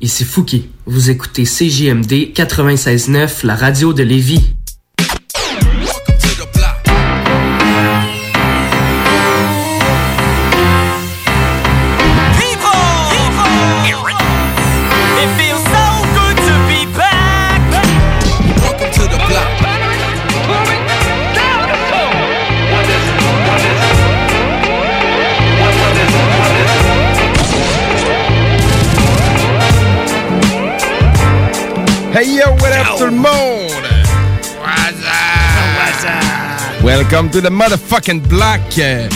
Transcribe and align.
ici 0.00 0.24
Fouki. 0.24 0.68
Vous 0.86 1.10
écoutez 1.10 1.44
CJMD 1.44 2.32
96.9, 2.34 3.46
la 3.46 3.54
radio 3.54 3.92
de 3.92 4.02
Lévis. 4.02 4.54
Welcome 36.90 37.30
to 37.30 37.40
the 37.40 37.50
motherfucking 37.50 38.28
block. 38.28 38.58
Yes, 38.76 39.08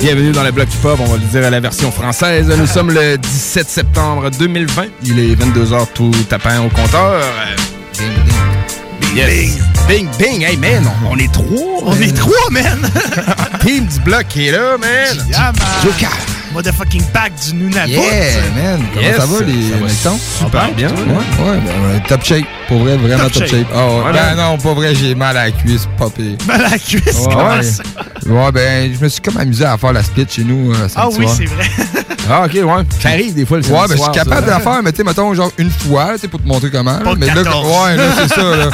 Bienvenue 0.00 0.32
dans 0.32 0.42
le 0.42 0.50
bloc 0.50 0.68
hip-hop, 0.68 1.00
on 1.00 1.06
va 1.06 1.16
le 1.16 1.24
dire 1.24 1.46
à 1.46 1.48
la 1.48 1.60
version 1.60 1.90
française. 1.90 2.46
Nous 2.46 2.66
sommes 2.66 2.90
le 2.90 3.16
17 3.16 3.66
septembre 3.66 4.30
2020. 4.38 4.84
Il 5.04 5.18
est 5.18 5.34
22h 5.34 5.86
tout 5.94 6.10
tapant 6.28 6.66
au 6.66 6.68
compteur. 6.68 7.22
Bing, 7.96 8.06
bing. 9.06 9.16
Yes. 9.16 9.58
Bing, 9.88 10.08
bing. 10.18 10.42
Hey, 10.42 10.58
man, 10.58 10.86
on, 11.06 11.12
on 11.12 11.16
est 11.16 11.32
trois. 11.32 11.84
On 11.86 11.96
est 12.02 12.14
trois, 12.14 12.50
man. 12.50 12.78
Team 13.64 13.86
du 13.86 14.00
bloc 14.00 14.26
qui 14.28 14.48
est 14.48 14.52
là, 14.52 14.76
man. 14.76 15.26
Yeah, 15.30 15.52
man. 15.52 15.54
Joker. 15.82 16.37
Motherfucking 16.52 17.02
back 17.12 17.32
du 17.46 17.54
Nunavut. 17.54 17.92
Yeah, 17.92 18.40
man. 18.56 18.82
Comment 18.94 19.06
Yes, 19.06 19.16
ça 19.16 19.26
va, 19.26 19.40
les 19.44 19.52
mecs 19.52 19.90
super 19.90 20.72
bien, 20.74 20.88
Ouais, 20.88 20.94
ouais. 20.94 21.50
ouais, 21.50 21.60
ben, 21.66 22.02
top 22.08 22.24
shape. 22.24 22.44
Pour 22.68 22.78
vrai, 22.80 22.96
vraiment 22.96 23.24
Top 23.24 23.32
top, 23.32 23.42
shape. 23.46 23.50
shape. 23.50 23.66
Ah, 23.74 24.12
ben 24.12 24.34
non, 24.36 24.58
pas 24.58 24.74
vrai, 24.74 24.94
j'ai 24.94 25.14
mal 25.14 25.36
à 25.36 25.44
la 25.46 25.50
cuisse, 25.50 25.86
pire. 25.96 26.36
Mal 26.46 26.64
à 26.64 26.68
la 26.70 26.78
cuisse, 26.78 27.04
Ouais, 27.04 27.24
comment 27.30 27.56
ouais. 27.56 27.62
ça? 27.62 27.82
Ouais, 28.26 28.52
ben, 28.52 28.94
je 28.98 29.04
me 29.04 29.08
suis 29.08 29.20
comme 29.20 29.36
amusé 29.36 29.64
à 29.64 29.76
faire 29.78 29.92
la 29.92 30.02
split 30.02 30.26
chez 30.28 30.44
nous. 30.44 30.72
euh, 30.74 30.88
Ah 30.96 31.08
oui, 31.10 31.26
c'est 31.36 31.44
vrai. 31.46 31.64
Ah, 32.30 32.44
ok, 32.44 32.52
ouais. 32.54 32.84
Ça 33.00 33.08
arrive 33.10 33.34
des 33.34 33.46
fois 33.46 33.58
le 33.58 33.64
Ouais, 33.64 33.86
ben, 33.88 33.96
je 33.96 34.02
suis 34.02 34.10
capable 34.12 34.44
de 34.46 34.50
la 34.50 34.60
faire, 34.60 34.82
mais 34.82 34.90
tu 34.92 34.98
sais, 34.98 35.04
mettons, 35.04 35.32
genre 35.34 35.50
une 35.58 35.70
fois, 35.70 36.10
tu 36.14 36.20
sais, 36.20 36.28
pour 36.28 36.40
te 36.42 36.46
montrer 36.48 36.70
comment. 36.70 36.92
là. 36.98 37.04
Pas 37.04 37.14
mais 37.14 37.26
là, 37.26 37.34
14. 37.44 37.66
ouais, 37.66 37.96
là, 37.96 38.02
c'est 38.18 38.28
ça, 38.34 38.56
là. 38.56 38.70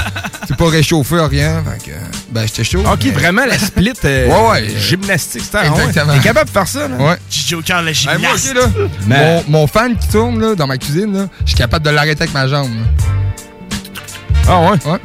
C'est 0.47 0.57
pas 0.57 0.69
réchauffé, 0.69 1.17
rien. 1.31 1.63
Fait 1.65 1.91
que, 1.91 1.97
ben, 2.31 2.43
j'étais 2.47 2.65
chaud. 2.65 2.81
Ok, 2.81 2.99
mais- 3.05 3.11
vraiment 3.13 3.47
la 3.47 3.59
split 3.59 3.93
euh, 4.05 4.27
Ouais, 4.29 4.51
ouais. 4.51 4.75
gymnastique, 4.79 5.43
c'était 5.45 5.59
ah 5.63 5.73
ouais. 5.73 5.85
Exactement. 5.87 6.15
T'es 6.15 6.21
capable 6.21 6.47
de 6.49 6.53
faire 6.53 6.67
ça, 6.69 6.89
là? 6.89 6.97
Ouais. 6.97 7.17
Hey, 7.67 8.19
moi, 8.19 8.31
là. 8.55 8.61
Mais- 9.07 9.43
Mon, 9.49 9.61
mon 9.61 9.67
fan 9.67 9.97
qui 9.97 10.09
tourne, 10.09 10.39
là, 10.41 10.55
dans 10.55 10.67
ma 10.67 10.77
cuisine, 10.77 11.29
je 11.45 11.51
suis 11.51 11.57
capable 11.57 11.85
de 11.85 11.91
l'arrêter 11.91 12.23
avec 12.25 12.35
ma 12.35 12.47
jambe. 12.47 12.69
là. 12.71 13.07
Ah 14.49 14.61
ouais? 14.61 14.79
Ouais. 14.93 15.01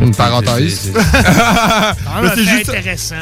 Une 0.00 0.14
parenthèse. 0.14 0.92
Ah, 0.96 1.94
Mais 2.22 2.28
c'est 2.34 2.44
juste- 2.44 2.68
intéressant. 2.70 3.14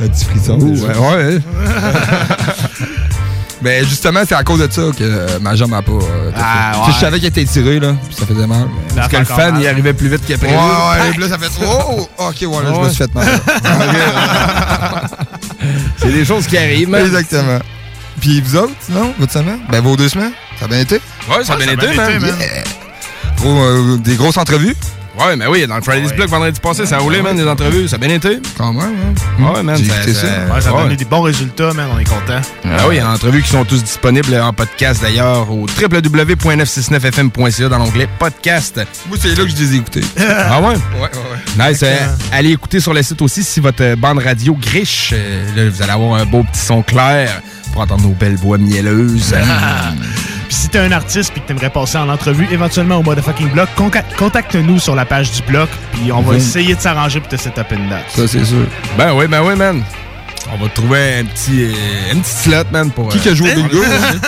Un 0.00 0.08
petit 0.08 0.24
frisson. 0.24 0.58
Ouais, 0.58 0.98
ouais. 0.98 1.38
Ben 3.60 3.84
justement, 3.84 4.20
c'est 4.24 4.36
à 4.36 4.44
cause 4.44 4.60
de 4.60 4.70
ça 4.72 4.82
que 4.96 5.02
euh, 5.02 5.40
ma 5.40 5.56
jambe 5.56 5.74
a 5.74 5.82
pas. 5.82 5.90
euh, 5.90 6.30
Ah, 6.36 6.74
ouais. 6.76 6.80
Tu 6.86 6.92
sais, 6.92 6.96
Je 6.96 7.00
savais 7.00 7.18
qu'elle 7.18 7.30
était 7.30 7.44
tirée, 7.44 7.80
là, 7.80 7.92
puis 8.06 8.14
ça 8.14 8.24
faisait 8.24 8.46
mal. 8.46 8.68
mais- 8.68 8.94
Parce 8.94 9.08
que 9.08 9.16
le 9.16 9.24
fan, 9.24 9.54
mal. 9.54 9.62
il 9.62 9.66
arrivait 9.66 9.94
plus 9.94 10.08
vite 10.08 10.24
qu'il 10.24 10.36
Ouais, 10.36 10.38
prévu. 10.38 10.54
ouais, 10.54 11.18
là, 11.18 11.28
ça 11.28 11.38
fait 11.38 11.50
Oh! 11.66 12.08
Ok, 12.18 12.36
ouais, 12.42 12.62
là, 12.62 12.66
je 12.66 12.70
me 12.78 12.84
Ouais. 12.84 12.88
suis 12.90 12.98
fait 12.98 13.12
mal. 13.12 13.26
C'est 15.96 16.12
des 16.12 16.24
choses 16.24 16.46
qui 16.46 16.56
arrivent, 16.58 16.88
man. 16.88 17.04
Exactement. 17.04 17.58
Puis 18.20 18.40
vous 18.40 18.56
autres, 18.56 18.72
non? 18.90 19.14
Votre 19.18 19.32
semaine? 19.32 19.60
Ben 19.70 19.80
vos 19.80 19.96
deux 19.96 20.08
semaines? 20.08 20.32
Ça 20.58 20.64
a 20.64 20.68
bien 20.68 20.80
été? 20.80 20.96
Ouais, 21.30 21.44
ça 21.44 21.54
a 21.54 21.56
bien 21.56 21.72
été, 21.72 21.86
man. 21.94 22.10
été, 22.10 22.18
man. 22.18 22.34
Yeah. 22.38 22.64
Gros, 23.36 23.62
euh, 23.62 23.96
des 23.98 24.16
grosses 24.16 24.36
entrevues? 24.36 24.74
Ouais, 25.18 25.36
mais 25.36 25.46
oui, 25.46 25.66
dans 25.66 25.76
le 25.76 25.82
Friday's 25.82 26.10
Ouais. 26.10 26.16
Block 26.16 26.28
vendredi 26.28 26.60
passé, 26.60 26.86
ça 26.86 26.96
a 26.96 26.98
roulé, 27.00 27.20
man, 27.22 27.36
les 27.36 27.46
entrevues. 27.46 27.88
Ça 27.88 27.96
a 27.96 27.98
bien 27.98 28.10
été. 28.10 28.38
Quand 28.56 28.72
même, 28.72 28.92
hein? 29.40 29.52
Ouais, 29.54 29.62
man. 29.62 29.76
Ça. 29.76 29.82
Ouais, 29.84 30.12
ça 30.60 30.70
a 30.70 30.74
ouais. 30.74 30.82
donné 30.84 30.96
des 30.96 31.04
bons 31.04 31.22
résultats, 31.22 31.72
man. 31.74 31.88
On 31.94 31.98
est 31.98 32.04
content. 32.04 32.40
Ah 32.64 32.86
oui, 32.88 33.00
entrevues 33.02 33.42
qui 33.42 33.50
sont 33.50 33.64
tous 33.64 33.82
disponibles 33.82 34.34
en 34.36 34.52
podcast 34.52 35.02
d'ailleurs 35.02 35.50
au 35.50 35.66
www.969fm.ca 35.66 37.68
dans 37.68 37.78
l'onglet 37.78 38.08
podcast. 38.18 38.80
Moi, 39.08 39.18
c'est 39.20 39.36
là 39.36 39.44
que 39.44 39.50
je 39.50 39.56
les 39.56 39.74
ai 39.74 39.78
écoutés. 39.78 40.04
Ah 40.50 40.60
ouais? 40.60 40.68
Ouais, 40.68 40.74
ouais, 41.02 41.10
ouais. 41.58 41.70
Nice. 41.70 41.80
euh, 41.82 41.96
allez 42.32 42.52
écouter 42.52 42.80
sur 42.80 42.94
le 42.94 43.02
site 43.02 43.20
aussi 43.22 43.42
si 43.42 43.60
votre 43.60 43.94
bande 43.96 44.18
radio 44.18 44.54
griche. 44.54 45.10
Euh, 45.14 45.44
là, 45.56 45.68
vous 45.70 45.82
allez 45.82 45.92
avoir 45.92 46.20
un 46.20 46.24
beau 46.26 46.42
petit 46.42 46.60
son 46.60 46.82
clair 46.82 47.42
pour 47.72 47.82
entendre 47.82 48.02
nos 48.04 48.14
belles 48.14 48.36
voix 48.36 48.58
mielleuses. 48.58 49.34
Puis 50.48 50.56
si 50.56 50.68
t'es 50.70 50.78
un 50.78 50.92
artiste 50.92 51.32
puis 51.32 51.42
que 51.42 51.46
t'aimerais 51.46 51.70
passer 51.70 51.98
en 51.98 52.08
entrevue, 52.08 52.48
éventuellement 52.50 52.96
au 52.96 53.02
motherfucking 53.02 53.50
block, 53.50 53.68
conca- 53.76 54.02
contacte-nous 54.18 54.78
sur 54.78 54.94
la 54.94 55.04
page 55.04 55.30
du 55.30 55.42
bloc, 55.42 55.68
puis 55.92 56.10
on 56.10 56.22
va 56.22 56.36
essayer 56.36 56.74
de 56.74 56.80
s'arranger 56.80 57.20
pour 57.20 57.28
te 57.28 57.36
set 57.36 57.58
up 57.58 57.66
une 57.70 57.88
date. 57.88 58.04
Ça, 58.14 58.26
c'est 58.26 58.44
sûr. 58.44 58.66
ben 58.96 59.12
oui, 59.14 59.26
ben 59.26 59.42
oui, 59.42 59.54
man. 59.56 59.82
On 60.50 60.56
va 60.64 60.70
trouver 60.70 61.18
un 61.18 61.24
petit, 61.26 61.64
euh, 61.64 62.12
une 62.14 62.22
petite 62.22 62.38
slot, 62.38 62.64
man, 62.72 62.90
pour... 62.90 63.08
Qui 63.10 63.18
euh, 63.18 63.20
qui 63.20 63.28
a 63.28 63.34
joué 63.34 63.52
au 63.52 63.54
bingo? 63.56 63.82
hein? 63.84 64.18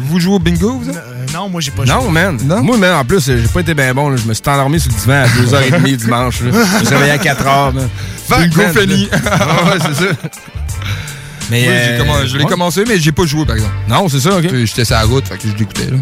Vous 0.00 0.18
jouez 0.18 0.34
au 0.36 0.38
bingo, 0.38 0.78
vous? 0.82 0.90
Euh, 0.90 1.26
non, 1.34 1.50
moi 1.50 1.60
j'ai 1.60 1.70
pas 1.72 1.84
joué. 1.84 1.94
Non, 1.94 2.10
man. 2.10 2.38
Non? 2.42 2.62
Moi, 2.62 2.78
man, 2.78 2.94
en 2.94 3.04
plus, 3.04 3.28
euh, 3.28 3.38
j'ai 3.42 3.48
pas 3.48 3.60
été 3.60 3.74
bien 3.74 3.92
bon. 3.92 4.08
là. 4.08 4.16
Je 4.16 4.26
me 4.26 4.32
suis 4.32 4.42
endormi 4.46 4.80
sur 4.80 4.90
le 4.90 4.96
divan 4.96 5.12
à 5.24 5.26
2h30 5.26 5.96
dimanche. 5.96 6.40
là. 6.40 6.50
Je 6.52 6.78
me 6.80 6.84
suis 6.86 6.94
réveillé 6.94 7.12
à 7.12 7.18
4h. 7.18 7.74
man. 7.74 7.88
Fuck, 8.26 8.38
Bingo 8.40 8.62
man. 8.62 8.72
fini. 8.74 9.08
Ah 9.26 9.38
ouais, 9.66 9.78
c'est 9.82 10.04
ça. 10.06 10.12
Mais, 11.50 11.60
Oui, 11.60 11.64
j'ai 11.66 11.70
euh, 11.72 12.26
je 12.26 12.36
l'ai 12.36 12.44
ouais. 12.44 12.50
commencé, 12.50 12.84
mais 12.86 12.98
j'ai 12.98 13.12
pas 13.12 13.24
joué, 13.26 13.44
par 13.46 13.56
exemple. 13.56 13.74
Non, 13.88 14.08
c'est 14.08 14.20
ça, 14.20 14.36
OK. 14.36 14.46
J'étais 14.64 14.84
sur 14.84 14.96
la 14.96 15.02
route, 15.04 15.26
fait 15.26 15.36
que 15.38 15.48
je 15.48 15.56
l'écoutais, 15.56 15.86
là. 15.90 15.96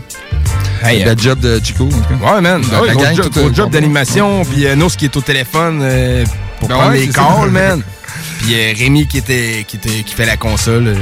Hey, 0.88 1.02
euh, 1.02 1.06
Bad 1.06 1.20
job 1.20 1.40
de 1.40 1.60
Chico, 1.62 1.84
en 1.84 1.88
tout 1.88 2.00
cas. 2.00 2.34
Ouais, 2.34 2.40
man. 2.40 2.62
Ah 2.72 2.80
ouais, 2.80 2.88
la 2.88 2.92
gros 2.94 3.02
gang, 3.02 3.14
job, 3.16 3.24
tout, 3.32 3.40
gros 3.40 3.48
euh, 3.48 3.54
job 3.54 3.70
d'animation. 3.70 4.44
Puis 4.44 4.66
euh, 4.66 4.74
Nos 4.76 4.88
qui 4.88 5.04
est 5.06 5.16
au 5.16 5.20
téléphone 5.20 5.80
euh, 5.82 6.24
pour 6.60 6.68
Ben 6.68 6.74
prendre 6.76 6.90
ouais, 6.92 6.98
les 7.00 7.06
c'est 7.06 7.12
calls, 7.14 7.50
man. 7.50 7.82
Puis 8.40 8.54
euh, 8.54 8.72
Rémi 8.76 9.06
qui, 9.06 9.18
était, 9.18 9.64
qui, 9.66 9.76
était, 9.76 10.02
qui 10.02 10.14
fait 10.14 10.26
la 10.26 10.36
console. 10.36 10.88
euh, 10.88 10.94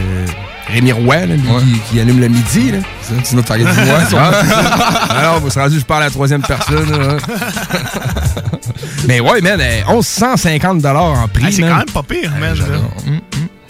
Rémi 0.73 0.93
Roy, 0.93 1.17
là, 1.17 1.27
lui, 1.27 1.43
Ouais. 1.49 1.61
qui, 1.61 1.81
qui 1.95 2.01
allume 2.01 2.21
le 2.21 2.29
midi. 2.29 2.71
Là. 2.73 2.79
Ça, 3.03 3.13
Sinon, 3.23 3.43
t'arrêtes 3.43 3.67
de 3.67 3.85
moi. 3.85 3.99
Ah, 4.01 4.05
c'est 4.41 4.49
ça. 4.49 4.65
Alors, 5.11 5.41
vous 5.41 5.51
serez 5.51 5.61
rendu, 5.65 5.79
je 5.79 5.85
parle 5.85 6.03
à 6.03 6.07
la 6.07 6.11
troisième 6.11 6.41
personne. 6.43 6.91
là. 6.91 7.17
Mais 9.07 9.21
ouais, 9.21 9.41
man, 9.43 9.61
euh, 9.61 9.81
1150 9.93 10.85
en 10.87 11.29
prix. 11.29 11.43
Ah, 11.47 11.49
c'est 11.51 11.61
man. 11.63 11.71
quand 11.71 11.77
même 11.79 11.91
pas 11.93 12.03
pire, 12.03 12.31
man. 12.41 12.57
là. 12.57 12.65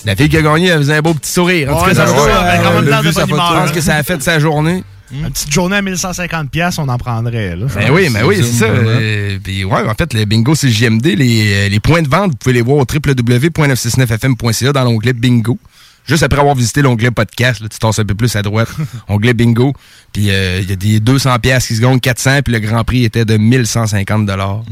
La 0.04 0.16
fille 0.16 0.28
qui 0.28 0.36
a 0.36 0.42
gagné, 0.42 0.68
elle 0.68 0.78
faisait 0.78 0.96
un 0.96 1.02
beau 1.02 1.14
petit 1.14 1.30
sourire. 1.32 1.74
En 1.74 1.80
tout 1.80 1.86
cas, 1.86 1.94
ça. 1.94 2.06
Je 2.06 3.34
pense 3.34 3.70
que 3.72 3.80
ça 3.80 3.96
a 3.96 4.02
fait 4.02 4.22
sa 4.22 4.38
journée. 4.38 4.84
Une 5.12 5.30
petite 5.30 5.52
journée 5.52 5.76
à 5.76 5.82
1150$, 5.82 6.48
piastres, 6.48 6.80
on 6.82 6.88
en 6.88 6.98
prendrait. 6.98 7.54
Là. 7.56 7.66
Ben 7.74 7.90
oui, 7.92 8.08
ben 8.10 8.24
oui, 8.24 8.36
c'est 8.38 8.64
ça. 8.64 8.64
Euh, 8.64 9.38
puis 9.42 9.64
ouais, 9.64 9.82
en 9.86 9.94
fait, 9.94 10.12
le 10.14 10.24
bingo, 10.24 10.54
c'est 10.54 10.70
JMD. 10.70 11.04
Les, 11.06 11.52
euh, 11.54 11.68
les 11.68 11.78
points 11.78 12.02
de 12.02 12.08
vente, 12.08 12.30
vous 12.32 12.36
pouvez 12.36 12.54
les 12.54 12.62
voir 12.62 12.78
au 12.78 12.86
www.969fm.ca 12.90 14.72
dans 14.72 14.84
l'onglet 14.84 15.12
bingo. 15.12 15.58
Juste 16.06 16.22
après 16.22 16.40
avoir 16.40 16.54
visité 16.54 16.82
l'onglet 16.82 17.10
podcast, 17.10 17.60
là, 17.60 17.68
tu 17.68 17.78
tasses 17.78 17.98
un 17.98 18.04
peu 18.04 18.14
plus 18.14 18.34
à 18.36 18.42
droite, 18.42 18.68
onglet 19.08 19.34
bingo. 19.34 19.72
Puis 20.12 20.30
euh, 20.30 20.60
il 20.62 20.68
y 20.68 20.72
a 20.72 20.76
des 20.76 21.00
200 21.00 21.38
pièces 21.38 21.66
qui 21.68 21.76
se 21.76 21.80
gagnent 21.80 22.00
400, 22.00 22.40
puis 22.42 22.52
le 22.52 22.60
grand 22.60 22.82
prix 22.84 23.04
était 23.04 23.24
de 23.24 23.36
1150 23.36 24.26
dollars. 24.26 24.62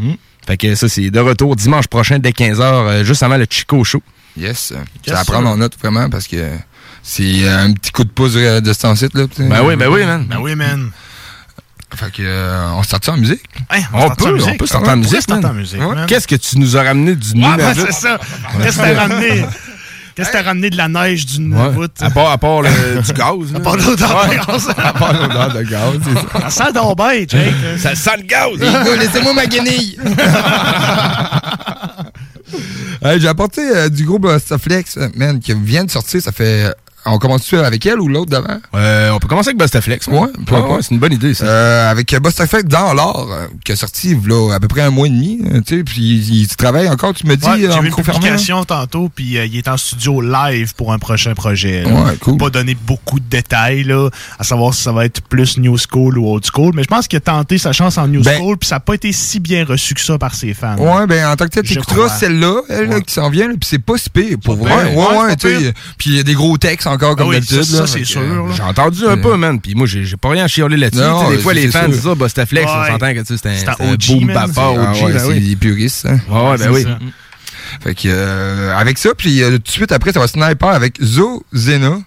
Fait 0.47 0.57
que 0.57 0.75
ça, 0.75 0.89
c'est 0.89 1.11
de 1.11 1.21
retour 1.21 1.57
dimanche 1.57 1.87
prochain 1.87 2.19
dès 2.19 2.31
15h, 2.31 3.05
juste 3.05 3.23
avant 3.23 3.37
le 3.37 3.47
Chico 3.49 3.85
Show. 3.85 4.03
Yes. 4.37 4.73
C'est 5.05 5.13
à 5.13 5.25
prendre 5.25 5.49
en 5.49 5.57
note 5.57 5.77
vraiment 5.81 6.09
parce 6.09 6.27
que 6.27 6.51
c'est 7.03 7.49
un 7.49 7.73
petit 7.73 7.93
coup 7.93 8.05
de 8.05 8.11
pouce 8.11 8.35
de 8.35 8.61
de 8.61 8.73
ce 8.73 8.95
site 8.95 9.15
là. 9.15 9.25
Ben 9.39 9.63
oui, 9.65 9.77
ben 9.77 9.89
oui, 9.89 10.05
man. 10.05 10.25
Ben 10.29 10.39
oui, 10.41 10.55
man. 10.55 10.91
Fait 11.95 12.11
que 12.11 12.23
euh, 12.25 12.71
on 12.73 12.83
ça 12.83 12.99
en 13.09 13.17
musique? 13.19 13.43
Hey, 13.71 13.85
On 13.93 14.09
peut, 14.09 14.39
on 14.49 14.57
peut 14.57 14.67
sortir 14.67 14.93
en 14.93 14.97
musique, 14.97 15.21
sortir 15.29 15.51
en 15.51 15.53
musique, 15.53 15.79
Ouais. 15.81 16.07
Qu'est-ce 16.07 16.27
que 16.27 16.37
tu 16.37 16.59
nous 16.59 16.75
as 16.79 16.85
ramené 16.85 17.15
du 17.15 17.29
Ouais, 17.33 17.35
Nunavut? 17.41 17.63
ben, 17.63 17.75
c'est 17.75 17.93
ça. 17.93 18.19
Qu'est-ce 18.63 18.79
que 18.79 18.83
t'as 18.83 18.95
ramené? 19.01 19.45
Qu'est-ce 20.15 20.29
que 20.29 20.33
t'as 20.33 20.43
ramené 20.43 20.71
de 20.71 20.77
la 20.79 20.89
neige 20.89 21.27
du 21.27 21.37
Ouais. 21.37 21.43
Nunavut? 21.49 21.89
À 22.01 22.09
part, 22.11 22.31
à 22.31 22.39
part 22.39 22.63
le- 22.63 22.71
du 23.03 23.13
gaz. 23.13 23.55
À 23.55 23.61
part 23.61 23.77
l'odeur 23.77 24.27
de 24.27 24.35
gaz. 24.47 24.69
À 24.79 24.93
part 24.95 25.13
l'odeur 25.13 25.53
de 25.55 25.63
gaz, 25.65 25.93
c'est 26.03 26.15
ça. 26.15 26.51
Ça 26.51 26.65
sent 26.67 26.73
donc 26.73 26.97
bien, 26.97 27.25
Jake. 27.29 27.55
Ça 27.77 27.95
sent 27.95 28.17
le 28.17 28.23
gaz! 28.23 28.99
Laissez-moi 28.99 29.35
ma 29.35 29.45
guenille! 29.47 29.99
Hey, 33.05 33.19
J'ai 33.19 33.27
apporté 33.27 33.61
euh, 33.63 33.89
du 33.89 34.05
groupe 34.05 34.29
Bustaflex, 34.29 34.97
euh, 34.97 35.09
man, 35.17 35.41
qui 35.41 35.53
vient 35.55 35.85
de 35.85 35.91
sortir. 35.91 36.23
Ça 36.23 36.31
fait. 36.31 36.73
On 37.05 37.19
commence-tu 37.19 37.57
avec 37.59 37.85
elle 37.87 38.01
ou 38.01 38.07
l'autre 38.09 38.31
d'avant? 38.31 38.59
Euh, 38.75 39.11
on 39.11 39.19
peut 39.19 39.27
commencer 39.27 39.49
avec 39.49 39.59
Bustaflex. 39.59 40.07
Ouais, 40.07 40.29
pourquoi 40.47 40.77
pas? 40.77 40.83
c'est 40.83 40.93
une 40.95 41.01
bonne 41.01 41.13
idée, 41.13 41.35
ça. 41.35 41.45
Euh, 41.45 41.91
avec 41.91 42.15
Bustaflex 42.21 42.65
dans 42.69 42.95
l'or, 42.95 43.29
euh, 43.33 43.47
qui 43.65 43.73
a 43.73 43.77
sorti 43.77 44.17
là, 44.25 44.55
à 44.55 44.61
peu 44.61 44.69
près 44.69 44.83
un 44.83 44.91
mois 44.91 45.09
et 45.09 45.11
demi. 45.11 45.41
tu 45.67 45.79
sais, 45.79 45.83
puis 45.85 46.01
il, 46.01 46.35
il 46.43 46.49
travaille 46.49 46.89
encore, 46.89 47.13
tu 47.15 47.27
me 47.27 47.37
dis, 47.37 47.45
Ouais, 47.47 47.59
j'ai 47.59 47.73
en 47.73 47.81
vu 47.81 47.89
une 47.89 47.95
publication 47.95 48.65
tantôt, 48.65 49.11
puis 49.15 49.37
euh, 49.37 49.47
il 49.47 49.57
est 49.57 49.67
en 49.69 49.77
studio 49.77 50.21
live 50.21 50.75
pour 50.77 50.93
un 50.93 50.99
prochain 50.99 51.35
projet. 51.35 51.83
là. 51.83 51.91
Ouais, 51.91 52.17
cool. 52.21 52.37
Pas 52.39 52.51
donner 52.51 52.77
beaucoup 52.77 53.19
de 53.19 53.25
détails, 53.29 53.83
là, 53.83 54.09
à 54.39 54.45
savoir 54.45 54.73
si 54.73 54.83
ça 54.83 54.93
va 54.93 55.05
être 55.05 55.23
plus 55.23 55.59
new 55.59 55.77
school 55.77 56.19
ou 56.19 56.33
old 56.33 56.45
school, 56.47 56.73
mais 56.75 56.85
je 56.85 56.89
pense 56.89 57.09
qu'il 57.09 57.17
a 57.17 57.21
tenté 57.21 57.59
sa 57.59 57.73
chance 57.73 57.99
en 57.99 58.07
new 58.07 58.23
Ben- 58.23 58.39
school, 58.39 58.57
puis 58.59 58.69
ça 58.69 58.77
n'a 58.77 58.81
pas 58.81 58.95
été 58.95 59.11
si 59.13 59.41
bien 59.41 59.65
reçu 59.65 59.95
que 59.95 60.01
ça 60.01 60.19
par 60.19 60.35
ses 60.37 60.55
fans. 60.55 60.77
Ouais, 60.79 61.07
ben 61.09 61.27
en 61.27 61.35
tant 61.37 61.47
que 61.47 61.51
tel, 61.51 61.65
t'écouteras 61.65 62.09
celle-là, 62.11 62.63
elle 62.69 62.89
là, 62.89 63.01
qui 63.01 63.13
s'en 63.13 63.29
vient, 63.29 63.49
là, 63.49 63.55
puis 63.59 63.69
c'est 63.69 63.81
pas 63.83 63.99
si 63.99 64.09
pire, 64.09 64.37
pour 64.45 64.55
vrai. 64.57 64.95
Ouais, 64.95 65.03
Ouais, 65.23 65.37
tu 65.37 65.49
sais. 65.49 65.75
Puis 65.99 66.11
il 66.11 66.17
y 66.17 66.21
a 66.21 66.23
des 66.23 66.35
gros 66.35 66.57
textes 66.59 66.87
encore, 66.93 67.17
comme 67.17 67.27
Ah 67.27 67.31
oui, 67.31 67.37
d'habitude. 67.37 67.63
ça, 67.65 67.87
c'est 67.87 68.05
sûr, 68.05 68.21
euh. 68.21 68.53
J'ai 68.55 68.63
entendu 68.63 69.07
un 69.07 69.17
peu, 69.19 69.37
man. 69.37 69.61
Puis 69.61 69.75
moi, 69.75 69.87
j'ai 69.87 70.05
pas 70.17 70.31
rien 70.31 70.45
à 70.45 70.49
chialer 70.49 70.77
là-dessus. 70.77 71.03
Des 71.31 71.39
fois, 71.39 71.55
les 71.55 71.69
fans 71.69 71.89
disent 71.89 72.03
ça, 72.03 72.15
Bustaflex, 72.15 72.71
on 72.71 72.81
Ouais. 72.81 72.89
s'entend 72.89 73.13
que 73.15 73.21
tu 73.21 73.37
sais, 73.37 73.55
c'est 73.57 73.69
un, 73.69 73.93
OG, 73.93 74.07
boom 74.09 74.25
man, 74.27 74.35
bappa 74.35 74.53
c'est- 74.55 74.61
OG. 74.61 74.79
Ah 74.79 75.13
ben 75.13 75.19
c'est 75.35 75.41
des 75.41 75.57
puristes, 75.57 76.07
hein. 76.07 76.19
Ouais, 76.29 76.57
ben 76.59 76.71
oui. 76.71 76.83
ça. 76.85 76.99
Fait 77.83 77.95
que, 77.95 78.03
euh, 78.07 78.77
avec 78.77 78.99
ça, 78.99 79.11
puis 79.17 79.43
euh, 79.43 79.53
tout 79.53 79.59
de 79.59 79.69
suite 79.71 79.93
après, 79.93 80.13
ça 80.13 80.21
va 80.21 80.27
sniper 80.29 80.69
avec 80.69 81.03
Zo 81.03 81.43
Zena. 81.55 81.99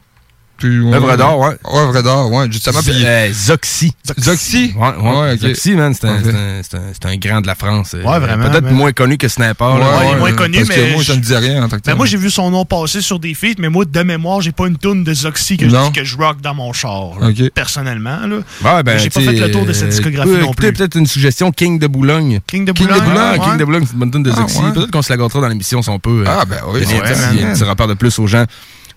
Puis, 0.57 0.80
ouais, 0.80 0.96
Œuvre 0.96 1.18
d'art, 1.18 1.38
ouais. 1.38 1.57
Œuvre 1.74 2.02
d'art, 2.02 2.31
ouais, 2.31 2.48
justement. 2.50 2.80
Puis, 2.81 3.06
euh, 3.06 3.30
Zoxy. 3.34 3.94
Zoxy? 4.19 4.74
Ouais, 4.78 4.88
ouais. 5.02 5.19
Ouais. 5.19 5.38
Zoxy, 5.38 5.72
man, 5.74 5.94
c'est 5.94 6.07
un, 6.07 6.16
Ok. 6.16 6.22
c'est 6.24 6.78
un- 6.78 6.81
c'est 6.94 7.06
un- 7.06 7.10
un 7.10 7.18
grand 7.18 7.42
de 7.42 7.48
la 7.48 7.56
France. 7.56 7.92
euh, 7.94 8.04
Ouais, 8.04 8.19
vraiment, 8.19 8.50
Peut-être 8.50 8.72
moins 8.72 8.92
connu 8.94 9.18
que 9.18 9.28
Sniper. 9.28 9.74
Ouais, 9.74 9.80
là. 9.81 9.98
Ouais, 9.98 10.06
il 10.12 10.16
est 10.16 10.19
moins 10.19 10.31
connu, 10.34 10.57
parce 10.60 10.69
mais 10.69 10.75
que 10.75 10.94
moi, 10.94 11.04
je- 11.04 11.12
me 11.13 11.18
disait 11.18 11.38
rien 11.38 11.63
en 11.63 11.68
tant 11.68 11.78
que 11.78 11.81
Ben 11.84 11.96
moi, 11.96 12.06
j'ai 12.06 12.18
vu 12.18 12.30
son 12.30 12.52
nom 12.52 12.63
passer 12.66 13.02
sur 13.02 13.19
des 13.19 13.34
feats, 13.34 13.56
mais 13.60 13.68
moi, 13.69 13.84
de 13.86 14.02
mémoire, 14.04 14.40
j'ai 14.42 14.54
pas 14.54 14.68
une 14.68 14.78
toune 14.78 15.04
de 15.04 15.13
Zoxy 15.13 15.57
que, 15.57 15.66
Non. 15.66 15.92
je, 15.94 16.00
que 16.00 16.06
je 16.06 16.18
rock 16.18 16.40
dans 16.42 16.54
mon 16.54 16.72
char, 16.72 17.19
là, 17.19 17.28
Ok. 17.28 17.50
personnellement. 17.54 18.19
Là. 18.25 18.38
Ouais, 18.78 18.84
ben, 18.84 18.98
J'ai 18.98 19.10
pas 19.10 19.19
fait 19.22 19.34
le 19.34 19.51
tour 19.51 19.66
de 19.66 19.74
cette 19.74 19.84
euh, 19.88 19.90
discographie 19.90 20.30
écoutez, 20.30 20.46
non 20.46 20.54
plus. 20.54 20.72
peut-être 20.74 20.96
une 20.98 21.06
suggestion, 21.08 21.51
King 21.51 21.80
de 21.80 21.88
Boulogne. 21.88 22.40
King 22.48 22.63
de 22.66 22.72
King 22.72 22.88
de 22.88 22.94
Boulogne. 22.94 23.18
Ah, 23.18 23.31
ouais. 23.34 23.40
King 23.40 23.58
de 23.58 23.66
Boulogne, 23.66 23.84
c'est 23.86 23.94
une 23.94 24.00
bonne 24.00 24.12
tune 24.12 24.24
de 24.24 24.31
Ah, 24.31 24.38
Zoxy. 24.38 24.60
ouais. 24.60 24.72
Peut-être 24.74 24.92
qu'on 24.92 25.01
se 25.01 25.12
la 25.12 25.18
gâtera 25.18 25.42
dans 25.42 25.48
l'émission 25.50 25.81
si 25.81 25.90
on 25.90 26.00
peut. 26.00 26.24
euh, 26.25 26.30
Ah, 26.30 26.46
ben 26.46 26.58
oui, 26.69 26.81
c'est 26.88 26.96
un 26.98 27.54
petit 27.54 27.63
rapport 27.66 27.88
de 27.88 27.94
plus 27.96 28.18
aux 28.19 28.28
gens. 28.28 28.46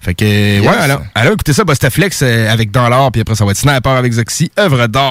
Fait 0.00 0.14
que, 0.14 0.24
Yes. 0.24 0.62
ouais, 0.62 0.68
alors, 0.68 1.00
alors, 1.14 1.32
écoutez 1.34 1.52
ça, 1.52 1.64
Bustaflex 1.64 2.22
euh, 2.22 2.50
avec 2.50 2.70
Dans 2.70 2.88
l'or, 2.88 3.10
puis 3.12 3.20
après, 3.20 3.34
ça 3.34 3.44
va 3.44 3.50
être 3.50 3.58
Sniper 3.58 3.92
avec 3.92 4.12
Zoxy, 4.12 4.50
œuvre 4.58 4.86
block. 4.86 5.06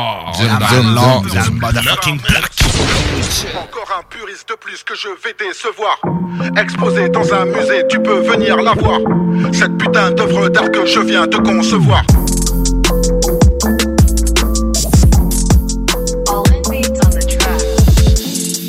Encore 3.61 3.99
un 3.99 4.03
puriste 4.09 4.49
de 4.49 4.55
plus 4.55 4.83
que 4.83 4.95
je 4.95 5.09
vais 5.23 5.35
décevoir. 5.37 5.99
Exposé 6.59 7.09
dans 7.09 7.33
un 7.33 7.45
musée, 7.45 7.83
tu 7.89 7.99
peux 7.99 8.19
venir 8.21 8.57
la 8.57 8.73
voir. 8.73 8.99
Cette 9.53 9.77
putain 9.77 10.11
d'œuvre 10.11 10.49
d'art 10.49 10.71
que 10.71 10.85
je 10.85 10.99
viens 11.01 11.27
de 11.27 11.37
concevoir. 11.37 12.03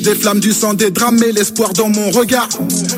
Des 0.04 0.14
flammes 0.14 0.40
du 0.40 0.52
sang, 0.52 0.74
des 0.74 0.90
drames 0.90 1.22
et 1.22 1.32
l'espoir 1.32 1.72
dans 1.74 1.88
mon 1.88 2.10
regard. 2.10 2.48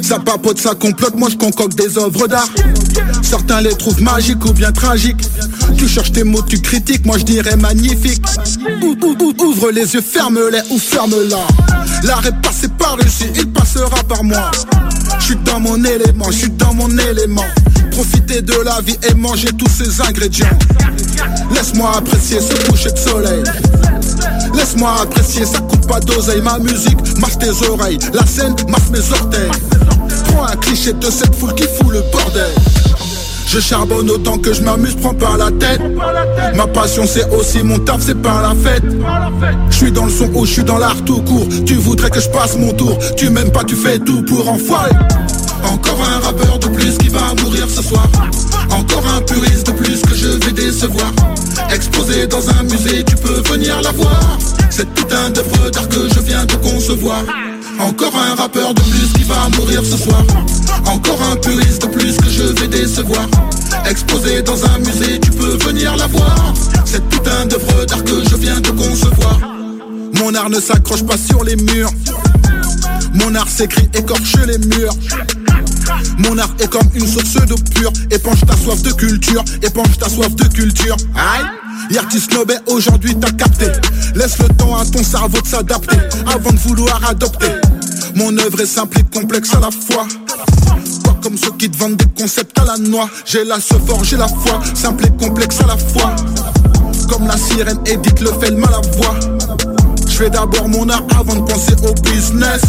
Ça 0.03 0.19
papote, 0.19 0.59
ça 0.59 0.75
complote, 0.75 1.15
moi 1.17 1.29
je 1.31 1.37
concocte 1.37 1.75
des 1.75 1.99
œuvres 1.99 2.29
d'art. 2.29 2.49
Certains 3.23 3.61
les 3.61 3.75
trouvent 3.77 4.03
magiques 4.03 4.45
ou 4.45 4.53
bien 4.53 4.73
tragiques. 4.73 5.25
Tu 5.77 5.89
cherches 5.89 6.13
tes 6.13 6.25
mots, 6.25 6.43
tu 6.43 6.61
critiques, 6.61 7.07
moi 7.07 7.19
je 7.19 7.25
dirais 7.25 7.57
magnifique. 7.57 8.25
Ou- 8.83 8.97
ou- 9.03 9.17
ou- 9.21 9.45
ouvre 9.45 9.71
les 9.71 9.95
yeux, 9.95 10.03
ferme-les 10.03 10.61
ou 10.71 10.79
ferme-la. 10.79 11.39
L'art 12.05 12.27
est 12.27 12.43
passé 12.43 12.69
par 12.69 12.97
ici, 13.07 13.27
il 13.37 13.49
passera 13.51 14.03
par 14.09 14.25
moi. 14.25 14.51
Je 15.19 15.25
suis 15.27 15.37
dans 15.37 15.61
mon 15.61 15.83
élément, 15.85 16.27
je 16.31 16.37
suis 16.39 16.51
dans 16.51 16.75
mon 16.75 16.89
élément. 16.99 17.45
Profiter 17.93 18.43
de 18.43 18.55
la 18.65 18.81
vie 18.81 18.97
et 19.09 19.15
manger 19.15 19.49
tous 19.59 19.69
ces 19.69 20.01
ingrédients. 20.01 20.49
Laisse-moi 21.55 21.93
apprécier 21.97 22.39
ce 22.41 22.55
coucher 22.69 22.91
de 22.93 22.99
soleil. 22.99 23.43
Laisse-moi 24.55 24.93
apprécier, 25.03 25.45
ça 25.45 25.59
coûte 25.61 25.87
pas 25.87 26.01
d'oseille. 26.01 26.41
Ma 26.41 26.59
musique 26.59 26.99
marche 27.19 27.39
tes 27.39 27.51
oreilles, 27.69 27.99
la 28.13 28.25
scène 28.27 28.55
marche 28.69 28.89
mes 28.91 29.13
orteils. 29.13 29.51
Prends 30.27 30.45
un 30.47 30.57
cliché 30.57 30.93
de 30.93 31.11
cette 31.11 31.35
foule 31.35 31.55
qui 31.55 31.65
fout 31.65 31.91
le 31.93 32.03
bordel. 32.13 32.51
Je 33.53 33.59
charbonne 33.59 34.09
autant 34.09 34.39
que 34.39 34.53
je 34.53 34.63
m'amuse, 34.63 34.95
prends 34.95 35.13
pas 35.13 35.37
la 35.37 35.51
tête. 35.51 35.81
Ma 36.55 36.69
passion 36.69 37.03
c'est 37.05 37.29
aussi 37.31 37.65
mon 37.65 37.81
taf, 37.81 38.01
c'est 38.01 38.15
pas 38.15 38.41
la 38.43 38.55
fête. 38.55 38.85
Je 39.71 39.77
suis 39.77 39.91
dans 39.91 40.05
le 40.05 40.11
son 40.13 40.31
ou 40.33 40.47
je 40.47 40.53
suis 40.53 40.63
dans 40.63 40.79
l'art 40.79 41.05
tout 41.05 41.21
court. 41.23 41.49
Tu 41.67 41.75
voudrais 41.75 42.11
que 42.11 42.21
je 42.21 42.29
passe 42.29 42.57
mon 42.57 42.73
tour, 42.73 42.97
tu 43.17 43.29
m'aimes 43.29 43.51
pas, 43.51 43.65
tu 43.65 43.75
fais 43.75 43.99
tout 43.99 44.23
pour 44.23 44.49
enfoirer. 44.49 44.93
Encore 45.65 45.99
un 46.01 46.21
rappeur 46.21 46.61
de 46.61 46.69
plus 46.69 46.97
qui 46.99 47.09
va 47.09 47.35
mourir 47.43 47.67
ce 47.69 47.83
soir. 47.83 48.07
Encore 48.71 49.05
un 49.17 49.21
puriste 49.23 49.67
de 49.67 49.73
plus 49.73 50.01
que 50.01 50.15
je 50.15 50.29
vais 50.29 50.53
décevoir. 50.53 51.11
Exposé 51.75 52.29
dans 52.29 52.49
un 52.51 52.63
musée, 52.63 53.03
tu 53.03 53.17
peux 53.17 53.43
venir 53.53 53.81
la 53.83 53.91
voir. 53.91 54.39
Cette 54.71 54.91
putain 54.91 55.29
d'œuvre 55.31 55.71
d'art 55.71 55.89
que 55.89 56.09
je 56.15 56.21
viens 56.21 56.45
de 56.45 56.55
concevoir. 56.55 57.25
Encore 57.79 58.15
un 58.17 58.35
rappeur 58.35 58.75
de 58.75 58.81
plus 58.83 59.13
qui 59.15 59.25
va 59.25 59.49
mourir 59.57 59.83
ce 59.85 59.97
soir. 59.97 60.25
Encore 60.87 61.21
un 61.23 61.37
puriste 61.37 61.83
de 61.83 61.87
plus 61.89 62.17
que 62.17 62.29
je 62.29 62.43
vais 62.43 62.69
décevoir. 62.69 63.27
Exposé 63.89 64.43
dans 64.43 64.65
un 64.65 64.79
musée, 64.79 65.21
tu 65.21 65.31
peux 65.31 65.57
venir 65.65 65.97
la 65.97 66.07
voir. 66.07 66.55
Cette 66.85 67.09
putain 67.09 67.47
d'œuvre 67.47 67.85
d'art 67.87 68.05
que 68.05 68.23
je 68.29 68.37
viens 68.37 68.61
de 68.61 68.71
concevoir. 68.71 69.39
Mon 70.15 70.35
art 70.35 70.51
ne 70.51 70.61
s'accroche 70.61 71.05
pas 71.05 71.17
sur 71.17 71.45
les 71.45 71.57
murs. 71.57 71.93
Mon 73.15 73.35
art 73.35 73.49
s'écrit 73.49 73.89
écorche 73.95 74.37
les 74.47 74.59
murs. 74.59 74.95
Mon 76.19 76.39
art 76.39 76.55
est 76.59 76.69
comme 76.69 76.89
une 76.95 77.07
source 77.07 77.47
d'eau 77.47 77.57
pure. 77.75 77.93
Épanche 78.11 78.41
ta 78.47 78.57
soif 78.57 78.83
de 78.83 78.93
culture, 78.93 79.45
épanche 79.63 79.99
ta 79.99 80.09
soif 80.09 80.35
de 80.35 80.45
culture. 80.45 80.97
Aïe! 81.15 81.70
L'artiste 81.91 82.31
snobé 82.31 82.55
aujourd'hui 82.67 83.17
t'as 83.17 83.33
capté. 83.33 83.67
Laisse 84.15 84.39
le 84.39 84.49
temps 84.55 84.77
à 84.77 84.85
ton 84.85 85.03
cerveau 85.03 85.41
de 85.41 85.47
s'adapter 85.47 85.97
avant 86.27 86.53
de 86.53 86.59
vouloir 86.59 87.01
adopter. 87.09 87.51
Mon 88.15 88.37
œuvre 88.39 88.61
est 88.61 88.67
simple 88.67 89.01
et 89.01 89.05
complexe 89.05 89.55
à 89.55 89.61
la 89.61 89.71
fois. 89.71 90.07
Pas 91.03 91.19
comme 91.21 91.37
ceux 91.37 91.51
qui 91.59 91.69
te 91.69 91.77
vendent 91.77 91.97
des 91.97 92.07
concepts 92.17 92.57
à 92.61 92.65
la 92.65 92.77
noix. 92.77 93.11
J'ai 93.25 93.45
la 93.45 93.59
se 93.59 93.75
j'ai 94.05 94.17
la 94.17 94.29
foi, 94.29 94.61
simple 94.75 95.07
et 95.07 95.25
complexe 95.25 95.61
à 95.61 95.67
la 95.67 95.77
fois. 95.77 96.15
Comme 97.09 97.27
la 97.27 97.37
sirène 97.37 97.81
Edith 97.87 98.21
le 98.21 98.33
fait 98.39 98.51
le 98.51 98.59
mal 98.59 98.73
à 98.73 98.81
voix. 98.97 99.19
Je 100.07 100.17
fais 100.17 100.31
d'abord 100.31 100.69
mon 100.69 100.89
art 100.89 101.03
avant 101.19 101.35
de 101.35 101.51
penser 101.51 101.75
au 101.83 101.93
business. 102.03 102.63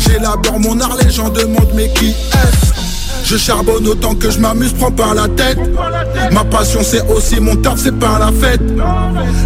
J'élabore 0.00 0.60
mon 0.60 0.78
art, 0.80 0.96
les 1.02 1.10
gens 1.10 1.30
demandent 1.30 1.72
mais 1.74 1.90
qui 1.94 2.10
est-ce? 2.10 2.85
Je 3.28 3.36
charbonne 3.36 3.88
autant 3.88 4.14
que 4.14 4.30
je 4.30 4.38
m'amuse, 4.38 4.72
prends 4.72 4.92
pas 4.92 5.12
la 5.12 5.26
tête. 5.26 5.58
Ma 6.30 6.44
passion 6.44 6.78
c'est 6.84 7.02
aussi 7.10 7.40
mon 7.40 7.56
taf, 7.56 7.76
c'est 7.76 7.98
pas 7.98 8.20
la 8.20 8.30
fête. 8.30 8.62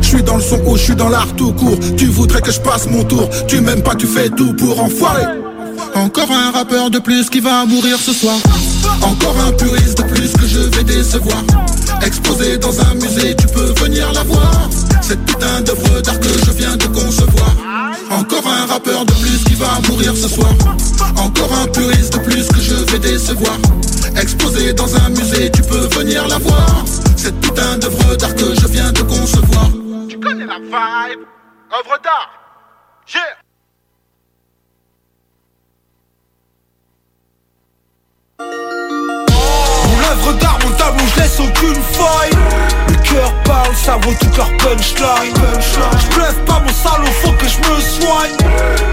Je 0.03 0.07
suis 0.07 0.23
dans 0.23 0.37
le 0.37 0.43
son 0.43 0.61
ou 0.67 0.77
je 0.77 0.83
suis 0.83 0.95
dans 0.95 1.09
l'art 1.09 1.35
tout 1.35 1.55
court. 1.55 1.79
Tu 1.97 2.05
voudrais 2.05 2.43
que 2.43 2.53
je 2.53 2.61
passe 2.61 2.87
mon 2.91 3.05
tour, 3.05 3.31
tu 3.49 3.63
m'aimes 3.63 3.83
pas, 3.83 3.95
tu 3.95 4.07
fais 4.07 4.29
tout 4.29 4.53
pour 4.53 4.79
enfoirer. 4.85 5.25
Encore 5.95 6.31
un 6.31 6.51
rappeur 6.51 6.91
de 6.91 6.99
plus 6.99 7.31
qui 7.31 7.41
va 7.41 7.65
mourir 7.65 7.97
ce 7.99 8.13
soir. 8.13 8.37
Encore 9.01 9.37
un 9.49 9.53
puriste 9.53 9.97
de 9.97 10.03
plus 10.03 10.31
que 10.35 10.47
je 10.47 10.59
vais 10.59 10.85
décevoir. 10.85 11.43
Exposé 12.05 12.59
dans 12.59 12.81
un 12.81 12.95
musée, 12.95 13.35
tu 13.37 13.47
peux 13.49 13.73
venir 13.83 14.13
la 14.13 14.23
voir. 14.23 14.69
Cette 15.03 15.25
putain 15.25 15.61
d'œuvre 15.61 16.01
d'art 16.01 16.19
que 16.21 16.29
je 16.29 16.51
viens 16.53 16.77
de 16.77 16.87
concevoir. 16.87 17.55
Encore 18.11 18.47
un 18.47 18.67
rappeur 18.67 19.05
de 19.05 19.13
plus 19.13 19.45
qui 19.45 19.55
va 19.55 19.81
mourir 19.89 20.15
ce 20.17 20.29
soir. 20.29 20.53
Encore 21.17 21.53
un 21.53 21.67
puriste 21.69 22.15
de 22.15 22.19
plus 22.19 22.49
que 22.49 22.61
je 22.61 22.75
vais 22.93 22.99
décevoir. 22.99 23.57
Exposée 24.21 24.73
dans 24.73 24.95
un 24.97 25.09
musée, 25.11 25.51
tu 25.51 25.63
peux 25.63 25.87
venir 25.99 26.27
la 26.29 26.39
voir. 26.39 26.85
Cette 27.17 27.39
putain 27.41 27.79
d'œuvre 27.79 28.17
d'art 28.17 28.35
que 28.35 28.55
je 28.61 28.67
viens 28.67 28.93
de 28.93 29.03
concevoir. 29.03 29.69
Tu 30.09 30.19
connais 30.19 30.47
la 30.47 30.59
vibe 30.59 31.21
Œuvre 31.73 31.99
d'art 32.03 32.41
œuvre 40.11 40.33
d'art, 40.35 40.59
mon 40.65 40.73
tableau, 40.73 41.05
je 41.15 41.21
laisse 41.21 41.39
aucune 41.41 41.83
faille. 41.83 42.31
Le 42.89 42.90
cœur 43.13 43.33
parle, 43.45 43.75
ça 43.75 43.97
vaut 44.03 44.15
toute 44.21 44.37
leur 44.37 44.49
punchline 44.59 45.35
Je 45.35 46.45
pas 46.47 46.61
mon 46.61 46.73
salaud, 46.73 47.11
faut 47.23 47.33
que 47.33 47.47
je 47.47 47.59
me 47.59 47.81
soigne 47.81 48.37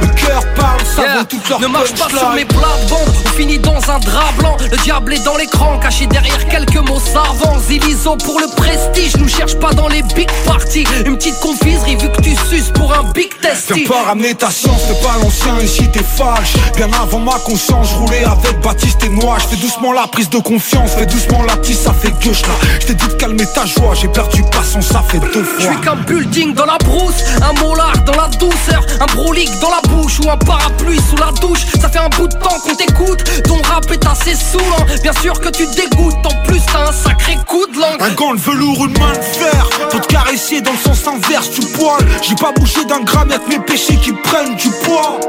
Le 0.01 0.07
cœur 0.07 0.41
parle, 0.55 0.79
ça 0.85 1.01
Yeah. 1.03 1.17
vaut 1.19 1.23
toute 1.25 1.49
leur 1.49 1.59
Ne 1.61 1.67
marche 1.67 1.91
pas 1.93 2.09
sur 2.09 2.29
mes 2.31 2.43
punchline 2.45 2.47
plates-bandes, 2.47 3.13
on 3.25 3.29
finit 3.37 3.59
dans 3.59 3.77
un 3.91 3.99
drap 3.99 4.31
blanc. 4.39 4.57
Le 4.71 4.77
diable 4.77 5.13
est 5.13 5.23
dans 5.23 5.37
l'écran, 5.37 5.77
caché 5.79 6.07
derrière 6.07 6.47
quelques 6.47 6.77
mots 6.89 6.99
savants. 6.99 7.59
Zilizo 7.59 8.15
pour 8.17 8.39
le 8.39 8.47
prestige, 8.55 9.15
nous 9.17 9.27
cherche 9.29 9.55
pas 9.59 9.73
dans 9.73 9.87
les 9.87 10.01
big 10.15 10.29
parties. 10.45 10.85
Une 11.05 11.17
petite 11.17 11.39
confiserie 11.39 11.95
vu 11.97 12.09
que 12.09 12.21
tu 12.21 12.35
suces 12.49 12.71
pour 12.73 12.91
un 12.93 13.03
big 13.13 13.29
test. 13.41 13.71
Viens 13.73 13.87
pas 13.87 14.03
ramener 14.07 14.33
ta 14.33 14.49
science, 14.49 14.81
t'es 14.87 14.95
pas 15.05 15.13
l'ancien, 15.21 15.57
ici 15.63 15.87
t'es 15.91 16.03
fâche 16.03 16.53
Bien 16.75 16.89
avant 17.01 17.19
ma 17.19 17.37
conscience, 17.39 17.93
roulais 17.93 18.23
avec 18.25 18.59
Baptiste 18.61 19.03
et 19.03 19.09
Noix 19.09 19.37
Je 19.39 19.47
fais 19.47 19.55
doucement 19.61 19.93
la 19.93 20.07
prise 20.07 20.29
de 20.29 20.39
confiance, 20.39 20.91
fais 20.97 21.05
doucement 21.05 21.43
la 21.43 21.55
petite, 21.57 21.77
ça 21.77 21.93
fait 21.93 22.11
gueuche 22.23 22.41
là 22.41 22.55
Je 22.81 22.87
t'ai 22.87 22.93
dit 22.95 23.07
de 23.07 23.13
calmer 23.13 23.45
ta 23.53 23.65
joie, 23.65 23.93
j'ai 23.93 24.06
perdu 24.07 24.43
patience, 24.51 24.87
ça 24.87 25.01
fait 25.07 25.19
deux 25.19 25.43
Je 25.43 25.63
fois 25.63 25.71
suis 25.71 25.81
qu'un 25.81 25.95
building 25.95 26.53
dans 26.53 26.65
la 26.65 26.77
brousse, 26.79 27.23
un 27.41 27.53
molar 27.61 27.93
dans 28.05 28.15
la 28.15 28.27
douceur, 28.27 28.85
un 28.99 29.05
brolique 29.15 29.51
dans 29.59 29.69
la 29.69 29.81
bouche 29.89 30.19
ou 30.23 30.29
un 30.29 30.37
parapluie 30.37 30.99
sous 31.09 31.17
la 31.17 31.31
douche. 31.41 31.65
Ça 31.79 31.89
fait 31.89 31.99
un 31.99 32.09
bout 32.09 32.27
de 32.27 32.33
temps 32.35 32.59
qu'on 32.63 32.75
t'écoute, 32.75 33.23
ton 33.43 33.61
rap 33.63 33.89
est 33.91 34.05
assez 34.05 34.35
saoulant. 34.35 34.85
Bien 35.01 35.13
sûr 35.13 35.39
que 35.39 35.49
tu 35.49 35.65
te 35.67 35.75
dégoûtes, 35.75 36.25
en 36.25 36.43
plus 36.47 36.61
t'as 36.71 36.89
un 36.89 36.91
sacré 36.91 37.37
coup 37.47 37.65
de 37.67 37.79
langue. 37.79 38.01
Un 38.01 38.13
gant 38.13 38.33
de 38.33 38.39
velours, 38.39 38.85
une 38.85 38.97
main 38.99 39.13
de 39.13 39.21
fer 39.21 39.67
Pour 39.89 40.01
te 40.01 40.07
caresser 40.07 40.61
dans 40.61 40.71
le 40.71 40.77
sens 40.77 41.07
inverse 41.07 41.49
du 41.51 41.65
poil 41.67 42.05
J'ai 42.21 42.35
pas 42.35 42.51
bougé 42.51 42.85
d'un 42.85 43.01
gramme, 43.01 43.29
y'a 43.29 43.39
que 43.39 43.49
mes 43.49 43.59
péchés 43.59 43.97
qui 43.97 44.11
prennent 44.11 44.55
du 44.55 44.69
poids 44.83 45.19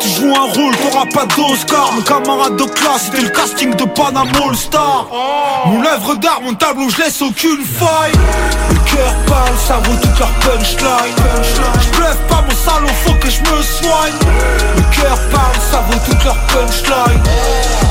Tu 0.00 0.08
joues 0.08 0.34
un 0.34 0.52
rôle, 0.52 0.74
t'auras 0.76 1.06
pas 1.06 1.26
d'Oscar 1.34 1.92
Mon 1.94 2.02
camarade 2.02 2.56
de 2.56 2.64
classe, 2.64 3.06
c'était 3.06 3.22
le 3.22 3.30
casting 3.30 3.74
de 3.74 3.84
Panama 3.84 4.30
All 4.48 4.56
Star 4.56 5.08
Mon 5.66 5.84
œuvre 5.84 6.16
d'art, 6.16 6.40
mon 6.42 6.54
tableau, 6.54 6.88
je 6.88 6.98
laisse 6.98 7.20
aucune 7.22 7.62
Le 8.04 8.78
cœur 8.90 9.14
parle, 9.26 9.56
ça 9.56 9.76
vaut 9.78 9.96
toute 9.96 10.18
leur 10.18 10.30
punchline. 10.40 11.16
Je 11.80 11.90
bluffe 11.96 12.20
pas 12.28 12.42
mon 12.42 12.50
salaud, 12.50 12.88
faut 13.04 13.14
que 13.14 13.30
je 13.30 13.40
me 13.40 13.62
soigne. 13.62 14.18
Le 14.76 14.82
cœur 14.94 15.18
parle, 15.30 15.56
ça 15.70 15.80
vaut 15.88 15.98
toute 16.04 16.24
leur 16.24 16.36
punchline. 16.46 17.22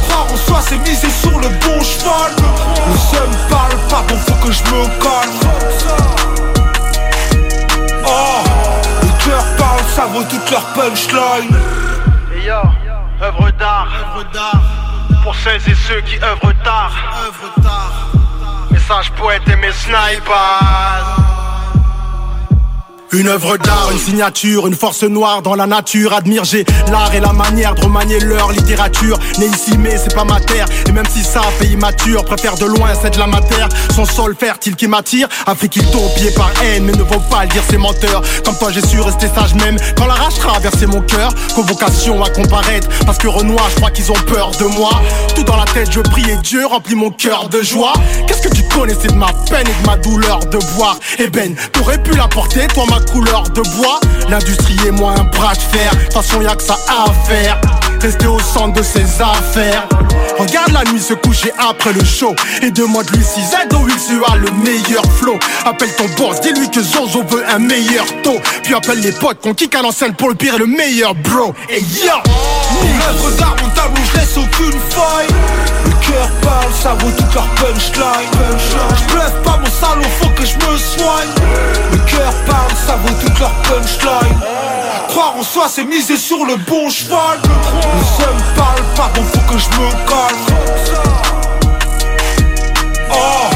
Croire 0.08 0.28
en 0.32 0.38
soi, 0.38 0.60
c'est 0.62 0.78
miser 0.78 1.10
sur 1.10 1.38
le 1.40 1.50
bon 1.50 1.82
cheval. 1.84 2.32
Le 2.88 2.98
seul 2.98 3.30
parle, 3.50 3.78
pardon, 3.90 4.16
faut 4.18 4.46
que 4.46 4.52
je 4.52 4.64
me 4.64 4.86
calme. 5.02 5.40
Oh, 8.06 8.44
le 9.02 9.26
cœur 9.26 9.44
parle, 9.58 9.84
ça 9.96 10.06
vaut 10.06 10.24
toute 10.24 10.52
leur 10.52 10.66
punchline. 10.74 11.56
Et 12.36 12.46
yo, 12.46 12.62
œuvre 13.22 13.52
d'art, 13.60 13.88
œuvre 14.16 14.26
d'art. 14.32 14.62
Pour 15.24 15.36
celles 15.36 15.62
et 15.68 15.76
ceux 15.88 16.02
qui 16.02 16.16
œuvrent 16.18 16.54
tard, 16.64 16.92
Sax 18.88 19.10
poeti 19.18 19.56
mi 19.56 19.74
snajpas 19.74 21.25
Une 23.18 23.30
œuvre 23.30 23.56
d'art, 23.56 23.92
une 23.94 23.98
signature, 23.98 24.68
une 24.68 24.76
force 24.76 25.04
noire 25.04 25.42
dans 25.42 25.56
la 25.56 25.68
nature. 25.68 26.12
Admire, 26.12 26.44
j'ai 26.44 26.66
l'art 26.92 27.16
et 27.16 27.22
la 27.22 27.32
manière 27.32 27.74
de 27.74 27.82
remanier 27.82 28.20
leur 28.20 28.52
littérature. 28.52 29.18
Né 29.40 29.46
ici, 29.46 29.78
mais 29.78 29.96
c'est 29.98 30.14
pas 30.14 30.26
ma 30.26 30.42
terre. 30.42 30.66
Et 30.90 30.92
même 30.92 31.06
si 31.10 31.24
ça 31.24 31.42
fait 31.58 31.68
immature, 31.68 32.26
préfère 32.26 32.56
de 32.56 32.66
loin, 32.66 32.90
c'est 33.02 33.12
de 33.12 33.20
la 33.20 33.28
matière. 33.28 33.70
Son 33.96 34.04
sol 34.04 34.36
fertile 34.38 34.76
qui 34.76 34.90
m'attire. 34.90 35.30
Afrique, 35.46 35.78
il 35.78 35.86
pied 36.16 36.32
par 36.36 36.52
haine, 36.62 36.84
mais 36.84 36.92
ne 36.92 37.04
vaut 37.04 37.22
pas 37.30 37.44
le 37.44 37.52
dire, 37.52 37.64
c'est 37.70 37.78
menteur. 37.78 38.22
Comme 38.44 38.58
toi, 38.58 38.70
j'ai 38.74 38.86
su 38.86 39.00
rester 39.00 39.28
sage 39.34 39.56
même 39.56 39.78
quand 39.96 40.08
la 40.08 40.16
rage 40.16 40.34
mon 40.86 41.02
cœur. 41.02 41.34
Convocation 41.56 42.22
à 42.22 42.30
comparaître, 42.30 42.90
parce 43.06 43.18
que 43.18 43.28
Renoir, 43.28 43.66
je 43.70 43.76
crois 43.76 43.92
qu'ils 43.92 44.12
ont 44.12 44.22
peur 44.28 44.52
de 44.60 44.66
moi. 44.66 44.92
Tout 45.36 45.44
dans 45.44 45.56
la 45.56 45.66
tête, 45.66 45.90
je 45.90 46.02
prie 46.02 46.30
et 46.30 46.38
Dieu 46.44 46.66
remplit 46.66 46.96
mon 46.96 47.12
cœur 47.12 47.48
de 47.48 47.62
joie. 47.62 47.94
Qu'est-ce 48.28 48.42
que 48.42 48.54
tu 48.54 48.64
connaissais 48.64 49.08
de 49.08 49.14
ma 49.14 49.32
peine 49.50 49.68
et 49.68 49.82
de 49.82 49.88
ma 49.88 49.96
douleur 49.98 50.40
de 50.40 50.58
boire 50.76 50.98
Eh 51.18 51.30
ben, 51.30 51.56
t'aurais 51.72 52.02
pu 52.04 52.12
la 52.16 52.28
porter, 52.28 52.68
toi, 52.68 52.84
ma 52.90 53.00
couleur 53.12 53.44
de 53.50 53.62
bois. 53.78 54.00
L'industrie 54.30 54.78
et 54.88 54.92
moi, 54.92 55.14
un 55.18 55.24
bras 55.24 55.54
de 55.54 55.60
fer. 55.60 55.92
De 55.96 56.04
toute 56.04 56.14
façon, 56.14 56.42
y 56.42 56.48
a 56.48 56.56
que 56.56 56.64
ça 56.64 56.78
à 56.88 57.12
faire. 57.28 57.60
Rester 58.02 58.28
au 58.28 58.40
centre 58.40 58.80
de 58.80 58.84
ses 58.84 59.22
affaires. 59.22 59.88
Regarde 60.38 60.72
la 60.72 60.84
nuit 60.92 61.02
se 61.02 61.14
coucher 61.14 61.52
après 61.58 61.94
le 61.94 62.04
show. 62.04 62.36
Et 62.62 62.72
demande 62.72 63.10
lui 63.12 63.24
si 63.24 63.42
ZOX 63.42 64.32
a 64.32 64.36
le 64.36 64.52
meilleur 64.64 65.04
flow. 65.20 65.38
Appelle 65.66 65.94
ton 65.96 66.06
boss, 66.18 66.42
dis-lui 66.42 66.70
que 66.70 66.82
Zozo 66.82 67.24
veut 67.24 67.44
un 67.50 67.60
meilleur 67.60 68.06
taux. 68.24 68.40
Puis 68.64 68.74
appelle 68.74 69.00
les 69.00 69.12
potes 69.12 69.42
qu'on 69.42 69.54
kick 69.54 69.74
à 69.76 69.82
l'enseigne 69.82 70.14
pour 70.14 70.30
le 70.30 70.36
pire 70.36 70.56
et 70.56 70.60
le 70.60 70.68
meilleur 70.68 71.16
bro. 71.16 71.54
Et 71.70 71.80
yo! 71.80 72.14
Mon 72.72 73.10
œuvre 73.10 73.32
d'art, 73.38 73.56
mon 73.62 73.70
tableau, 73.70 74.02
je 74.12 74.20
laisse 74.20 74.38
aucune 74.38 74.80
faille 74.90 75.28
Le 75.86 75.92
cœur 76.06 76.30
parle, 76.42 76.74
ça 76.74 76.94
vaut 76.94 77.12
toute 77.12 77.34
leur 77.34 77.48
punchline 77.56 78.30
Je 78.98 79.14
bluffe 79.14 79.44
pas 79.44 79.58
mon 79.58 79.70
salaud, 79.70 80.10
faut 80.20 80.30
que 80.30 80.46
je 80.46 80.56
me 80.56 80.78
soigne 80.78 81.30
Le 81.92 81.98
cœur 82.10 82.34
parle, 82.46 82.72
ça 82.86 82.98
vaut 83.04 83.14
toute 83.22 83.40
leur 83.40 83.54
punchline 83.62 84.40
Croire 85.10 85.36
en 85.38 85.44
soi, 85.44 85.68
c'est 85.70 85.86
miser 85.86 86.18
sur 86.18 86.46
le 86.46 86.56
bon 86.68 86.90
cheval 86.90 87.40
seum 88.18 88.38
parle, 88.56 88.84
pardon, 88.96 89.24
faut 89.24 89.54
que 89.54 89.58
je 89.58 89.70
me 89.70 89.90
calme. 90.08 90.46
Oh, 93.12 93.50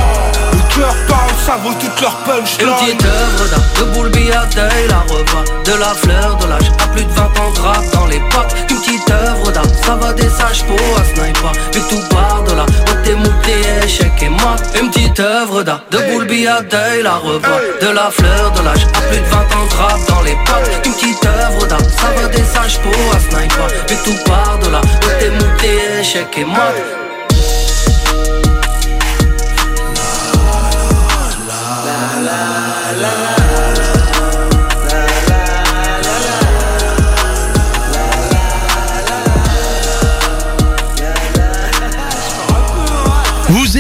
le 0.54 0.76
cœur 0.76 0.96
parle, 1.08 1.29
ça 1.50 1.58
vaut 1.58 1.74
toute 1.74 2.02
leur 2.02 2.16
Une 2.20 2.32
punchline 2.32 2.70
petite 2.76 3.06
œuvre 3.06 3.50
d'art, 3.50 3.66
de 3.80 3.84
boule 3.94 4.12
à 4.34 4.46
deuil, 4.46 4.88
la 4.88 5.00
revoit 5.00 5.44
De 5.66 5.80
la 5.80 5.94
fleur 5.96 6.38
de 6.38 6.46
l'âge, 6.46 6.72
à 6.84 6.88
plus 6.90 7.04
de 7.04 7.12
20 7.12 7.24
ans 7.24 7.52
grave 7.56 7.92
dans 7.92 8.06
les 8.06 8.20
potes 8.30 8.56
Une 8.70 8.78
petite 8.78 9.10
œuvre 9.10 9.52
d'art, 9.52 9.64
ça 9.84 9.96
va 9.96 10.14
des 10.14 10.30
sages 10.30 10.64
pour 10.66 10.78
un 10.78 11.04
sniper. 11.04 11.52
Vu 11.74 11.82
que 11.82 11.90
tout 11.90 12.08
part 12.10 12.44
de 12.44 12.54
là, 12.54 12.66
t'es 13.04 13.16
monté, 13.16 13.56
échec 13.84 14.12
et 14.22 14.30
moi 14.30 14.56
Une 14.80 14.92
petite 14.92 15.20
œuvre 15.20 15.64
d'art, 15.64 15.82
de 15.90 15.98
boule 16.12 16.28
à 16.48 16.62
deuil, 16.62 17.02
la 17.02 17.16
revoit 17.16 17.62
De 17.82 17.88
la 17.88 18.12
fleur 18.12 18.52
de 18.52 18.62
l'âge, 18.64 18.86
à 18.94 19.02
plus 19.10 19.20
de 19.20 19.26
20 19.26 19.38
ans 19.38 19.68
grave 19.70 20.06
dans 20.08 20.22
les 20.22 20.38
potes 20.46 20.86
Une 20.86 20.94
petite 20.94 21.26
œuvre 21.26 21.66
d'art, 21.66 21.80
ça 21.80 22.10
va 22.16 22.28
des 22.28 22.44
sages 22.44 22.80
pour 22.80 22.94
un 22.94 23.20
sniper. 23.20 23.68
Vu 23.88 23.96
que 23.96 24.04
tout 24.06 24.24
part 24.26 24.60
de 24.60 24.70
là, 24.70 24.82
t'es 25.20 25.30
monté, 25.32 26.00
échec 26.00 26.28
et 26.38 26.46
moi 26.46 26.99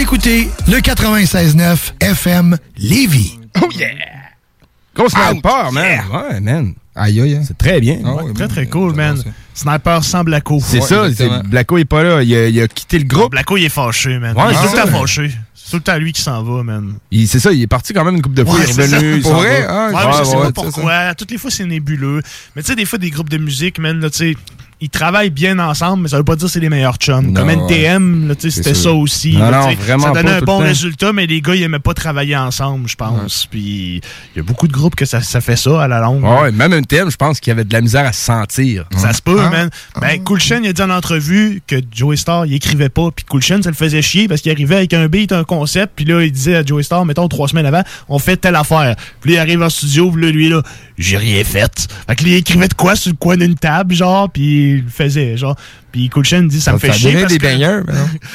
écoutez 0.09 0.49
le 0.67 0.77
96.9 0.77 1.93
FM 2.01 2.57
Lévis. 2.77 3.37
Oh 3.61 3.67
yeah! 3.71 3.89
Gros 4.95 5.07
sniper, 5.07 5.71
man. 5.71 6.01
Ouais, 6.11 6.39
man. 6.39 6.73
Aïe, 6.95 7.21
aïe. 7.21 7.39
C'est 7.45 7.55
très 7.55 7.79
bien. 7.79 7.99
Très, 8.33 8.47
très 8.47 8.65
cool, 8.65 8.95
man. 8.95 9.21
Sniper 9.53 10.03
sans 10.03 10.23
Blacko. 10.23 10.59
C'est 10.63 10.81
ça, 10.81 11.05
Blacko 11.45 11.77
est 11.77 11.85
pas 11.85 12.01
là. 12.01 12.23
Il 12.23 12.33
a, 12.33 12.47
il 12.47 12.59
a 12.59 12.67
quitté 12.67 12.97
le 12.97 13.05
groupe. 13.05 13.29
Blacko, 13.29 13.57
il 13.57 13.65
est 13.65 13.69
fâché, 13.69 14.17
man. 14.17 14.35
Ouais, 14.35 14.45
il 14.47 14.51
est 14.51 14.55
c'est 14.55 14.69
tout 14.69 14.75
le 14.77 14.81
temps 14.81 14.99
fâché. 14.99 15.31
C'est 15.53 15.69
tout 15.69 15.75
le 15.77 15.83
temps 15.83 15.97
lui 15.99 16.11
qui 16.11 16.23
s'en 16.23 16.41
va, 16.41 16.63
man. 16.63 16.95
C'est 17.27 17.39
ça, 17.39 17.51
il 17.51 17.61
est 17.61 17.67
parti 17.67 17.93
quand 17.93 18.03
même 18.03 18.15
une 18.15 18.23
couple 18.23 18.37
de 18.37 18.45
fois. 18.45 18.57
Il 18.57 18.67
est 18.67 18.83
revenu. 18.83 19.21
Pour 19.21 19.35
vrai? 19.35 19.61
va. 19.61 19.89
Ouais, 19.89 20.05
mais 20.07 20.17
je 20.17 20.23
sais 20.23 20.37
pas 20.37 20.51
pourquoi. 20.51 21.13
Toutes 21.13 21.29
les 21.29 21.37
fois, 21.37 21.51
c'est 21.51 21.65
nébuleux. 21.65 22.23
Mais 22.55 22.63
tu 22.63 22.69
sais, 22.69 22.75
des 22.75 22.85
fois, 22.85 22.97
des 22.97 23.11
groupes 23.11 23.29
de 23.29 23.37
musique, 23.37 23.77
man, 23.77 23.99
là, 23.99 24.09
tu 24.09 24.17
sais, 24.17 24.37
ils 24.81 24.89
travaillent 24.89 25.29
bien 25.29 25.59
ensemble, 25.59 26.03
mais 26.03 26.09
ça 26.09 26.17
veut 26.17 26.24
pas 26.24 26.36
dire 26.36 26.45
que 26.48 26.51
c'est 26.53 26.59
les 26.59 26.69
meilleurs 26.69 26.95
chums. 26.98 27.27
Non, 27.31 27.41
Comme 27.41 27.50
NTM, 27.50 28.33
c'était 28.39 28.74
ça 28.74 28.91
aussi. 28.93 29.33
Non, 29.36 29.50
là, 29.50 29.69
Ça 30.00 30.12
donnait 30.12 30.31
un 30.31 30.41
bon 30.41 30.59
résultat, 30.59 31.12
mais 31.13 31.25
les 31.25 31.41
gars, 31.41 31.55
ils 31.55 31.63
aimaient 31.63 31.79
pas 31.79 31.93
travailler 31.93 32.36
ensemble, 32.38 32.88
je 32.88 32.95
pense. 32.95 33.45
Puis 33.50 34.01
il 34.36 34.38
y 34.38 34.39
a 34.39 34.43
beaucoup 34.43 34.67
de 34.67 34.71
groupes 34.74 34.95
que 34.95 35.05
ça, 35.05 35.21
ça 35.21 35.41
fait 35.41 35.55
ça 35.55 35.83
à 35.83 35.88
la 35.88 36.00
longue. 36.00 36.24
Ouais, 36.24 36.51
même 36.51 36.86
thème, 36.86 37.12
je 37.12 37.17
pense 37.17 37.39
qu'il 37.39 37.51
y 37.51 37.53
avait 37.53 37.65
de 37.65 37.74
la 37.74 37.81
misère 37.81 38.05
à 38.05 38.13
se 38.13 38.24
sentir. 38.24 38.86
Ça 38.95 39.13
se 39.13 39.21
peut, 39.21 39.39
Ah. 39.41 39.50
man. 39.50 39.69
Ben, 40.00 40.24
Cool 40.24 40.39
Chain, 40.39 40.62
il 40.63 40.69
a 40.69 40.74
dit 40.74 40.81
en 40.81 40.89
entrevue 40.89 41.62
que 41.67 41.75
Joey 41.93 42.15
Star, 42.15 42.45
il 42.45 42.53
écrivait 42.53 42.89
pas. 42.89 43.09
Puis 43.15 43.25
Cool 43.25 43.41
Chain, 43.41 43.62
ça 43.62 43.69
le 43.69 43.75
faisait 43.75 44.01
chier 44.01 44.27
parce 44.27 44.41
qu'il 44.41 44.51
arrivait 44.51 44.75
avec 44.77 44.93
un 44.93 45.07
beat, 45.07 45.31
un 45.31 45.43
concept. 45.43 45.93
Puis 45.95 46.05
là, 46.05 46.21
il 46.24 46.31
disait 46.31 46.55
à 46.55 46.63
Joey 46.65 46.83
Star, 46.83 47.03
mettons 47.05 47.27
trois 47.27 47.48
semaines 47.48 47.65
avant, 47.65 47.83
on 48.07 48.19
fait 48.19 48.38
telle 48.38 48.55
affaire. 48.55 48.95
Puis 49.21 49.31
là, 49.31 49.38
il 49.38 49.39
arrive 49.41 49.62
en 49.62 49.69
studio, 49.69 50.09
puis 50.12 50.24
là, 50.24 50.31
lui, 50.31 50.50
là, 50.50 50.62
j'ai 51.00 51.18
rien 51.18 51.44
fait. 51.44 51.88
Fait 52.08 52.15
que 52.15 52.24
il 52.24 52.34
écrivait 52.34 52.68
de 52.68 52.74
quoi 52.75 52.96
sur 52.96 53.12
le 53.12 53.18
coin 53.18 53.38
d'une 53.38 53.56
table, 53.56 53.96
genre, 53.96 54.29
puis 54.29 54.74
il 54.75 54.84
le 54.84 54.89
faisait, 54.89 55.38
genre. 55.38 55.56
Puis 55.91 56.08
Cool 56.10 56.24
Chain 56.25 56.44
dit, 56.44 56.62
ça, 56.62 56.74
me 56.74 56.77
fait 56.77 56.88
Ça 56.89 56.94
chier. 56.94 57.13
parce 57.13 57.32
des 57.34 57.39
que- 57.39 57.44
baigneurs, 57.44 57.84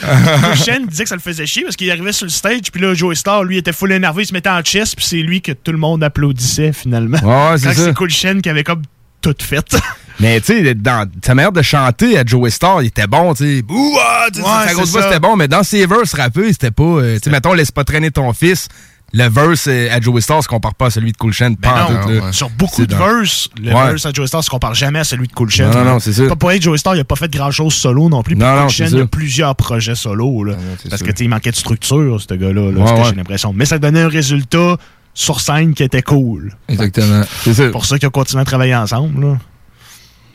Chain 0.56 0.80
disait 0.88 1.04
que 1.04 1.08
ça 1.08 1.14
le 1.14 1.20
faisait 1.20 1.46
chier 1.46 1.62
parce 1.62 1.76
qu'il 1.76 1.90
arrivait 1.90 2.12
sur 2.12 2.26
le 2.26 2.30
stage, 2.30 2.60
puis 2.72 2.80
là, 2.80 2.94
Joey 2.94 3.14
Star, 3.14 3.44
lui, 3.44 3.58
était 3.58 3.72
full 3.72 3.92
énervé, 3.92 4.22
il 4.22 4.26
se 4.26 4.32
mettait 4.32 4.48
en 4.50 4.60
chest, 4.62 4.96
puis 4.96 5.04
c'est 5.06 5.16
lui 5.22 5.40
que 5.40 5.52
tout 5.52 5.72
le 5.72 5.78
monde 5.78 6.02
applaudissait, 6.02 6.72
finalement. 6.72 7.18
Ouais, 7.18 7.58
c'est 7.58 7.72
ça. 7.74 7.92
c'est 7.96 8.08
Chain 8.10 8.40
qui 8.40 8.48
avait 8.48 8.64
comme 8.64 8.82
tout 9.20 9.34
fait. 9.38 9.76
Mais 10.20 10.40
tu 10.40 10.64
sais, 10.64 10.74
dans 10.74 11.10
sa 11.24 11.34
manière 11.34 11.50
de 11.50 11.60
chanter 11.62 12.16
à 12.18 12.24
Joey 12.24 12.50
Star, 12.50 12.82
il 12.82 12.86
était 12.86 13.08
bon, 13.08 13.34
tu 13.34 13.56
sais. 13.56 13.62
Bouah! 13.62 14.28
Ouais, 14.32 14.42
sa 14.68 14.72
grosse 14.74 14.90
voix, 14.90 15.02
ça. 15.02 15.08
c'était 15.08 15.18
bon, 15.20 15.34
mais 15.34 15.48
dans 15.48 15.64
ses 15.64 15.86
verses 15.86 16.14
rappés, 16.14 16.52
c'était 16.52 16.70
pas. 16.70 16.84
euh, 16.84 17.14
tu 17.14 17.22
sais, 17.24 17.30
mettons, 17.30 17.52
laisse 17.52 17.72
pas 17.72 17.82
traîner 17.82 18.12
ton 18.12 18.32
fils. 18.32 18.68
Le 19.16 19.28
verse 19.28 19.68
à 19.68 20.00
Joey 20.00 20.20
Star 20.20 20.42
se 20.42 20.48
compare 20.48 20.74
pas 20.74 20.86
à 20.86 20.90
celui 20.90 21.12
de 21.12 21.16
Cool 21.16 21.32
Chain. 21.32 21.50
Ben 21.50 21.70
pas 21.70 21.86
en 21.86 21.92
non, 21.92 22.02
tout, 22.02 22.08
là. 22.10 22.32
sur 22.32 22.50
beaucoup 22.50 22.74
C'est 22.82 22.86
de 22.88 22.96
verses, 22.96 23.48
le 23.62 23.72
Ouais. 23.72 23.86
verse 23.90 24.06
à 24.06 24.12
Joey 24.12 24.26
Star 24.26 24.42
se 24.42 24.50
compare 24.50 24.74
jamais 24.74 24.98
à 24.98 25.04
celui 25.04 25.28
de 25.28 25.32
Cool 25.32 25.50
Chain. 25.50 25.70
Non, 25.70 25.78
non, 25.78 25.84
non, 25.92 25.98
c'est 26.00 26.12
ça. 26.12 26.26
Pas 26.26 26.34
pour 26.36 26.48
rien 26.48 26.58
que 26.58 26.64
Joey 26.64 26.78
Star, 26.78 26.96
il 26.96 27.00
a 27.00 27.04
pas 27.04 27.14
fait 27.14 27.30
grand 27.32 27.50
chose 27.52 27.74
solo 27.74 28.08
non 28.08 28.22
plus. 28.24 28.34
Puis 28.34 28.44
Non, 28.44 28.50
Cool 28.52 28.62
non, 28.62 28.68
c'est 28.70 28.90
il 28.90 29.00
a 29.00 29.06
plusieurs 29.06 29.54
projets 29.54 29.94
solo. 29.94 30.42
Là, 30.44 30.54
parce 30.90 31.00
ça. 31.00 31.06
que 31.06 31.12
tu 31.12 31.24
il 31.24 31.28
manquait 31.28 31.52
de 31.52 31.56
structure, 31.56 32.20
ce 32.20 32.34
gars-là, 32.34 32.72
là, 32.72 33.04
j'ai 33.08 33.14
l'impression. 33.14 33.52
Mais 33.54 33.64
ça 33.66 33.78
donnait 33.78 34.02
un 34.02 34.08
résultat 34.08 34.76
sur 35.14 35.40
scène 35.40 35.74
qui 35.74 35.84
était 35.84 36.02
cool. 36.02 36.52
Exactement. 36.68 37.22
C'est 37.44 37.54
ça. 37.54 37.68
pour 37.68 37.86
ça 37.86 37.98
qu'ils 38.00 38.08
ont 38.08 38.10
continué 38.10 38.42
à 38.42 38.44
travailler 38.44 38.74
ensemble. 38.74 39.24
Là. 39.24 39.38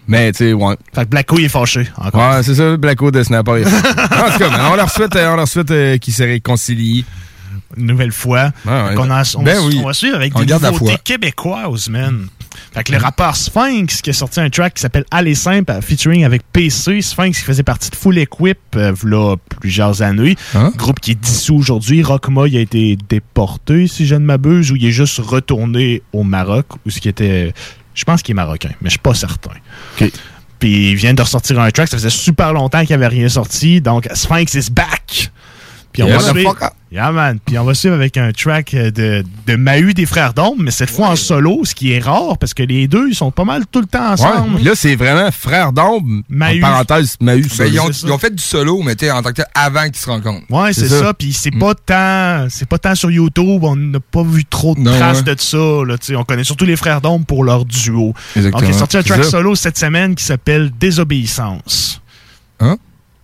Mais 0.08 0.32
tu 0.32 0.38
sais, 0.38 0.54
ouais. 0.54 0.76
Fait 0.96 1.04
que 1.04 1.10
Blacko, 1.10 1.38
il 1.38 1.46
est 1.46 1.50
fâché 1.50 1.88
encore. 1.98 2.36
Ouais, 2.38 2.44
c'est 2.44 2.56
ça, 2.56 2.78
Blacko 2.78 3.12
de 3.12 3.22
Snapper. 3.24 3.64
en 3.66 4.32
tout 4.32 4.40
cas, 4.40 4.50
man, 4.50 4.62
on 4.72 4.76
leur 4.76 4.90
souhaite, 4.90 5.16
on 5.16 5.36
leur 5.36 5.48
souhaite 5.48 5.70
euh, 5.70 5.98
qu'ils 5.98 6.14
se 6.14 6.24
réconcilient. 6.24 7.06
Une 7.78 7.86
nouvelle 7.86 8.12
fois. 8.12 8.52
ouais. 8.66 8.96
Qu'on 8.96 9.10
a- 9.12 9.24
on, 9.38 9.44
Ben 9.44 9.56
va- 9.58 9.66
oui. 9.68 9.78
on 9.82 9.86
va 9.88 9.94
suivre 9.94 10.16
avec 10.16 10.34
On 10.36 10.40
des 10.44 10.54
nouveautés 10.54 10.98
québécoises, 11.04 11.90
man. 11.90 12.28
Fait 12.74 12.84
que 12.84 12.92
le 12.92 12.98
rappeur 12.98 13.36
Sphinx 13.36 14.02
qui 14.02 14.10
a 14.10 14.14
sorti 14.14 14.40
un 14.40 14.50
track 14.50 14.74
qui 14.76 14.82
s'appelle 14.82 15.06
Aller 15.12 15.36
Simple 15.36 15.72
euh, 15.72 15.82
featuring 15.82 16.24
avec 16.26 16.42
PC. 16.52 17.02
Sphinx 17.02 17.38
qui 17.40 17.44
faisait 17.46 17.64
partie 17.64 17.90
de 17.90 17.96
Full 17.96 18.18
Equip 18.18 18.58
euh, 18.76 18.92
v'là 18.92 19.36
plusieurs 19.60 20.02
années. 20.02 20.36
Hein? 20.56 20.72
Groupe 20.76 21.00
qui 21.00 21.12
est 21.12 21.16
dissous 21.20 21.56
aujourd'hui. 21.56 22.02
Rockma 22.04 22.48
il 22.48 22.58
a 22.58 22.60
été 22.60 22.98
déporté, 23.08 23.88
si 23.88 24.06
je 24.08 24.16
ne 24.16 24.26
m'abuse, 24.26 24.72
ou 24.72 24.76
il 24.76 24.86
est 24.86 24.92
juste 24.92 25.20
retourné 25.20 26.02
au 26.12 26.24
Maroc, 26.24 26.66
ou 26.86 26.90
ce 26.90 27.00
qui 27.00 27.08
était. 27.10 27.54
Je 27.94 28.04
pense 28.04 28.22
qu'il 28.24 28.34
est 28.34 28.36
marocain, 28.36 28.70
mais 28.82 28.90
je 28.90 28.92
suis 28.92 29.00
pas 29.00 29.14
certain. 29.14 29.52
Puis 30.60 30.92
il 30.92 30.96
vient 30.96 31.14
de 31.14 31.22
ressortir 31.22 31.60
un 31.60 31.70
track, 31.72 31.88
ça 31.88 31.98
faisait 31.98 32.10
super 32.10 32.54
longtemps 32.54 32.80
qu'il 32.80 32.90
n'y 32.90 33.04
avait 33.04 33.08
rien 33.16 33.30
sorti, 33.30 33.80
donc 33.82 34.08
Sphinx 34.14 34.54
is 34.56 34.70
back! 34.72 35.32
Puis 35.94 36.04
on, 36.04 36.08
Yeah, 36.08 36.18
va 36.18 36.24
suivre, 36.32 36.50
motherfucker. 36.50 36.76
Yeah, 36.91 37.12
man. 37.12 37.38
Puis 37.46 37.55
on 37.60 37.65
va 37.65 37.75
suivre 37.75 37.93
avec 37.93 38.17
un 38.17 38.31
track 38.31 38.74
euh, 38.74 38.89
de, 38.89 39.24
de 39.46 39.55
Mahu 39.55 39.93
des 39.93 40.08
Frères 40.08 40.34
d'Ombre, 40.34 40.55
mais 40.63 40.72
cette 40.72 40.89
fois 40.89 41.10
en 41.10 41.15
solo, 41.15 41.62
ce 41.63 41.75
qui 41.75 41.91
est 41.91 42.00
rare 42.00 42.38
parce 42.39 42.55
que 42.55 42.63
les 42.63 42.88
deux, 42.88 43.10
ils 43.10 43.15
sont 43.15 43.29
pas 43.29 43.43
mal 43.43 43.67
tout 43.67 43.81
le 43.81 43.86
temps 43.86 44.13
ensemble. 44.13 44.55
Ouais. 44.55 44.63
Là, 44.63 44.72
c'est 44.74 44.96
vraiment 44.96 45.29
frère 45.31 45.72
d'ombre. 45.72 46.24
Mahu. 46.29 46.63
En 46.63 46.67
parenthèse, 46.67 47.15
Mahu. 47.22 47.46
Ben, 47.60 47.67
ils, 47.72 47.79
ont, 47.79 47.89
ils 47.91 48.19
fait 48.19 48.34
du 48.34 48.41
solo, 48.41 48.81
mais 48.81 48.96
tu 48.96 49.05
sais, 49.05 49.12
en 49.12 49.22
tant 49.22 49.29
que 49.29 49.36
tel, 49.36 49.46
avant 49.53 49.86
qu'ils 49.86 49.98
se 49.98 50.10
rencontrent. 50.10 50.46
Ouais, 50.50 50.74
c'est 50.74 50.88
ça. 50.88 51.13
Puis 51.13 51.31
c'est 51.34 51.51
pas 51.51 51.75
tant, 51.75 52.48
c'est 52.50 52.67
pas 52.67 52.79
tant 52.79 52.96
sur 52.96 53.12
YouTube. 53.12 53.63
On 53.63 53.75
n'a 53.75 54.00
pas 54.00 54.24
vu 54.24 54.43
trop 54.46 54.74
de 54.74 54.79
Non, 54.79 54.98
traces 54.98 55.19
ouais. 55.19 55.36
de 55.36 55.39
ça. 55.39 55.58
Là, 55.58 55.96
on 56.17 56.24
connaît 56.24 56.43
surtout 56.43 56.65
les 56.65 56.75
frères 56.75 57.01
d'ombre 57.01 57.25
pour 57.25 57.43
leur 57.43 57.65
duo. 57.65 58.13
Exactement. 58.36 58.62
Donc, 58.62 58.69
il 58.69 58.75
est 58.75 58.79
sorti 58.79 58.98
un 58.98 59.03
track 59.03 59.24
ça. 59.25 59.29
solo 59.29 59.53
cette 59.53 59.77
semaine 59.77 60.15
qui 60.15 60.24
s'appelle 60.24 60.72
Désobéissance. 60.79 62.01
Hein? 62.60 62.77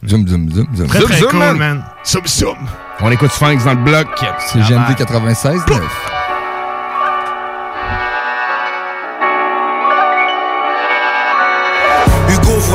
Zoom, 0.08 0.28
zoom, 0.28 0.50
zoom, 0.52 0.68
zoom. 0.76 0.88
Très 0.88 1.00
Zoom, 1.00 1.10
très 1.10 1.20
zoom, 1.20 1.30
cool, 1.32 1.40
man. 1.40 1.58
man. 1.58 1.84
Zoom, 2.06 2.28
zoom. 2.28 2.58
On 3.02 3.12
écoute 3.12 3.32
Sphinx 3.32 3.64
dans 3.66 3.74
le 3.74 3.84
bloc. 3.84 4.08
C'est 4.48 4.60
GMD 4.60 4.96
96 4.96 5.62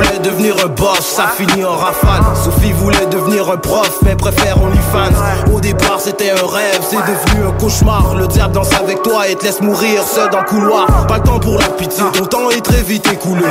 voulait 0.00 0.19
devenir 0.19 0.54
un 0.64 0.69
boss, 0.69 1.00
ça 1.00 1.28
finit 1.37 1.64
en 1.64 1.76
rafale. 1.76 2.23
Sophie 2.35 2.73
voulait 2.73 3.07
devenir 3.07 3.50
un 3.50 3.57
prof, 3.57 3.99
mais 4.02 4.14
préfère 4.14 4.62
OnlyFans. 4.62 5.52
Au 5.52 5.61
départ, 5.61 6.00
c'était 6.00 6.30
un 6.30 6.47
rêve, 6.47 6.80
c'est 6.88 6.97
devenu 6.97 7.49
un 7.49 7.52
cauchemar. 7.59 8.14
Le 8.14 8.26
diable 8.26 8.54
danse 8.54 8.73
avec 8.73 9.02
toi 9.02 9.28
et 9.28 9.35
te 9.35 9.45
laisse 9.45 9.61
mourir 9.61 10.02
seul 10.02 10.30
dans 10.30 10.40
le 10.40 10.45
couloir. 10.45 11.07
Pas 11.07 11.19
le 11.19 11.23
temps 11.23 11.38
pour 11.38 11.59
la 11.59 11.69
pitié, 11.69 12.04
ton 12.12 12.25
temps 12.25 12.50
est 12.50 12.64
très 12.64 12.83
vite 12.83 13.07
écoulé. 13.12 13.45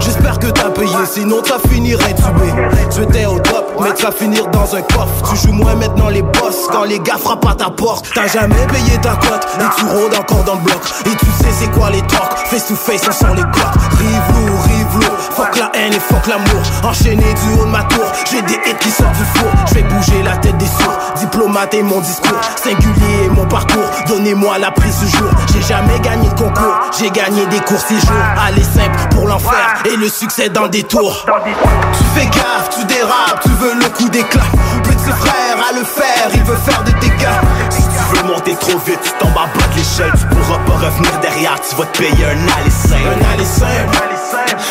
J'espère 0.00 0.38
que 0.38 0.46
t'as 0.46 0.70
payé, 0.70 0.96
sinon 1.10 1.42
t'as 1.42 1.58
fini 1.68 1.94
intubé. 1.94 2.52
Tu 2.94 3.02
étais 3.02 3.26
au 3.26 3.38
top, 3.40 3.72
mais 3.80 3.92
tu 3.94 4.04
vas 4.04 4.12
finir 4.12 4.46
dans 4.48 4.74
un 4.74 4.82
coffre. 4.82 5.30
Tu 5.30 5.36
joues 5.36 5.52
moins 5.52 5.74
maintenant 5.74 6.08
les 6.08 6.22
boss 6.22 6.68
quand 6.70 6.84
les 6.84 7.00
gars 7.00 7.18
frappent 7.18 7.46
à 7.46 7.54
ta 7.54 7.70
porte. 7.70 8.06
T'as 8.14 8.28
jamais 8.28 8.66
payé 8.68 8.98
ta 9.02 9.16
cote 9.16 9.46
et 9.58 9.80
tu 9.80 9.86
rôdes 9.86 10.14
encore 10.14 10.44
dans 10.44 10.54
le 10.54 10.60
bloc. 10.60 10.80
Et 11.06 11.16
tu 11.16 11.26
sais 11.26 11.50
c'est 11.58 11.70
quoi 11.72 11.90
les 11.90 12.02
talks, 12.02 12.46
face 12.46 12.68
to 12.68 12.76
face, 12.76 13.02
on 13.08 13.12
sent 13.12 13.34
les 13.36 13.42
coques. 13.42 13.82
Rive 13.98 14.46
lourd, 14.46 14.62
rive 14.64 14.75
fuck 15.02 15.56
la 15.56 15.70
haine 15.74 15.92
et 15.92 16.00
fuck 16.00 16.26
l'amour. 16.26 16.62
Enchaîné 16.82 17.24
du 17.24 17.52
haut 17.54 17.64
de 17.64 17.70
ma 17.70 17.82
tour, 17.84 18.04
j'ai 18.30 18.42
des 18.42 18.54
hits 18.54 18.76
qui 18.80 18.90
sortent 18.90 19.16
du 19.16 19.24
four. 19.38 19.50
Je 19.68 19.74
vais 19.74 19.82
bouger 19.82 20.22
la 20.22 20.36
tête 20.36 20.56
des 20.58 20.66
sourds, 20.66 20.98
diplomate 21.16 21.74
et 21.74 21.82
mon 21.82 22.00
discours. 22.00 22.40
Singulier 22.62 23.24
et 23.24 23.28
mon 23.28 23.46
parcours, 23.46 23.90
donnez-moi 24.08 24.58
la 24.58 24.70
prise 24.70 24.98
du 25.00 25.08
jour. 25.08 25.30
J'ai 25.52 25.62
jamais 25.62 25.98
gagné 26.00 26.28
de 26.28 26.34
concours, 26.34 26.80
j'ai 26.98 27.10
gagné 27.10 27.46
des 27.46 27.60
courses 27.60 27.90
et 27.90 28.00
jours. 28.00 28.16
Allez 28.46 28.62
simple 28.62 28.98
pour 29.10 29.26
l'enfer 29.28 29.82
et 29.84 29.96
le 29.96 30.08
succès 30.08 30.48
dans 30.48 30.64
le 30.64 30.68
détour. 30.68 31.24
Tu 31.24 32.04
fais 32.14 32.26
gaffe, 32.26 32.70
tu 32.78 32.84
dérapes, 32.84 33.40
tu 33.42 33.50
veux 33.50 33.74
le 33.74 33.88
coup 33.90 34.08
d'éclat. 34.08 34.42
Petit 34.82 35.10
frère 35.10 35.56
à 35.68 35.72
le 35.72 35.84
faire, 35.84 36.28
il 36.34 36.42
veut 36.44 36.56
faire 36.56 36.82
des 36.84 36.92
dégâts. 36.94 37.85
Veux 38.12 38.22
monter 38.22 38.54
trop 38.56 38.78
vite, 38.86 39.00
tu 39.02 39.10
tombes 39.18 39.36
en 39.36 39.46
bas 39.46 39.66
de 39.72 39.76
l'échelle. 39.76 40.12
Tu 40.18 40.26
pourras 40.26 40.58
pas 40.58 40.86
revenir 40.86 41.18
derrière, 41.20 41.58
tu 41.60 41.74
vas 41.76 41.86
te 41.86 41.98
payer 41.98 42.24
un 42.24 42.30
aller. 42.30 42.72
Un 42.92 43.20
aller. 43.32 43.44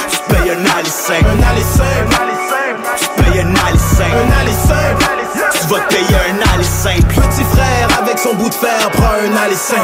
Tu 0.09 0.17
te 0.17 0.33
payes 0.33 0.51
un 0.51 0.65
aller. 0.65 0.91
Un 1.09 1.41
aller. 1.49 1.65
Tu 2.97 3.05
te 3.05 3.21
payes 3.21 3.39
un 3.41 3.55
aller. 3.55 3.79
Un 3.99 4.31
aller. 4.39 4.55
Tu 5.51 5.67
vas 5.67 5.79
te 5.79 5.93
payer 5.93 6.15
un 6.15 6.53
aller 6.53 6.63
simple. 6.63 7.13
Petit 7.13 7.43
frère 7.53 7.94
son 8.25 8.33
bout 8.35 8.49
de 8.49 8.53
fer 8.55 8.89
prend 8.91 9.05
un 9.05 9.55
simple. 9.55 9.79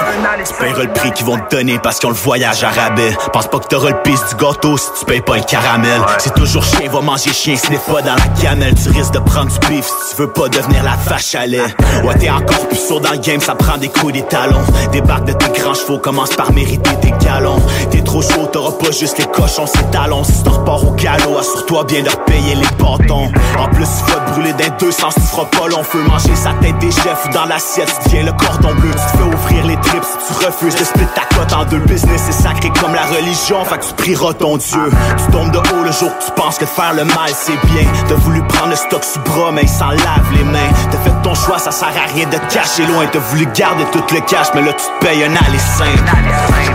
Tu 0.45 0.53
payeras 0.55 0.83
le 0.83 0.93
prix 0.93 1.11
qu'ils 1.11 1.25
vont 1.25 1.37
te 1.37 1.55
donner 1.55 1.77
parce 1.77 1.99
qu'ils 1.99 2.07
ont 2.07 2.11
le 2.11 2.15
voyage 2.15 2.63
à 2.63 2.69
rabais. 2.69 3.15
Pense 3.31 3.47
pas 3.47 3.59
que 3.59 3.67
t'auras 3.67 3.91
le 3.91 4.01
pisse 4.01 4.21
du 4.29 4.35
gâteau 4.35 4.77
si 4.77 4.87
tu 4.99 5.05
payes 5.05 5.21
pas 5.21 5.35
un 5.35 5.41
caramel. 5.41 6.01
C'est 6.17 6.33
toujours 6.33 6.63
chien, 6.63 6.89
va 6.89 7.01
manger 7.01 7.33
chien, 7.33 7.55
ce 7.55 7.69
n'est 7.69 7.77
pas 7.77 8.01
dans 8.01 8.15
la 8.15 8.41
gamelle. 8.41 8.73
Tu 8.81 8.89
risques 8.89 9.13
de 9.13 9.19
prendre 9.19 9.51
du 9.51 9.67
beef 9.67 9.85
si 9.85 10.15
tu 10.15 10.21
veux 10.21 10.31
pas 10.31 10.49
devenir 10.49 10.83
la 10.83 10.95
vache 11.07 11.35
à 11.35 11.45
lait. 11.45 11.61
Ouais, 12.03 12.15
t'es 12.19 12.29
encore 12.31 12.67
plus 12.67 12.79
sourd 12.79 13.01
dans 13.01 13.11
le 13.11 13.17
game, 13.17 13.39
ça 13.39 13.53
prend 13.53 13.77
des 13.77 13.89
coups 13.89 14.13
des 14.13 14.23
talons. 14.23 14.63
Débarque 14.91 15.25
de 15.25 15.33
tes 15.33 15.59
grands 15.59 15.75
chevaux, 15.75 15.99
commence 15.99 16.35
par 16.35 16.51
mériter 16.51 16.95
tes 16.99 17.13
galons. 17.23 17.61
T'es 17.91 18.01
trop 18.01 18.23
chaud, 18.23 18.47
t'auras 18.51 18.71
pas 18.71 18.91
juste 18.91 19.19
les 19.19 19.25
cochons, 19.25 19.67
c'est 19.67 19.91
talons. 19.91 20.23
Si 20.23 20.43
t'en 20.43 20.51
repars 20.51 20.83
au 20.83 20.91
galop, 20.91 21.37
assure-toi 21.37 21.83
bien 21.83 22.01
de 22.01 22.09
repayer 22.09 22.55
les 22.55 22.83
bâtons. 22.83 23.31
En 23.59 23.67
plus, 23.67 23.85
tu 23.85 24.11
vas 24.11 24.19
te 24.19 24.31
brûler 24.31 24.53
d'un 24.53 24.69
deux 24.79 24.91
sens, 24.91 25.13
tu 25.13 25.21
feras 25.21 25.45
pas 25.45 25.67
long 25.67 25.83
feu. 25.83 26.01
Manger 26.07 26.35
sa 26.35 26.53
tête 26.53 26.79
des 26.79 26.91
chefs 26.91 27.25
ou 27.25 27.33
dans 27.33 27.45
l'assiette, 27.45 27.93
tu 28.03 28.09
deviens 28.09 28.30
le 28.31 28.45
cordon 28.45 28.73
bleu. 28.75 28.91
Tu 28.91 29.11
te 29.11 29.17
fais 29.17 29.35
ouvrir 29.35 29.65
les 29.65 29.77
tripes 29.77 30.03
si 30.03 30.33
tu 30.33 30.45
refuses 30.45 30.75
de 30.75 30.83
split 30.83 31.07
ta 31.15 31.21
cote 31.35 31.53
en 31.53 31.65
deux. 31.65 31.79
Business 31.79 32.29
est 32.29 32.43
sacré 32.43 32.71
comme 32.79 32.93
la 32.93 33.05
religion, 33.05 33.63
fait 33.65 33.77
que 33.79 33.85
tu 33.85 33.93
prieras 33.93 34.33
ton 34.33 34.57
Dieu. 34.57 34.91
Tu 35.17 35.31
tombes 35.31 35.51
de 35.51 35.57
haut 35.57 35.83
le 35.83 35.91
jour 35.91 36.11
tu 36.23 36.31
penses 36.35 36.57
que 36.57 36.65
faire 36.65 36.93
le 36.93 37.03
mal 37.05 37.31
c'est 37.33 37.59
bien. 37.67 37.85
T'as 38.07 38.15
voulu 38.15 38.41
prendre 38.43 38.69
le 38.69 38.75
stock 38.75 39.03
sous 39.03 39.19
bras, 39.19 39.51
mais 39.51 39.63
il 39.63 39.69
s'en 39.69 39.89
lave 39.89 40.31
les 40.33 40.43
mains. 40.43 40.71
T'as 40.91 40.97
fait 40.99 41.21
ton 41.23 41.35
choix, 41.35 41.59
ça 41.59 41.71
sert 41.71 41.89
à 41.89 42.13
rien 42.13 42.27
de 42.27 42.37
te 42.37 42.53
cacher 42.53 42.85
loin. 42.85 43.05
T'as 43.11 43.19
voulu 43.19 43.45
garder 43.53 43.85
tout 43.91 44.03
le 44.11 44.21
cash, 44.21 44.47
mais 44.53 44.61
là 44.61 44.73
tu 44.73 44.85
te 44.85 45.05
payes 45.05 45.23
un 45.23 45.35
aller 45.35 45.59
simple. 45.59 46.11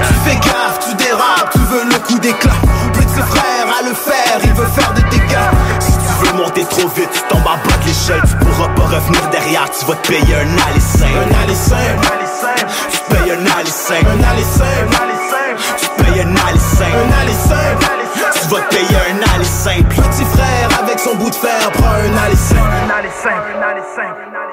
Tu 0.09 0.15
fais 0.31 0.37
gaffe, 0.37 0.79
tu 0.89 0.95
dérapes, 0.97 1.56
tu 9.65 9.87
vas 9.87 9.95
te 9.97 10.09
payer 10.09 10.35
un 10.35 10.81
simple. 10.81 11.11
Un 11.49 11.55
simple. 11.55 12.09
Tu 12.91 12.99
te 12.99 13.15
payes 13.15 13.33
un 13.33 13.67
simple. 13.67 14.07
Un 14.07 14.43
simple. 14.45 14.97
Tu 15.79 15.87
te 15.87 16.03
payes 16.03 16.21
un 16.21 16.59
simple. 16.59 16.97
Un 17.09 17.33
simple. 17.33 17.87
Tu 18.33 18.49
vas 18.49 18.61
te 18.61 18.75
payer 18.75 19.01
un 19.11 19.45
simple. 19.45 19.95
Petit 19.95 20.25
frère 20.25 20.69
avec 20.83 20.99
son 20.99 21.15
bout 21.17 21.31
de 21.31 21.35
fer 21.35 21.71
prend 21.73 21.87
un 21.87 22.37
simple. 22.37 22.61
Un 22.61 23.11
simple. 23.23 23.53
Un 23.59 23.71
aller 23.71 24.46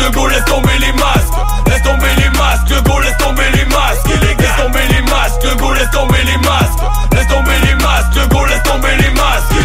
les 0.00 0.08
masques, 0.08 0.14
go, 0.14 0.28
laisse 0.28 0.44
tomber 0.44 0.78
les 0.80 0.92
masques. 0.92 1.34
Laisse 1.66 1.82
tomber 1.82 2.08
les 2.16 2.30
masques, 2.38 2.82
go, 2.84 3.00
laisse 3.00 3.16
tomber 3.18 3.50
les 3.54 3.64
masques. 3.66 4.06
Laisse 4.06 4.56
tomber 4.56 4.86
les 4.88 5.02
masques, 5.02 5.56
go, 5.58 5.72
laisse 5.72 5.90
tomber 5.90 6.22
les 6.24 6.38
masques. 6.38 6.80
Laisse 7.12 7.28
tomber 7.28 7.58
les 7.66 7.74
masques, 7.74 8.28
go, 8.30 8.46
laisse 8.46 8.62
tomber 8.62 8.96
les 8.96 9.10
masques. 9.10 9.59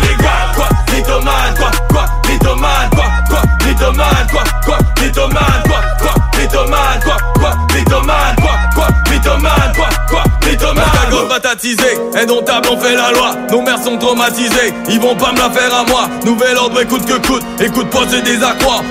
Baptisés, 11.42 11.98
indomptables 12.16 12.70
on 12.72 12.80
fait 12.80 12.96
la 12.96 13.12
loi. 13.12 13.32
Nos 13.52 13.62
mères 13.62 13.84
sont 13.84 13.98
traumatisées, 13.98 14.74
ils 14.90 15.00
vont 15.00 15.16
pas 15.16 15.32
me 15.32 15.38
la 15.38 15.50
faire 15.50 15.74
à 15.74 15.84
moi. 15.86 16.08
Nouvel 16.26 16.58
ordre, 16.58 16.82
écoute 16.82 17.06
que 17.06 17.28
coûte, 17.28 17.44
écoute 17.60 17.90
pas 17.90 18.04
c'est 18.10 18.22
des. 18.22 18.36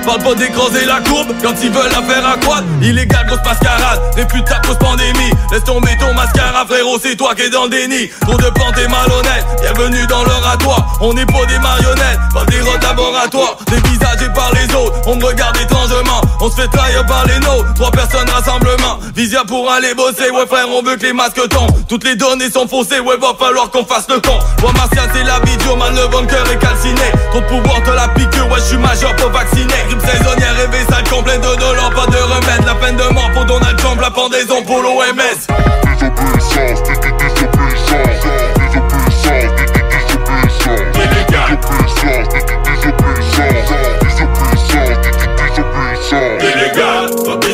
Parle 0.05 0.23
pas 0.23 0.35
d'écraser 0.35 0.85
la 0.85 1.01
courbe 1.01 1.29
quand 1.43 1.55
ils 1.63 1.71
veulent 1.71 1.91
la 1.93 2.03
faire 2.03 2.27
accroître. 2.27 2.65
Illégal, 2.83 3.27
grosse 3.27 3.45
mascarade, 3.45 4.01
réputable, 4.17 4.63
grosse 4.65 4.79
pandémie. 4.79 5.31
Laisse 5.53 5.65
tomber 5.65 5.97
ton 6.01 6.13
mascara, 6.15 6.65
frérot, 6.67 6.99
c'est 7.01 7.17
toi 7.17 7.35
qui 7.35 7.43
es 7.43 7.51
dans 7.51 7.65
le 7.65 7.71
déni. 7.71 8.09
Trop 8.23 8.37
de 8.37 8.51
plantes 8.51 8.77
malhonnêtes, 8.89 9.47
bienvenue 9.63 10.07
dans 10.09 10.25
l'oratoire. 10.25 10.99
On 11.01 11.15
n'est 11.15 11.27
pas 11.27 11.45
des 11.47 11.59
marionnettes, 11.59 12.19
pas 12.33 12.45
des 12.47 12.61
rots 12.61 12.79
laboratoires. 12.83 13.57
Dévisagés 13.67 14.33
par 14.35 14.51
les 14.55 14.75
autres, 14.75 14.97
on 15.07 15.17
me 15.17 15.25
regarde 15.25 15.57
étrangement. 15.57 16.21
On 16.41 16.51
se 16.51 16.57
fait 16.61 16.69
trahir 16.69 17.07
par 17.07 17.25
les 17.27 17.39
nôtres, 17.41 17.75
trois 17.75 17.91
personnes 17.91 18.29
rassemblement. 18.29 18.99
Visia 19.15 19.45
pour 19.47 19.71
aller 19.71 19.95
bosser, 19.95 20.31
ouais 20.31 20.47
frère, 20.47 20.67
on 20.69 20.83
veut 20.83 20.97
que 20.97 21.07
les 21.07 21.13
masques 21.13 21.49
tombent. 21.49 21.71
Toutes 21.89 22.05
les 22.05 22.17
données 22.17 22.34
sont 22.43 22.67
faussées, 22.67 23.01
ouais, 23.01 23.17
va 23.17 23.33
falloir 23.39 23.71
qu'on 23.71 23.85
fasse 23.85 24.07
le 24.09 24.21
con. 24.21 24.39
Moi, 24.61 24.73
Martial, 24.73 25.09
c'est 25.15 25.23
la 25.23 25.39
vidéo, 25.41 25.77
man, 25.77 25.95
le 25.95 26.09
bunker 26.09 26.45
est 26.51 26.59
calciné. 26.59 27.01
Trop 27.31 27.41
de 27.41 27.47
pouvoir 27.47 27.81
de 27.83 27.93
la 27.93 28.09
piqûre, 28.09 28.49
ouais, 28.51 28.59
je 28.59 28.65
suis 28.65 28.77
majeur, 28.77 29.15
pas 29.17 29.29
vacciné. 29.29 29.75
Grippe 29.89 30.01
saisonnière, 30.01 30.55
rêvé 30.57 30.85
sale, 30.89 31.05
complet 31.09 31.39
de 31.39 31.57
dollars, 31.59 31.91
pas 31.91 32.07
de 32.07 32.17
remède. 32.17 32.65
La 32.67 32.75
peine 32.75 32.97
de 32.97 33.05
mort 33.13 33.31
pour 33.33 33.45
Donald 33.45 33.79
Trump, 33.79 34.01
la 34.01 34.11
pendaison 34.11 34.63
pour 34.63 34.83
l'OMS. 34.83 34.95
Illégal, 46.41 47.11
papier 47.25 47.54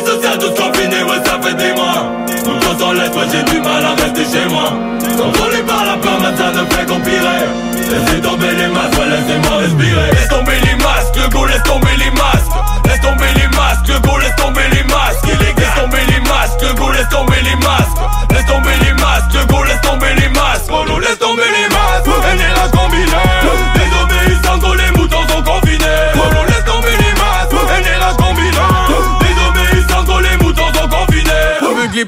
chez 4.31 4.47
moi. 4.47 4.71
Contrôlé 5.17 5.61
par 5.67 5.85
la 5.85 5.97
peur, 5.97 6.19
ça 6.37 6.51
ne 6.51 6.65
fait 6.71 6.85
qu'empirer. 6.85 7.43
Laissez 7.91 8.21
tomber 8.21 8.51
les 8.55 8.67
masques, 8.67 8.97
laissez-moi 8.97 9.57
respirer. 9.59 10.11
Laisse 10.11 10.29
tomber 10.29 10.59
les 10.63 10.75
masques, 10.75 11.15
le 11.17 11.29
go 11.29 11.45
laisse 11.45 11.63
tomber 11.63 11.95
les 11.97 12.11
masques. 12.11 12.51
Laisse 12.85 13.01
tomber 13.01 13.31
les 13.35 13.47
masques, 13.57 13.87
le 13.89 13.99
go 13.99 14.17
laisse 14.17 14.35
tomber 14.35 14.67
les 14.71 14.83
masques. 14.83 15.25
Laisse 15.27 15.75
tomber 15.75 16.03
les 16.07 16.19
masques, 16.21 16.61
le 16.61 16.73
go 16.73 16.91
laisse 16.91 17.09
tomber 17.09 17.41
les 17.43 17.55
masques. 17.57 17.99
Laisse 18.31 18.45
tomber 18.45 18.77
les 18.83 18.93
masques, 18.93 19.33
le 19.33 19.45
go 19.45 19.63
laisse 19.63 19.81
tomber 19.81 20.13
les 20.15 20.29
masques. 20.29 20.71
Oh 20.71 20.85
nous 20.87 20.99
laisse 20.99 21.19
tomber 21.19 21.50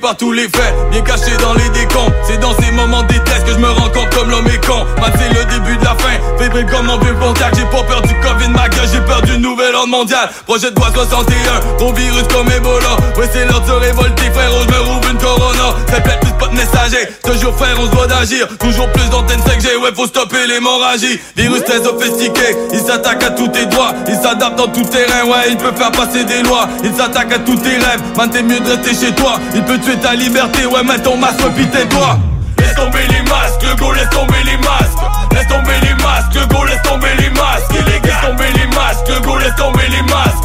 Par 0.01 0.17
tous 0.17 0.32
les 0.32 0.49
faits, 0.49 0.73
bien 0.89 1.01
caché 1.01 1.38
dans 1.39 1.53
les 1.53 1.69
décombres 1.69 2.12
C'est 2.25 2.39
dans 2.39 2.53
ces 2.60 2.71
moments 2.71 3.03
détresse 3.03 3.43
que 3.43 3.51
je 3.51 3.60
me 3.60 3.69
rends 3.69 3.89
compte 3.89 4.10
comme 4.10 4.29
l'homme 4.29 4.47
est 4.47 4.65
con. 4.65 4.86
Man 4.99 5.12
c'est 5.15 5.29
le 5.29 5.45
début 5.45 5.77
de 5.77 5.84
la 5.84 5.91
fin, 5.95 6.17
fébrile 6.39 6.65
comme 6.65 6.89
un 6.89 6.97
vieux 6.97 7.13
contact 7.13 7.56
J'ai 7.56 7.65
pas 7.65 7.84
peur 7.84 8.01
du 8.01 8.13
Covid, 8.19 8.49
ma 8.49 8.67
gueule, 8.69 8.88
j'ai 8.91 8.99
peur 9.01 9.21
d'une 9.21 9.41
nouvelle 9.41 9.75
ordre 9.75 9.89
mondiale. 9.89 10.29
Projet 10.47 10.71
de 10.71 10.75
loi 10.75 10.89
61, 10.93 11.75
gros 11.77 11.93
virus 11.93 12.23
comme 12.34 12.49
Ebola. 12.51 12.97
Ouais 13.17 13.29
c'est 13.32 13.45
l'heure 13.45 13.62
de 13.62 13.67
se 13.67 13.71
révolter 13.71 14.32
frérot, 14.32 14.63
je 14.67 14.73
me 14.73 14.79
rouvre 14.79 15.10
une 15.12 15.17
corona. 15.19 15.75
Ça 15.88 16.01
pète 16.01 16.33
messager, 16.54 17.08
toujours 17.24 17.56
frère 17.56 17.76
on 17.80 17.86
se 17.86 17.92
doit 17.92 18.08
d'agir. 18.08 18.48
Toujours 18.60 18.89
plus 18.92 19.10
d'antennes 19.10 19.42
5G, 19.42 19.78
ouais 19.82 19.92
faut 19.96 20.08
stopper 20.08 20.48
l'hémorragie. 20.48 21.20
Virus 21.36 21.63
très 21.63 21.84
sophistiqué, 21.84 22.56
il 22.72 22.80
s'attaque 22.80 23.24
à 23.24 23.32
tous 23.32 23.48
tes 23.48 23.66
droits 23.66 23.94
Il 24.08 24.16
s'adapte 24.16 24.58
dans 24.58 24.68
tout 24.68 24.84
terrain, 24.84 25.26
ouais 25.26 25.50
il 25.50 25.58
peut 25.58 25.72
faire 25.76 25.92
passer 25.92 26.24
des 26.24 26.44
lois. 26.44 26.68
Il 26.84 26.94
s'attaque 26.94 27.34
à 27.34 27.39
tous 27.39 27.56
tes 27.56 27.78
rêves, 27.78 28.02
man 28.18 28.30
t'es 28.30 28.44
mieux 28.44 28.60
de 28.60 28.72
rester 28.72 29.06
chez 29.06 29.13
toi. 29.13 29.39
Il 29.54 29.63
peut 29.63 29.78
tuer 29.80 29.98
ta 29.98 30.13
liberté, 30.13 30.66
ouais 30.66 30.84
mets 30.84 31.00
ton 31.00 31.18
masque, 31.18 31.44
puis 31.56 31.68
tais-toi. 31.68 32.18
Laisse 32.60 32.76
tomber 32.76 33.08
les 33.10 33.22
masques, 33.30 33.80
go 33.80 33.92
laisse 33.92 34.10
tomber 34.10 34.44
les 34.46 34.58
masques. 34.58 35.04
Laisse 35.34 35.48
tomber 35.48 35.80
les 35.82 36.04
masques, 36.04 36.48
go 36.50 36.63
laisse 36.63 36.82
tomber 36.84 37.08
les 37.20 37.30
masques. 37.30 37.74
Laisse 37.74 38.22
tomber 38.22 38.52
les 38.56 38.68
masques, 38.76 39.24
go 39.24 39.38
laisse 39.38 39.56
tomber 39.56 39.88
les 39.89 40.02
masques 40.04 40.42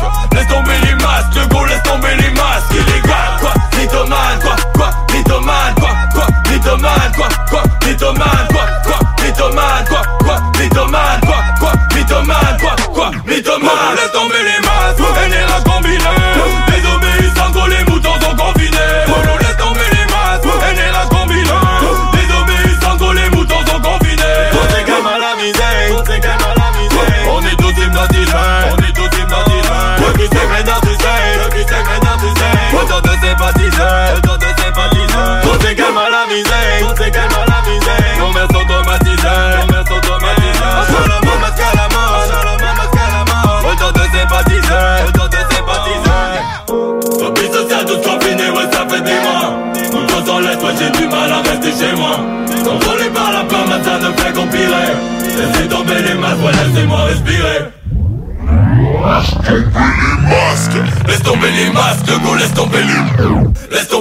Hable 13.89 14.18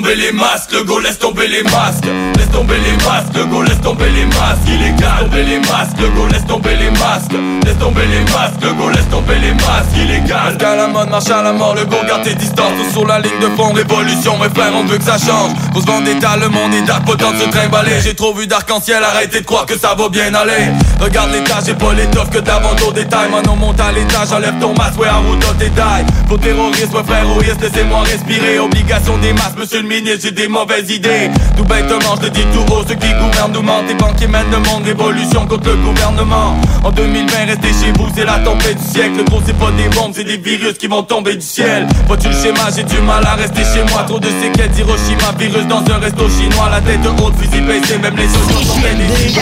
tomber 0.08 0.22
les 0.22 0.32
masques, 0.32 0.72
le 0.72 0.84
go 0.84 1.00
laisse 1.00 1.20
tomber 1.20 1.48
les 1.50 1.64
masques. 1.64 2.06
Laisse 2.38 2.50
tomber 2.52 2.78
les 2.78 3.06
masques, 3.06 3.36
le 3.36 3.46
go 3.46 3.62
laisse 3.62 3.82
tomber 3.82 4.10
les 4.10 4.26
masques. 4.26 4.68
Illégal, 4.68 5.26
tomber 5.26 5.44
les 5.44 5.60
masques, 5.60 6.00
le 6.00 6.08
go 6.10 6.28
laisse 6.32 6.46
tomber 6.46 6.76
les 6.78 6.92
masques. 6.92 7.34
Laisse 7.66 7.78
tomber 7.78 8.06
les 8.06 8.24
masques, 8.32 8.62
le 8.62 8.74
go 8.74 8.90
laisse 8.90 9.10
tomber 9.10 9.36
les 9.36 9.54
masques. 9.54 9.98
Illégal, 9.98 10.44
masque 10.46 10.64
à 10.64 10.76
la 10.76 10.88
mode, 10.88 11.10
marche 11.10 11.30
à 11.30 11.42
la 11.42 11.52
mort, 11.52 11.76
le 11.76 11.84
go 11.86 11.98
garde 12.08 12.24
tes 12.24 12.36
distances 12.36 12.72
sur 12.94 13.06
la 13.06 13.20
ligne 13.20 13.40
de 13.42 13.48
fond, 13.58 13.74
révolution, 13.74 14.38
mes 14.38 14.50
frères 14.50 14.72
on 14.74 14.86
veut 14.86 14.98
que 14.98 15.04
ça 15.04 15.18
change. 15.18 15.52
Cause 15.74 15.86
vendetta, 15.86 16.38
le 16.38 16.48
monde 16.48 16.74
est 16.74 17.06
potent 17.06 17.34
de 17.34 17.40
se 17.40 17.50
trimballer. 17.50 18.00
J'ai 18.02 18.16
trop 18.16 18.34
vu 18.34 18.48
d'arc-en-ciel, 18.48 19.04
arrêtez 19.04 19.42
de 19.42 19.46
croire 19.46 19.66
que 19.66 19.78
ça 19.78 19.94
va 19.94 20.08
bien 20.08 20.34
aller. 20.34 20.72
Regarde 21.02 21.32
l'étage, 21.34 21.66
j'ai 21.66 21.74
pas 21.74 21.94
l'étoffe 21.94 22.30
que 22.30 22.40
d'avant 22.40 22.76
au 22.88 22.94
détail. 22.94 23.30
Maintenant 23.30 23.58
monte 23.58 23.80
à 23.82 23.92
l'étage, 23.92 24.32
enlève 24.32 24.58
ton 24.62 24.74
masque, 24.74 25.00
ouais 25.00 25.08
à 25.08 25.18
route 25.18 25.44
au 25.50 25.54
détail 25.56 26.06
Pour 26.30 26.40
terroriste, 26.40 26.94
ouais 26.94 27.04
fréroriste, 27.06 27.62
laissez-moi 27.62 28.04
respirer. 28.04 28.60
Obligation 28.60 29.18
des 29.18 29.34
masques, 29.34 29.58
monsieur 29.60 29.82
le 29.82 29.88
j'ai 30.06 30.32
des 30.32 30.48
mauvaises 30.48 30.90
idées. 30.92 31.30
Dubaï 31.56 31.84
te 31.88 31.94
dis 32.30 32.42
tout 32.54 32.60
détours, 32.60 32.86
ceux 32.88 32.94
qui 32.96 33.08
gouvernent 33.14 33.54
nous 33.54 33.62
mentent. 33.62 33.86
Tes 33.88 33.94
banquiers 33.96 34.28
mènent 34.28 34.52
le 34.52 34.60
monde, 34.60 34.84
révolution 34.86 35.48
contre 35.48 35.70
le 35.70 35.76
gouvernement. 35.78 36.56
En 36.84 36.92
2020, 36.92 37.46
restez 37.46 37.70
chez 37.70 37.94
vous, 37.98 38.08
c'est 38.16 38.26
la 38.26 38.40
tempête 38.40 38.78
du 38.78 38.84
siècle. 38.84 39.24
Gros, 39.26 39.42
c'est 39.46 39.58
pas 39.58 39.72
des 39.72 39.88
bombes, 39.96 40.12
c'est 40.16 40.24
des 40.24 40.38
virus 40.38 40.78
qui 40.78 40.88
vont 40.88 41.04
tomber 41.04 41.36
du 41.36 41.46
ciel. 41.46 41.86
Vois-tu 42.08 42.30
le 42.30 42.36
schéma, 42.36 42.70
j'ai 42.76 42.84
du 42.84 43.00
mal 43.02 43.26
à 43.26 43.36
rester 43.36 43.64
chez 43.64 43.84
moi. 43.92 44.04
Trop 44.08 44.20
de 44.20 44.28
séquelles, 44.28 44.72
Hiroshima, 44.78 45.32
virus 45.38 45.68
dans 45.68 45.84
un 45.92 45.98
resto 46.00 46.30
chinois. 46.30 46.70
La 46.70 46.82
tête 46.82 47.06
haute, 47.06 47.36
fusil 47.38 47.62
baissé, 47.62 47.98
même 47.98 48.16
les 48.16 48.28
sociaux 48.28 48.62
sont 48.64 48.80
bénéfiques. 48.80 49.38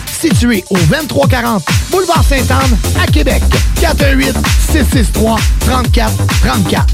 situé 0.21 0.63
au 0.69 0.77
2340 0.77 1.63
Boulevard 1.89 2.23
Sainte-Anne 2.23 2.77
à 3.01 3.07
Québec. 3.07 3.41
418 3.79 4.35
663 4.71 5.39
34 5.61 6.11
34. 6.43 6.85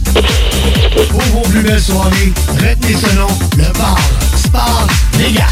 Pour 1.09 1.21
vos 1.21 1.41
plus 1.49 1.61
belles 1.61 1.81
soirées, 1.81 2.31
retenez 2.53 2.95
ce 2.95 3.15
nom, 3.15 3.27
le 3.57 3.73
bar 3.77 3.97
Sport 4.35 4.87
Vegas. 5.13 5.43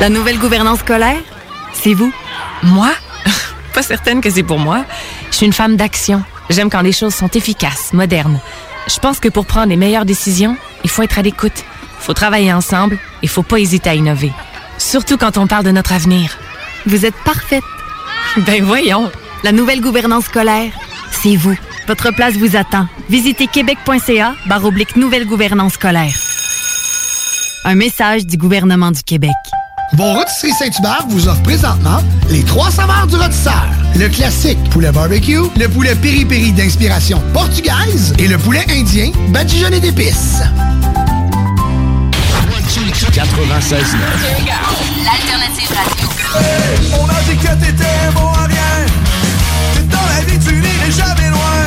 La 0.00 0.08
nouvelle 0.08 0.38
gouvernance 0.38 0.78
scolaire, 0.78 1.20
c'est 1.74 1.92
vous? 1.92 2.12
Moi? 2.62 2.90
Pas 3.74 3.82
certaine 3.82 4.22
que 4.22 4.30
c'est 4.30 4.42
pour 4.42 4.58
moi. 4.58 4.84
Je 5.30 5.36
suis 5.36 5.46
une 5.46 5.52
femme 5.52 5.76
d'action. 5.76 6.22
J'aime 6.48 6.70
quand 6.70 6.80
les 6.80 6.92
choses 6.92 7.14
sont 7.14 7.28
efficaces, 7.28 7.92
modernes. 7.92 8.40
Je 8.88 8.98
pense 8.98 9.20
que 9.20 9.28
pour 9.28 9.44
prendre 9.44 9.68
les 9.68 9.76
meilleures 9.76 10.06
décisions, 10.06 10.56
il 10.82 10.88
faut 10.88 11.02
être 11.02 11.18
à 11.18 11.22
l'écoute. 11.22 11.64
faut 11.98 12.14
travailler 12.14 12.54
ensemble 12.54 12.98
et 13.22 13.26
faut 13.26 13.42
pas 13.42 13.58
hésiter 13.58 13.90
à 13.90 13.94
innover. 13.94 14.32
Surtout 14.78 15.16
quand 15.16 15.38
on 15.38 15.46
parle 15.46 15.64
de 15.64 15.70
notre 15.70 15.92
avenir. 15.92 16.38
Vous 16.86 17.04
êtes 17.04 17.16
parfaite. 17.24 17.64
Ben 18.46 18.62
voyons. 18.64 19.10
La 19.44 19.52
nouvelle 19.52 19.80
gouvernance 19.80 20.24
scolaire, 20.24 20.72
c'est 21.10 21.36
vous. 21.36 21.56
Votre 21.86 22.10
place 22.12 22.34
vous 22.34 22.56
attend. 22.56 22.86
Visitez 23.08 23.46
québec.ca 23.46 24.34
barre 24.46 24.64
oblique 24.64 24.96
nouvelle 24.96 25.26
gouvernance 25.26 25.74
scolaire. 25.74 26.14
Un 27.64 27.74
message 27.74 28.26
du 28.26 28.36
gouvernement 28.36 28.90
du 28.90 29.02
Québec. 29.02 29.30
Vos 29.94 30.12
rôtisseries 30.12 30.52
Saint-Hubert 30.52 31.06
vous 31.08 31.28
offrent 31.28 31.42
présentement 31.42 32.00
les 32.30 32.44
trois 32.44 32.70
saveurs 32.70 33.06
du 33.06 33.16
rôtisseur. 33.16 33.66
Le 33.96 34.08
classique 34.08 34.58
poulet 34.70 34.92
barbecue, 34.92 35.40
le 35.56 35.66
poulet 35.68 35.94
piri-piri 35.94 36.52
d'inspiration 36.52 37.20
portugaise 37.32 38.12
et 38.18 38.28
le 38.28 38.38
poulet 38.38 38.64
indien 38.70 39.10
badigeonné 39.30 39.80
d'épices. 39.80 40.42
96 43.12 43.96
L'alternative 45.04 45.70
radio. 45.74 46.08
On 47.00 47.08
a 47.08 47.20
dit 47.28 47.36
que 47.36 47.48
t'étais 47.64 48.10
bon 48.14 48.28
à 48.28 48.46
rien. 48.46 48.86
Que 49.74 49.80
dans 49.90 50.06
la 50.06 50.20
vie 50.26 50.38
tu 50.38 50.54
n'irais 50.54 50.90
jamais 50.90 51.30
loin. 51.30 51.66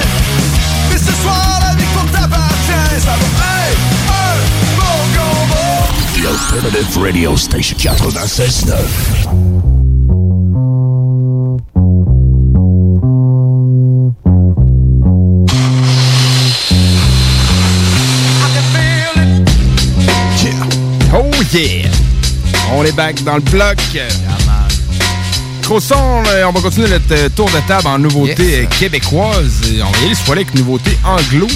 Mais 0.90 0.98
ce 0.98 1.12
soir 1.22 1.60
la 1.62 1.76
victoire 1.76 2.06
t'appartient. 2.12 3.00
Ça 3.00 3.12
va 3.12 3.26
hey, 3.46 3.76
un 4.10 4.38
bon 4.78 5.00
combo. 5.16 5.64
L'Alternative 6.24 7.02
Radio 7.02 7.38
Station 7.38 7.78
96.9. 7.78 9.21
Oh 21.24 21.30
yeah! 21.54 21.88
On 22.74 22.84
est 22.84 22.92
back 22.94 23.24
dans 23.24 23.36
le 23.36 23.42
bloc. 23.42 23.78
Gros 25.62 25.80
son, 25.80 25.96
euh, 26.28 26.46
on 26.48 26.52
va 26.52 26.60
continuer 26.62 26.90
notre 26.90 27.06
euh, 27.12 27.30
tour 27.30 27.46
de 27.46 27.60
table 27.68 27.88
en 27.88 28.00
nouveautés 28.00 28.62
Yes. 28.64 28.68
québécoises. 28.80 29.62
On 29.86 29.92
va 29.92 29.98
y 30.00 30.06
aller 30.06 30.16
ce 30.16 30.32
avec 30.32 30.52
une 30.54 30.62
nouveauté 30.62 30.98
anglo. 31.06 31.48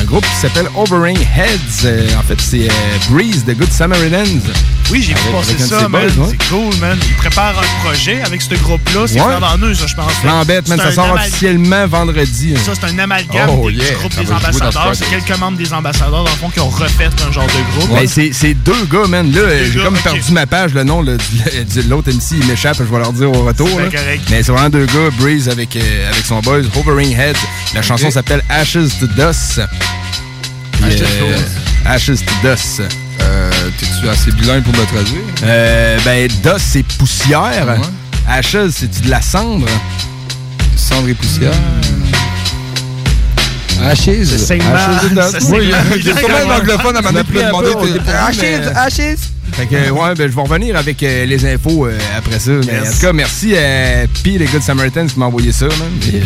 Un 0.00 0.04
groupe 0.04 0.24
qui 0.24 0.40
s'appelle 0.40 0.66
Overing 0.74 1.18
Heads. 1.18 1.84
Euh, 1.84 2.08
en 2.18 2.22
fait, 2.22 2.40
c'est 2.40 2.66
euh, 2.68 2.72
Breeze, 3.10 3.44
The 3.44 3.54
Good 3.56 3.70
Samaritans. 3.70 4.40
Oui, 4.90 5.02
j'ai 5.02 5.14
vu 5.14 5.20
passer 5.32 5.58
ça, 5.58 5.88
man. 5.88 6.04
ouais. 6.04 6.26
C'est 6.30 6.48
cool, 6.48 6.74
man. 6.80 6.98
Ils 7.08 7.14
préparent 7.14 7.58
un 7.58 7.84
projet 7.84 8.20
avec 8.22 8.42
ce 8.42 8.54
groupe-là. 8.54 9.06
C'est 9.06 9.20
Ouais. 9.20 9.26
flambant 9.38 9.74
ça, 9.74 9.86
je 9.86 9.94
pense. 9.94 10.12
Flambette, 10.20 10.68
man, 10.68 10.78
ça 10.78 10.92
sort 10.92 11.06
amal- 11.06 11.26
officiellement 11.26 11.86
vendredi. 11.86 12.54
Ça, 12.64 12.72
c'est 12.74 12.86
un 12.86 12.98
amalgame 12.98 13.50
Oh, 13.50 13.70
yeah. 13.70 13.88
du 13.90 13.94
groupe 13.96 14.14
des 14.14 14.30
ambassadeurs. 14.30 14.94
ce 14.94 15.04
C'est 15.04 15.10
quelques 15.10 15.38
membres 15.38 15.58
des 15.58 15.72
ambassadeurs, 15.72 16.24
dans 16.24 16.30
le 16.30 16.36
fond, 16.36 16.50
qui 16.50 16.60
ont 16.60 16.68
refait 16.68 17.08
un 17.26 17.32
genre 17.32 17.46
de 17.46 17.78
groupe. 17.78 17.94
Ben, 17.94 18.06
c'est 18.06 18.30
c'est 18.32 18.54
deux 18.54 18.84
gars, 18.90 19.06
man. 19.08 19.30
Là, 19.32 19.40
euh, 19.40 19.70
j'ai 19.72 19.80
comme 19.82 19.96
perdu 19.96 20.32
ma 20.32 20.46
page, 20.46 20.74
le 20.74 20.84
nom 20.84 21.02
de 21.02 21.16
l'autre 21.88 22.10
MC, 22.12 22.36
il 22.40 22.46
m'échappe, 22.46 22.76
je 22.78 22.84
vais 22.84 22.98
leur 22.98 23.12
dire 23.12 23.30
au 23.32 23.42
retour. 23.44 23.68
Là. 23.80 23.86
Mais 24.30 24.42
c'est 24.42 24.52
vraiment 24.52 24.68
deux 24.70 24.86
gars, 24.86 25.10
Breeze 25.18 25.48
avec, 25.48 25.74
euh, 25.76 26.10
avec 26.10 26.24
son 26.24 26.40
boys, 26.40 26.60
Hovering 26.76 27.16
Head. 27.18 27.36
La 27.74 27.82
chanson 27.82 28.10
s'appelle 28.10 28.42
Ashes 28.48 28.98
to 29.00 29.06
Dust. 29.06 29.60
Ashes 31.86 32.20
to 32.24 32.46
euh, 32.46 32.52
Dust. 32.54 32.82
Euh, 33.24 33.50
T'es-tu 33.78 34.08
assez 34.08 34.30
bilingue 34.32 34.62
pour 34.62 34.72
me 34.72 34.84
traduire? 34.86 35.20
Euh, 35.44 35.98
ben, 36.04 36.28
Dust, 36.28 36.66
c'est 36.72 36.82
poussière. 36.98 37.76
Ashes, 38.28 38.56
c'est 38.70 39.02
de 39.04 39.10
la 39.10 39.20
cendre? 39.20 39.66
Cendre 40.76 41.08
et 41.08 41.14
poussière. 41.14 41.52
Ashes. 43.82 44.24
C'est 44.24 44.54
Oui, 44.54 45.68
Man. 45.70 45.84
il 45.96 46.06
y 46.06 46.10
a 46.10 46.16
sûrement 46.16 46.36
un 46.48 46.58
anglophone 46.60 46.96
à 46.96 47.00
un 47.00 47.02
demander. 47.12 47.72
Ashes, 48.08 48.76
Ashes. 48.76 49.18
Fait 49.52 49.66
que, 49.66 49.90
ouais, 49.90 50.14
ben, 50.16 50.28
je 50.28 50.34
vais 50.34 50.42
revenir 50.42 50.76
avec 50.76 51.00
euh, 51.02 51.26
les 51.26 51.46
infos 51.46 51.86
euh, 51.86 51.96
après 52.16 52.40
ça. 52.40 52.50
Mais 52.66 52.80
en 52.80 52.90
tout 52.90 52.98
cas, 53.00 53.12
merci 53.12 53.56
à 53.56 54.06
P, 54.24 54.38
les 54.38 54.46
Good 54.46 54.62
Samaritans, 54.62 55.06
qui 55.06 55.16
m'ont 55.18 55.26
envoyé 55.26 55.52
ça, 55.52 55.66
man. 55.66 55.88
Euh, 56.12 56.20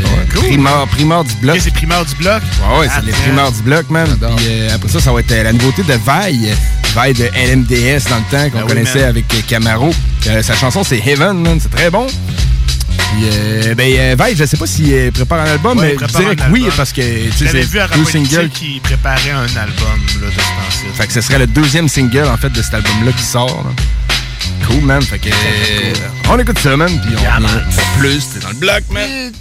primeur, 0.46 0.86
primeur 0.88 1.24
du 1.24 1.34
bloc. 1.34 1.58
c'est 1.60 1.74
primeur 1.74 2.04
du 2.06 2.14
bloc? 2.14 2.40
Ouais, 2.70 2.78
ouais, 2.80 2.88
c'est 2.94 3.04
les 3.04 3.12
primeurs 3.12 3.52
du 3.52 3.60
bloc, 3.62 3.90
man. 3.90 4.06
Puis 4.36 4.46
euh, 4.48 4.74
après 4.74 4.88
ça, 4.88 5.00
ça 5.00 5.12
va 5.12 5.20
être 5.20 5.32
euh, 5.32 5.42
la 5.42 5.52
nouveauté 5.52 5.82
de 5.82 5.92
Vaille. 6.06 6.54
De 6.98 7.30
LMDS 7.32 8.10
dans 8.10 8.16
le 8.16 8.22
temps, 8.28 8.50
qu'on 8.50 8.58
Ben 8.58 8.62
oui, 8.64 8.68
connaissait 8.68 9.04
avec 9.04 9.24
euh, 9.32 9.36
Camaro. 9.46 9.94
Euh, 10.26 10.42
sa 10.42 10.54
chanson, 10.54 10.82
c'est 10.82 10.98
Heaven, 10.98 11.40
man. 11.40 11.58
C'est 11.62 11.70
très 11.70 11.90
bon. 11.90 12.06
Puis, 12.08 13.28
euh, 13.32 13.74
ben, 13.76 13.90
euh, 13.96 14.14
Vaille, 14.18 14.34
je 14.36 14.44
sais 14.44 14.56
pas 14.56 14.66
s'il 14.66 15.10
prépare 15.12 15.40
un 15.42 15.52
album, 15.52 15.78
Ouais, 15.78 15.96
mais 15.98 16.06
je 16.06 16.18
dirais 16.18 16.34
que 16.36 16.42
oui, 16.50 16.66
parce 16.76 16.92
que, 16.92 17.00
tu 17.00 17.32
sais, 17.32 17.46
J'avais 17.46 17.62
c'est 17.62 17.68
vu 17.70 17.78
à 17.78 17.86
deux 17.88 18.04
singles. 18.04 18.50
Qui 18.50 18.80
préparait 18.80 19.30
un 19.30 19.42
album 19.44 20.00
là, 20.20 20.26
de 20.26 20.32
ce. 20.72 20.96
Fait 21.00 21.06
que 21.06 21.12
ce 21.12 21.20
serait 21.20 21.38
le 21.38 21.46
deuxième 21.46 21.88
single, 21.88 22.26
en 22.26 22.36
fait, 22.36 22.50
de 22.50 22.60
cet 22.60 22.74
album-là 22.74 23.12
qui 23.12 23.22
sort. 23.22 23.46
là. 23.64 24.66
Cool, 24.66 24.82
man. 24.82 25.00
Fait 25.00 25.20
que. 25.20 25.28
euh, 25.28 25.92
on 26.30 26.38
écoute 26.38 26.58
ça, 26.58 26.76
man. 26.76 26.90
Puis 27.00 27.14
on 27.16 27.22
Yeah, 27.22 27.38
man. 27.38 27.64
pour 27.74 27.84
plus. 28.00 28.28
T'es 28.34 28.40
dans 28.40 28.48
le 28.50 28.56
bloc, 28.56 28.82
man. 28.90 29.32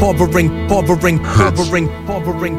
Bothering, 0.00 0.66
bothering, 0.66 1.18
bothering, 1.18 1.86
bothering, 2.06 2.56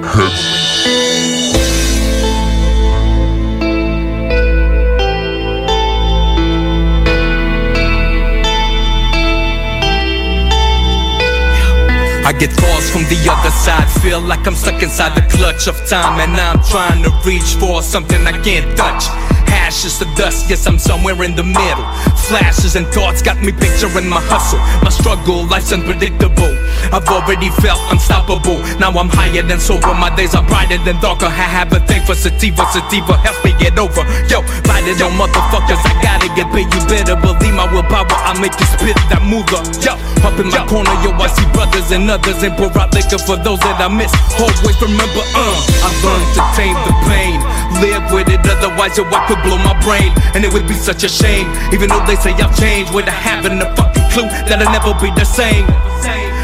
I 12.24 12.32
get 12.38 12.56
calls 12.56 12.92
from 12.92 13.02
the 13.10 13.18
other 13.28 13.50
side, 13.50 13.90
feel 14.02 14.22
like 14.22 14.46
I'm 14.46 14.54
stuck 14.54 14.84
inside 14.84 15.16
the 15.16 15.28
clutch 15.36 15.68
of 15.68 15.76
time, 15.90 16.20
and 16.20 16.40
I'm 16.40 16.64
trying 16.64 17.02
to 17.04 17.10
reach 17.26 17.56
for 17.56 17.82
something 17.82 18.22
I 18.28 18.40
can't 18.44 18.78
touch. 18.78 19.06
Ashes 19.50 19.98
to 19.98 20.06
dust, 20.16 20.48
yes, 20.48 20.68
I'm 20.68 20.78
somewhere 20.78 21.24
in 21.24 21.36
the 21.36 21.44
middle. 21.44 21.86
Flashes 22.28 22.76
and 22.76 22.88
thoughts 22.88 23.22
got 23.22 23.42
me 23.44 23.52
picturing 23.52 24.08
my 24.08 24.22
hustle, 24.32 24.60
my 24.84 24.90
struggle, 24.90 25.44
life's 25.48 25.74
unpredictable. 25.74 26.52
I've 26.96 27.08
already 27.08 27.50
felt 27.60 27.80
unstoppable. 27.92 28.64
Now 28.80 28.92
I'm 28.96 29.12
higher 29.12 29.44
than 29.44 29.60
sober, 29.60 29.94
my 29.94 30.14
days 30.16 30.34
are 30.34 30.44
brighter 30.44 30.80
than 30.84 31.00
darker. 31.04 31.28
I 31.28 31.48
have 31.48 31.72
a 31.74 31.80
thing 31.84 32.02
for 32.08 32.16
sativa, 32.16 32.64
sativa 32.72 33.20
helps 33.20 33.44
me 33.44 33.52
get 33.60 33.76
over. 33.76 34.04
Yo, 34.32 34.40
bite 34.64 34.88
it 34.88 35.04
on 35.04 35.12
motherfuckers, 35.20 35.82
I 35.84 35.92
gotta 36.00 36.32
get 36.32 36.48
paid. 36.56 36.72
You 36.72 36.82
better 36.88 37.20
believe 37.20 37.54
my 37.54 37.68
willpower, 37.68 38.08
I 38.08 38.32
make 38.40 38.56
you 38.56 38.68
spit 38.80 38.96
that 39.12 39.24
mover. 39.28 39.60
Yo, 39.84 40.00
up 40.24 40.36
in 40.40 40.48
my 40.48 40.64
corner, 40.72 40.96
yo, 41.04 41.12
I 41.20 41.28
see 41.28 41.48
brothers 41.52 41.92
and 41.92 42.08
others 42.08 42.44
and 42.44 42.56
pour 42.56 42.72
out 42.80 42.96
liquor 42.96 43.20
for 43.20 43.36
those 43.36 43.60
that 43.68 43.80
I 43.84 43.92
miss. 43.92 44.12
Always 44.40 44.80
remember, 44.80 45.24
uh, 45.36 45.58
I've 45.84 46.00
learned 46.00 46.30
to 46.40 46.44
tame 46.56 46.80
the 46.88 46.96
pain. 47.12 47.38
Live 47.84 48.08
with 48.14 48.30
it, 48.32 48.40
otherwise, 48.48 48.96
yo, 48.96 49.04
I 49.12 49.20
could 49.28 49.42
blow 49.44 49.60
my 49.60 49.76
brain. 49.84 50.16
And 50.34 50.46
it 50.48 50.54
would 50.54 50.68
be 50.68 50.76
such 50.80 51.04
a 51.04 51.12
shame, 51.12 51.52
even 51.76 51.90
though 51.92 52.04
they 52.12 52.22
say 52.22 52.34
I've 52.34 52.58
changed. 52.60 52.94
With 52.94 53.08
a 53.08 53.12
having 53.12 53.62
a 53.62 53.76
fucking 53.76 54.04
clue 54.12 54.28
that 54.48 54.60
I'll 54.60 54.72
never 54.76 54.94
be 55.00 55.12
the 55.16 55.24
same. 55.24 55.66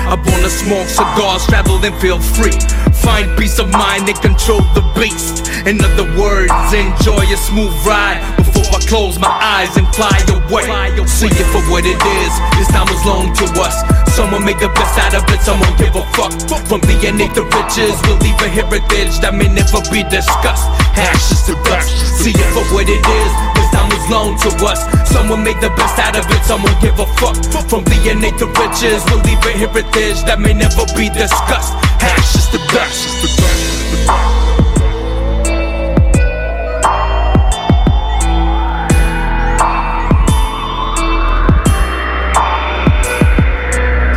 I 0.08 0.16
wanna 0.16 0.50
smoke 0.50 0.88
cigars, 0.88 1.46
travel 1.48 1.84
and 1.84 1.96
feel 2.00 2.20
free. 2.20 2.56
Find 3.02 3.38
peace 3.38 3.60
of 3.60 3.72
mind 3.72 4.10
and 4.10 4.20
control 4.22 4.62
the 4.76 4.84
beast. 4.96 5.48
In 5.66 5.80
other 5.82 6.06
words, 6.20 6.52
enjoy 6.74 7.24
a 7.28 7.38
smooth 7.38 7.74
ride 7.86 8.20
before 8.38 8.68
I 8.74 8.80
close 8.86 9.18
my 9.20 9.32
eyes 9.32 9.76
and 9.78 9.88
fly 9.96 10.16
away. 10.30 10.68
See 11.08 11.32
it 11.32 11.48
for 11.50 11.64
what 11.72 11.86
it 11.86 11.98
is. 11.98 12.34
This 12.60 12.68
time 12.70 12.88
was 12.88 13.02
long 13.06 13.34
to 13.42 13.46
us. 13.62 13.76
Someone 14.14 14.44
make 14.44 14.60
the 14.60 14.70
best 14.70 14.98
out 15.00 15.16
of 15.16 15.24
it. 15.34 15.42
Someone 15.42 15.72
give 15.78 15.96
a 15.96 16.04
fuck. 16.14 16.34
From 16.68 16.82
the 16.82 16.96
innate 17.06 17.34
to 17.36 17.44
riches, 17.48 17.96
we'll 18.06 18.20
leave 18.20 18.40
a 18.44 18.50
heritage 18.50 19.18
that 19.24 19.34
may 19.34 19.48
never 19.48 19.82
be 19.90 20.04
discussed. 20.10 20.68
Ashes 20.98 21.48
to 21.48 21.54
dust. 21.64 21.90
See 22.22 22.36
it 22.36 22.50
for 22.54 22.66
what 22.76 22.90
it 22.90 23.02
is. 23.02 23.32
This 23.56 23.70
time 23.72 23.90
was 23.90 24.06
long 24.12 24.36
to 24.46 24.50
us. 24.68 24.84
Someone 25.10 25.44
make 25.44 25.60
the 25.62 25.72
best 25.80 25.98
out 25.98 26.18
of 26.18 26.26
it. 26.28 26.42
Someone 26.44 26.76
give 26.82 27.00
a 27.00 27.08
fuck. 27.18 27.38
From 27.70 27.84
the 27.88 27.98
innate 28.10 28.38
to 28.44 28.48
riches, 28.58 29.02
we'll 29.10 29.24
leave 29.24 29.42
a 29.48 29.54
heritage 29.56 30.22
that 30.28 30.40
may 30.40 30.54
never 30.54 30.86
be 30.98 31.10
discussed. 31.10 31.74
Ashes 32.02 32.48
to 32.52 32.58
dust. 32.74 33.10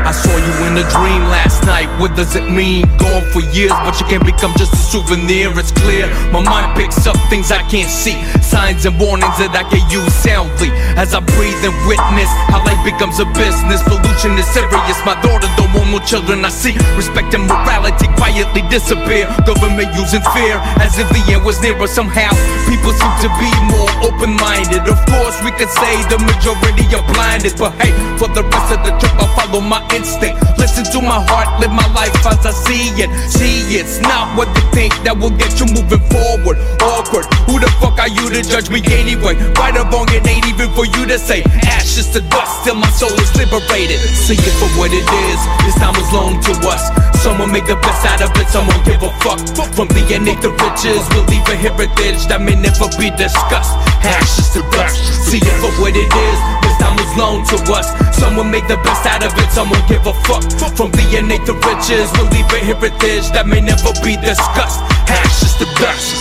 I 0.03 0.13
saw 0.13 0.37
you 0.37 0.67
in 0.67 0.77
a 0.79 0.89
dream 0.91 1.23
night 1.67 1.89
what 2.01 2.17
does 2.17 2.37
it 2.37 2.49
mean? 2.51 2.87
Gone 2.97 3.25
for 3.33 3.41
years, 3.53 3.73
but 3.85 3.99
you 4.01 4.07
can't 4.07 4.25
become 4.25 4.53
just 4.57 4.73
a 4.73 4.83
souvenir. 4.91 5.53
It's 5.59 5.73
clear, 5.73 6.09
my 6.33 6.41
mind 6.41 6.77
picks 6.77 7.07
up 7.07 7.17
things 7.29 7.51
I 7.51 7.63
can't 7.69 7.91
see. 7.91 8.17
Signs 8.41 8.87
and 8.87 8.99
warnings 8.99 9.37
that 9.43 9.53
I 9.53 9.65
can 9.69 9.85
use 9.91 10.13
soundly 10.15 10.71
as 10.97 11.13
I 11.13 11.21
breathe 11.37 11.61
and 11.65 11.77
witness 11.85 12.31
how 12.49 12.65
life 12.65 12.81
becomes 12.85 13.21
a 13.21 13.27
business. 13.37 13.83
Pollution 13.85 14.39
is 14.39 14.49
serious. 14.53 14.99
My 15.05 15.19
daughter 15.21 15.49
don't 15.59 15.73
want 15.75 15.91
no 15.91 15.99
children. 16.05 16.45
I 16.45 16.51
see 16.51 16.77
respect 16.97 17.35
and 17.35 17.45
morality 17.45 18.09
quietly 18.17 18.63
disappear. 18.73 19.29
Government 19.45 19.93
using 19.99 20.25
fear 20.33 20.57
as 20.81 20.97
if 20.97 21.09
the 21.11 21.23
end 21.35 21.45
was 21.45 21.61
nearer. 21.61 21.89
Somehow 21.91 22.31
people 22.71 22.95
seem 22.95 23.15
to 23.27 23.31
be 23.37 23.51
more 23.69 23.91
open-minded. 24.07 24.87
Of 24.87 24.99
course, 25.11 25.37
we 25.45 25.51
could 25.59 25.71
say 25.71 25.93
the 26.09 26.19
majority 26.23 26.87
are 26.95 27.05
blinded, 27.13 27.59
but 27.59 27.75
hey, 27.83 27.93
for 28.17 28.31
the 28.31 28.47
rest 28.47 28.69
of 28.73 28.81
the 28.87 28.93
trip, 28.99 29.15
I 29.19 29.27
follow 29.35 29.61
my 29.61 29.83
instinct. 29.95 30.39
Listen 30.59 30.85
to 30.95 31.01
my 31.03 31.19
heart, 31.29 31.50
live 31.59 31.73
my 31.73 31.87
life 31.97 32.15
as 32.23 32.45
I 32.47 32.53
see 32.53 32.95
it. 33.01 33.11
See, 33.27 33.75
it's 33.75 33.99
not 34.01 34.37
what 34.37 34.47
they 34.55 34.87
think 34.87 34.93
that 35.03 35.17
will 35.17 35.35
get 35.35 35.59
you 35.59 35.67
moving 35.73 36.03
forward. 36.13 36.61
Awkward. 36.79 37.27
Who 37.51 37.59
the 37.59 37.71
fuck 37.83 37.99
are 37.99 38.11
you 38.11 38.31
to 38.31 38.41
judge 38.45 38.71
me 38.71 38.85
anyway? 38.95 39.35
Right 39.59 39.75
or 39.75 39.89
wrong, 39.91 40.07
it 40.15 40.23
ain't 40.27 40.47
even 40.47 40.71
for 40.77 40.87
you 40.87 41.07
to 41.11 41.19
say. 41.19 41.43
Ashes 41.67 42.13
to 42.15 42.21
dust, 42.31 42.65
till 42.65 42.77
my 42.77 42.91
soul 42.95 43.13
is 43.19 43.33
liberated. 43.35 43.99
See 44.15 44.39
it 44.39 44.55
for 44.61 44.71
what 44.79 44.93
it 44.95 45.03
is. 45.03 45.41
This 45.67 45.77
time 45.81 45.97
was 45.97 46.11
long 46.13 46.39
to 46.47 46.53
us. 46.69 46.85
Someone 47.21 47.53
make 47.53 47.67
the 47.67 47.77
best 47.77 48.07
out 48.07 48.23
of 48.23 48.33
it, 48.41 48.49
someone 48.49 48.81
give 48.85 49.03
a 49.03 49.11
fuck. 49.21 49.41
From 49.75 49.89
the 49.89 50.03
end 50.13 50.27
to 50.41 50.51
riches, 50.51 51.05
we'll 51.13 51.25
leave 51.29 51.47
a 51.49 51.57
heritage 51.57 52.27
that 52.29 52.41
may 52.41 52.57
never 52.57 52.89
be 52.97 53.11
discussed. 53.11 53.77
Ashes 54.05 54.51
to 54.57 54.61
dust, 54.73 54.97
see 55.29 55.39
it 55.39 55.57
for 55.61 55.71
what 55.81 55.93
it 55.97 56.09
is. 56.09 56.60
This 56.81 56.89
time 56.89 56.97
was 56.97 57.17
long 57.19 57.45
to 57.45 57.73
us. 57.75 57.93
Someone 58.17 58.51
make 58.51 58.67
the 58.67 58.77
best 58.77 59.05
out 59.05 59.23
of 59.23 59.37
it, 59.37 59.51
someone 59.53 59.81
give 59.87 60.07
a 60.07 60.15
fuck. 60.25 60.43
From 60.77 60.91
the 60.93 61.05
end 61.17 61.29
to 61.45 61.53
riches, 61.53 62.11
we'll 62.15 62.31
leave 62.31 62.51
a 62.53 62.59
heritage 62.65 63.31
that 63.33 63.47
may 63.47 63.61
never 63.61 63.93
be 64.03 64.17
discussed. 64.17 64.81
Ashes 65.09 65.57
to 65.59 65.67
dust. 65.77 66.17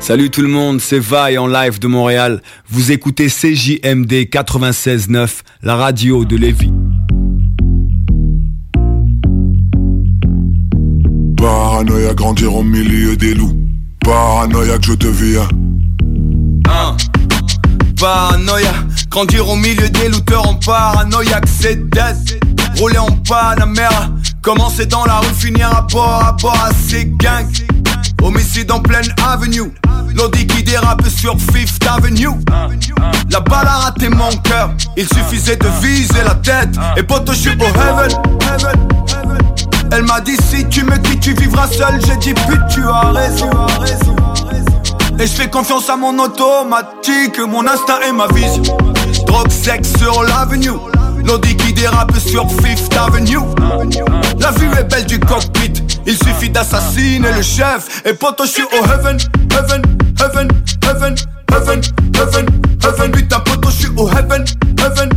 Salut 0.00 0.30
tout 0.30 0.42
le 0.42 0.48
monde, 0.48 0.80
c'est 0.80 0.98
Vaille 0.98 1.38
en 1.38 1.46
live 1.46 1.78
de 1.78 1.86
Montréal. 1.86 2.42
Vous 2.68 2.92
écoutez 2.92 3.28
CJMD 3.28 4.28
96.9, 4.28 5.40
la 5.62 5.76
radio 5.76 6.24
de 6.26 6.36
Lévis. 6.36 6.72
Paranoïa 11.36 12.12
grandir 12.12 12.54
au 12.54 12.62
milieu 12.62 13.16
des 13.16 13.34
loups. 13.34 13.56
Paranoïa 14.04 14.78
que 14.78 14.86
je 14.86 14.94
deviens. 14.94 15.48
Hein. 16.70 16.96
Paranoïa, 17.98 18.72
grandir 19.10 19.48
au 19.48 19.56
milieu 19.56 19.88
des 19.90 20.08
looters 20.08 20.46
en 20.48 20.54
paranoïaque, 20.54 21.46
c'est 21.46 21.88
dead. 21.90 22.16
Rouler 22.78 22.98
en 22.98 23.10
Panamera, 23.10 24.08
commencer 24.42 24.86
dans 24.86 25.04
la 25.04 25.18
rue, 25.18 25.34
finir 25.34 25.68
à 25.76 25.82
bord, 25.82 26.24
à 26.24 26.32
bord 26.32 26.58
à 26.64 26.70
ces 26.72 27.04
gangs. 27.04 27.66
Homicide 28.22 28.70
en 28.70 28.80
pleine 28.80 29.12
avenue, 29.26 29.72
l'audi 30.14 30.46
qui 30.46 30.62
dérape 30.62 31.06
sur 31.08 31.36
Fifth 31.52 31.86
Avenue. 31.86 32.28
La 33.30 33.40
balle 33.40 33.66
a 33.66 33.76
raté 33.78 34.08
mon 34.08 34.30
cœur, 34.38 34.70
il 34.96 35.06
suffisait 35.08 35.56
de 35.56 35.68
viser 35.82 36.22
la 36.24 36.34
tête. 36.34 36.76
Et 36.96 37.02
poto, 37.02 37.32
je 37.32 37.38
suis 37.38 37.50
au 37.50 37.64
heaven. 37.64 38.10
Elle 39.92 40.04
m'a 40.04 40.20
dit 40.20 40.36
si 40.36 40.66
tu 40.68 40.84
me 40.84 40.96
dis 40.98 41.18
tu 41.18 41.34
vivras 41.34 41.66
seul, 41.66 42.00
j'ai 42.06 42.16
dit 42.16 42.34
pute 42.34 42.60
tu 42.70 42.82
as 42.84 43.10
raison. 43.10 43.50
Et 45.20 45.26
je 45.26 45.32
fais 45.32 45.50
confiance 45.50 45.90
à 45.90 45.96
mon 45.96 46.18
automatique, 46.18 47.38
mon 47.46 47.66
instinct 47.66 48.00
et 48.08 48.12
ma 48.12 48.26
vision. 48.28 48.62
Drogue 49.26 49.50
sexe 49.50 49.92
sur 49.98 50.22
l'avenue, 50.22 50.70
l'audi 51.26 51.54
qui 51.56 51.74
dérape 51.74 52.16
sur 52.18 52.46
Fifth 52.62 52.96
Avenue. 52.96 53.36
La 54.38 54.50
vue 54.52 54.70
est 54.78 54.84
belle 54.84 55.04
du 55.04 55.20
cockpit, 55.20 55.74
il 56.06 56.16
suffit 56.16 56.48
d'assassiner 56.48 57.32
le 57.32 57.42
chef. 57.42 58.02
Et 58.06 58.14
poto, 58.14 58.46
je 58.46 58.50
suis 58.50 58.62
au 58.62 58.84
heaven, 58.84 59.18
heaven, 59.52 59.82
heaven, 60.18 60.48
heaven, 60.82 61.14
heaven, 61.52 61.80
heaven, 62.14 62.46
heaven. 62.82 63.12
Putain, 63.12 63.40
poto, 63.40 63.68
je 63.70 63.88
au 64.00 64.08
heaven, 64.08 64.44
heaven. 64.78 65.10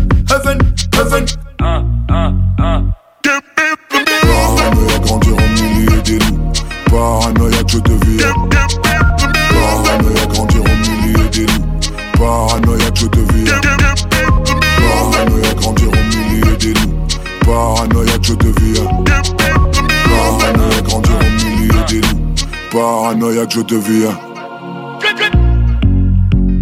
Paranoïa 23.13 23.45
que 23.45 23.53
je 23.53 23.61
deviens. 23.61 24.17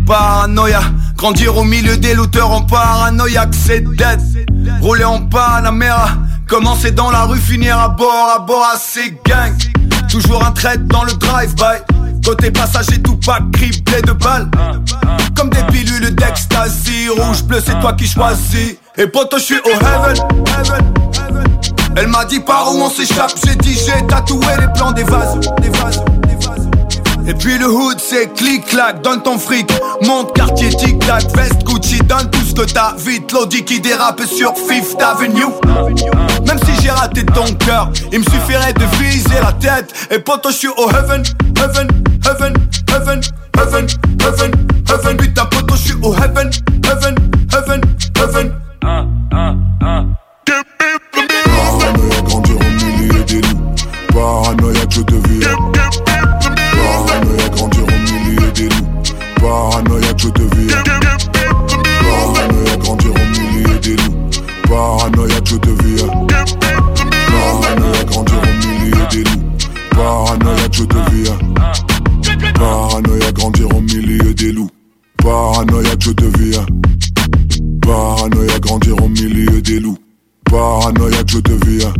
Paranoïa, 0.06 0.82
grandir 1.16 1.56
au 1.56 1.64
milieu 1.64 1.96
des 1.96 2.14
looters 2.14 2.52
en 2.52 2.62
paranoïaque, 2.64 3.54
c'est 3.54 3.80
dead. 3.96 4.20
Rouler 4.82 5.06
en 5.06 5.22
Panamera, 5.22 6.10
commencer 6.50 6.92
dans 6.92 7.10
la 7.10 7.24
rue, 7.24 7.40
finir 7.40 7.80
à 7.80 7.88
bord, 7.88 8.34
à 8.36 8.40
bord 8.40 8.68
à 8.74 8.78
ces 8.78 9.12
gangs. 9.26 9.56
Toujours 10.10 10.46
un 10.46 10.52
trait 10.52 10.78
dans 10.78 11.06
le 11.06 11.14
drive-by. 11.14 12.20
Côté 12.26 12.52
passager, 12.52 13.02
tout 13.02 13.18
pas 13.26 13.40
criblé 13.54 14.02
de 14.02 14.12
balles. 14.12 14.52
Comme 15.36 15.50
des 15.52 15.64
pilules 15.72 16.14
d'ecstasy, 16.14 17.08
rouge, 17.08 17.44
bleu, 17.44 17.62
c'est 17.66 17.80
toi 17.80 17.94
qui 17.94 18.08
choisis. 18.08 18.76
Et 18.98 19.08
poto, 19.08 19.38
je 19.38 19.44
suis 19.44 19.60
au 19.60 19.70
heaven. 19.70 20.18
Elle 21.96 22.08
m'a 22.08 22.26
dit 22.26 22.42
par 22.42 22.74
où 22.74 22.82
on 22.82 22.90
s'échappe, 22.90 23.32
j'ai 23.46 23.56
dit 23.56 23.74
j'ai 23.74 24.06
tatoué 24.08 24.46
les 24.60 24.68
plans 24.74 24.92
des 24.92 25.04
vases, 25.04 25.40
des 25.62 25.70
vases. 25.70 26.04
Et 27.28 27.34
puis 27.34 27.58
le 27.58 27.68
hood 27.68 27.98
c'est 28.00 28.34
clic-clac, 28.34 29.02
donne 29.02 29.22
ton 29.22 29.38
fric. 29.38 29.72
Monte 30.02 30.34
quartier 30.36 30.70
tic-tac, 30.70 31.24
veste 31.36 31.64
Gucci 31.64 32.00
Donne 32.00 32.30
tout 32.32 32.42
ce 32.42 32.54
que 32.54 32.72
t'as, 32.72 32.96
vite 32.98 33.32
l'audi 33.32 33.64
qui 33.64 33.80
dérape 33.80 34.22
sur 34.26 34.54
Fifth 34.58 35.02
Avenue. 35.02 35.46
Même 36.48 36.60
si 36.66 36.82
j'ai 36.82 36.90
raté 36.90 37.24
ton 37.26 37.46
cœur, 37.54 37.92
il 38.12 38.20
me 38.20 38.24
suffirait 38.24 38.74
de 38.74 38.86
viser 39.00 39.40
la 39.42 39.54
tête. 39.54 39.94
Et 40.10 40.20
poto 40.20 40.50
je 40.50 40.56
suis 40.56 40.68
au 40.68 40.90
heaven, 40.90 41.24
heaven, 41.58 41.88
heaven, 42.26 42.54
heaven, 42.90 43.22
heaven, 43.58 43.88
heaven, 44.20 44.52
heaven. 44.90 45.18
Putain 45.18 45.46
poto 45.46 45.76
je 45.76 45.82
suis 45.82 45.96
au 46.02 46.14
heaven, 46.16 46.50
heaven, 46.86 47.16
loups. 75.22 75.32
Paranoïa 75.64 75.96
que 75.96 76.04
je 76.04 76.12
deviens. 76.12 76.66
Paranoïa 77.82 78.60
grandir 78.60 79.04
au 79.04 79.10
milieu 79.10 79.62
des 79.62 79.80
loups. 79.80 79.98
Paranoïa 80.46 81.24
que 81.24 81.32
je 81.32 81.40
deviens. 81.40 81.94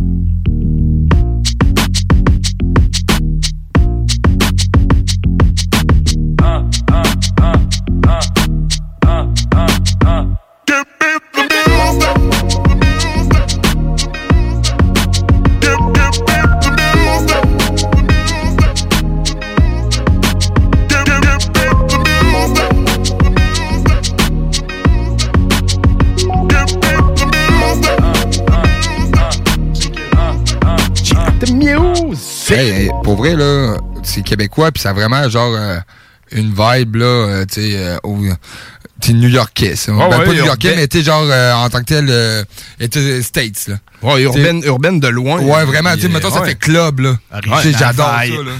Pour 33.12 33.18
vrai, 33.22 33.36
là, 33.36 33.76
c'est 34.02 34.22
québécois, 34.22 34.72
puis 34.72 34.80
ça 34.80 34.90
a 34.90 34.92
vraiment, 34.94 35.28
genre, 35.28 35.52
euh, 35.54 35.76
une 36.30 36.48
vibe, 36.48 36.96
là, 36.96 37.04
euh, 37.04 37.44
tu 37.44 37.60
sais, 37.60 37.72
euh, 37.76 37.96
au- 38.04 38.16
t'es 39.02 39.12
new-yorkais, 39.12 39.76
ça. 39.76 39.92
Ouais, 39.92 40.08
Ben, 40.08 40.18
ouais, 40.20 40.24
pas 40.24 40.32
new-yorkais, 40.32 40.72
mais 40.76 40.86
t'es 40.86 41.02
genre, 41.02 41.24
euh, 41.28 41.52
en 41.52 41.68
tant 41.68 41.80
que 41.80 41.84
tel, 41.84 42.06
euh, 42.08 42.42
States, 43.20 43.68
là. 43.68 43.74
Ouais, 44.02 44.22
urbaine, 44.22 44.60
T'sais- 44.60 44.68
urbaine 44.68 44.98
de 44.98 45.08
loin. 45.08 45.40
Ouais, 45.40 45.64
vraiment, 45.66 45.92
tu 45.94 46.00
sais, 46.02 46.08
mettons, 46.08 46.30
ça 46.30 46.40
ouais. 46.40 46.48
fait 46.48 46.54
club, 46.54 47.00
là. 47.00 47.16
Tu 47.62 47.72
j'adore 47.78 48.06
ça, 48.06 48.24
là. 48.24 48.52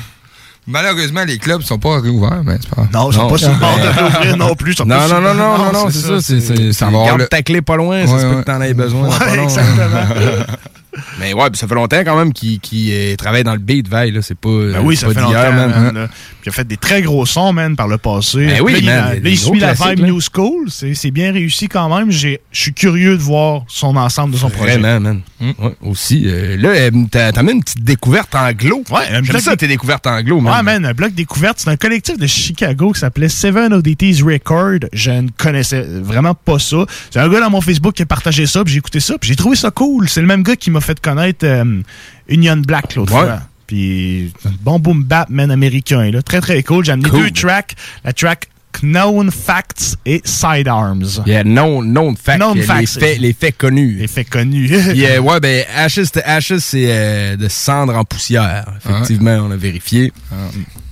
Malheureusement, 0.66 1.24
les 1.24 1.38
clubs 1.38 1.62
sont 1.62 1.78
pas 1.78 1.98
réouverts, 1.98 2.42
mais 2.44 2.58
c'est 2.60 2.68
pas 2.70 2.86
Non, 2.92 3.10
ils 3.10 3.14
sont 3.14 3.28
pas 3.28 3.38
sur 3.38 3.48
le 3.52 3.56
bord 3.56 3.78
de 3.78 3.88
réouvrir 3.98 4.36
non 4.36 4.54
plus. 4.54 4.78
Non, 4.80 5.08
non, 5.08 5.20
non, 5.20 5.34
non, 5.34 5.58
non, 5.58 5.72
non, 5.72 5.90
c'est 5.90 5.98
ça. 6.06 6.20
C'est, 6.20 6.40
c'est, 6.40 6.72
ça 6.74 6.90
garde 6.90 7.20
le- 7.22 7.26
ta 7.26 7.40
clé 7.40 7.62
pas 7.62 7.76
loin, 7.76 8.06
ça 8.06 8.16
peut 8.18 8.28
ouais. 8.36 8.42
que 8.42 8.46
t'en 8.46 8.60
aies 8.60 8.74
besoin. 8.74 9.08
long. 9.08 9.42
exactement. 9.44 10.44
Mais 11.18 11.32
ouais, 11.32 11.48
ça 11.54 11.66
fait 11.66 11.74
longtemps 11.74 12.02
quand 12.04 12.16
même 12.16 12.32
qu'il, 12.32 12.60
euh, 12.90 13.16
travaille 13.16 13.44
dans 13.44 13.52
le 13.54 13.58
beat, 13.58 13.88
Veil, 13.88 14.10
là. 14.10 14.20
C'est 14.20 14.36
pas, 14.36 14.48
Ben 14.50 14.80
oui, 14.82 14.96
ça 14.96 15.06
pas 15.06 15.14
fait 15.14 15.20
longtemps, 15.20 15.52
man. 15.52 15.70
man, 15.70 15.94
là. 15.94 16.08
Puis 16.08 16.46
il 16.46 16.48
a 16.50 16.52
fait 16.52 16.66
des 16.66 16.76
très 16.76 17.00
gros 17.02 17.24
sons, 17.24 17.52
man, 17.52 17.76
par 17.76 17.88
le 17.88 17.98
passé. 17.98 18.46
Ben 18.46 18.60
oui, 18.60 18.80
Là, 18.82 19.04
man, 19.04 19.12
Là, 19.14 19.18
il 19.22 19.26
a 19.26 19.30
il, 19.30 19.38
suit 19.38 19.58
la 19.58 19.72
vibe 19.72 20.00
là. 20.00 20.06
New 20.08 20.20
School. 20.20 20.68
C'est 20.70 21.10
bien 21.10 21.32
réussi 21.32 21.68
quand 21.68 21.88
même. 21.94 22.10
Je 22.10 22.36
suis 22.50 22.74
curieux 22.74 23.16
de 23.16 23.22
voir 23.22 23.62
son 23.68 23.96
ensemble 23.96 24.34
de 24.34 24.38
son 24.38 24.50
projet. 24.50 24.78
Vraiment, 24.78 25.00
man. 25.00 25.20
Ouais, 25.40 25.74
aussi. 25.82 26.24
euh, 26.26 26.56
là, 26.56 26.68
euh, 26.70 26.90
t'as, 27.10 27.42
mis 27.42 27.52
une 27.52 27.62
petite 27.62 27.82
découverte 27.82 28.34
anglo. 28.34 28.82
Ouais, 28.90 29.08
un 29.12 29.22
bloc 29.22 29.40
ça, 29.40 29.56
tes 29.56 29.68
découvertes 29.68 30.06
anglo, 30.06 30.40
man. 30.40 30.54
Ouais, 30.56 30.62
man, 30.62 30.84
un 30.84 30.92
bloc 30.94 31.14
découverte. 31.14 31.58
C'est 31.58 31.70
un 31.70 31.76
collectif 31.76 32.18
de 32.18 32.26
Chicago 32.26 32.92
qui 32.92 33.00
s'appelait 33.00 33.28
Seven 33.28 33.72
Oddities 33.72 34.22
Record. 34.22 34.80
Je 34.92 35.10
ne 35.10 35.28
connaissais 35.36 35.82
vraiment 35.82 36.34
pas 36.34 36.58
ça. 36.58 36.84
C'est 37.10 37.20
un 37.20 37.28
gars 37.28 37.40
dans 37.40 37.50
mon 37.50 37.60
Facebook 37.60 37.94
qui 37.94 38.02
a 38.02 38.06
partagé 38.06 38.46
ça, 38.46 38.62
puis 38.62 38.74
j'ai 38.74 38.78
écouté 38.78 39.00
ça, 39.00 39.16
puis 39.18 39.28
j'ai 39.28 39.36
trouvé 39.36 39.56
ça 39.56 39.70
cool. 39.70 40.08
C'est 40.08 40.20
le 40.20 40.26
même 40.26 40.42
gars 40.42 40.56
qui 40.56 40.70
m'a 40.70 40.80
fait 40.82 41.00
connaître 41.00 41.44
euh, 41.46 41.82
Union 42.28 42.56
Black 42.56 42.94
l'autre 42.94 43.12
Ouais. 43.14 43.20
fois. 43.22 43.40
Puis 43.66 44.32
bon 44.60 44.78
boom 44.78 45.02
bap, 45.04 45.30
man, 45.30 45.50
américain. 45.50 46.10
Là. 46.10 46.20
Très, 46.22 46.40
très 46.40 46.62
cool. 46.62 46.84
J'ai 46.84 46.92
amené 46.92 47.08
Cool. 47.08 47.24
deux 47.24 47.30
tracks. 47.30 47.74
La 48.04 48.12
track 48.12 48.48
Known 48.82 49.30
Facts 49.30 49.96
et 50.06 50.20
Sidearms. 50.24 51.22
Yeah, 51.26 51.44
Known 51.44 52.14
les, 52.54 52.62
facts. 52.62 52.86
faits, 52.98 53.18
les 53.20 53.32
faits 53.32 53.56
connus. 53.56 53.96
Les 54.00 54.08
faits 54.08 54.28
connus. 54.30 54.70
Euh, 54.96 55.18
ouais, 55.20 55.40
ben, 55.40 55.64
Ashes, 55.76 56.10
Ashes 56.24 56.58
c'est 56.58 56.86
euh, 56.88 57.36
de 57.36 57.48
cendre 57.48 57.94
en 57.96 58.04
poussière. 58.04 58.64
Effectivement, 58.84 59.36
on 59.46 59.50
a 59.50 59.56
vérifié. 59.56 60.12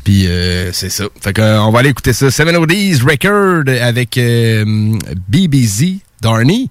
Puis, 0.05 0.27
euh, 0.27 0.73
c'est 0.73 0.91
ça. 0.91 1.05
Fait 1.21 1.33
que, 1.33 1.41
euh, 1.43 1.63
on 1.63 1.71
va 1.73 1.81
aller 1.81 1.91
écouter 1.91 2.13
ça. 2.13 2.31
Seven 2.31 2.57
ODs 2.57 3.03
Record 3.03 3.65
avec 3.83 4.17
euh, 4.19 4.95
BBZ 5.29 5.99
Darny. 6.21 6.71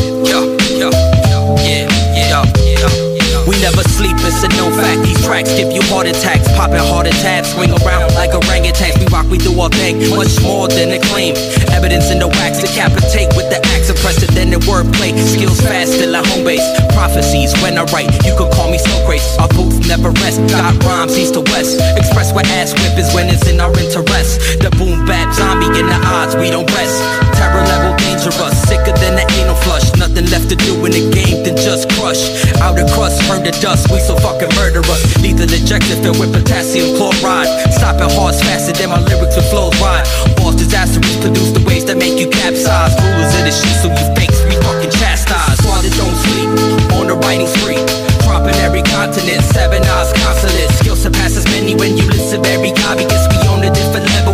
never 3.61 3.85
sleep, 3.93 4.17
it's 4.25 4.41
a 4.41 4.49
no 4.57 4.73
fact. 4.73 5.05
These 5.05 5.21
tracks 5.23 5.53
give 5.53 5.71
you 5.71 5.81
heart 5.93 6.09
attacks, 6.09 6.49
popping 6.57 6.81
heart 6.81 7.05
attacks, 7.05 7.53
swing 7.53 7.69
around 7.69 8.13
like 8.17 8.33
orangutans. 8.33 8.97
We 8.97 9.05
rock, 9.13 9.29
we 9.29 9.37
do 9.37 9.53
our 9.61 9.69
thing, 9.69 10.01
much 10.09 10.41
more 10.41 10.67
than 10.67 10.89
acclaim. 10.91 11.37
Evidence 11.69 12.09
in 12.09 12.17
the 12.17 12.27
wax, 12.27 12.59
decapitate 12.59 13.29
with 13.37 13.47
the 13.53 13.61
axe, 13.77 13.93
unprecedented 13.93 14.65
wordplay. 14.65 15.13
Skills 15.13 15.61
fast, 15.61 15.93
still 15.93 16.17
at 16.17 16.25
home 16.25 16.43
base. 16.43 16.65
Prophecies 16.97 17.53
when 17.61 17.77
I 17.77 17.85
write, 17.93 18.09
you 18.25 18.33
could 18.35 18.51
call 18.51 18.69
me 18.69 18.81
Snow 18.81 19.05
Grace. 19.05 19.37
Our 19.37 19.47
booth 19.53 19.77
never 19.87 20.09
rest, 20.25 20.41
got 20.49 20.73
rhymes 20.83 21.17
east 21.17 21.37
to 21.37 21.41
west. 21.53 21.77
Express 21.95 22.33
what 22.33 22.49
ass 22.57 22.73
whip 22.73 22.97
is 22.97 23.13
when 23.13 23.29
it's 23.29 23.47
in 23.47 23.61
our 23.61 23.71
interest. 23.77 24.41
The 24.59 24.73
boom 24.81 25.05
bap 25.05 25.33
zombie 25.37 25.69
in 25.77 25.85
the 25.85 25.99
odds, 26.09 26.35
we 26.35 26.49
don't 26.49 26.69
rest. 26.73 26.97
Terror 27.37 27.61
level 27.69 27.93
dangerous, 28.01 28.57
sicker 28.65 28.97
than 28.97 29.15
the 29.15 29.25
anal 29.37 29.55
flush. 29.61 29.90
Nothing 30.01 30.33
left 30.33 30.49
to 30.49 30.57
do 30.57 30.73
in 30.81 30.97
the 30.97 31.13
game 31.13 31.45
than 31.45 31.53
just 31.53 31.85
crush. 31.93 32.25
Outer 32.57 32.89
crust, 32.89 33.21
burn 33.29 33.45
to 33.45 33.53
dust, 33.61 33.85
we 33.93 34.01
so 34.01 34.17
fucking 34.17 34.49
murderous. 34.57 34.97
Lethal 35.21 35.45
injected 35.45 36.01
filled 36.01 36.17
with 36.17 36.33
potassium 36.33 36.97
chloride. 36.97 37.45
Stopping 37.69 38.09
hearts 38.17 38.41
faster 38.41 38.73
than 38.73 38.89
my 38.89 38.97
lyrics 38.97 39.37
with 39.37 39.45
flows 39.53 39.77
wide. 39.77 40.09
Boss 40.41 40.57
disasters 40.57 41.05
produce 41.21 41.53
the 41.53 41.61
ways 41.69 41.85
that 41.85 42.01
make 42.01 42.17
you 42.17 42.25
capsize. 42.33 42.97
Rulers 42.97 43.29
in 43.37 43.45
the 43.45 43.53
sheet, 43.53 43.77
so 43.77 43.93
you 43.93 44.05
fakes 44.17 44.41
we 44.49 44.57
fucking 44.65 44.89
chastise. 44.89 45.61
Squad 45.61 45.85
that 45.85 45.93
don't 45.93 46.17
sleep 46.25 46.49
on 46.97 47.05
the 47.05 47.13
writing 47.21 47.45
spree. 47.45 47.77
Dropping 48.25 48.57
every 48.65 48.81
continent, 48.81 49.45
seven 49.53 49.85
eyes 49.85 50.09
consulate. 50.17 50.73
Skill 50.81 50.97
surpasses 50.97 51.45
many 51.53 51.77
when 51.77 51.93
you 51.93 52.09
listen 52.09 52.41
very 52.41 52.73
obvious. 52.89 53.21
We 53.29 53.37
on 53.53 53.61
a 53.61 53.69
different 53.69 54.09
level 54.17 54.33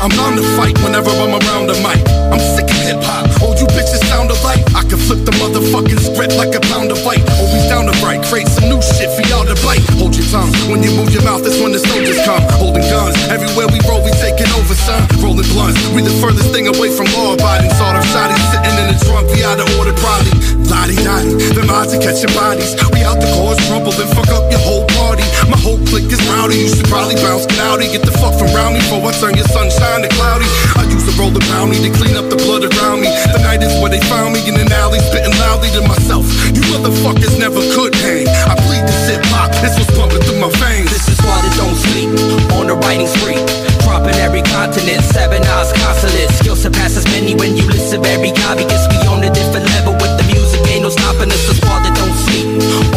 I'm 0.00 0.08
bound 0.16 0.40
to 0.40 0.44
fight 0.56 0.72
whenever 0.80 1.12
I'm 1.12 1.36
around 1.36 1.68
the 1.68 1.76
mic. 1.84 2.00
I'm 2.32 2.40
sick 2.56 2.64
of 2.64 2.80
hip 2.88 3.04
hop. 3.04 3.28
All 3.44 3.52
you 3.52 3.68
bitches 3.76 4.00
sound 4.08 4.32
alike. 4.32 4.64
I 4.72 4.80
can 4.88 4.96
flip 4.96 5.28
the 5.28 5.34
motherfucking 5.36 6.00
script 6.00 6.40
like 6.40 6.56
a 6.56 6.62
pound 6.72 6.88
of 6.88 7.04
white. 7.04 7.20
Always 7.36 7.68
down 7.68 7.84
to 7.84 7.92
write, 8.00 8.24
create 8.24 8.48
some 8.48 8.72
new 8.72 8.80
shit 8.80 9.12
for 9.12 9.20
y'all 9.28 9.44
to 9.44 9.52
bite. 9.60 9.84
Hold 10.00 10.16
your 10.16 10.24
tongue 10.32 10.48
when 10.72 10.80
you 10.80 10.88
move 10.96 11.12
your 11.12 11.20
mouth. 11.20 11.44
That's 11.44 11.60
when 11.60 11.76
the 11.76 11.84
soldiers 11.84 12.16
come. 12.24 12.40
Holding 12.56 12.88
guns 12.88 13.12
everywhere 13.28 13.68
we 13.68 13.76
roll, 13.84 14.00
we 14.00 14.08
taking 14.24 14.48
over, 14.56 14.72
son. 14.72 15.04
Rolling 15.20 15.44
blunts, 15.52 15.76
we 15.92 16.00
the 16.00 16.16
furthest 16.16 16.48
thing 16.48 16.72
away 16.72 16.88
from 16.96 17.04
law 17.12 17.36
abiding. 17.36 17.68
Sawed 17.76 17.92
off 17.92 18.08
shotties 18.08 18.40
sitting 18.56 18.72
in 18.80 18.88
the 18.88 18.96
trunk. 19.04 19.28
We 19.36 19.44
out 19.44 19.60
of 19.60 19.68
order, 19.76 19.92
probably. 20.00 20.39
Lottie 20.80 20.96
dottie, 21.04 21.36
them 21.52 21.68
odds 21.68 21.92
are 21.92 22.00
catching 22.00 22.32
bodies. 22.32 22.72
We 22.96 23.04
out 23.04 23.20
the 23.20 23.28
cause 23.36 23.60
rumble 23.68 23.92
and 23.92 24.08
fuck 24.16 24.32
up 24.32 24.48
your 24.48 24.64
whole 24.64 24.88
party. 24.96 25.20
My 25.44 25.60
whole 25.60 25.76
clique 25.84 26.08
is 26.08 26.16
rowdy. 26.24 26.56
You 26.56 26.72
should 26.72 26.88
probably 26.88 27.20
bounce 27.20 27.44
cloudy. 27.52 27.92
Get 27.92 28.00
the 28.00 28.16
fuck 28.16 28.32
from 28.40 28.48
round 28.56 28.72
me 28.72 28.80
before 28.80 29.04
I 29.04 29.12
turn 29.20 29.36
your 29.36 29.44
sunshine 29.52 30.00
to 30.00 30.10
cloudy. 30.16 30.48
I 30.80 30.88
used 30.88 31.04
to 31.04 31.12
roll 31.20 31.28
the 31.28 31.44
bounty 31.52 31.76
to 31.84 31.92
clean 31.92 32.16
up 32.16 32.32
the 32.32 32.40
blood 32.40 32.64
around 32.64 33.04
me. 33.04 33.12
The 33.28 33.44
night 33.44 33.60
is 33.60 33.76
where 33.84 33.92
they 33.92 34.00
found 34.08 34.32
me 34.32 34.40
in 34.48 34.56
an 34.56 34.72
alley, 34.72 35.04
spitting 35.04 35.36
loudly 35.36 35.68
to 35.76 35.84
myself. 35.84 36.24
You 36.48 36.64
motherfuckers 36.72 37.36
never 37.36 37.60
could 37.76 37.92
hang. 38.00 38.24
I 38.48 38.56
bleed 38.64 38.80
this 38.88 39.04
hip 39.04 39.20
hop. 39.28 39.52
This 39.60 39.76
was 39.76 39.84
pumping 39.92 40.24
through 40.24 40.40
my 40.40 40.48
veins. 40.64 40.88
This 40.88 41.12
is 41.12 41.20
why 41.20 41.44
they 41.44 41.52
don't 41.60 41.76
sleep 41.76 42.08
on 42.56 42.72
the 42.72 42.76
writing 42.80 43.04
spree. 43.20 43.36
Dropping 43.84 44.16
every 44.16 44.40
continent, 44.48 45.04
seven 45.12 45.44
eyes 45.44 45.76
consulate. 45.76 46.32
Skill 46.40 46.56
surpasses 46.56 47.04
many 47.12 47.36
when 47.36 47.52
you 47.52 47.68
listen 47.68 48.00
very 48.00 48.32
obvious. 48.48 48.88
We 48.88 48.96
on 49.12 49.20
a 49.20 49.28
different 49.28 49.68
level 49.76 49.92
with 50.00 50.16
the 50.16 50.24
music, 50.32 50.49
no 50.90 51.02
stopping 51.02 51.30
us, 51.30 51.46
the 51.48 51.54
squad 51.54 51.82
that 51.84 51.94
don't 51.94 52.14
sleep. 52.26 52.46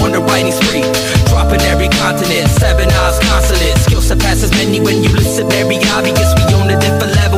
On 0.02 0.12
the 0.12 0.20
writing 0.20 0.52
spree, 0.52 0.84
dropping 1.30 1.62
every 1.70 1.90
continent, 1.90 2.50
seven 2.50 2.90
eyes 2.90 3.20
consonant. 3.20 3.78
Skill 3.80 4.02
surpasses 4.02 4.52
many 4.52 4.80
when 4.80 5.04
you 5.04 5.10
listen, 5.10 5.50
very 5.50 5.78
obvious. 5.94 6.34
We 6.36 6.44
own 6.56 6.70
a 6.70 6.80
different 6.80 7.16
level. 7.16 7.33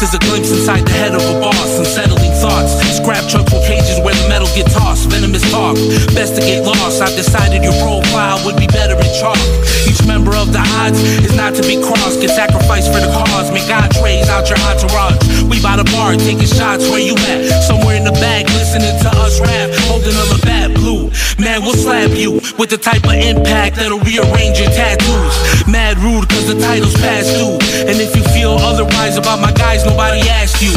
This 0.00 0.16
is 0.16 0.16
a 0.16 0.24
glimpse 0.32 0.48
inside 0.48 0.88
the 0.88 0.96
head 0.96 1.12
of 1.12 1.20
a 1.20 1.36
boss, 1.44 1.76
unsettling 1.76 2.32
thoughts. 2.40 2.72
Scrap 2.96 3.20
trucks 3.28 3.52
with 3.52 3.60
cages 3.68 4.00
where 4.00 4.16
the 4.16 4.24
metal 4.32 4.48
get 4.56 4.64
tossed. 4.72 5.12
Venomous 5.12 5.44
talk, 5.52 5.76
best 6.16 6.40
to 6.40 6.40
get 6.40 6.64
lost. 6.64 7.04
I've 7.04 7.12
decided 7.12 7.60
your 7.60 7.76
profile 7.84 8.40
would 8.48 8.56
be 8.56 8.64
better 8.64 8.96
in 8.96 9.12
chalk. 9.20 9.36
Each 9.84 10.00
member 10.08 10.32
of 10.32 10.56
the 10.56 10.64
odds 10.80 11.04
is 11.20 11.36
not 11.36 11.52
to 11.60 11.62
be 11.68 11.76
crossed. 11.84 12.16
Get 12.24 12.32
sacrificed 12.32 12.88
for 12.88 12.96
the 12.96 13.12
cause. 13.12 13.52
Make 13.52 13.68
entrees 13.68 14.24
out 14.32 14.48
your 14.48 14.56
entourage. 14.72 15.20
We 15.52 15.60
by 15.60 15.76
the 15.76 15.84
bar, 15.92 16.16
taking 16.16 16.48
shots 16.48 16.88
where 16.88 17.04
you 17.04 17.12
at. 17.28 17.68
Somewhere 17.68 18.00
in 18.00 18.08
the 18.08 18.16
bag 18.24 18.48
listening 18.56 18.96
to 19.04 19.10
us 19.20 19.36
rap. 19.36 19.68
Holding 19.84 20.16
on 20.16 20.32
a 20.32 20.40
bad 20.40 20.72
blue. 20.72 21.12
Man, 21.36 21.60
we'll 21.60 21.76
slap 21.76 22.16
you 22.16 22.39
with 22.60 22.68
the 22.68 22.76
type 22.76 23.00
of 23.08 23.16
impact 23.16 23.80
that'll 23.80 24.04
rearrange 24.04 24.60
your 24.60 24.68
tattoos. 24.76 25.32
Mad 25.64 25.96
rude, 26.04 26.28
cause 26.28 26.44
the 26.44 26.60
title's 26.60 26.92
past 27.00 27.32
due. 27.40 27.56
And 27.88 27.96
if 27.96 28.12
you 28.12 28.20
feel 28.36 28.52
otherwise 28.60 29.16
about 29.16 29.40
my 29.40 29.48
guys, 29.56 29.88
nobody 29.88 30.20
asked 30.28 30.60
you. 30.60 30.68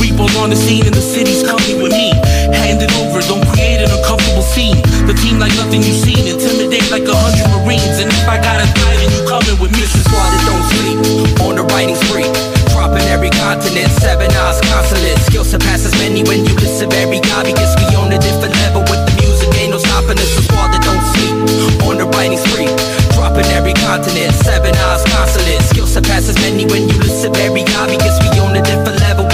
Repo's 0.00 0.32
on 0.40 0.48
the 0.48 0.56
scene 0.56 0.88
and 0.88 0.96
the 0.96 1.04
city's 1.04 1.44
coming 1.44 1.84
with 1.84 1.92
me. 1.92 2.16
Hand 2.56 2.80
it 2.80 2.88
over, 3.04 3.20
don't 3.28 3.44
create 3.52 3.84
an 3.84 3.92
uncomfortable 3.92 4.40
scene. 4.40 4.80
The 5.04 5.12
team 5.12 5.36
like 5.36 5.52
nothing 5.60 5.84
you've 5.84 6.00
seen, 6.00 6.24
intimidate 6.24 6.88
like 6.88 7.04
a 7.04 7.12
hundred 7.12 7.52
Marines. 7.52 8.00
And 8.00 8.08
if 8.08 8.24
I 8.24 8.40
gotta 8.40 8.64
die, 8.72 8.96
then 8.96 9.12
you 9.12 9.20
coming 9.28 9.60
with 9.60 9.76
me. 9.76 9.84
This 9.84 9.92
is 9.92 10.08
why 10.08 10.24
they 10.32 10.40
don't 10.48 10.64
sleep 10.72 11.44
on 11.44 11.60
the 11.60 11.68
writing 11.68 12.00
spree. 12.00 12.32
Dropping 12.72 13.04
every 13.12 13.28
continent, 13.44 13.92
seven 14.00 14.32
eyes 14.32 14.56
consulate. 14.72 15.20
Skill 15.28 15.44
surpasses 15.44 15.92
many 16.00 16.24
when 16.24 16.48
you 16.48 16.56
listen 16.56 16.88
very 16.88 17.20
obvious. 17.36 17.76
We 17.76 17.92
on 18.00 18.08
a 18.08 18.16
different 18.16 18.56
level 18.64 18.80
with 18.88 19.04
the 19.04 19.12
music, 19.20 19.52
ain't 19.60 19.76
no 19.76 19.78
stopping 19.78 20.16
us. 20.16 20.32
The 20.32 20.42
squad 20.48 20.72
that 20.72 20.80
don't 20.80 21.15
on 22.12 22.36
spree. 22.36 22.70
Dropping 23.14 23.46
every 23.52 23.74
continent, 23.74 24.32
seven 24.44 24.74
eyes 24.76 25.04
consulate. 25.10 25.62
Skill 25.62 25.86
surpasses 25.86 26.36
many 26.40 26.64
when 26.66 26.88
you 26.88 26.96
listen 27.02 27.32
very 27.34 27.64
obvious. 27.76 28.16
We 28.22 28.38
on 28.40 28.56
a 28.56 28.62
different 28.62 29.00
level 29.00 29.25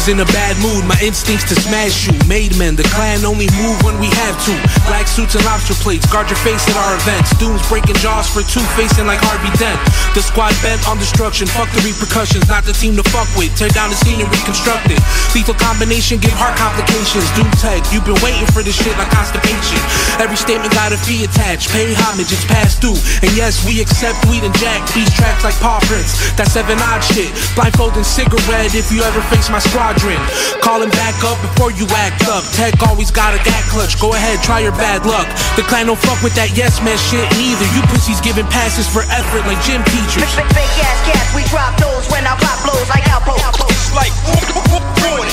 was 0.00 0.08
in 0.08 0.20
a 0.20 0.30
bad 0.32 0.56
mood, 0.64 0.80
my 0.88 0.96
instincts 1.04 1.44
to 1.44 1.52
smash 1.60 2.08
you. 2.08 2.16
Made 2.24 2.56
men, 2.56 2.72
the 2.72 2.88
clan 2.96 3.20
only 3.28 3.44
move 3.60 3.76
when 3.84 4.00
we 4.00 4.08
have 4.24 4.36
to. 4.48 4.52
Black 4.88 5.04
suits 5.04 5.36
and 5.36 5.44
lobster 5.44 5.76
plates, 5.76 6.08
guard 6.08 6.24
your 6.32 6.40
face 6.40 6.64
at 6.72 6.76
our 6.76 6.96
events. 6.96 7.36
Dooms 7.36 7.60
breaking 7.68 8.00
jaws 8.00 8.24
for 8.24 8.40
two, 8.40 8.64
facing 8.80 9.04
like 9.04 9.20
Harvey 9.20 9.52
Dent. 9.60 9.76
The 10.16 10.24
squad 10.24 10.56
bent 10.64 10.80
on 10.88 10.96
destruction, 10.96 11.44
fuck 11.52 11.68
the 11.76 11.84
repercussions, 11.84 12.48
not 12.48 12.64
the 12.64 12.72
team 12.72 12.96
to 12.96 13.04
fuck 13.12 13.28
with. 13.36 13.52
Tear 13.60 13.68
down 13.76 13.92
the 13.92 13.98
scene 14.00 14.24
and 14.24 14.30
reconstruct 14.32 14.88
it. 14.88 15.00
Lethal 15.36 15.58
combination, 15.60 16.16
give 16.16 16.32
heart 16.32 16.56
complications. 16.56 17.28
Doom 17.36 17.50
tech, 17.60 17.84
you've 17.92 18.08
been 18.08 18.20
waiting 18.24 18.48
for 18.56 18.64
this 18.64 18.80
shit 18.80 18.96
like 18.96 19.12
constipation. 19.12 19.80
Every 20.16 20.40
statement 20.40 20.72
got 20.72 20.96
a 20.96 20.98
fee 21.04 21.28
attached. 21.28 21.68
Pay 21.76 21.92
homage, 21.92 22.32
it's 22.32 22.48
past 22.48 22.80
due. 22.80 22.96
And 23.20 23.28
yes, 23.36 23.60
we 23.68 23.84
accept 23.84 24.16
weed 24.32 24.48
and 24.48 24.56
jack. 24.56 24.80
These 24.96 25.12
tracks 25.12 25.44
like 25.44 25.60
paw 25.60 25.76
prints. 25.84 26.16
That 26.40 26.48
seven 26.48 26.80
odd 26.88 27.04
shit. 27.04 27.28
Blindfolding 27.52 28.08
cigarette 28.08 28.72
if 28.72 28.88
you 28.88 29.04
ever 29.04 29.20
face 29.28 29.52
my 29.52 29.60
squadron. 29.90 30.20
Call 30.62 30.82
him 30.82 30.90
back 30.90 31.14
up 31.24 31.40
before 31.42 31.70
you 31.72 31.86
act 32.06 32.26
up. 32.28 32.44
Tech 32.54 32.74
always 32.86 33.10
got 33.10 33.34
a 33.34 33.38
gat 33.42 33.64
clutch. 33.70 33.98
Go 34.00 34.14
ahead, 34.14 34.42
try 34.42 34.60
your 34.60 34.72
bad 34.72 35.06
luck. 35.06 35.26
The 35.56 35.62
clan 35.62 35.86
don't 35.86 35.98
fuck 35.98 36.22
with 36.22 36.34
that 36.34 36.54
yes 36.54 36.78
man 36.82 36.98
shit 36.98 37.26
neither. 37.34 37.66
You 37.74 37.82
pussies 37.90 38.20
giving 38.20 38.46
passes 38.46 38.86
for 38.86 39.02
effort 39.10 39.42
like 39.50 39.58
gym 39.66 39.82
teachers. 39.90 40.30
Fake 40.54 40.76
ass 40.86 41.00
cats, 41.06 41.30
we 41.34 41.42
drop 41.50 41.74
those 41.82 42.06
when 42.10 42.22
our 42.26 42.38
pop 42.38 42.58
blows 42.62 42.86
like 42.90 43.02
Alpo. 43.10 43.34
It's 43.66 43.90
like, 43.94 44.14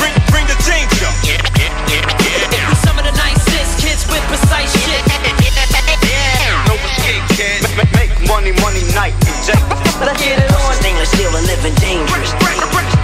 bring, 0.02 0.14
bring 0.34 0.46
the 0.50 0.58
danger. 0.66 1.10
We 1.22 2.76
some 2.82 2.98
of 2.98 3.06
the 3.06 3.14
nicest 3.14 3.78
kids 3.82 4.02
with 4.10 4.24
precise 4.26 4.74
shit. 4.86 5.02
No 6.66 6.74
escape, 6.82 7.26
kid. 7.38 7.62
Make, 7.78 7.94
make 7.94 8.14
money, 8.26 8.52
money 8.66 8.82
night. 8.98 9.14
Let's 10.02 10.22
get 10.22 10.42
it 10.42 10.50
on. 10.50 10.74
Stainless 10.74 11.10
steel 11.14 11.30
and 11.36 11.46
living 11.46 11.76
dangerous. 11.78 12.97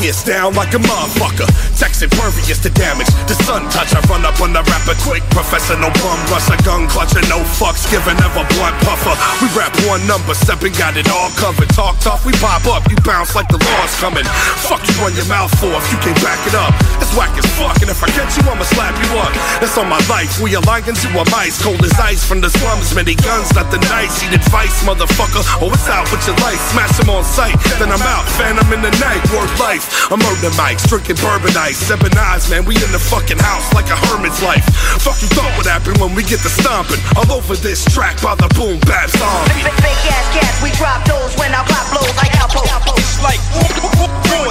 Get 0.00 0.16
down 0.24 0.56
like 0.56 0.72
a 0.72 0.80
motherfucker. 0.80 1.44
Text 1.76 2.00
impervious 2.00 2.56
to 2.64 2.72
damage. 2.72 3.12
The 3.28 3.36
sun 3.44 3.68
touch, 3.68 3.92
I 3.92 4.00
run 4.08 4.24
up 4.24 4.40
on 4.40 4.56
the 4.56 4.64
rapper 4.64 4.96
quick. 5.04 5.20
Professor, 5.28 5.76
no 5.76 5.92
bum 6.00 6.16
rush, 6.32 6.48
a 6.48 6.56
gun 6.64 6.88
clutcher, 6.88 7.20
no 7.28 7.44
fucks 7.44 7.84
given, 7.92 8.16
ever 8.16 8.40
blunt 8.56 8.80
puffer. 8.80 9.12
We 9.44 9.52
rap 9.52 9.76
one 9.84 10.00
number, 10.08 10.32
stepping, 10.32 10.72
got 10.80 10.96
it 10.96 11.04
all 11.12 11.28
covered. 11.36 11.68
Talk 11.76 12.00
tough, 12.00 12.24
we 12.24 12.32
pop 12.40 12.64
up, 12.64 12.88
you 12.88 12.96
bounce 13.04 13.36
like 13.36 13.52
the 13.52 13.60
law's 13.60 13.92
coming. 14.00 14.24
Fuck 14.64 14.80
you 14.88 14.96
run 15.04 15.12
your 15.12 15.28
mouth 15.28 15.52
for 15.60 15.68
if 15.68 15.84
you 15.92 16.00
can't 16.00 16.16
back 16.24 16.40
it 16.48 16.56
up. 16.56 16.72
It's 16.96 17.12
whack 17.12 17.36
as 17.36 17.44
fuck, 17.60 17.76
and 17.84 17.92
if 17.92 18.00
I 18.00 18.08
catch 18.16 18.40
you, 18.40 18.44
I'ma 18.48 18.64
slap 18.72 18.96
you 19.04 19.20
up. 19.20 19.36
That's 19.60 19.76
on 19.76 19.92
my 19.92 20.00
life. 20.08 20.40
We 20.40 20.56
are 20.56 20.64
lying 20.64 20.96
to 20.96 21.08
a 21.12 21.24
mice, 21.28 21.60
cold 21.60 21.84
as 21.84 21.92
ice 22.00 22.24
from 22.24 22.40
the 22.40 22.48
slums. 22.48 22.96
Many 22.96 23.20
guns, 23.20 23.52
nothing 23.52 23.84
nice. 23.92 24.16
Eat 24.24 24.32
advice, 24.32 24.80
motherfucker. 24.80 25.44
Oh, 25.60 25.68
it's 25.68 25.92
out 25.92 26.08
with 26.08 26.24
your 26.24 26.40
life. 26.40 26.60
Smash 26.72 26.96
them 26.96 27.12
on 27.12 27.20
sight, 27.20 27.52
then 27.76 27.92
I'm 27.92 28.00
out. 28.00 28.24
Phantom 28.40 28.64
in 28.72 28.80
the 28.80 28.92
night, 28.96 29.20
work 29.36 29.52
life. 29.60 29.89
I'm 30.10 30.18
murder 30.18 30.50
mics, 30.58 30.86
drinking 30.88 31.16
bourbon 31.22 31.54
ice. 31.56 31.78
Seven 31.78 32.10
eyes, 32.18 32.50
man, 32.50 32.64
we 32.64 32.74
in 32.74 32.90
the 32.90 32.98
fucking 32.98 33.38
house 33.38 33.72
like 33.74 33.86
a 33.90 33.98
hermit's 34.08 34.42
life. 34.42 34.64
Fuck 35.02 35.22
you 35.22 35.28
thought 35.34 35.50
would 35.58 35.66
happen 35.66 35.94
when 36.02 36.14
we 36.14 36.22
get 36.22 36.42
to 36.42 36.50
stomping. 36.50 36.98
All 37.14 37.30
over 37.30 37.54
this 37.56 37.84
track 37.86 38.20
by 38.22 38.34
the 38.34 38.48
boom 38.58 38.78
bap 38.86 39.10
zombie. 39.10 39.62
Fake 39.82 40.04
ass 40.10 40.26
cats, 40.34 40.58
we 40.62 40.70
drop 40.78 41.02
those 41.06 41.34
when 41.38 41.54
our 41.54 41.64
pop 41.66 41.86
blows 41.94 42.14
like 42.18 42.34
Alpo. 42.38 42.62
It's 42.98 43.22
like, 43.22 43.40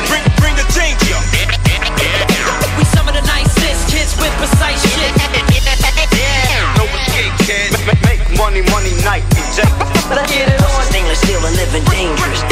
bring, 0.07 0.23
bring 0.39 0.55
the 0.55 0.65
danger. 0.71 1.17
We 2.77 2.83
some 2.95 3.07
of 3.07 3.13
the 3.13 3.23
nicest 3.27 3.91
kids 3.91 4.15
with 4.19 4.31
precise 4.39 4.79
shit. 4.95 5.11
No 6.79 6.87
escape, 6.87 7.35
kid. 7.43 7.75
Make, 7.83 8.01
make 8.07 8.23
money, 8.39 8.61
money 8.71 8.95
night. 9.03 9.27
Let's 10.09 10.31
get 10.31 10.47
it 10.47 10.61
on. 10.63 10.83
Stainless 10.87 11.19
steel 11.19 11.43
and 11.43 11.55
living 11.55 11.83
dangerous. 11.91 12.48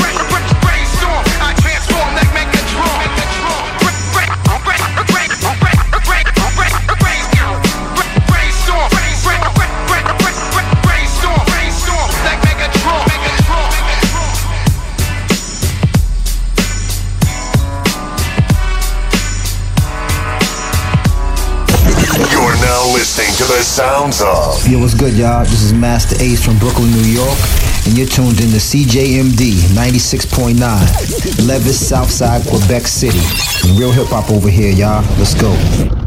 The 23.48 23.64
sounds 23.64 24.22
of 24.22 24.68
Yo, 24.68 24.80
what's 24.80 24.94
good, 24.94 25.14
y'all? 25.14 25.44
This 25.44 25.64
is 25.64 25.72
Master 25.74 26.22
Ace 26.22 26.44
from 26.44 26.58
Brooklyn, 26.58 26.92
New 26.92 27.08
York, 27.08 27.38
and 27.86 27.98
you're 27.98 28.08
tuned 28.08 28.42
in 28.42 28.50
to 28.50 28.58
CJMD 28.58 29.54
96.9, 29.74 31.48
Levis, 31.48 31.88
Southside, 31.88 32.46
Quebec 32.46 32.86
City. 32.88 33.22
Real 33.80 33.92
hip 33.92 34.08
hop 34.08 34.30
over 34.32 34.50
here, 34.50 34.72
y'all. 34.72 35.02
Let's 35.18 35.34
go. 35.34 36.07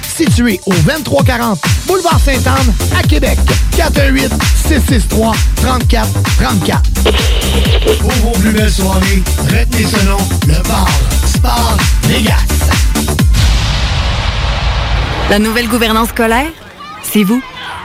situé 0.25 0.59
au 0.67 0.73
2340 0.73 1.59
Boulevard 1.87 2.19
Sainte-Anne 2.19 2.73
à 2.95 3.01
Québec. 3.01 3.39
418 3.75 4.31
663 4.67 5.33
34 5.55 6.09
34. 6.37 6.81
Pour 7.99 8.11
vos 8.11 8.39
plus 8.39 8.51
belles 8.51 8.71
soirées, 8.71 9.23
retenez 9.45 9.85
ce 9.85 10.05
nom, 10.05 10.17
le 10.47 10.61
bar 10.67 10.87
Sport 11.25 11.77
Vegas. 12.03 12.35
La 15.31 15.39
nouvelle 15.39 15.67
gouvernance 15.67 16.09
scolaire, 16.09 16.51
c'est 17.01 17.23
vous. 17.23 17.41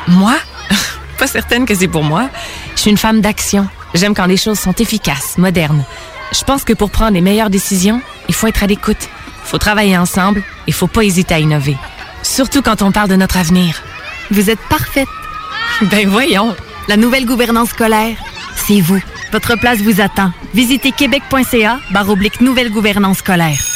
Moi? 0.09 0.35
Pas 1.19 1.27
certaine 1.27 1.65
que 1.65 1.75
c'est 1.75 1.89
pour 1.89 2.05
moi. 2.05 2.29
Je 2.75 2.83
suis 2.83 2.91
une 2.91 2.99
femme 2.99 3.23
d'action. 3.23 3.67
J'aime 3.95 4.15
quand 4.15 4.27
les 4.27 4.37
choses 4.37 4.59
sont 4.59 4.75
efficaces, 4.75 5.39
modernes. 5.39 5.85
Je 6.33 6.45
pense 6.45 6.65
que 6.65 6.75
pour 6.75 6.91
prendre 6.91 7.13
les 7.13 7.23
meilleures 7.23 7.51
décisions, 7.51 8.03
il 8.29 8.35
faut 8.35 8.47
être 8.47 8.63
à 8.63 8.67
l'écoute. 8.67 9.09
faut 9.45 9.59
travailler 9.59 9.97
ensemble 9.97 10.43
et 10.67 10.73
faut 10.73 10.89
pas 10.89 11.03
hésiter 11.03 11.35
à 11.35 11.39
innover. 11.39 11.77
Surtout 12.23 12.63
quand 12.63 12.83
on 12.83 12.93
parle 12.93 13.09
de 13.09 13.17
notre 13.17 13.37
avenir. 13.37 13.83
Vous 14.31 14.51
êtes 14.51 14.61
parfaite. 14.69 15.09
Ben 15.83 16.09
voyons. 16.09 16.55
La 16.89 16.97
nouvelle 16.97 17.27
gouvernance 17.27 17.71
scolaire, 17.71 18.17
c'est 18.55 18.81
vous. 18.81 19.03
Votre 19.33 19.59
place 19.59 19.81
vous 19.81 20.01
attend. 20.01 20.33
Visitez 20.55 20.93
québec.ca 20.93 21.81
barre 21.93 22.15
nouvelle 22.41 22.71
gouvernance 22.71 23.19
scolaire. 23.19 23.76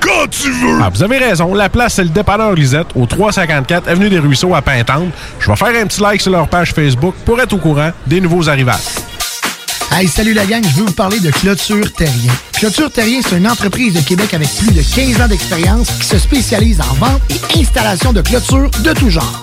quand 0.00 0.28
tu 0.30 0.50
veux! 0.50 0.78
Ah, 0.82 0.90
vous 0.92 1.02
avez 1.02 1.18
raison. 1.18 1.54
La 1.54 1.68
place, 1.68 1.94
c'est 1.94 2.04
le 2.04 2.10
dépanneur 2.10 2.54
Lisette, 2.54 2.88
au 2.94 3.06
354 3.06 3.88
Avenue 3.88 4.08
des 4.08 4.18
Ruisseaux 4.18 4.54
à 4.54 4.62
Pintante. 4.62 5.10
Je 5.38 5.50
vais 5.50 5.56
faire 5.56 5.82
un 5.82 5.86
petit 5.86 6.00
like 6.00 6.20
sur 6.20 6.32
leur 6.32 6.48
page 6.48 6.72
Facebook 6.72 7.14
pour 7.24 7.40
être 7.40 7.52
au 7.52 7.58
courant 7.58 7.90
des 8.06 8.20
nouveaux 8.20 8.48
arrivages. 8.48 8.78
Hey, 9.90 10.06
salut 10.06 10.34
la 10.34 10.46
gang, 10.46 10.62
je 10.62 10.76
veux 10.76 10.84
vous 10.84 10.92
parler 10.92 11.18
de 11.18 11.30
Clôture 11.30 11.92
Terrien. 11.92 12.32
Clôture 12.52 12.90
Terrien, 12.90 13.20
c'est 13.26 13.38
une 13.38 13.48
entreprise 13.48 13.94
de 13.94 14.00
Québec 14.00 14.32
avec 14.34 14.48
plus 14.56 14.72
de 14.72 14.82
15 14.82 15.22
ans 15.22 15.28
d'expérience 15.28 15.88
qui 16.00 16.06
se 16.06 16.18
spécialise 16.18 16.80
en 16.80 16.94
vente 16.94 17.20
et 17.30 17.60
installation 17.60 18.12
de 18.12 18.20
clôtures 18.20 18.70
de 18.82 18.92
tout 18.92 19.10
genre. 19.10 19.42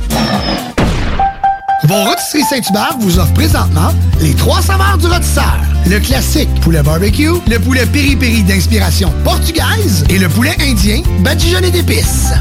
Vos 1.83 2.03
rôtisseries 2.03 2.43
Saint-Hubert 2.43 2.97
vous 2.99 3.17
offrent 3.19 3.33
présentement 3.33 3.91
les 4.19 4.33
trois 4.35 4.61
saveurs 4.61 4.97
du 4.97 5.07
rôtisseur. 5.07 5.57
Le 5.87 5.99
classique 5.99 6.49
poulet 6.61 6.83
barbecue, 6.83 7.31
le 7.47 7.59
poulet 7.59 7.85
piri-piri 7.85 8.43
d'inspiration 8.43 9.11
portugaise 9.23 10.03
et 10.09 10.19
le 10.19 10.29
poulet 10.29 10.55
indien 10.61 11.01
badigeonné 11.19 11.71
d'épices. 11.71 12.33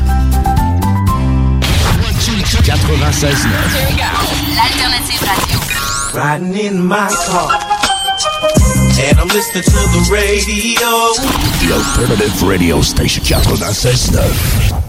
96 2.65 3.47
L'alternative 4.55 5.23
radio. 5.25 5.59
Riding 6.13 6.77
in 6.77 6.87
my 6.87 7.09
car. 7.27 7.51
And 9.03 9.19
I'm 9.19 9.29
listening 9.29 9.65
to 9.65 9.71
the 9.71 10.09
radio. 10.13 11.15
The 11.61 11.73
Alternative 11.73 12.43
Radio 12.43 12.83
Station 12.83 13.25
96.9. 13.25 14.80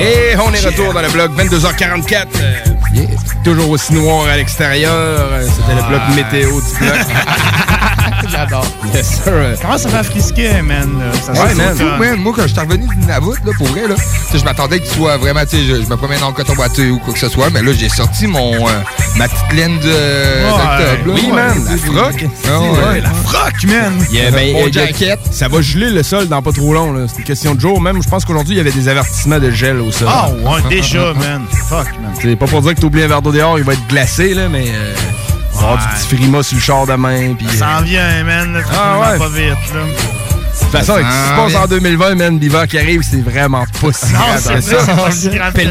Et 0.00 0.34
on 0.38 0.52
est 0.52 0.64
retour 0.64 0.92
dans 0.94 1.02
le 1.02 1.08
bloc 1.10 1.32
22h44. 1.36 2.26
euh, 2.40 3.04
Toujours 3.44 3.70
aussi 3.70 3.92
noir 3.92 4.26
à 4.28 4.36
l'extérieur. 4.36 4.92
Euh, 4.94 5.46
C'était 5.46 5.74
le 5.74 5.88
bloc 5.88 6.00
météo 6.16 6.60
du 6.60 6.78
bloc. 6.78 6.94
J'adore. 8.28 8.66
Yes, 8.94 9.22
sir. 9.24 9.32
Comment 9.60 9.78
ça 9.78 9.88
fait 9.88 10.04
frisquer, 10.04 10.62
man? 10.62 10.88
là? 10.98 11.12
Ça 11.20 11.32
Ouais, 11.32 11.54
man. 11.54 11.76
tout, 11.76 11.84
Man, 11.98 12.16
Moi, 12.18 12.32
quand 12.36 12.42
je 12.42 12.48
suis 12.48 12.60
revenu 12.60 12.86
du 12.86 13.06
Navout, 13.06 13.34
là, 13.44 13.52
pour 13.56 13.66
vrai, 13.68 13.88
là, 13.88 13.94
je 14.34 14.44
m'attendais 14.44 14.80
que 14.80 14.86
tu 14.88 14.94
sois 14.94 15.16
vraiment, 15.16 15.40
tu 15.42 15.56
sais, 15.56 15.62
je, 15.64 15.82
je 15.82 15.88
me 15.88 15.96
promène 15.96 16.22
en 16.22 16.32
coton 16.32 16.54
boiteux 16.54 16.90
ou 16.90 16.98
quoi 16.98 17.12
que 17.14 17.18
ce 17.20 17.28
soit, 17.28 17.50
mais 17.50 17.62
là, 17.62 17.72
j'ai 17.72 17.88
sorti 17.88 18.26
mon, 18.26 18.54
euh, 18.68 18.72
ma 19.16 19.28
petite 19.28 19.52
laine 19.54 19.78
de, 19.80 19.88
là. 19.88 20.96
Oui, 21.06 21.26
Ouais, 21.30 21.32
man, 21.32 21.64
la 21.68 21.76
froc. 21.76 22.24
Ah, 22.48 22.60
ouais. 22.60 22.68
Ouais, 22.68 23.00
la 23.00 23.10
froc, 23.10 23.52
man. 23.66 23.92
Il 24.10 24.16
y 24.18 24.20
a- 24.22 24.30
ben, 24.30 24.52
Mon 24.54 24.66
a- 24.66 24.70
jacket. 24.72 25.18
Ça 25.30 25.48
va 25.48 25.60
geler 25.60 25.90
le 25.90 26.02
sol 26.02 26.28
dans 26.28 26.42
pas 26.42 26.52
trop 26.52 26.72
long. 26.74 26.92
là. 26.92 27.06
C'est 27.08 27.18
une 27.18 27.24
question 27.24 27.54
de 27.54 27.60
jour. 27.60 27.80
Même, 27.80 28.02
je 28.02 28.08
pense 28.08 28.24
qu'aujourd'hui, 28.24 28.54
il 28.54 28.58
y 28.58 28.60
avait 28.60 28.72
des 28.72 28.88
avertissements 28.88 29.38
de 29.38 29.50
gel 29.50 29.78
au 29.80 29.90
sol. 29.92 30.08
Ah 30.10 30.28
ouais, 30.30 30.62
déjà, 30.68 31.12
man. 31.14 31.44
Fuck, 31.68 31.86
man. 32.02 32.12
C'est 32.20 32.36
pas 32.36 32.46
pour 32.46 32.62
dire 32.62 32.74
que 32.74 32.80
t'oublies 32.80 33.02
un 33.04 33.08
verre 33.08 33.22
d'eau 33.22 33.32
dehors, 33.32 33.58
il 33.58 33.64
va 33.64 33.72
être 33.74 33.86
glacé, 33.88 34.34
là, 34.34 34.48
mais 34.48 34.64
euh, 34.68 34.94
va 34.94 35.29
avoir 35.62 35.78
du 35.78 35.94
petit 35.94 36.16
frima 36.16 36.42
sur 36.42 36.56
le 36.56 36.62
char 36.62 36.86
demain. 36.86 37.34
Puis, 37.38 37.46
Ça 37.56 37.66
euh, 37.66 37.78
s'en 37.78 37.84
vient, 37.84 38.24
man. 38.24 38.52
là, 38.54 38.60
Ah 38.72 38.98
ouais. 39.12 39.18
pas 39.18 39.28
vite, 39.28 39.74
là. 39.74 39.80
De 39.82 40.66
toute 40.66 40.78
façon, 40.78 40.92
avec 40.92 41.06
ce 41.06 41.10
qui 41.10 41.28
se 41.28 41.52
passe 41.54 41.64
en 41.64 41.66
2020, 41.66 42.14
man, 42.16 42.38
l'hiver 42.38 42.66
qui 42.68 42.78
arrive, 42.78 43.02
c'est 43.02 43.22
vraiment 43.22 43.64
pas 43.80 43.92
si 43.92 44.12
Non, 44.12 44.18
grave. 44.20 44.38
ça, 44.40 44.60
c'est 44.60 44.76
pas 44.86 45.10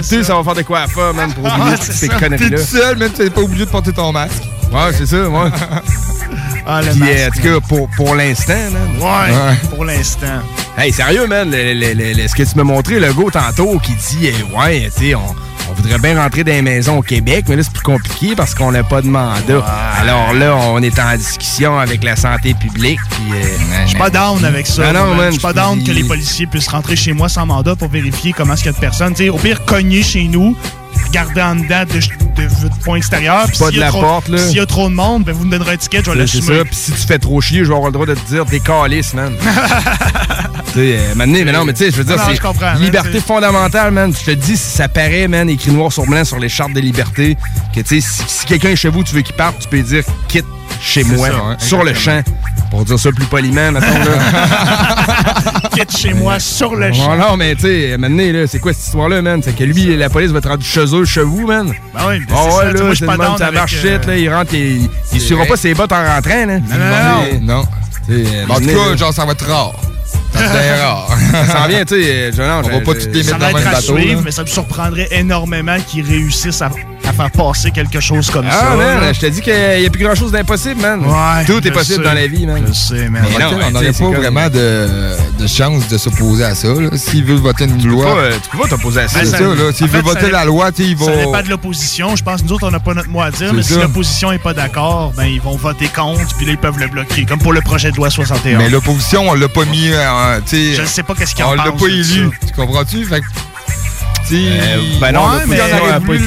si 0.02 0.16
ça. 0.18 0.24
ça 0.24 0.36
va 0.36 0.44
faire 0.44 0.56
de 0.56 0.62
quoi 0.64 0.80
à 0.82 0.88
faire, 0.88 1.14
man, 1.14 1.32
pour 1.34 1.46
oublier 1.46 1.64
Ouais, 1.72 1.76
toutes 1.78 1.84
c'est 1.84 1.94
ces 1.94 2.08
conneries-là. 2.10 2.50
T'es 2.50 2.56
tout 2.64 2.78
seul, 2.78 2.98
même, 2.98 3.12
t'es 3.12 3.30
pas 3.30 3.42
obligé 3.42 3.66
de 3.66 3.70
porter 3.70 3.94
ton 3.94 4.12
masque. 4.12 4.44
Ouais, 4.72 4.92
c'est 4.98 5.06
ça, 5.06 5.30
ouais. 5.30 5.50
Ah, 6.68 6.82
le 6.82 6.92
Puis, 6.92 7.00
masque, 7.00 7.12
euh, 7.14 7.28
en 7.28 7.32
tout 7.32 7.42
cas, 7.62 7.68
pour, 7.68 7.90
pour 7.96 8.16
l'instant, 8.16 8.54
man. 8.72 8.90
Ouais, 9.00 9.36
Ouais. 9.36 9.56
pour 9.74 9.86
l'instant. 9.86 10.28
Hey, 10.78 10.92
sérieux, 10.94 11.28
man, 11.28 11.50
le- 11.50 11.74
le- 11.74 11.94
le- 11.94 12.14
le- 12.14 12.28
ce 12.28 12.36
que 12.36 12.44
tu 12.44 12.56
m'as 12.56 12.64
montré, 12.64 13.00
le 13.00 13.12
go 13.14 13.30
tantôt, 13.32 13.80
qui 13.80 13.94
dit, 13.94 14.28
eh, 14.28 14.56
ouais, 14.58 14.92
tu 14.96 15.06
sais, 15.10 15.16
on, 15.16 15.36
on 15.70 15.74
voudrait 15.74 16.00
bien 16.00 16.22
rentrer 16.22 16.44
dans 16.44 16.52
les 16.52 16.62
maisons 16.62 16.98
au 16.98 17.02
Québec, 17.02 17.46
mais 17.48 17.56
là, 17.56 17.64
c'est 17.64 17.72
plus 17.72 17.84
compliqué 17.84 18.36
parce 18.36 18.56
qu'on 18.56 18.72
n'a 18.72 18.84
pas 18.84 19.02
de 19.02 19.08
mandat. 19.08 19.64
Alors 20.00 20.34
là, 20.34 20.56
on 20.56 20.82
est 20.82 20.98
en 21.00 21.16
discussion 21.16 21.78
avec 21.78 22.04
la 22.04 22.16
santé 22.16 22.54
publique. 22.54 23.00
puis, 23.12 23.34
euh, 23.34 23.84
Je 23.84 23.90
suis 23.90 23.98
pas 23.98 24.10
down 24.10 24.44
avec 24.44 24.68
ça. 24.68 24.92
Non, 24.92 25.08
man. 25.08 25.18
man, 25.18 25.26
Je 25.28 25.32
suis 25.34 25.42
pas 25.42 25.54
down 25.54 25.84
que 25.84 25.92
les 25.92 26.04
policiers 26.04 26.48
puissent 26.48 26.68
rentrer 26.68 26.96
chez 26.96 27.14
moi 27.14 27.30
sans 27.30 27.46
mandat 27.46 27.76
pour 27.76 27.90
vérifier 27.90 28.34
comment 28.34 28.54
est-ce 28.54 28.64
qu'il 28.64 28.72
y 28.72 28.76
a 28.76 28.78
de 28.78 28.82
personnes. 28.82 29.14
Au 29.30 29.38
pire, 29.38 29.64
cogner 29.66 30.04
chez 30.04 30.24
nous, 30.24 30.56
garder 31.12 31.42
en 31.42 31.56
dedans 31.56 31.84
de, 31.86 31.94
de, 32.42 32.48
de 32.70 32.84
point 32.84 32.98
extérieur. 32.98 33.46
puis 33.48 33.58
Pas 33.58 33.66
s'il 33.66 33.76
de 33.76 33.80
y 33.80 33.82
a 33.82 33.86
la 33.86 33.92
trop- 33.92 34.02
porte, 34.02 34.28
là. 34.30 34.38
S'il 34.38 34.58
y 34.58 34.60
a 34.60 34.66
trop 34.66 34.90
de 34.90 34.94
monde, 34.94 35.24
ben, 35.24 35.34
vous 35.34 35.46
me 35.46 35.52
donnerez 35.52 35.74
un 35.74 35.78
ticket, 35.78 36.02
je 36.06 36.12
vais 36.12 36.26
C'est 36.28 36.32
c'est 36.34 36.38
l'assumer. 36.40 36.58
ça. 36.60 36.66
Puis 36.66 36.76
si 36.76 36.92
tu 36.92 37.08
fais 37.08 37.20
trop 37.20 37.42
chier, 37.42 37.60
je 37.60 37.70
vais 37.70 37.74
avoir 37.76 37.88
le 37.90 37.94
droit 37.94 38.06
de 38.06 38.14
te 38.16 38.28
dire 38.28 38.46
des 38.46 38.60
calices, 38.60 39.14
man. 39.14 39.34
tu 39.40 40.74
sais, 40.74 40.98
euh, 40.98 41.16
maintenant, 41.16 41.40
mais 41.46 41.52
non, 41.52 41.66
mais 41.66 41.74
tu 41.74 41.86
sais, 41.86 41.92
je 41.92 41.96
veux 41.98 42.04
dire, 42.04 42.16
c'est 42.20 42.44
man, 42.62 42.80
liberté 42.82 43.20
fondamentale, 43.20 43.92
man. 43.92 44.14
Je 44.18 44.26
te 44.26 44.32
dis, 44.32 44.56
si 44.58 44.78
ça 44.78 44.88
paraît, 44.88 45.28
man, 45.28 45.50
écrit 45.50 45.72
noir 45.72 45.92
sur 45.92 46.06
blanc 46.06 46.24
sur 46.26 46.40
les 46.40 46.50
chartes 46.50 46.74
des 46.74 46.82
libertés, 46.82 47.38
que 47.76 47.82
tu 47.82 48.02
sais, 48.02 48.08
si, 48.08 48.24
si 48.28 48.46
quelqu'un 48.46 48.70
est 48.70 48.76
chez 48.76 48.90
vous, 48.90 49.04
tu 49.04 49.16
veux 49.16 49.22
qu'il 49.22 49.36
parte, 49.36 49.60
tu 49.60 49.68
peux 49.68 49.78
lui 49.78 49.84
dire 49.84 50.04
quitte 50.28 50.46
chez 50.82 51.04
moi, 51.04 51.28
ça, 51.30 51.36
ouais, 51.36 51.56
sur 51.60 51.84
le 51.84 51.94
champ. 51.94 52.22
Pour 52.70 52.86
dire 52.86 53.00
ça 53.00 53.12
plus 53.12 53.26
poliment, 53.26 53.72
mettons, 53.72 53.88
là. 53.88 55.60
Quitte 55.74 55.98
chez 55.98 56.14
moi 56.14 56.40
sur 56.40 56.76
le 56.76 56.94
champ. 56.94 57.16
Non, 57.18 57.30
non, 57.30 57.38
mais 57.38 57.56
tu 57.56 57.62
sais, 57.62 57.98
maintenant, 57.98 58.32
là, 58.32 58.46
c'est 58.48 58.60
quoi 58.60 58.74
cette 58.74 58.86
histoire-là, 58.86 59.22
man? 59.24 59.42
C'est 59.44 59.56
que 59.56 59.64
lui, 59.64 59.96
la 59.98 60.10
police 60.10 60.32
va 60.32 60.40
te 60.42 60.48
rendre 60.48 60.64
chez 60.64 60.86
eux, 60.96 61.04
chez 61.06 61.24
vous, 61.24 61.48
man. 61.48 61.74
Ben 61.94 62.02
oui, 62.08 62.20
ben 62.20 62.26
c'est 62.30 62.36
ça. 62.36 62.44
ouais, 62.46 62.52
sais, 62.52 62.74
là, 62.74 62.74
moi, 62.74 62.74
je 62.74 62.90
c'est 62.90 62.96
suis 62.96 63.06
le 63.06 63.08
pas 63.18 63.18
même, 63.30 63.38
ça 63.38 63.52
marche 63.52 63.74
euh, 63.84 63.98
shit, 63.98 64.06
là, 64.06 64.18
il 64.18 64.30
rentre, 64.34 64.54
il, 64.54 64.90
il 65.14 65.22
suivra 65.22 65.46
pas 65.46 65.58
ses 65.58 65.74
bottes 65.74 65.92
en 65.92 66.06
rentrant, 66.06 66.46
là. 66.46 66.60
Non, 66.60 66.78
non, 66.78 67.40
non. 67.42 67.56
Non. 67.56 67.60
En 68.50 68.56
tout 68.56 68.62
maintenant, 68.66 68.86
cas, 68.92 68.98
genre, 68.98 69.14
ça 69.14 69.26
va 69.26 69.32
être 69.34 69.46
rare. 69.48 69.74
Ça 70.40 71.46
s'en 71.62 71.68
vient, 71.68 71.84
tu 71.86 72.02
sais, 72.02 72.32
je- 72.32 72.42
non, 72.42 72.62
On 72.64 72.70
va 72.70 72.80
pas 72.82 72.94
toutes 72.94 73.14
les 73.14 73.24
mettre 73.24 73.38
dans 73.38 73.48
le 73.48 73.54
même 73.54 73.64
bateau. 73.66 73.98
suivre, 73.98 74.16
là. 74.16 74.22
mais 74.26 74.32
ça 74.32 74.42
me 74.44 74.48
surprendrait 74.48 75.08
énormément 75.12 75.78
qu'ils 75.86 76.06
réussissent 76.08 76.62
à, 76.62 76.70
à 77.08 77.14
faire 77.14 77.32
passer 77.32 77.72
quelque 77.72 78.00
chose 78.00 78.30
comme 78.30 78.50
ça. 78.50 78.70
Ah, 78.72 78.76
man, 78.76 79.14
je 79.14 79.20
te 79.20 79.26
dis 79.26 79.42
qu'il 79.42 79.54
n'y 79.54 79.86
a 79.86 79.90
plus 79.90 80.04
grand 80.04 80.16
chose 80.16 80.32
d'impossible, 80.32 80.80
man. 80.82 81.02
Ouais, 81.06 81.46
Tout 81.46 81.66
est 81.68 81.72
possible 81.72 82.04
sais. 82.04 82.10
dans 82.10 82.14
la 82.16 82.28
vie, 82.28 82.46
man. 82.48 82.64
Je 82.68 82.74
sais, 82.74 83.10
man. 83.10 83.24
Mais 83.38 83.44
non, 83.44 83.52
on 83.68 83.72
n'aurait 83.72 83.92
pas 83.92 83.98
comme- 84.00 84.16
vraiment 84.16 84.50
de, 84.50 84.88
de 85.40 85.48
chance 85.48 85.88
de 85.88 85.98
s'opposer 85.98 86.46
à 86.46 86.56
ça. 86.56 86.68
là. 86.70 86.90
S'il 86.96 87.26
veut 87.26 87.36
voter 87.36 87.66
une 87.66 87.78
Tu 87.78 87.84
peux 87.88 87.90
loi, 87.94 88.06
pas, 88.16 88.22
euh, 88.22 88.32
tu 88.42 88.50
peux 88.50 88.58
pas 88.64 88.68
t'opposer 88.70 89.02
à 89.02 89.08
ça. 89.08 89.20
c'est 89.24 89.32
Ben, 89.32 89.38
ça. 89.38 89.44
là. 89.64 89.72
S'il 89.74 89.86
en 89.86 89.88
veut 89.90 89.98
fait, 89.98 90.02
voter 90.02 90.32
la 90.32 90.46
loi, 90.46 90.72
tu 90.72 90.84
sais, 90.84 90.90
il 90.90 90.96
va. 90.96 91.06
Ça 91.06 91.16
dépend 91.18 91.42
de 91.42 91.50
l'opposition. 91.50 92.16
Je 92.16 92.24
pense 92.24 92.42
que 92.42 92.48
nous 92.48 92.54
autres, 92.54 92.68
on 92.68 92.72
n'a 92.72 92.80
pas 92.80 92.94
notre 92.94 93.10
mot 93.10 93.22
à 93.22 93.32
dire, 93.32 93.54
mais 93.54 93.62
si 93.64 93.74
l'opposition 93.74 94.32
n'est 94.32 94.40
pas 94.40 94.54
d'accord, 94.54 95.12
ben, 95.18 95.26
ils 95.26 95.42
vont 95.42 95.58
voter 95.58 95.88
contre, 95.88 96.36
puis 96.38 96.46
là, 96.46 96.54
ils 96.54 96.58
peuvent 96.58 96.80
le 96.80 96.88
bloquer. 96.88 97.26
Comme 97.26 97.40
pour 97.40 97.54
le 97.54 97.62
projet 97.62 97.92
de 97.92 97.98
loi 97.98 98.10
61. 98.10 98.58
Mais 98.58 98.70
l'opposition, 98.70 99.30
on 99.30 99.34
l'a 99.34 99.48
pas 99.50 99.66
mis. 99.66 99.90
Euh, 100.02 100.40
tu 100.46 100.56
sais, 100.56 100.74
Je 100.76 100.82
ne 100.82 100.86
sais 100.88 101.04
pas 101.04 101.16
qu'est-ce 101.16 101.34
qu'ils 101.36 101.44
en 101.46 101.52
On 101.52 101.56
l'a 101.56 101.72
pas 101.72 101.86
élu. 101.88 102.04
ça. 102.04 102.48
Tu 102.48 102.54
comprends-tu? 102.54 103.06
Fait 103.06 103.22
que, 103.22 103.26
Euh, 104.32 104.78
ben 105.02 105.12
non, 105.12 105.22
ouais, 105.28 105.44
mais 105.48 105.58
on 105.60 105.76
a 105.76 105.82
aurait 105.98 106.06
pas 106.06 106.14
été 106.14 106.24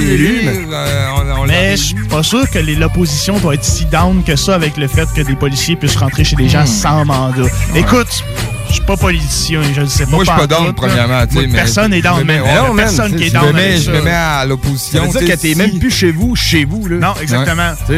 euh, 0.72 1.06
on- 1.14 1.20
on 1.42 1.46
Mais 1.46 1.54
l'aurait 1.54 1.76
je 1.76 1.82
suis 1.82 1.94
élu. 1.96 2.06
pas 2.08 2.22
sûr 2.24 2.50
que 2.50 2.58
l'opposition 2.58 3.38
doit 3.38 3.54
être 3.54 3.64
si 3.64 3.84
down 3.84 4.24
que 4.24 4.34
ça 4.34 4.56
avec 4.56 4.76
le 4.76 4.88
fait 4.88 5.08
que 5.14 5.20
des 5.20 5.36
policiers 5.36 5.76
puissent 5.76 5.94
rentrer 5.96 6.24
chez 6.24 6.34
des 6.34 6.46
Hmm. 6.46 6.48
gens 6.48 6.66
sans 6.66 7.04
mandat. 7.04 7.44
Écoute, 7.76 8.24
je 8.72 8.76
suis 8.76 8.86
pas 8.86 8.96
politicien, 8.96 9.60
je 9.74 9.80
le 9.82 9.86
sais 9.86 10.04
pas. 10.04 10.10
Moi, 10.12 10.24
je 10.24 10.30
suis 10.30 10.38
pas 10.40 10.46
down, 10.46 10.72
premièrement. 10.72 11.22
tu 11.26 11.28
sais, 11.34 11.34
Moi, 11.40 11.46
mais- 11.48 11.58
Personne 11.58 11.90
n'est 11.90 12.02
down, 12.02 12.28
a 12.28 12.68
non, 12.68 12.74
personne 12.74 13.14
qui 13.16 13.24
est 13.24 13.28
Je 13.28 13.32
down 13.34 13.46
me 13.48 13.52
mets, 13.52 13.62
avec 13.64 13.76
je 13.78 13.82
ça. 13.82 13.90
me 13.92 14.02
mets 14.02 14.10
à 14.10 14.38
Ça 14.40 14.44
l'opposition. 14.46 15.02
veut 15.04 15.08
dire 15.10 15.20
tu 15.20 15.26
que 15.26 15.30
sais, 15.32 15.36
t'es 15.36 15.48
si- 15.52 15.54
même 15.56 15.78
plus 15.78 15.90
chez 15.90 16.10
vous, 16.12 16.34
chez 16.34 16.64
vous, 16.64 16.86
là. 16.88 16.96
Non, 16.96 17.14
exactement. 17.20 17.72
Tu 17.86 17.92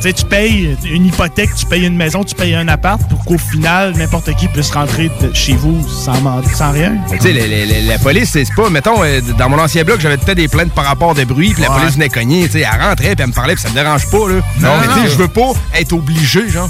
sais, 0.00 0.12
Tu 0.12 0.24
payes 0.24 0.76
une 0.90 1.06
hypothèque, 1.06 1.50
tu 1.54 1.64
payes 1.66 1.84
une 1.86 1.96
maison, 1.96 2.24
tu 2.24 2.34
payes 2.34 2.54
un 2.54 2.66
appart 2.68 3.00
pour 3.08 3.24
qu'au 3.24 3.38
final, 3.38 3.94
n'importe 3.96 4.34
qui 4.36 4.48
puisse 4.48 4.70
rentrer 4.72 5.10
de- 5.20 5.32
chez 5.34 5.54
vous 5.54 5.86
sans, 5.88 6.14
sans 6.54 6.72
rien. 6.72 6.92
Tu 7.10 7.18
sais, 7.20 7.32
la, 7.32 7.46
la- 7.46 7.64
la- 7.66 7.80
la 7.92 7.98
police, 7.98 8.30
c'est 8.32 8.44
pas, 8.56 8.68
mettons, 8.70 9.02
euh, 9.04 9.20
dans 9.38 9.48
mon 9.48 9.58
ancien 9.58 9.84
blog, 9.84 10.00
j'avais 10.00 10.16
peut-être 10.16 10.36
des 10.36 10.48
plaintes 10.48 10.72
par 10.72 10.84
rapport 10.86 11.14
de 11.14 11.24
bruit, 11.24 11.52
puis 11.54 11.62
la 11.62 11.70
police 11.70 11.94
venait 11.94 12.08
cogner, 12.08 12.46
tu 12.46 12.52
sais, 12.52 12.60
elle 12.60 12.80
rentrait, 12.80 13.14
puis 13.14 13.22
elle 13.22 13.26
me 13.28 13.32
parlait, 13.32 13.54
puis 13.54 13.62
ça 13.62 13.68
me 13.68 13.74
dérange 13.74 14.08
pas, 14.10 14.28
là. 14.28 14.34
Non, 14.60 14.70
mais 14.80 14.86
tu 14.88 15.00
sais, 15.08 15.12
je 15.14 15.18
veux 15.18 15.28
pas 15.28 15.52
être 15.74 15.92
obligé, 15.92 16.48
genre. 16.48 16.68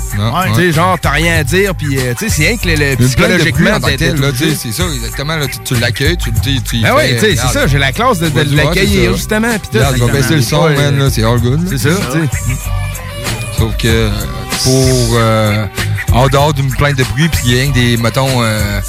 Tu 0.49 0.55
sais, 0.55 0.73
genre, 0.73 0.99
t'as 1.01 1.11
rien 1.11 1.39
à 1.39 1.45
dire, 1.45 1.75
puis 1.75 1.99
euh, 1.99 2.15
tu 2.19 2.29
sais, 2.29 2.35
c'est 2.35 2.49
rien 2.49 2.57
que 2.57 2.69
le, 2.69 2.75
le 2.75 3.38
Une 3.45 3.53
plainte 3.53 3.59
de 3.59 3.61
bruit 3.61 3.67
psychologiquement, 3.69 3.71
en 3.71 3.81
tant 3.81 3.87
que 3.87 3.91
d'être 3.91 3.99
tel, 3.99 4.21
là, 4.21 4.31
tu 4.33 4.37
sais, 4.39 4.45
obligé. 4.45 4.57
c'est 4.57 4.73
ça, 4.73 4.85
exactement. 4.95 5.37
Là, 5.37 5.47
tu, 5.47 5.59
tu 5.65 5.81
l'accueilles, 5.81 6.17
tu, 6.17 6.31
Ben 6.31 6.41
fais, 6.41 6.93
oui, 6.93 7.15
tu 7.15 7.19
sais, 7.21 7.37
c'est 7.37 7.53
ça, 7.53 7.67
j'ai 7.67 7.79
la 7.79 7.93
classe 7.93 8.19
de, 8.19 8.29
de 8.29 8.57
l'accueillir, 8.57 9.15
justement, 9.17 9.59
puis 9.59 9.79
tout. 9.81 10.07
Vais 10.07 10.13
baisser 10.13 10.37
le 10.37 10.43
son, 10.43 10.69
man, 10.71 10.99
là, 10.99 11.11
c'est 11.11 11.25
all 11.25 11.41
good. 11.41 11.61
C'est 11.69 11.79
ça, 11.79 11.91
tu 11.91 12.19
sais. 12.21 12.55
Sauf 13.59 13.77
que 13.77 14.09
pour 14.63 15.17
euh, 15.17 15.67
en 16.13 16.27
dehors 16.29 16.55
d'une 16.55 16.71
plainte 16.75 16.97
de 16.97 17.05
bruit, 17.05 17.29
puis 17.29 17.41
il 17.47 17.55
y 17.55 17.61
a 17.69 17.71
des, 17.73 17.97
mettons, 17.97 18.43
euh, 18.43 18.81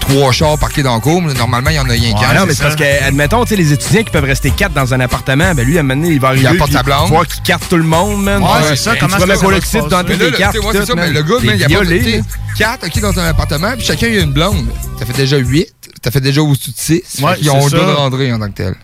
trois 0.00 0.32
chars 0.32 0.58
parqués 0.58 0.82
dans 0.82 0.94
le 0.94 1.00
cours, 1.00 1.20
mais 1.22 1.34
normalement, 1.34 1.70
il 1.70 1.76
y 1.76 1.78
en 1.78 1.88
a 1.88 1.92
rien 1.92 2.12
qu'un. 2.12 2.26
Ah 2.30 2.34
non, 2.34 2.46
mais 2.46 2.54
c'est 2.54 2.62
parce 2.62 2.76
que, 2.76 3.04
admettons, 3.04 3.44
tu 3.44 3.50
sais, 3.50 3.56
les 3.56 3.72
étudiants 3.72 4.02
qui 4.02 4.10
peuvent 4.10 4.24
rester 4.24 4.50
quatre 4.50 4.72
dans 4.72 4.94
un 4.94 5.00
appartement, 5.00 5.54
ben 5.54 5.66
lui, 5.66 5.76
à 5.76 5.80
un 5.80 5.82
moment 5.82 6.00
donné, 6.00 6.14
il 6.14 6.20
va 6.20 6.28
arriver. 6.28 6.46
apporte 6.46 6.70
puis 6.70 6.76
sa 6.78 6.82
blonde. 6.82 7.08
voir 7.08 7.26
qu'il 7.26 7.42
carte 7.42 7.68
tout 7.68 7.76
le 7.76 7.82
monde, 7.82 8.22
man. 8.22 8.42
Ouais, 8.42 8.48
c'est 8.70 8.76
ça, 8.76 8.96
comment 8.96 9.12
ça, 9.12 9.20
ça 9.20 9.26
va 9.26 9.36
collectif 9.36 9.82
se 9.82 9.88
dans 9.88 10.04
toutes 10.04 10.18
les 10.18 10.32
cartes. 10.32 10.56
ouais, 10.58 10.64
c'est 10.72 10.86
ça, 10.86 10.94
mais 10.94 11.10
le 11.10 11.22
gars, 11.22 11.34
man, 11.42 11.54
il 11.54 11.60
y 11.60 11.64
a 11.74 12.22
quatre, 12.56 12.86
OK, 12.86 13.00
dans 13.00 13.18
un 13.18 13.26
appartement, 13.26 13.72
puis 13.76 13.84
chacun, 13.84 14.06
il 14.08 14.18
a 14.18 14.22
une 14.22 14.32
blonde. 14.32 14.66
Ça 14.98 15.06
fait 15.06 15.12
déjà 15.16 15.36
huit. 15.36 15.68
Ça 16.02 16.10
fait 16.10 16.20
déjà 16.20 16.42
au-dessus 16.42 16.70
de 16.70 16.76
six. 16.76 17.02
Ouais, 17.22 17.32
Ils 17.40 17.50
ont 17.50 17.64
le 17.64 17.70
droit 17.70 17.86
de 17.86 17.92
rentrer 17.92 18.32
en 18.32 18.38
tant 18.38 18.48
que 18.48 18.52
tel. 18.52 18.74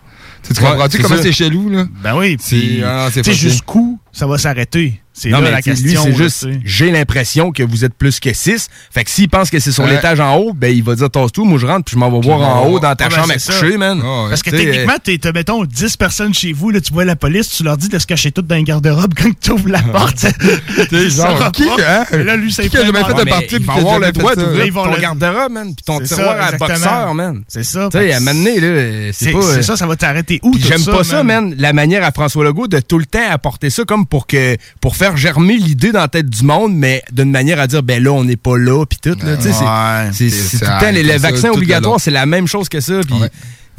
Tu 0.43 0.53
Ouais, 0.59 0.69
comprends-tu 0.71 0.97
c'est 0.97 1.03
comment 1.03 1.21
c'est 1.21 1.31
chelou, 1.31 1.69
là? 1.69 1.85
Ben 2.01 2.17
oui, 2.17 2.35
C'est- 2.39 2.81
ah, 2.83 3.09
jusqu'où 3.31 3.99
ça 4.11 4.25
va 4.25 4.39
s'arrêter? 4.39 5.00
C'est 5.13 5.29
Non, 5.29 5.39
là 5.39 5.43
mais 5.45 5.51
la 5.51 5.61
question. 5.61 5.85
lui, 5.87 5.97
c'est 5.97 6.09
là, 6.11 6.15
juste, 6.15 6.47
j'ai 6.63 6.89
l'impression 6.89 7.51
que 7.51 7.63
vous 7.63 7.83
êtes 7.83 7.93
plus 7.93 8.19
que 8.21 8.33
6. 8.33 8.69
Fait 8.91 9.03
que 9.03 9.09
s'il 9.09 9.27
pense 9.29 9.49
que 9.49 9.59
c'est 9.59 9.71
sur 9.73 9.83
Ouais. 9.83 9.91
l'étage 9.91 10.19
en 10.21 10.37
haut, 10.37 10.53
ben 10.53 10.73
il 10.73 10.83
va 10.83 10.95
dire 10.95 11.09
tasse 11.09 11.31
tout, 11.33 11.43
moi 11.43 11.59
je 11.59 11.65
rentre 11.65 11.83
puis 11.85 11.95
je 11.95 11.99
m'en 11.99 12.09
vais 12.09 12.25
voir 12.25 12.39
en 12.39 12.67
haut 12.69 12.79
dans 12.79 12.95
ta 12.95 13.05
Ah, 13.05 13.09
ben, 13.09 13.15
chambre 13.17 13.31
à 13.31 13.33
c'est 13.33 13.51
ça. 13.51 13.59
coucher, 13.59 13.77
man. 13.77 14.01
Parce 14.29 14.41
que 14.41 14.51
techniquement, 14.51 14.93
t'es, 15.03 15.17
t'as, 15.17 15.33
mettons, 15.33 15.65
10 15.65 15.97
personnes 15.97 16.33
chez 16.33 16.53
vous, 16.53 16.69
là, 16.69 16.79
tu 16.79 16.93
vois 16.93 17.03
la 17.03 17.15
police, 17.17 17.49
tu 17.49 17.63
leur 17.63 17.75
dis 17.77 17.89
de 17.89 17.99
se 17.99 18.07
cacher 18.07 18.31
toutes 18.31 18.47
dans 18.47 18.55
un 18.55 18.63
garde-robe 18.63 19.13
quand 19.15 19.29
tu 19.39 19.51
ouvres 19.51 19.69
la 19.69 19.81
porte. 19.81 20.25
T'es 20.89 21.09
genre, 21.09 21.51
qui, 21.51 21.65
pas. 21.65 21.75
hein? 22.11 22.17
Là, 22.23 22.35
lui, 22.37 22.51
ça 22.53 22.63
Qui 22.63 22.77
a 22.77 22.85
jamais 22.85 23.03
fait 23.03 23.25
party 23.29 23.47
ils 23.51 23.59
puis 23.65 23.69
avoir 23.79 23.99
le 23.99 24.11
droit 24.11 24.35
d'ouvrir 24.35 24.73
ton 24.73 24.91
le- 24.93 25.01
garde-robe, 25.01 25.51
man, 25.51 25.65
puis 25.75 25.83
ton 25.85 25.99
C'est 26.03 26.15
tiroir 26.15 26.37
à 26.41 26.51
boxeur, 26.53 27.13
man. 27.13 27.43
C'est 27.47 27.63
ça. 27.63 27.89
Tu 27.91 27.97
sais, 27.97 28.13
à 28.13 28.19
là, 28.19 28.31
c'est 28.33 29.11
c'est, 29.13 29.31
pas... 29.31 29.41
c'est 29.41 29.61
ça, 29.63 29.75
ça 29.75 29.85
va 29.87 29.95
t'arrêter 29.95 30.39
où, 30.43 30.55
j'aime 30.57 30.85
pas 30.85 31.03
ça, 31.03 31.23
man, 31.23 31.53
la 31.57 31.73
manière 31.73 32.03
à 32.03 32.11
François 32.11 32.43
Legault 32.45 32.67
de 32.67 32.79
tout 32.79 32.97
le 32.97 33.05
temps 33.05 33.19
apporter 33.29 33.69
ça 33.69 33.83
comme 33.83 34.05
pour 34.05 34.25
que 34.27 34.55
pour 34.79 34.95
faire 35.03 35.17
germer 35.17 35.57
l'idée 35.57 35.91
dans 35.91 35.99
la 36.01 36.07
tête 36.07 36.29
du 36.29 36.43
monde, 36.43 36.73
mais 36.75 37.01
d'une 37.11 37.31
manière 37.31 37.59
à 37.59 37.67
dire 37.67 37.81
ben 37.83 38.01
là 38.03 38.11
on 38.11 38.23
n'est 38.23 38.35
pas 38.37 38.57
là 38.57 38.85
puis 38.85 38.99
tout 39.01 39.17
là, 39.25 39.35
tu 39.37 39.43
sais, 39.43 39.53
c'est- 39.53 39.63
Ouais. 39.63 40.09
c'est 40.13 40.29
C'est- 40.29 40.35
c'est 40.35 40.57
c'est 40.57 40.65
tout 40.65 40.71
le 40.71 40.79
temps 40.79 40.91
les, 40.91 41.03
le 41.03 41.49
obligatoires, 41.55 41.93
long. 41.93 41.99
c'est 41.99 42.11
la 42.11 42.25
même 42.25 42.47
chose 42.47 42.69
que 42.69 42.79
ça 42.79 42.93
puis 43.05 43.15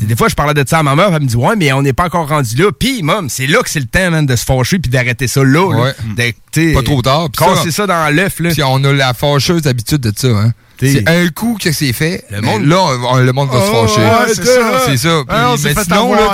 Des 0.07 0.17
fois, 0.17 0.27
je 0.29 0.35
parlais 0.35 0.55
de 0.55 0.65
ça 0.69 0.81
à 0.81 0.83
ma 0.83 0.97
mère, 0.97 1.11
elle 1.15 1.23
me 1.23 1.27
dit 1.29 1.37
Ouais, 1.37 1.55
mais 1.55 1.73
on 1.73 1.83
n'est 1.83 1.93
pas 1.93 2.07
encore 2.07 2.29
rendu 2.29 2.57
là. 2.57 2.73
Puis, 2.77 3.03
mom, 3.05 3.29
c'est 3.29 3.47
là 3.47 3.63
que 3.63 3.71
c'est 3.71 3.79
le 3.79 3.87
temps, 3.87 4.11
man, 4.11 4.27
de 4.27 4.35
se 4.35 4.45
fâcher 4.45 4.81
puis 4.81 4.91
d'arrêter 4.91 5.29
ça 5.29 5.45
là. 5.45 5.71
là. 5.85 5.93
De- 6.17 6.75
Pas 6.75 6.83
trop 6.83 7.03
tard. 7.03 7.29
Puis 7.31 7.45
Casser 7.45 7.71
ça 7.71 7.87
dans 7.87 8.13
l'œuf, 8.13 8.41
là. 8.41 8.51
Puis 8.51 8.63
on 8.65 8.83
a 8.83 8.93
la 8.93 9.15
fâcheuse 9.15 9.65
habitude 9.69 10.01
de 10.01 10.13
ça, 10.17 10.27
hein. 10.29 10.53
C'est 10.91 11.09
un 11.09 11.29
coup 11.29 11.57
que 11.61 11.73
c'est 11.73 11.93
fait, 11.93 12.25
Le 12.31 12.41
monde- 12.41 12.65
là, 12.67 12.79
on- 13.11 13.17
le 13.19 13.33
monde 13.33 13.51
va 13.51 13.61
se 13.61 13.71
Oh, 13.73 13.87
fâcher. 13.87 14.01
ouais, 14.01 14.35
c'est 14.35 14.45
ça. 14.45 14.83
C'est 14.87 14.97
ça. 14.97 15.23
Ah, 15.29 15.53
Puis, 15.55 15.65
mais 15.65 15.83
sinon, 15.83 16.15
là, 16.15 16.31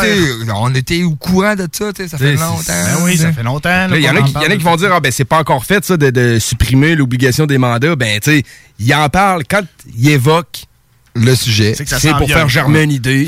on 0.57 0.75
était 0.75 1.03
au 1.03 1.17
courant 1.17 1.55
de 1.55 1.69
ça, 1.73 1.93
t'sais, 1.93 2.09
ça 2.09 2.19
fait 2.19 2.35
longtemps. 2.35 2.63
Ben 2.69 3.05
oui, 3.05 3.17
ça 3.17 3.33
fait 3.33 3.43
longtemps. 3.43 3.89
Il 3.95 4.01
y 4.01 4.09
en 4.09 4.17
a 4.17 4.23
qui, 4.23 4.23
en 4.23 4.27
y 4.27 4.37
en 4.37 4.41
a 4.41 4.45
parle 4.47 4.59
qui 4.59 4.65
vont 4.65 4.77
dire 4.77 4.91
Ah, 4.93 5.01
ben, 5.01 5.13
c'est 5.13 5.25
pas 5.25 5.39
encore 5.39 5.65
fait, 5.65 5.85
ça, 5.85 5.97
de, 5.97 6.11
de 6.11 6.39
supprimer 6.39 6.95
l'obligation 6.95 7.47
des 7.47 7.59
mandats. 7.59 7.97
Ben, 7.97 8.21
tu 8.21 8.31
sais, 8.31 8.43
il 8.79 8.95
en 8.95 9.09
parle 9.09 9.43
quand 9.49 9.63
il 9.97 10.11
évoque. 10.11 10.65
Le 11.19 11.35
sujet. 11.35 11.75
C'est 11.75 12.13
pour 12.17 12.29
faire 12.29 12.49
germer 12.49 12.83
une 12.83 12.93
idée. 12.93 13.27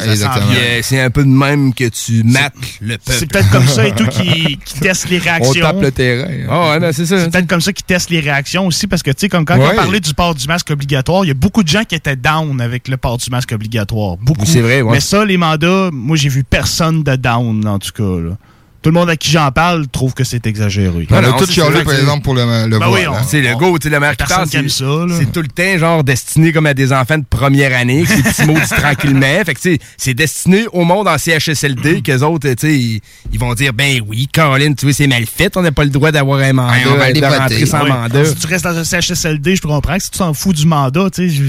C'est 0.83 1.01
un 1.01 1.11
peu 1.11 1.23
de 1.25 1.29
même 1.29 1.75
que 1.75 1.89
tu 1.89 2.23
mates 2.25 2.55
le 2.81 2.97
peuple. 2.99 3.19
C'est 3.19 3.27
peut-être 3.31 3.51
comme 3.51 3.67
ça 3.67 3.87
et 3.87 3.93
tout 3.95 4.07
qui, 4.07 4.59
qui 4.65 4.81
teste 4.81 5.09
les 5.09 5.19
On 5.21 5.23
réactions. 5.25 5.61
tape 5.63 5.81
le 5.83 5.91
terrain. 5.93 6.29
hein. 6.31 6.47
Ah, 6.51 6.79
ouais, 6.79 6.93
c'est 6.93 7.07
ça. 7.07 7.29
Peut-être 7.29 7.47
comme 7.47 7.61
ça 7.61 7.73
qu'ils 7.73 7.85
testent 7.85 8.11
les 8.11 8.21
réactions 8.21 8.67
aussi, 8.67 8.87
parce 8.87 9.03
que, 9.03 9.11
tu 9.11 9.17
sais, 9.21 9.29
comme 9.29 9.45
quand 9.45 9.59
Ouais. 9.59 9.69
on 9.73 9.77
parlait 9.77 10.01
du 10.01 10.15
port 10.15 10.35
du 10.35 10.47
masque 10.47 10.71
obligatoire, 10.71 11.25
il 11.25 11.29
y 11.29 11.33
a 11.33 11.35
beaucoup 11.35 11.63
de 11.63 11.69
gens 11.69 11.85
qui 11.85 11.95
étaient 11.95 12.17
down 12.17 12.61
avec 12.61 12.89
le 12.89 12.97
port 12.97 13.19
du 13.19 13.29
masque 13.31 13.53
obligatoire. 13.53 14.17
Beaucoup. 14.19 14.47
C'est 14.47 14.61
vrai, 14.61 14.83
ouais. 14.83 14.93
Mais 14.93 15.01
ça, 15.01 15.25
les 15.25 15.37
mandats, 15.37 15.91
moi, 15.93 16.17
j'ai 16.17 16.29
vu 16.29 16.45
personne 16.45 17.03
de 17.03 17.17
down, 17.17 17.67
en 17.67 17.79
tout 17.79 17.93
cas. 17.93 18.03
là. 18.29 18.37
Tout 18.83 18.89
le 18.89 18.95
monde 18.95 19.11
à 19.11 19.17
qui 19.17 19.31
j'en 19.31 19.51
parle 19.53 19.87
trouve 19.89 20.15
que 20.15 20.25
c'est 20.25 20.47
exagéré. 20.47 21.07
On 21.11 21.15
a 21.17 21.33
tout 21.35 21.45
chialé, 21.47 21.85
par 21.85 21.93
exemple, 21.93 22.23
pour 22.23 22.35
le, 22.35 22.67
le 22.67 22.79
Ben 22.79 22.87
voile. 22.89 23.09
oui. 23.11 23.17
C'est 23.29 23.43
le 23.43 23.55
go, 23.55 23.79
tu 23.79 23.89
sais, 23.89 23.91
le 23.95 24.01
mère 24.01 24.17
qui 24.17 24.25
parle, 24.27 24.49
c'est- 24.49 24.67
ça, 24.71 24.85
là. 24.85 25.15
C'est 25.19 25.31
tout 25.31 25.43
le 25.43 25.49
temps, 25.49 25.77
genre, 25.79 26.03
destiné 26.03 26.51
comme 26.51 26.65
à 26.65 26.73
des 26.73 26.91
enfants 26.91 27.19
de 27.19 27.25
première 27.29 27.77
année, 27.79 28.05
que 28.05 28.09
ces 28.09 28.23
petits 28.23 28.47
mots 28.47 28.55
disent 28.59 28.71
tranquillement. 28.71 29.45
Fait 29.45 29.53
que, 29.55 29.61
tu 29.61 29.73
sais, 29.75 29.79
c'est 29.99 30.15
destiné 30.15 30.65
au 30.73 30.85
monde 30.85 31.09
en 31.09 31.19
CHSLD, 31.19 32.01
qu'eux 32.01 32.21
autres, 32.23 32.49
tu 32.49 32.55
sais, 32.59 32.75
ils, 32.79 33.01
ils 33.33 33.39
vont 33.39 33.53
dire, 33.53 33.75
ben 33.75 34.01
oui, 34.09 34.27
Caroline, 34.33 34.75
tu 34.75 34.87
vois, 34.87 34.95
c'est 34.95 35.07
mal 35.07 35.27
fait, 35.27 35.55
on 35.59 35.63
n'a 35.63 35.73
pas 35.73 35.85
le 35.85 35.91
droit 35.91 36.11
d'avoir 36.11 36.41
un 36.41 36.55
mandat, 36.55 36.73
Ouais, 36.73 36.83
on 36.91 36.95
va 36.97 37.05
aller 37.05 37.21
de 37.21 37.27
voter. 37.27 37.39
rentrer 37.39 37.67
sans 37.67 37.83
Oui. 37.85 37.91
mandat. 37.91 38.25
Si 38.25 38.35
tu 38.37 38.47
restes 38.47 38.65
dans 38.65 38.79
un 38.79 38.85
CHSLD, 38.85 39.57
je 39.57 39.61
comprends 39.63 39.97
que 39.99 40.03
si 40.05 40.11
tu 40.11 40.19
t'en 40.21 40.33
fous 40.33 40.55
du 40.55 40.65
mandat, 40.65 41.11
tu 41.15 41.29
sais, 41.29 41.35
je- 41.35 41.43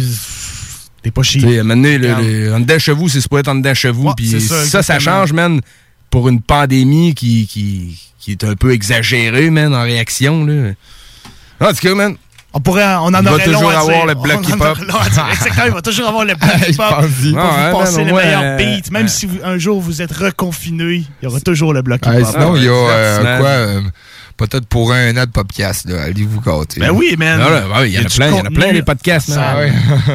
t'es 1.01 1.11
pas 1.11 1.21
Tu 1.21 1.32
sais, 1.34 1.39
chier. 1.39 1.57
à 1.59 1.61
un 1.61 1.63
moment 1.63 1.75
donné, 1.82 1.97
le- 1.97 2.07
Regarde. 2.09 2.25
le- 2.25 2.53
en 2.55 2.59
dedans 2.59 2.77
chez 2.79 2.91
vous, 2.91 3.07
c'est 3.07 3.21
supposé 3.21 3.39
être 3.39 3.47
en 3.47 3.55
dedans 3.55 3.73
chez 3.73 3.89
vous. 3.89 4.07
Ouais, 4.09 4.13
Puis 4.17 4.41
ça, 4.41 4.65
ça, 4.65 4.84
ça, 4.84 4.99
change, 4.99 5.32
man, 5.32 5.61
pour 6.12 6.30
une 6.30 6.41
pandémie 6.41 7.16
qui, 7.16 7.47
qui, 7.47 7.97
qui 8.20 8.32
est 8.32 8.43
un 8.43 8.53
peu 8.55 8.72
exagérée, 8.72 9.49
man, 9.49 9.74
en 9.74 9.82
réaction, 9.82 10.45
là. 10.45 10.72
En 11.59 11.70
tout 11.74 11.80
cas, 11.82 11.95
man, 11.95 12.16
On 12.53 12.59
pourrait, 12.59 12.84
on 12.84 13.14
en 13.14 13.14
Il 13.20 13.24
va 13.24 13.32
aurait 13.34 13.45
long 13.47 13.53
toujours 13.53 13.72
à 13.72 13.80
avoir 13.80 13.97
dire. 13.97 14.05
le 14.07 14.14
bloc 14.16 14.39
On 14.43 14.51
en 14.51 14.55
hip-hop. 14.55 14.62
aurait 14.78 14.86
long 14.86 14.99
à 14.99 15.09
dire. 15.09 15.26
Exactement, 15.32 15.66
il 15.68 15.72
va 15.74 15.82
toujours 15.82 16.07
avoir 16.09 16.26
le 16.26 16.36
bloc 16.36 16.51
hip-hop. 16.70 16.89
pense-y. 16.89 17.30
Il 17.30 17.36
va 17.36 17.41
Ah 17.43 17.72
vous 17.72 17.78
ouais, 17.78 17.84
passer 17.84 17.97
man, 17.97 18.05
les 18.07 18.12
ouais, 18.12 18.26
meilleurs 18.26 18.41
euh, 18.43 18.57
beats. 18.57 18.91
Même 18.91 19.07
si 19.07 19.26
vous- 19.26 19.39
un 19.43 19.57
jour 19.57 19.80
vous 19.80 20.01
êtes 20.01 20.12
reconfiné, 20.12 20.95
il 20.95 21.05
y 21.24 21.28
aura 21.28 21.39
toujours 21.39 21.74
le 21.74 21.82
bloc 21.82 22.01
Ah, 22.05 22.20
hip-hop. 22.20 22.32
sinon, 22.34 22.55
il 22.57 22.64
y 22.64 22.68
a 22.68 22.72
euh, 22.72 23.38
quoi 23.39 23.47
euh, 23.47 23.82
Peut-être 24.47 24.65
pour 24.65 24.91
un 24.91 25.15
an 25.17 25.25
de 25.25 25.29
podcast, 25.29 25.87
là. 25.87 26.01
Allez-vous 26.03 26.41
gâter. 26.41 26.79
Ben 26.79 26.89
oui, 26.91 27.15
man. 27.17 27.39
Ouais, 27.39 27.89
il 27.89 27.93
y 27.93 27.99
en 27.99 28.01
a 28.01 28.09
plein, 28.09 28.27
il 28.31 28.35
y 28.37 28.39
en 28.41 28.45
a 28.45 28.49
plein, 28.49 28.71
les 28.71 28.81
podcasts, 28.81 29.29
man. 29.29 29.37
Ça, 29.37 29.57
ouais. 29.59 29.71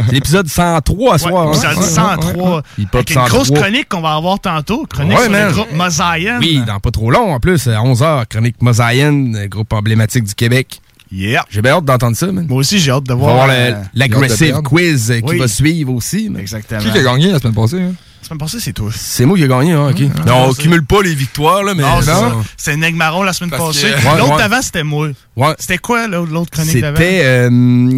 C'est 0.09 0.12
l'épisode 0.12 0.49
103 0.49 1.14
à 1.14 1.18
soir. 1.18 1.51
Ouais, 1.51 1.57
hein? 1.64 1.74
dit 1.79 1.87
103. 1.87 2.62
Hip-hop 2.79 2.95
Avec 2.95 3.11
une 3.11 3.16
grosse 3.24 3.49
103. 3.49 3.61
chronique 3.62 3.89
qu'on 3.89 4.01
va 4.01 4.14
avoir 4.14 4.41
tantôt. 4.41 4.85
Chronique 4.91 5.16
Ouais, 5.16 5.22
sur 5.24 5.31
man. 5.31 5.47
le 5.49 5.53
groupe 5.53 5.72
Mosaïen. 5.72 6.39
Oui, 6.41 6.61
dans 6.66 6.81
pas 6.81 6.91
trop 6.91 7.11
long 7.11 7.33
en 7.33 7.39
plus, 7.41 7.68
à 7.68 7.81
11h, 7.83 8.27
chronique 8.27 8.61
Mosaïenne, 8.61 9.47
groupe 9.49 9.72
emblématique 9.72 10.24
du 10.24 10.35
Québec. 10.35 10.81
Yeah. 11.12 11.45
J'ai 11.49 11.62
bien 11.62 11.74
hâte 11.74 11.85
d'entendre 11.85 12.16
ça, 12.16 12.27
man. 12.33 12.47
Moi 12.49 12.59
aussi, 12.59 12.81
j'ai 12.81 12.91
hâte 12.91 13.05
de 13.05 13.12
On 13.12 13.18
va 13.18 13.22
voir. 13.22 13.43
avoir 13.45 13.49
euh, 13.57 13.72
l'aggressive 13.95 14.57
quiz 14.64 15.12
euh, 15.12 15.20
qui 15.20 15.31
Oui. 15.31 15.39
va 15.39 15.47
suivre 15.47 15.93
aussi. 15.93 16.29
man. 16.29 16.41
Exactement. 16.43 16.81
Qui 16.81 16.91
qui 16.91 16.99
a 16.99 17.03
gagné 17.05 17.31
la 17.31 17.39
semaine 17.39 17.55
passée? 17.55 17.81
Hein? 17.81 17.95
La 18.27 18.31
semaine 18.31 18.39
passée, 18.41 18.59
c'est 18.59 18.72
toi. 18.72 18.91
C'est 18.93 19.24
moi 19.24 19.37
qui 19.37 19.45
ai 19.45 19.49
gagné, 19.49 19.70
hein, 19.70 19.89
ok. 19.91 20.01
Mais 20.01 20.33
on 20.33 20.53
c'est- 20.53 20.62
cumule 20.62 20.85
pas 20.85 21.01
les 21.01 21.14
victoires, 21.14 21.62
là, 21.62 21.74
mais. 21.77 21.83
Non, 21.85 22.01
c'est 22.03 22.11
non. 22.11 22.43
ça. 22.43 22.49
C'est 22.57 22.77
Neg 22.77 22.97
Marron 22.97 23.22
la 23.22 23.33
semaine 23.33 23.51
Parce 23.51 23.62
passée. 23.77 23.83
que- 23.93 24.05
Ouais, 24.05 24.18
L'autre 24.18 24.35
ouais. 24.37 24.43
avant, 24.43 24.62
c'était 24.62 24.83
moi. 24.83 25.09
Ouais. 25.37 25.55
C'était 25.61 25.79
quoi, 25.79 26.09
l'autre 26.09 26.33
l'autre 26.33 26.51
chronique 26.51 26.81
d'avant? 26.81 26.97
C'était. 26.97 27.20
euh, 27.24 27.49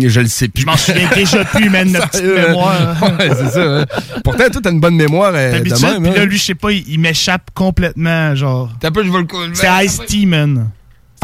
je 0.07 0.21
le 0.21 0.29
sais 0.29 0.49
plus. 0.49 0.61
Je 0.61 0.67
m'en 0.67 0.77
souviens 0.77 1.09
déjà 1.15 1.47
plus, 1.47 1.71
man, 1.71 1.91
notre 1.91 2.11
petite 2.11 2.25
Euh, 2.27 2.49
mémoire. 2.49 2.97
ouais, 3.19 3.31
c'est 3.39 3.51
ça. 3.53 3.63
hein. 3.81 3.87
Pourtant, 4.23 4.51
toi, 4.53 4.61
t'as 4.63 4.71
une 4.71 4.81
bonne 4.81 4.97
mémoire. 4.97 5.33
euh, 5.35 5.53
même, 5.53 5.63
puis 5.63 5.71
là, 5.71 5.95
hein. 5.97 6.25
lui, 6.27 6.37
je 6.37 6.43
sais 6.45 6.55
pas, 6.55 6.73
il, 6.73 6.85
il 6.87 7.01
m'échappe 7.01 7.51
complètement, 7.55 8.35
genre. 8.35 8.69
T'as 8.81 8.91
pas, 8.91 9.03
je 9.03 9.11
vais 9.11 9.19
le 9.21 9.25
coup. 9.25 9.39
C'était 9.55 9.87
Ice-T, 9.87 10.27
man. 10.27 10.69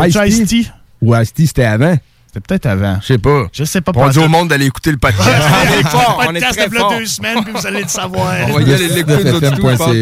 Ice-T? 0.00 0.28
Ice-T? 0.28 0.70
Ou 1.02 1.12
Asti, 1.12 1.46
c'était 1.46 1.64
avant. 1.64 1.94
C'était 2.34 2.46
peut-être 2.48 2.66
avant. 2.66 2.98
Je 3.00 3.06
sais 3.06 3.18
pas. 3.18 3.46
Je 3.52 3.62
sais 3.62 3.80
pas. 3.80 3.92
On 3.94 4.08
dit 4.08 4.18
au 4.18 4.28
monde 4.28 4.48
d'aller 4.48 4.66
écouter 4.66 4.90
le 4.90 4.96
podcast. 4.96 5.24
on 5.30 5.78
est 5.78 5.88
fort, 5.88 6.16
on 6.18 6.30
est 6.34 6.40
podcast 6.40 6.58
très 6.58 6.68
de 6.68 6.74
fort. 6.74 6.98
deux 6.98 7.06
semaines, 7.06 7.44
puis 7.44 7.52
vous 7.54 7.64
allez 7.66 7.82
le 7.82 7.88
savoir. 7.88 8.34
On 8.48 8.54
va 8.54 8.62
y 8.62 8.74
aller 8.74 8.88
l'écouter. 8.88 9.28
FM.ca. 9.28 9.94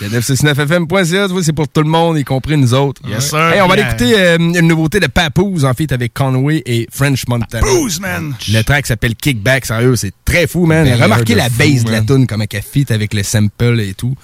Le 0.00 0.08
969fm.ca, 0.20 1.26
tu 1.26 1.32
vois, 1.32 1.42
c'est 1.42 1.52
pour 1.52 1.66
tout 1.66 1.82
le 1.82 1.88
monde, 1.88 2.18
y 2.18 2.24
compris 2.24 2.56
nous 2.56 2.72
autres. 2.72 3.02
Yes, 3.08 3.30
sir. 3.30 3.38
Hey, 3.52 3.60
on 3.62 3.66
va 3.66 3.72
aller 3.74 3.82
écouter 3.82 4.14
euh, 4.16 4.36
une 4.38 4.68
nouveauté 4.68 5.00
de 5.00 5.08
Papoose, 5.08 5.64
en 5.64 5.74
fait, 5.74 5.90
avec 5.90 6.14
Conway 6.14 6.62
et 6.66 6.86
French 6.92 7.24
Montana. 7.26 7.66
Booze, 7.66 7.98
man. 7.98 8.34
Le 8.48 8.62
track 8.62 8.86
s'appelle 8.86 9.16
Kickback, 9.16 9.66
sérieux, 9.66 9.96
c'est 9.96 10.12
très 10.24 10.46
fou, 10.46 10.66
man. 10.66 10.86
Remarquez 10.88 11.34
la 11.34 11.48
base 11.48 11.82
de 11.82 11.90
la 11.90 12.02
tune, 12.02 12.28
comme 12.28 12.42
elle 12.42 12.62
fit 12.62 12.86
avec 12.90 13.12
le 13.12 13.24
sample 13.24 13.80
et 13.80 13.94
tout. 13.94 14.14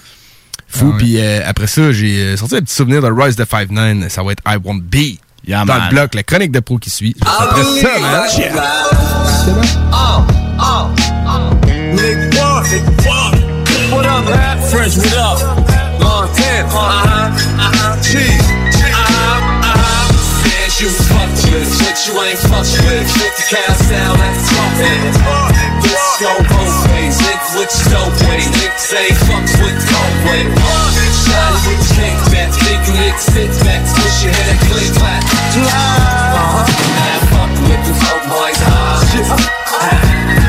Fou, 0.68 0.84
Ah 0.84 0.90
ouais. 0.90 0.96
puis 0.98 1.18
euh, 1.18 1.40
après 1.44 1.66
ça, 1.66 1.90
j'ai 1.92 2.18
euh, 2.18 2.36
sorti 2.36 2.54
un 2.56 2.60
petit 2.60 2.74
souvenir 2.74 3.00
de 3.02 3.10
Rise 3.10 3.36
the 3.36 3.40
5-9, 3.50 4.10
ça 4.10 4.22
va 4.22 4.32
être 4.32 4.42
I 4.46 4.56
Won't 4.62 4.82
Be. 4.82 5.16
Yeah, 5.48 5.64
Dans 5.64 5.78
man. 5.78 5.88
le 5.88 5.94
bloc, 5.94 6.14
la 6.14 6.22
chronique 6.22 6.52
de 6.52 6.60
pro 6.60 6.76
qui 6.76 6.90
suit. 6.90 7.16
Après 7.22 7.64
ça, 7.64 7.98
man. 7.98 8.28
Nick 11.96 12.34
Walk, 12.36 12.66
What 13.90 14.04
up, 14.04 14.28
rap? 14.28 14.58
French, 14.68 14.98
what 14.98 15.16
up? 15.16 15.40
Montana, 15.98 16.68
uh-huh, 16.68 17.32
uh-huh. 17.64 17.96
Cheese, 18.02 18.44
uh-huh, 18.92 19.64
uh-huh. 19.64 20.12
Says 20.44 20.80
you 20.82 20.90
fucked 20.92 21.40
with, 21.48 21.72
but 21.80 21.96
you 22.04 22.12
ain't 22.28 22.38
fucked 22.44 22.76
with. 22.84 23.08
With 23.08 23.34
the 23.40 23.44
cow 23.48 23.72
sound, 23.88 24.20
that's 24.20 24.52
trumpet. 24.52 25.00
This 25.80 26.04
go 26.20 26.28
both 26.44 26.76
ways, 26.92 27.16
niggas 27.24 27.56
with 27.56 27.72
your 27.72 27.88
dope 27.96 28.20
way. 28.28 28.44
Niggas 28.52 28.84
say 28.84 29.08
fucks 29.24 29.54
with 29.64 29.80
the 29.80 29.86
cold 29.96 30.18
way. 30.28 31.07
Shiny 31.28 31.60
with 31.68 31.78
the 31.80 32.30
back, 32.32 32.50
big 32.64 32.80
niggas 32.96 33.28
sit 33.32 33.52
back, 33.64 33.82
push 33.94 34.24
your 34.24 34.32
head 34.32 34.48
and 34.52 34.60
click 34.68 34.90
clap. 34.96 35.22
Uh-huh. 35.22 36.64
Now 36.96 37.20
fuck 37.28 37.52
with 37.68 37.82
the 37.84 37.92
dope 38.00 38.26
boys, 38.32 38.60
uh-huh. 38.62 40.47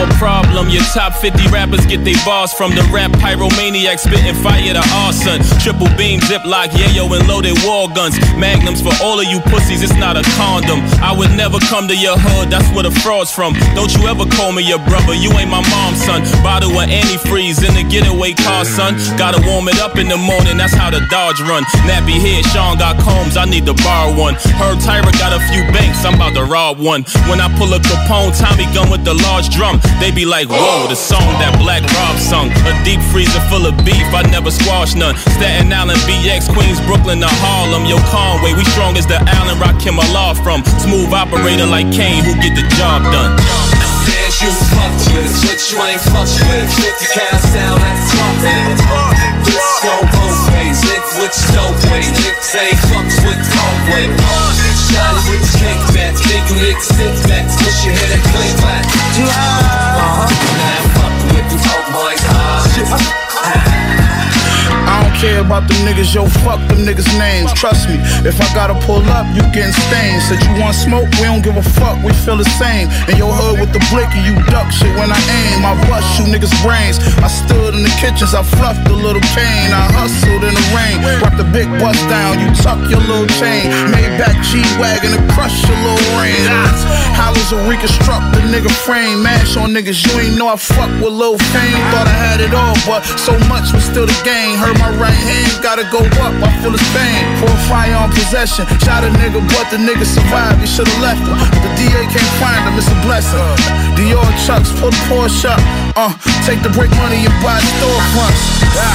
A 0.00 0.08
problem, 0.16 0.70
your 0.70 0.82
top 0.94 1.10
top 1.10 1.20
50 1.20 1.48
rappers 1.48 1.84
get 1.86 2.04
their 2.04 2.18
bars 2.24 2.52
from 2.52 2.70
the 2.76 2.82
rap 2.92 3.10
pyromaniac 3.12 3.98
spitting 3.98 4.34
fire 4.34 4.74
to 4.74 4.84
arson. 5.02 5.40
Triple 5.58 5.88
beam, 5.96 6.20
ziplock, 6.20 6.70
yayo, 6.76 7.08
and 7.16 7.26
loaded 7.26 7.56
wall 7.64 7.88
guns. 7.88 8.20
Magnums 8.36 8.80
for 8.80 8.92
all 9.02 9.18
of 9.18 9.26
you 9.26 9.40
pussies, 9.48 9.82
it's 9.82 9.96
not 9.96 10.16
a 10.16 10.22
condom. 10.36 10.80
I 11.02 11.12
would 11.16 11.32
never 11.36 11.58
come 11.72 11.88
to 11.88 11.96
your 11.96 12.16
hood, 12.18 12.50
that's 12.50 12.68
where 12.74 12.84
the 12.84 12.90
fraud's 13.02 13.32
from. 13.32 13.54
Don't 13.74 13.90
you 13.96 14.06
ever 14.06 14.26
call 14.36 14.52
me 14.52 14.62
your 14.62 14.78
brother, 14.86 15.14
you 15.14 15.32
ain't 15.40 15.50
my 15.50 15.64
mom's 15.72 16.04
son. 16.04 16.22
Bottle 16.44 16.70
of 16.70 16.88
antifreeze 16.88 17.64
in 17.66 17.74
the 17.74 17.84
getaway 17.88 18.34
car, 18.34 18.64
son. 18.64 18.94
Gotta 19.16 19.40
warm 19.48 19.68
it 19.68 19.80
up 19.80 19.96
in 19.96 20.08
the 20.08 20.18
morning, 20.18 20.56
that's 20.56 20.74
how 20.74 20.90
the 20.90 21.00
Dodge 21.10 21.40
run. 21.42 21.64
Nappy 21.88 22.20
head, 22.20 22.44
Sean 22.52 22.78
got 22.78 23.00
combs, 23.00 23.36
I 23.36 23.44
need 23.44 23.66
to 23.66 23.74
borrow 23.74 24.14
one. 24.14 24.34
Herb 24.60 24.78
Tyra 24.84 25.12
got 25.18 25.32
a 25.32 25.40
few 25.50 25.64
banks, 25.72 26.04
I'm 26.04 26.14
about 26.14 26.34
to 26.34 26.44
rob 26.44 26.78
one. 26.78 27.02
When 27.28 27.40
I 27.40 27.48
pull 27.56 27.72
a 27.74 27.80
Capone, 27.80 28.36
Tommy 28.36 28.68
gun 28.76 28.90
with 28.90 29.04
the 29.04 29.14
large 29.14 29.48
drum, 29.48 29.80
they 29.98 30.10
be 30.14 30.24
like, 30.24 30.46
whoa, 30.46 30.86
the 30.86 30.94
song 30.94 31.26
that 31.42 31.56
Black 31.58 31.82
Rob 31.82 32.16
sung. 32.20 32.52
A 32.68 32.72
deep 32.86 33.02
freezer 33.10 33.40
full 33.50 33.66
of 33.66 33.74
beef, 33.82 34.06
I 34.14 34.22
never 34.30 34.50
squash 34.50 34.94
none. 34.94 35.16
Staten 35.36 35.72
Island, 35.72 35.98
BX, 36.06 36.52
Queens, 36.52 36.78
Brooklyn, 36.86 37.20
to 37.20 37.30
Harlem. 37.42 37.88
Yo, 37.88 37.98
Conway, 38.12 38.54
we 38.54 38.64
strong 38.70 38.94
as 38.96 39.06
the 39.06 39.18
Allen 39.18 39.58
Rock 39.58 39.80
him 39.80 39.98
a 39.98 40.06
law 40.12 40.34
from. 40.34 40.62
Smooth 40.84 41.10
operator 41.12 41.66
like 41.66 41.90
Kane, 41.90 42.22
who 42.22 42.36
get 42.38 42.54
the 42.54 42.66
job 42.78 43.02
done. 43.10 43.34
Says 44.06 44.40
you 44.40 44.52
fuck 44.72 44.94
with, 45.12 45.34
but 45.44 45.60
you 45.68 45.78
ain't 45.82 46.02
fuck 46.12 46.28
with. 46.28 46.68
Flip 46.76 46.96
the 47.00 47.08
cast 47.12 47.46
down 47.52 47.76
at 47.80 47.96
the 47.98 48.06
top 48.14 48.36
end. 48.46 48.78
This 49.44 49.66
go 49.82 49.94
both 50.14 50.40
ways, 50.54 50.78
lick 50.88 51.04
with 51.18 51.36
your 51.52 51.70
way. 51.90 52.04
Niggas 52.04 52.52
ain't 52.56 52.80
fucks 52.88 53.16
with 53.26 53.40
dope 53.40 53.82
way. 53.92 54.69
Shotty 54.90 55.30
with 55.30 55.42
the 55.42 55.52
kickback, 55.58 56.14
big 56.26 56.44
niggas 56.58 56.90
sit 56.90 57.28
back, 57.28 57.46
push 57.58 57.84
your 57.84 57.94
head 57.94 58.10
and 58.16 58.22
click 58.22 58.54
back. 58.62 58.84
Uh-huh. 59.22 60.89
Care 65.20 65.44
about 65.44 65.68
them 65.68 65.76
niggas, 65.84 66.16
yo, 66.16 66.24
fuck 66.40 66.58
them 66.72 66.80
niggas' 66.88 67.12
names. 67.20 67.52
Trust 67.52 67.88
me, 67.92 68.00
if 68.24 68.40
I 68.40 68.48
gotta 68.56 68.74
pull 68.88 69.04
up, 69.12 69.28
you 69.36 69.44
getting 69.52 69.76
stained. 69.76 70.24
Said 70.24 70.40
you 70.48 70.56
want 70.56 70.74
smoke, 70.74 71.06
we 71.20 71.28
don't 71.28 71.44
give 71.44 71.60
a 71.60 71.66
fuck, 71.76 72.00
we 72.02 72.12
feel 72.24 72.40
the 72.40 72.48
same. 72.56 72.88
In 73.12 73.20
your 73.20 73.28
hood 73.28 73.60
with 73.60 73.70
the 73.76 73.84
blicky, 73.92 74.24
you 74.24 74.34
duck 74.48 74.72
shit 74.72 74.88
when 74.96 75.12
I 75.12 75.20
aim. 75.20 75.60
I 75.60 75.76
bust 75.92 76.08
you 76.16 76.24
niggas' 76.32 76.56
brains. 76.64 76.96
I 77.20 77.28
stood 77.28 77.76
in 77.76 77.84
the 77.84 77.92
kitchens, 78.00 78.32
I 78.32 78.42
fluffed 78.42 78.88
a 78.88 78.96
little 78.96 79.22
cane. 79.36 79.70
I 79.76 79.92
hustled 79.92 80.40
in 80.40 80.56
the 80.56 80.66
rain, 80.72 80.96
rock 81.20 81.36
the 81.36 81.48
big 81.52 81.68
bus 81.76 82.00
down, 82.08 82.40
you 82.40 82.48
tuck 82.56 82.80
your 82.88 83.04
little 83.04 83.28
chain. 83.36 83.68
Made 83.92 84.16
back 84.16 84.40
G-Wagon 84.48 85.12
and 85.12 85.24
crush 85.36 85.52
your 85.68 85.76
little 85.84 86.10
range. 86.16 86.48
Hollows 87.12 87.52
will 87.52 87.68
reconstruct 87.68 88.32
the 88.32 88.40
nigga 88.48 88.72
frame. 88.88 89.20
Mash 89.22 89.60
on 89.60 89.76
niggas, 89.76 90.00
you 90.00 90.12
ain't 90.16 90.40
know 90.40 90.48
I 90.48 90.56
fuck 90.56 90.88
with 91.04 91.12
Lil 91.12 91.36
Fame. 91.52 91.80
Thought 91.92 92.08
I 92.08 92.16
had 92.16 92.40
it 92.40 92.56
all, 92.56 92.72
but 92.88 93.04
so 93.20 93.36
much 93.52 93.68
was 93.76 93.84
still 93.84 94.08
the 94.08 94.16
game. 94.24 94.56
Heard 94.56 94.78
my 94.80 94.88
right 95.10 95.22
hand 95.26 95.50
gotta 95.62 95.84
go 95.90 96.00
up, 96.22 96.34
I 96.40 96.50
feel 96.62 96.72
his 96.72 96.86
pain. 96.94 97.22
For 97.42 97.50
a 97.50 97.92
on 97.98 98.10
possession, 98.10 98.64
shot 98.86 99.02
a 99.04 99.10
nigga, 99.20 99.42
but 99.54 99.66
the 99.70 99.78
nigga 99.78 100.06
survived. 100.06 100.62
He 100.62 100.66
should've 100.66 101.00
left 101.02 101.22
him. 101.22 101.36
The 101.36 101.70
DA 101.76 102.02
can't 102.08 102.34
find 102.38 102.62
him, 102.64 102.78
it's 102.78 102.88
a 102.88 102.98
blessing. 103.04 103.42
Dior 103.98 104.30
Chucks, 104.46 104.70
pull 104.78 104.90
the 104.90 105.02
Porsche 105.10 105.50
up. 105.50 105.60
Uh, 105.98 106.12
take 106.46 106.62
the 106.62 106.72
break 106.72 106.90
money 107.02 107.26
and 107.26 107.36
buy 107.42 107.60
storefronts. 107.76 108.42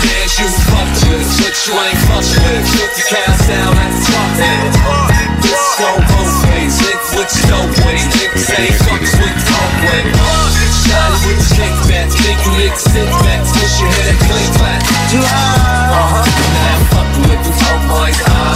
Says 0.01 0.32
you 0.39 0.49
fuck 0.72 0.89
with, 1.11 1.30
but 1.43 1.55
you 1.68 1.74
ain't 1.76 1.99
fuck 2.07 2.26
with. 2.26 2.66
Flip 2.72 2.91
the 2.95 3.05
cast 3.11 3.41
down 3.47 3.74
at 3.76 3.91
the 3.91 4.01
top 4.09 4.32
end. 4.39 4.74
This 5.43 5.63
go 5.78 5.91
both 6.09 6.34
ways, 6.49 6.76
lick 6.82 7.01
with 7.13 7.32
your 7.36 7.47
dope 7.51 7.76
way. 7.86 7.99
Niggas 8.20 8.49
ain't 8.57 8.78
fucks 8.88 9.13
with 9.20 9.36
way. 9.86 10.64
Shotty 10.96 11.28
with 11.28 11.43
the 11.43 11.48
kickback, 11.60 12.08
big 12.24 12.39
niggas 12.56 12.88
sit 12.88 13.10
back, 13.20 13.43
push 13.52 13.84
your 13.84 13.91
head 13.91 14.16
and 14.16 14.20
click 14.24 14.48
back. 14.64 14.80
Uh-huh. 15.12 16.24
Now 16.56 16.80
fuck 16.88 17.12
with 17.20 17.41
the 17.43 17.52
dope 17.60 17.84
boys, 17.91 18.16
ah. 18.32 18.56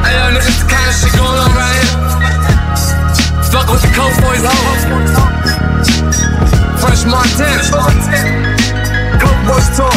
Hey, 0.00 0.16
yo, 0.16 0.32
niggas, 0.32 0.56
the 0.60 0.66
kind 0.72 0.88
of 0.88 0.96
shit 0.96 1.12
going 1.12 1.36
on 1.44 1.52
right 1.52 1.76
here. 1.76 1.92
Fuck 3.52 3.68
with 3.68 3.82
the 3.84 3.92
Coke 3.92 4.16
Boys, 4.24 4.44
ho. 4.44 4.56
Fresh 6.80 7.04
Montana. 7.04 7.60
Coke 9.20 9.42
Boys 9.44 9.68
talk. 9.76 9.92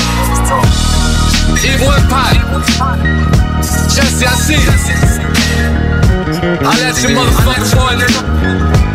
Evil 1.64 1.92
Empire. 1.92 2.40
Jesse, 3.96 4.26
I 4.26 4.36
see 4.36 4.60
you. 4.60 4.76
I 6.64 6.72
let 6.80 6.96
you 7.04 7.10
motherfuckers 7.16 7.74
boy, 7.76 7.96
nigga. 8.00 8.89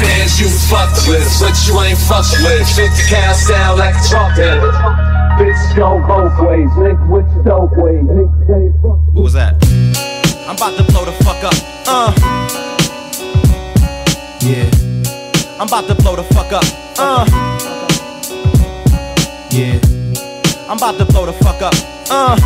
Says 0.00 0.40
you 0.40 0.48
fuck 0.48 0.88
with, 1.06 1.28
but 1.40 1.56
you 1.66 1.78
ain't 1.80 1.98
fuck 1.98 2.24
with. 2.40 2.68
50 2.74 3.08
cal 3.08 3.34
sound 3.34 3.78
like 3.78 3.94
a 3.94 4.08
trumpet. 4.08 4.60
Bitch 5.36 5.76
go 5.76 6.00
both 6.06 6.38
ways, 6.40 6.70
link 6.78 6.98
with 7.08 7.26
your 7.34 7.44
dope 7.44 7.76
way. 7.76 7.92
Niggas 8.00 8.50
ain't 8.56 8.74
fuck 8.82 8.98
What 9.12 9.22
was 9.24 9.32
that? 9.34 9.54
I'm 10.48 10.56
about 10.56 10.76
to 10.78 10.84
blow 10.84 11.04
the 11.04 11.12
fuck 11.24 11.44
up. 11.44 11.54
Uh. 11.86 12.12
Yeah. 14.40 14.70
I'm 15.60 15.68
about 15.68 15.86
to 15.88 15.94
blow 15.96 16.16
the 16.16 16.24
fuck 16.34 16.52
up. 16.52 16.64
Uh. 16.98 17.26
Yeah. 19.50 19.78
I'm 20.68 20.78
about 20.78 20.98
to 20.98 21.04
blow 21.04 21.26
the 21.26 21.32
fuck 21.34 21.60
up. 21.60 21.74
Uh. 22.10 22.36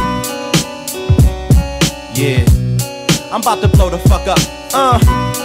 Yeah. 2.14 2.44
I'm 3.32 3.40
about 3.40 3.60
to 3.62 3.68
blow 3.68 3.90
the 3.90 3.98
fuck 4.08 4.26
up. 4.26 4.38
Uh. 4.74 5.43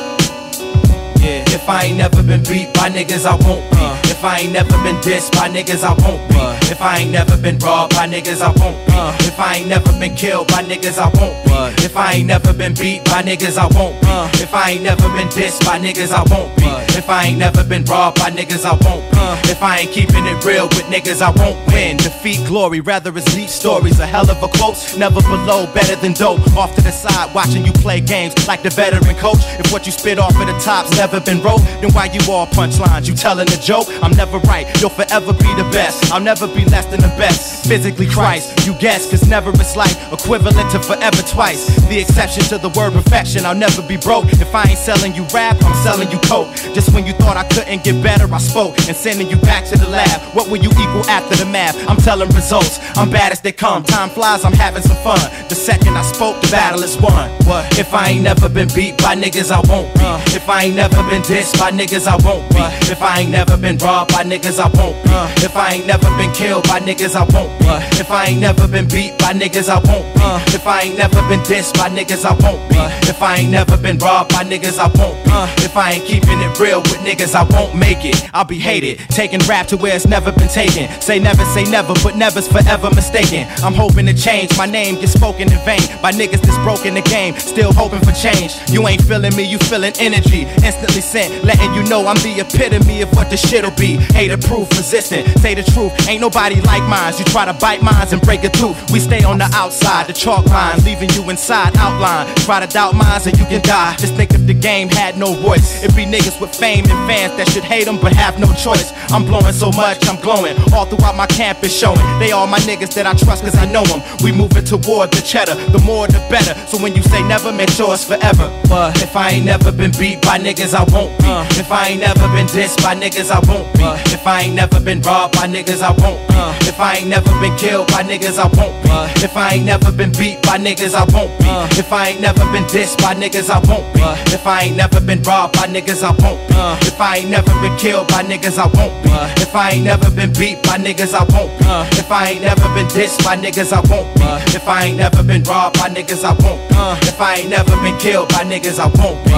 Yeah. 1.19 1.43
If 1.47 1.67
I 1.67 1.83
ain't 1.85 1.97
never 1.97 2.23
been 2.23 2.43
beat 2.43 2.73
by 2.73 2.89
niggas, 2.89 3.25
I 3.25 3.35
won't 3.45 3.69
be. 3.71 4.08
If 4.19 4.25
I 4.25 4.39
ain't 4.39 4.51
never 4.51 4.75
been 4.83 4.97
dissed 4.97 5.31
by 5.31 5.47
niggas, 5.47 5.81
I 5.81 5.93
won't 6.03 6.27
be. 6.27 6.35
If 6.69 6.81
I 6.81 6.97
ain't 6.97 7.11
never 7.11 7.37
been 7.37 7.57
robbed 7.59 7.95
by 7.95 8.05
niggas, 8.05 8.41
I 8.41 8.51
won't 8.59 8.75
be. 8.85 8.91
Uh. 8.91 9.15
If 9.21 9.39
I 9.39 9.55
ain't 9.55 9.69
never 9.69 9.93
been 9.97 10.13
killed 10.13 10.49
by 10.49 10.61
niggas, 10.61 10.99
I 10.99 11.07
won't 11.17 11.39
be. 11.45 11.83
If 11.85 11.95
I 11.95 12.15
ain't 12.15 12.27
never 12.27 12.51
been 12.51 12.73
beat 12.73 13.05
by 13.05 13.23
niggas, 13.23 13.57
I 13.57 13.67
won't 13.67 13.95
be. 14.01 14.07
Uh. 14.07 14.27
If 14.43 14.53
I 14.53 14.71
ain't 14.71 14.83
never 14.83 15.07
been 15.15 15.29
dissed 15.29 15.63
by 15.65 15.79
niggas, 15.79 16.11
I 16.11 16.23
won't 16.29 16.53
be. 16.57 16.67
If 16.99 17.09
I 17.09 17.27
ain't 17.27 17.39
never 17.39 17.63
been 17.63 17.85
robbed 17.85 18.19
by 18.19 18.29
niggas, 18.29 18.65
I 18.65 18.75
won't 18.83 19.09
be. 19.09 19.17
Uh. 19.17 19.39
If 19.45 19.63
I 19.63 19.79
ain't 19.79 19.91
keeping 19.91 20.25
it 20.27 20.43
real 20.43 20.67
with 20.67 20.83
niggas, 20.91 21.21
I 21.21 21.31
won't 21.31 21.55
win. 21.71 21.95
Defeat 21.95 22.45
glory, 22.45 22.81
rather 22.81 23.15
it's 23.17 23.33
deep 23.33 23.47
stories. 23.47 24.01
A 24.01 24.05
hell 24.05 24.29
of 24.29 24.43
a 24.43 24.49
quote, 24.49 24.75
never 24.97 25.21
below, 25.21 25.65
better 25.73 25.95
than 25.95 26.11
dope. 26.11 26.41
Off 26.57 26.75
to 26.75 26.81
the 26.81 26.91
side, 26.91 27.33
watching 27.33 27.65
you 27.65 27.71
play 27.71 28.01
games 28.01 28.35
like 28.49 28.63
the 28.63 28.69
veteran 28.69 29.15
coach. 29.15 29.39
If 29.63 29.71
what 29.71 29.85
you 29.85 29.93
spit 29.93 30.19
off 30.19 30.35
of 30.35 30.45
the 30.45 30.59
top's 30.59 30.91
never 30.97 31.21
been 31.21 31.41
wrote, 31.41 31.61
then 31.79 31.93
why 31.93 32.11
you 32.11 32.19
all 32.29 32.47
punchlines? 32.47 33.07
You 33.07 33.15
telling 33.15 33.47
a 33.47 33.57
joke? 33.57 33.87
I'm 34.03 34.08
never 34.15 34.37
right, 34.39 34.65
you'll 34.79 34.89
forever 34.89 35.33
be 35.33 35.51
the 35.55 35.67
best. 35.71 36.11
I'll 36.11 36.21
never 36.21 36.47
be 36.47 36.65
less 36.65 36.85
than 36.85 37.01
the 37.01 37.13
best. 37.19 37.67
Physically 37.67 38.07
Christ, 38.07 38.65
you 38.65 38.73
guess, 38.75 39.09
cause 39.09 39.27
never 39.27 39.51
is 39.51 39.75
like 39.75 39.95
equivalent 40.11 40.71
to 40.71 40.79
forever 40.79 41.21
twice. 41.23 41.67
The 41.87 41.99
exception 41.99 42.43
to 42.45 42.57
the 42.57 42.69
word 42.69 42.93
perfection, 42.93 43.45
I'll 43.45 43.55
never 43.55 43.81
be 43.81 43.97
broke. 43.97 44.25
If 44.33 44.53
I 44.53 44.63
ain't 44.69 44.79
selling 44.79 45.13
you 45.15 45.23
rap, 45.33 45.57
I'm 45.61 45.75
selling 45.83 46.09
you 46.11 46.19
coke. 46.25 46.49
Just 46.73 46.93
when 46.93 47.05
you 47.05 47.13
thought 47.13 47.37
I 47.37 47.47
couldn't 47.49 47.83
get 47.83 48.01
better, 48.03 48.31
I 48.33 48.37
spoke 48.39 48.77
and 48.87 48.95
sending 48.95 49.29
you 49.29 49.37
back 49.37 49.65
to 49.65 49.77
the 49.77 49.89
lab. 49.89 50.21
What 50.35 50.49
will 50.49 50.57
you 50.57 50.69
equal 50.71 51.05
after 51.09 51.35
the 51.35 51.45
math? 51.45 51.75
I'm 51.89 51.97
telling 51.97 52.29
results, 52.29 52.79
I'm 52.97 53.09
bad 53.09 53.31
as 53.31 53.41
they 53.41 53.51
come. 53.51 53.83
Time 53.83 54.09
flies, 54.09 54.43
I'm 54.45 54.53
having 54.53 54.83
some 54.83 54.97
fun. 55.03 55.19
The 55.49 55.55
second 55.55 55.95
I 55.97 56.03
spoke, 56.03 56.41
the 56.41 56.47
battle 56.49 56.83
is 56.83 56.97
won. 56.97 57.29
What? 57.45 57.77
If 57.77 57.93
I 57.93 58.09
ain't 58.09 58.23
never 58.23 58.49
been 58.49 58.69
beat 58.73 58.97
by 58.97 59.15
niggas, 59.15 59.51
I 59.51 59.61
won't 59.69 59.93
be. 59.95 60.01
Uh. 60.01 60.19
If 60.39 60.47
I 60.49 60.63
ain't 60.65 60.75
never 60.75 61.01
been 61.09 61.21
dissed 61.21 61.59
by 61.59 61.71
niggas, 61.71 62.07
I 62.07 62.17
won't 62.25 62.47
be. 62.49 62.63
If 62.91 63.01
I 63.01 63.21
ain't 63.21 63.31
never 63.31 63.57
been 63.57 63.77
robbed 63.77 63.98
by 64.07 64.23
niggas, 64.23 64.59
I 64.59 64.67
won't 64.77 64.95
be. 65.03 65.09
Uh. 65.09 65.27
If 65.43 65.55
I 65.55 65.73
ain't 65.73 65.87
never 65.87 66.09
been 66.17 66.31
killed 66.33 66.63
by 66.63 66.79
niggas, 66.79 67.15
I 67.15 67.23
won't 67.33 67.51
be. 67.59 67.67
Uh. 67.67 67.81
If 67.99 68.11
I 68.11 68.25
ain't 68.27 68.41
never 68.41 68.67
been 68.67 68.87
beat 68.87 69.17
by 69.19 69.33
niggas, 69.33 69.69
I 69.69 69.79
won't 69.79 70.05
be. 70.15 70.21
Uh. 70.21 70.39
If 70.55 70.67
I 70.67 70.81
ain't 70.83 70.97
never 70.97 71.21
been 71.27 71.39
dissed 71.41 71.77
by 71.77 71.89
niggas, 71.89 72.25
I 72.25 72.33
won't 72.43 72.61
be. 72.69 72.77
If 73.09 73.21
I 73.21 73.37
ain't 73.37 73.51
never 73.51 73.77
been 73.77 73.97
robbed 73.97 74.31
by 74.31 74.43
niggas, 74.43 74.77
I 74.79 74.87
won't 74.97 75.17
be. 75.25 75.31
If 75.65 75.75
I 75.75 75.93
ain't 75.93 76.05
keeping 76.05 76.39
it 76.39 76.59
real 76.59 76.81
with 76.81 76.99
niggas, 77.07 77.35
I 77.35 77.43
won't 77.43 77.75
make 77.75 78.05
it. 78.05 78.29
I'll 78.33 78.45
be 78.45 78.59
hated. 78.59 78.99
Taking 79.09 79.39
rap 79.47 79.67
to 79.67 79.77
where 79.77 79.95
it's 79.95 80.07
never 80.07 80.31
been 80.31 80.49
taken. 80.49 80.89
Say 81.01 81.19
never, 81.19 81.43
say 81.45 81.63
never, 81.63 81.93
but 82.03 82.15
never's 82.15 82.47
forever 82.47 82.89
mistaken. 82.93 83.47
I'm 83.63 83.73
hoping 83.73 84.05
to 84.05 84.13
change. 84.13 84.57
My 84.57 84.65
name 84.65 84.95
gets 84.95 85.13
spoken 85.13 85.51
in 85.51 85.59
vain 85.65 85.81
by 86.01 86.11
niggas 86.11 86.41
that's 86.41 86.57
broken 86.63 86.93
the 86.93 87.01
game. 87.01 87.35
Still 87.37 87.73
hoping 87.73 87.99
for 88.01 88.11
change. 88.11 88.53
You 88.69 88.87
ain't 88.87 89.01
feeling 89.03 89.35
me, 89.35 89.43
you 89.43 89.57
feeling 89.57 89.93
energy. 89.99 90.43
Instantly 90.63 91.01
sent, 91.01 91.43
letting 91.43 91.73
you 91.73 91.83
know 91.89 92.05
I'm 92.07 92.17
the 92.17 92.39
epitome 92.39 93.01
of 93.01 93.09
what 93.15 93.29
the 93.29 93.37
shit'll 93.37 93.71
be. 93.71 93.88
Hater 93.97 94.37
proof, 94.37 94.69
resistant. 94.71 95.27
Say 95.39 95.55
the 95.55 95.63
truth, 95.63 95.91
ain't 96.07 96.21
nobody 96.21 96.61
like 96.61 96.83
mine. 96.83 97.13
You 97.17 97.25
try 97.25 97.45
to 97.45 97.53
bite 97.53 97.81
mines 97.81 98.13
and 98.13 98.21
break 98.21 98.43
a 98.43 98.49
tooth. 98.49 98.77
We 98.91 98.99
stay 98.99 99.23
on 99.23 99.37
the 99.37 99.49
outside, 99.53 100.07
the 100.07 100.13
chalk 100.13 100.45
line, 100.45 100.77
leaving 100.83 101.09
you 101.11 101.29
inside 101.29 101.75
outline. 101.77 102.33
Try 102.37 102.59
to 102.59 102.67
doubt 102.67 102.95
mines 102.95 103.25
and 103.27 103.37
you 103.37 103.45
can 103.45 103.61
die. 103.61 103.95
Just 103.97 104.15
think 104.15 104.33
if 104.33 104.45
the 104.45 104.53
game 104.53 104.89
had 104.89 105.17
no 105.17 105.33
voice. 105.33 105.83
It'd 105.83 105.95
be 105.95 106.05
niggas 106.05 106.39
with 106.41 106.53
fame 106.53 106.85
and 106.85 106.99
fans 107.09 107.35
that 107.37 107.49
should 107.49 107.63
hate 107.63 107.85
them 107.85 107.99
but 108.01 108.13
have 108.13 108.39
no 108.39 108.51
choice. 108.53 108.93
I'm 109.11 109.25
blowing 109.25 109.53
so 109.53 109.71
much, 109.71 110.07
I'm 110.07 110.19
glowing. 110.21 110.55
All 110.73 110.85
throughout 110.85 111.15
my 111.15 111.27
campus 111.27 111.77
showing. 111.77 112.05
They 112.19 112.31
all 112.31 112.47
my 112.47 112.59
niggas 112.59 112.93
that 112.95 113.05
I 113.05 113.13
trust 113.13 113.43
cause 113.43 113.55
I 113.55 113.65
know 113.71 113.83
them. 113.85 114.01
We 114.23 114.31
moving 114.31 114.65
toward 114.65 115.11
the 115.11 115.21
cheddar. 115.21 115.55
The 115.71 115.79
more 115.79 116.07
the 116.07 116.19
better. 116.29 116.53
So 116.67 116.77
when 116.81 116.95
you 116.95 117.03
say 117.03 117.21
never, 117.23 117.51
make 117.51 117.69
sure 117.69 117.93
it's 117.93 118.05
forever. 118.05 118.47
But 118.67 119.01
if 119.01 119.15
I 119.15 119.31
ain't 119.31 119.45
never 119.45 119.71
been 119.71 119.91
beat 119.97 120.21
by 120.21 120.37
niggas, 120.37 120.73
I 120.73 120.83
won't 120.93 121.17
be. 121.19 121.25
Uh. 121.25 121.45
If 121.57 121.71
I 121.71 121.89
ain't 121.89 122.01
never 122.01 122.27
been 122.35 122.47
dissed 122.47 122.81
by 122.83 122.95
niggas, 122.95 123.31
I 123.31 123.39
won't 123.49 123.71
be. 123.77 123.78
If 124.11 124.27
I 124.27 124.41
ain't 124.41 124.55
never 124.55 124.79
been 124.79 125.01
robbed 125.01 125.35
by 125.35 125.47
niggas, 125.47 125.81
I 125.81 125.91
won't 125.91 126.19
be. 126.27 126.67
If 126.67 126.79
I 126.79 126.97
ain't 126.97 127.07
never 127.07 127.31
been 127.39 127.55
killed 127.57 127.87
by 127.87 128.03
niggas, 128.03 128.37
I 128.37 128.47
won't 128.57 128.75
be. 128.83 128.89
If 129.23 129.35
I 129.37 129.53
ain't 129.55 129.65
never 129.65 129.91
been 129.91 130.11
beat 130.11 130.41
by 130.43 130.57
niggas, 130.57 130.93
I 130.93 131.05
won't 131.13 131.31
be. 131.39 131.47
If 131.79 131.91
I 131.91 132.09
ain't 132.09 132.21
never 132.21 132.45
been 132.51 132.65
dissed 132.65 132.97
by 133.01 133.15
niggas, 133.15 133.49
I 133.49 133.59
won't 133.67 133.87
be. 133.93 134.01
If 134.33 134.45
I 134.45 134.63
ain't 134.63 134.77
never 134.77 134.99
been 134.99 135.21
robbed 135.23 135.53
by 135.55 135.67
niggas, 135.67 136.03
I 136.03 136.11
won't 136.21 136.39
be. 136.49 136.55
If 136.87 136.99
I 136.99 137.17
ain't 137.17 137.29
never 137.29 137.51
been 137.61 137.75
killed 137.77 138.07
by 138.09 138.23
niggas, 138.23 138.57
I 138.57 138.67
won't 138.67 138.93
be. 139.03 139.09
If 139.41 139.55
I 139.55 139.71
ain't 139.71 139.85
never 139.85 140.09
been 140.11 140.33
beat 140.33 140.61
by 140.63 140.77
niggas, 140.77 141.13
I 141.13 141.23
won't 141.33 141.51
be. 141.59 141.65
If 141.99 142.11
I 142.11 142.29
ain't 142.31 142.41
never 142.43 142.67
been 142.75 142.87
dissed 142.87 143.23
by 143.23 143.35
niggas, 143.37 143.71
I 143.71 143.81
won't 143.89 144.07
be. 144.19 144.27
If 144.55 144.67
I 144.67 144.85
ain't 144.85 144.97
never 144.97 145.23
been 145.23 145.43
robbed 145.43 145.79
by 145.79 145.89
niggas, 145.89 146.23
I 146.23 146.33
won't 146.43 146.61
be. 146.69 146.75
If 147.07 147.19
I 147.21 147.35
ain't 147.35 147.49
never 147.49 147.75
been 147.81 147.97
killed 147.99 148.29
by 148.29 148.43
niggas, 148.43 148.79
I 148.79 148.87
won't 148.99 149.19
be. 149.25 149.33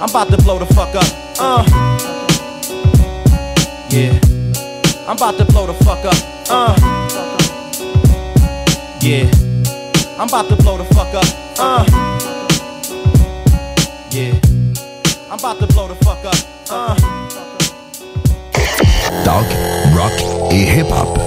I'm 0.00 0.08
about 0.08 0.30
to 0.30 0.36
blow 0.38 0.58
the 0.58 0.66
fuck 0.74 0.94
up. 0.94 1.08
Uh. 1.40 2.17
Yeah. 3.90 4.12
I'm 5.08 5.16
about 5.16 5.38
to 5.38 5.44
blow 5.46 5.66
the 5.66 5.72
fuck 5.82 6.04
up. 6.04 6.14
Uh. 6.50 6.74
Yeah. 9.00 9.24
I'm 10.18 10.28
about 10.28 10.48
to 10.50 10.56
blow 10.56 10.76
the 10.76 10.84
fuck 10.94 11.14
up. 11.14 11.24
Uh. 11.58 11.84
Yeah. 14.10 14.34
I'm 15.30 15.38
about 15.38 15.58
to 15.60 15.66
blow 15.68 15.88
the 15.88 15.94
fuck 16.04 16.22
up. 16.26 16.34
Uh. 16.70 16.94
Talk, 19.24 19.46
rock 19.94 20.12
et 20.52 20.66
hip-hop. 20.66 21.18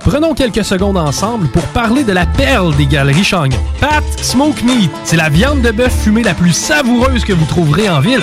Prenons 0.00 0.34
quelques 0.34 0.64
secondes 0.64 0.96
ensemble 0.96 1.48
pour 1.48 1.62
parler 1.68 2.02
de 2.02 2.12
la 2.12 2.26
perle 2.26 2.74
des 2.74 2.86
galeries 2.86 3.24
Chagnon. 3.24 3.58
Pat 3.80 4.02
Smoke 4.20 4.62
Meat, 4.64 4.90
c'est 5.04 5.16
la 5.16 5.28
viande 5.28 5.62
de 5.62 5.70
bœuf 5.70 5.92
fumée 6.02 6.24
la 6.24 6.34
plus 6.34 6.52
savoureuse 6.52 7.24
que 7.24 7.32
vous 7.32 7.46
trouverez 7.46 7.88
en 7.88 8.00
ville. 8.00 8.22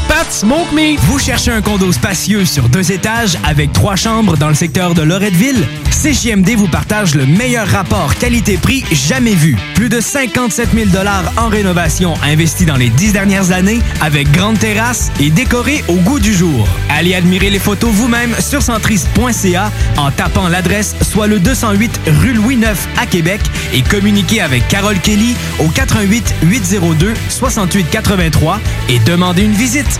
Vous 1.07 1.17
cherchez 1.17 1.51
un 1.51 1.61
condo 1.61 1.91
spacieux 1.91 2.45
sur 2.45 2.69
deux 2.69 2.91
étages 2.91 3.37
avec 3.43 3.73
trois 3.73 3.95
chambres 3.95 4.37
dans 4.37 4.49
le 4.49 4.53
secteur 4.53 4.93
de 4.93 5.01
Loretteville? 5.01 5.67
CJMD 5.89 6.51
vous 6.55 6.67
partage 6.67 7.15
le 7.15 7.25
meilleur 7.25 7.67
rapport 7.67 8.15
qualité-prix 8.15 8.83
jamais 8.91 9.33
vu. 9.33 9.57
Plus 9.73 9.89
de 9.89 9.99
57 9.99 10.69
000 10.73 10.89
en 11.37 11.47
rénovation 11.47 12.13
investis 12.23 12.67
dans 12.67 12.75
les 12.75 12.89
dix 12.89 13.13
dernières 13.13 13.51
années 13.51 13.81
avec 13.99 14.31
grande 14.31 14.59
terrasse 14.59 15.11
et 15.19 15.31
décoré 15.31 15.83
au 15.87 15.95
goût 15.95 16.19
du 16.19 16.33
jour. 16.33 16.67
Allez 16.89 17.15
admirer 17.15 17.49
les 17.49 17.59
photos 17.59 17.91
vous-même 17.91 18.35
sur 18.39 18.61
centriste.ca 18.61 19.71
en 19.97 20.11
tapant 20.11 20.47
l'adresse 20.47 20.95
soit 21.01 21.27
le 21.27 21.39
208 21.39 21.99
rue 22.21 22.33
Louis 22.33 22.55
IX 22.55 22.77
à 22.99 23.05
Québec 23.05 23.41
et 23.73 23.81
communiquez 23.81 24.41
avec 24.41 24.67
Carole 24.67 24.99
Kelly 24.99 25.35
au 25.59 25.67
88 25.67 26.35
802 26.43 27.13
68 27.29 27.89
83 27.89 28.59
et 28.89 28.99
demandez 28.99 29.43
une 29.43 29.53
visite. 29.53 29.99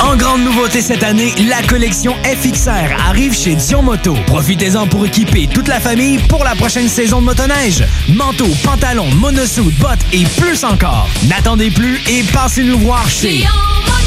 En 0.00 0.16
grande 0.16 0.44
nouveauté 0.44 0.80
cette 0.80 1.02
année, 1.02 1.34
la 1.48 1.62
collection 1.66 2.14
FXR 2.24 3.08
arrive 3.08 3.34
chez 3.34 3.54
Dion 3.54 3.82
Moto. 3.82 4.14
Profitez-en 4.26 4.86
pour 4.86 5.04
équiper 5.04 5.48
toute 5.52 5.68
la 5.68 5.80
famille 5.80 6.18
pour 6.28 6.44
la 6.44 6.54
prochaine 6.54 6.88
saison 6.88 7.20
de 7.20 7.26
motoneige. 7.26 7.84
Manteaux, 8.08 8.54
pantalons, 8.64 9.10
monosuit, 9.16 9.74
bottes 9.80 10.04
et 10.12 10.24
plus 10.38 10.64
encore. 10.64 11.08
N'attendez 11.28 11.70
plus 11.70 12.00
et 12.08 12.22
passez-nous 12.32 12.78
voir 12.78 13.08
chez 13.08 13.44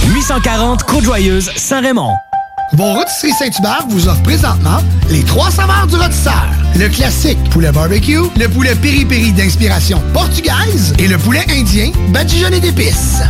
840 0.07 0.83
Côte-Joyeuse, 0.83 1.51
Saint-Raymond. 1.55 2.13
Vos 2.73 2.93
rôtisseries 2.93 3.33
Saint-Hubert 3.33 3.85
vous 3.89 4.07
offrent 4.07 4.21
présentement 4.21 4.79
les 5.09 5.23
trois 5.23 5.49
saveurs 5.49 5.87
du 5.87 5.95
rôtisseur. 5.95 6.45
Le 6.75 6.87
classique 6.87 7.37
poulet 7.49 7.71
barbecue, 7.71 8.21
le 8.39 8.47
poulet 8.47 8.75
piri-piri 8.75 9.33
d'inspiration 9.33 10.01
portugaise 10.13 10.93
et 10.99 11.07
le 11.07 11.17
poulet 11.17 11.45
indien 11.49 11.91
badigeonné 12.09 12.59
d'épices. 12.59 13.21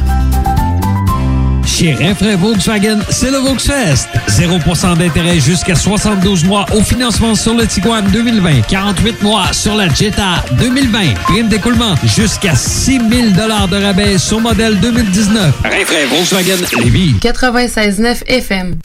Chez 1.70 1.94
Renfrais 1.94 2.36
Volkswagen, 2.36 3.00
c'est 3.10 3.30
le 3.30 3.38
Volksfest. 3.38 4.10
0% 4.28 4.98
d'intérêt 4.98 5.40
jusqu'à 5.40 5.76
72 5.76 6.44
mois 6.44 6.66
au 6.74 6.82
financement 6.82 7.36
sur 7.36 7.54
le 7.54 7.68
Tiguan 7.68 8.06
2020. 8.12 8.62
48 8.68 9.22
mois 9.22 9.54
sur 9.54 9.76
la 9.76 9.88
Jetta 9.88 10.44
2020. 10.58 11.14
Prime 11.26 11.48
d'écoulement 11.48 11.94
jusqu'à 12.04 12.56
6 12.56 13.00
000 13.10 13.30
de 13.32 13.84
rabais 13.84 14.18
sur 14.18 14.42
modèle 14.42 14.80
2019. 14.80 15.54
Renfrais 15.64 16.06
Volkswagen 16.08 16.58
Lévis. 16.84 17.14
96.9 17.22 18.24
FM. 18.28 18.76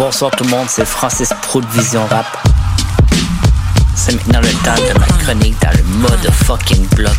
Bonsoir 0.00 0.30
tout 0.30 0.44
le 0.44 0.50
monde, 0.50 0.66
c'est 0.66 0.86
Francis 0.86 1.28
Pro 1.42 1.60
de 1.60 1.66
Vision 1.66 2.00
Rap. 2.06 2.24
C'est 3.94 4.14
maintenant 4.14 4.40
le 4.40 4.48
temps 4.64 4.82
de 4.82 4.98
ma 4.98 5.06
chronique 5.06 5.56
dans 5.60 5.76
le 5.76 5.84
mode 5.98 6.30
fucking 6.32 6.86
bloc. 6.96 7.12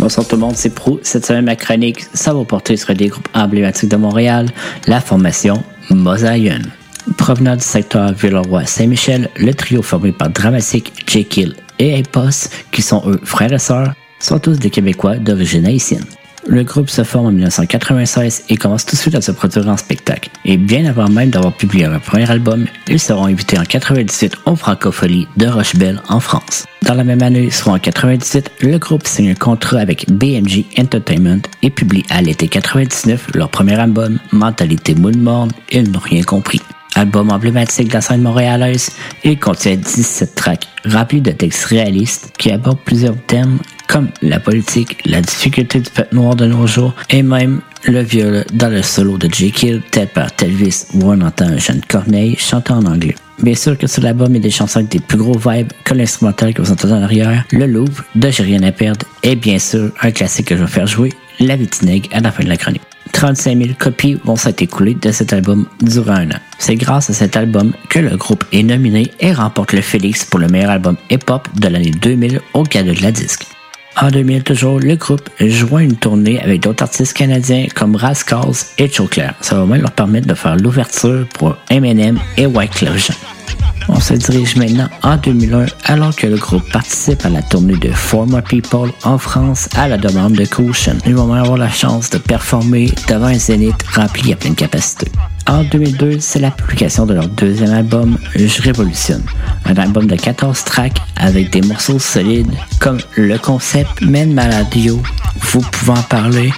Bonsoir 0.00 0.26
tout 0.26 0.34
le 0.34 0.40
monde, 0.40 0.56
c'est 0.56 0.70
Pro. 0.70 0.98
Cette 1.04 1.24
semaine, 1.24 1.44
ma 1.44 1.54
chronique, 1.54 2.06
ça 2.12 2.34
va 2.34 2.44
porter 2.44 2.76
sur 2.76 2.92
des 2.92 3.06
groupes 3.06 3.28
emblématiques 3.34 3.90
de 3.90 3.96
Montréal, 3.96 4.50
la 4.88 5.00
formation 5.00 5.62
Mosaïen. 5.90 6.62
Provenant 7.18 7.54
du 7.54 7.62
secteur 7.62 8.12
Villeroy-Saint-Michel, 8.14 9.30
le 9.36 9.54
trio 9.54 9.80
formé 9.80 10.10
par 10.10 10.30
Dramatique, 10.30 10.92
Jekyll 11.06 11.54
et 11.78 11.98
Apos, 11.98 12.48
qui 12.70 12.82
sont 12.82 13.02
eux 13.06 13.20
frères 13.24 13.52
et 13.52 13.58
sœurs, 13.58 13.94
sont 14.18 14.38
tous 14.38 14.58
des 14.58 14.70
Québécois 14.70 15.16
d'origine 15.16 15.66
haïtienne. 15.66 16.04
Le 16.48 16.62
groupe 16.62 16.88
se 16.88 17.02
forme 17.02 17.26
en 17.26 17.32
1996 17.32 18.44
et 18.48 18.56
commence 18.56 18.86
tout 18.86 18.94
de 18.94 19.00
suite 19.00 19.16
à 19.16 19.20
se 19.20 19.32
produire 19.32 19.66
en 19.68 19.76
spectacle. 19.76 20.30
Et 20.44 20.56
bien 20.56 20.86
avant 20.86 21.08
même 21.08 21.30
d'avoir 21.30 21.52
publié 21.52 21.88
leur 21.88 22.00
premier 22.00 22.30
album, 22.30 22.66
ils 22.86 23.00
seront 23.00 23.26
invités 23.26 23.58
en 23.58 23.64
98 23.64 24.36
au 24.44 24.54
Francophonie 24.54 25.26
de 25.36 25.48
Rochebelle 25.48 26.00
en 26.08 26.20
France. 26.20 26.64
Dans 26.82 26.94
la 26.94 27.02
même 27.02 27.22
année, 27.22 27.50
soit 27.50 27.72
en 27.72 27.78
97, 27.80 28.52
le 28.60 28.78
groupe 28.78 29.06
signe 29.08 29.30
un 29.30 29.34
contrat 29.34 29.80
avec 29.80 30.08
BMG 30.08 30.66
Entertainment 30.78 31.42
et 31.62 31.70
publie 31.70 32.04
à 32.10 32.22
l'été 32.22 32.46
99 32.46 33.34
leur 33.34 33.50
premier 33.50 33.74
album, 33.74 34.20
Mentalité 34.30 34.94
Moule 34.94 35.16
Morne, 35.16 35.50
Ils 35.72 35.90
n'ont 35.90 35.98
rien 35.98 36.22
compris. 36.22 36.60
Album 36.96 37.30
emblématique 37.30 37.88
de 37.88 37.92
la 37.92 38.00
scène 38.00 38.22
montréalaise, 38.22 38.90
il 39.22 39.38
contient 39.38 39.76
17 39.76 40.34
tracks 40.34 40.66
remplis 40.86 41.20
de 41.20 41.30
textes 41.30 41.66
réalistes 41.66 42.32
qui 42.38 42.50
abordent 42.50 42.80
plusieurs 42.84 43.16
thèmes 43.26 43.58
comme 43.86 44.08
la 44.22 44.40
politique, 44.40 44.98
la 45.04 45.20
difficulté 45.20 45.80
du 45.80 45.90
peuple 45.90 46.14
noir 46.14 46.34
de 46.34 46.46
nos 46.46 46.66
jours 46.66 46.94
et 47.10 47.22
même 47.22 47.60
le 47.84 48.00
viol 48.00 48.44
dans 48.54 48.70
le 48.70 48.82
solo 48.82 49.18
de 49.18 49.28
Jekyll, 49.32 49.82
tel 49.90 50.08
par 50.08 50.34
Telvis 50.34 50.86
où 50.94 51.02
on 51.04 51.20
entend 51.20 51.46
un 51.46 51.58
jeune 51.58 51.82
Corneille 51.86 52.36
chanter 52.38 52.72
en 52.72 52.84
anglais. 52.84 53.14
Bien 53.42 53.54
sûr 53.54 53.76
que 53.76 53.86
sur 53.86 54.02
l'album, 54.02 54.34
il 54.34 54.40
des 54.40 54.50
chansons 54.50 54.78
avec 54.78 54.90
des 54.90 54.98
plus 54.98 55.18
gros 55.18 55.38
vibes 55.38 55.72
que 55.84 55.92
l'instrumental 55.92 56.54
que 56.54 56.62
vous 56.62 56.72
entendez 56.72 56.94
en 56.94 57.02
arrière, 57.02 57.44
Le 57.52 57.66
Louvre 57.66 58.04
de 58.14 58.30
J'ai 58.30 58.42
rien 58.42 58.62
à 58.62 58.72
perdre 58.72 59.04
et 59.22 59.36
bien 59.36 59.58
sûr 59.58 59.92
un 60.00 60.10
classique 60.10 60.46
que 60.46 60.56
je 60.56 60.62
vais 60.62 60.70
faire 60.70 60.86
jouer, 60.86 61.12
La 61.40 61.56
Vitinègue 61.56 62.08
à 62.12 62.20
la 62.20 62.32
fin 62.32 62.42
de 62.42 62.48
la 62.48 62.56
chronique. 62.56 62.82
35 63.16 63.56
000 63.56 63.70
copies 63.78 64.18
vont 64.24 64.36
s'être 64.36 64.60
écoulées 64.60 64.92
de 64.92 65.10
cet 65.10 65.32
album 65.32 65.66
durant 65.80 66.16
un 66.16 66.30
an. 66.32 66.38
C'est 66.58 66.74
grâce 66.74 67.08
à 67.08 67.14
cet 67.14 67.34
album 67.34 67.72
que 67.88 67.98
le 67.98 68.14
groupe 68.14 68.44
est 68.52 68.62
nominé 68.62 69.10
et 69.20 69.32
remporte 69.32 69.72
le 69.72 69.80
Félix 69.80 70.26
pour 70.26 70.38
le 70.38 70.48
meilleur 70.48 70.68
album 70.68 70.98
hip-hop 71.08 71.48
de 71.58 71.68
l'année 71.68 71.92
2000 71.92 72.42
au 72.52 72.62
cadeau 72.64 72.92
de 72.92 73.00
la 73.00 73.12
disque. 73.12 73.46
En 73.98 74.10
2000 74.10 74.42
toujours, 74.42 74.80
le 74.80 74.96
groupe 74.96 75.30
joint 75.40 75.80
une 75.80 75.96
tournée 75.96 76.38
avec 76.42 76.60
d'autres 76.60 76.82
artistes 76.82 77.16
canadiens 77.16 77.68
comme 77.74 77.96
Rascals 77.96 78.66
et 78.76 78.90
Choclair. 78.90 79.32
Ça 79.40 79.56
va 79.56 79.64
même 79.64 79.80
leur 79.80 79.92
permettre 79.92 80.26
de 80.26 80.34
faire 80.34 80.56
l'ouverture 80.56 81.26
pour 81.32 81.56
Eminem 81.70 82.18
et 82.36 82.44
Wyclef 82.44 82.98
Jean. 82.98 83.14
On 83.88 84.00
se 84.00 84.14
dirige 84.14 84.56
maintenant 84.56 84.88
en 85.02 85.16
2001 85.16 85.66
alors 85.84 86.14
que 86.14 86.26
le 86.26 86.36
groupe 86.36 86.68
participe 86.72 87.24
à 87.24 87.28
la 87.28 87.42
tournée 87.42 87.76
de 87.76 87.90
Former 87.90 88.42
People 88.42 88.90
en 89.04 89.18
France 89.18 89.68
à 89.76 89.88
la 89.88 89.96
demande 89.96 90.32
de 90.32 90.44
Caution. 90.44 90.96
Ils 91.06 91.14
vont 91.14 91.26
même 91.26 91.42
avoir 91.42 91.56
la 91.56 91.70
chance 91.70 92.10
de 92.10 92.18
performer 92.18 92.92
devant 93.08 93.26
un 93.26 93.38
zénith 93.38 93.82
rempli 93.94 94.32
à 94.32 94.36
pleine 94.36 94.54
capacité. 94.54 95.10
En 95.48 95.62
2002, 95.62 96.18
c'est 96.18 96.40
la 96.40 96.50
publication 96.50 97.06
de 97.06 97.14
leur 97.14 97.28
deuxième 97.28 97.72
album, 97.72 98.18
Je 98.34 98.62
Révolutionne. 98.62 99.22
Un 99.64 99.76
album 99.76 100.06
de 100.06 100.16
14 100.16 100.64
tracks 100.64 101.00
avec 101.14 101.50
des 101.50 101.60
morceaux 101.60 102.00
solides 102.00 102.52
comme 102.80 102.98
Le 103.16 103.38
Concept, 103.38 104.00
Men 104.02 104.34
Maladio, 104.34 105.00
Vous 105.52 105.60
pouvez 105.60 105.98
en 105.98 106.02
parler 106.02 106.52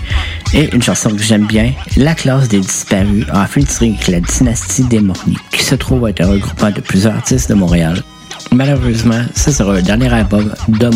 et 0.55 0.74
une 0.74 0.82
chanson 0.82 1.11
que 1.11 1.22
j'aime 1.22 1.47
bien, 1.47 1.72
La 1.97 2.14
classe 2.14 2.49
des 2.49 2.61
disparus, 2.61 3.26
en 3.32 3.45
featuring 3.47 3.95
avec 3.95 4.09
la 4.09 4.20
dynastie 4.20 4.84
des 4.84 5.01
Morny, 5.01 5.36
qui 5.53 5.62
se 5.62 5.74
trouve 5.74 6.09
être 6.09 6.22
un 6.22 6.28
regroupement 6.28 6.70
de 6.70 6.80
plusieurs 6.80 7.14
artistes 7.14 7.51
de 7.51 7.55
Montréal. 7.55 8.03
Malheureusement, 8.53 9.22
ce 9.34 9.51
sera 9.51 9.74
le 9.74 9.82
dernier 9.82 10.12
album 10.12 10.53
de. 10.68 10.89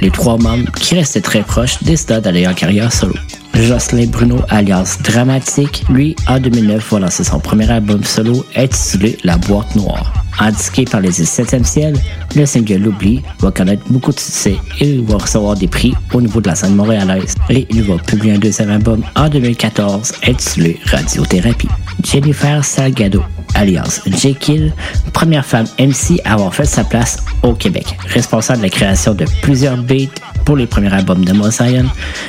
Les 0.00 0.10
trois 0.10 0.38
membres, 0.38 0.70
qui 0.72 0.94
restaient 0.94 1.20
très 1.20 1.42
proches, 1.42 1.82
décident 1.82 2.20
d'aller 2.20 2.46
en 2.46 2.54
carrière 2.54 2.92
solo. 2.92 3.14
Jocelyn 3.54 4.06
Bruno, 4.06 4.40
alias 4.48 4.98
Dramatique, 5.02 5.84
lui, 5.88 6.14
en 6.28 6.38
2009, 6.38 6.92
va 6.92 7.00
lancer 7.00 7.24
son 7.24 7.40
premier 7.40 7.70
album 7.70 8.02
solo 8.04 8.44
intitulé 8.56 9.18
La 9.24 9.36
Boîte 9.36 9.74
Noire. 9.76 10.12
Indiqué 10.38 10.84
par 10.84 11.00
les 11.00 11.10
7e 11.10 11.64
ciel, 11.64 11.94
le 12.36 12.46
single 12.46 12.82
L'Oubli 12.82 13.22
va 13.40 13.50
connaître 13.50 13.82
beaucoup 13.90 14.12
de 14.12 14.20
succès 14.20 14.56
et 14.80 14.98
va 14.98 15.16
recevoir 15.16 15.56
des 15.56 15.66
prix 15.66 15.94
au 16.12 16.20
niveau 16.20 16.40
de 16.40 16.48
la 16.48 16.54
scène 16.54 16.74
montréalaise. 16.74 17.34
Et 17.50 17.66
il 17.70 17.82
va 17.82 17.96
publier 17.96 18.34
un 18.34 18.38
deuxième 18.38 18.70
album 18.70 19.02
en 19.16 19.28
2014 19.28 20.12
intitulé 20.26 20.78
Radiothérapie. 20.84 21.68
Jennifer 22.04 22.64
Salgado, 22.64 23.22
alias 23.54 24.02
Jekyll, 24.06 24.72
première 25.12 25.44
femme 25.44 25.66
MC 25.78 26.20
à 26.24 26.34
avoir 26.34 26.54
fait 26.54 26.64
sa 26.64 26.84
place 26.84 27.24
au 27.42 27.54
Québec. 27.54 27.96
Responsable 28.06 28.58
de 28.58 28.64
la 28.64 28.70
création 28.70 29.14
de 29.14 29.24
plusieurs 29.42 29.76
beats 29.76 30.08
pour 30.44 30.56
les 30.56 30.66
premiers 30.66 30.92
albums 30.92 31.24
de 31.24 31.32
Mosaïen, 31.32 31.86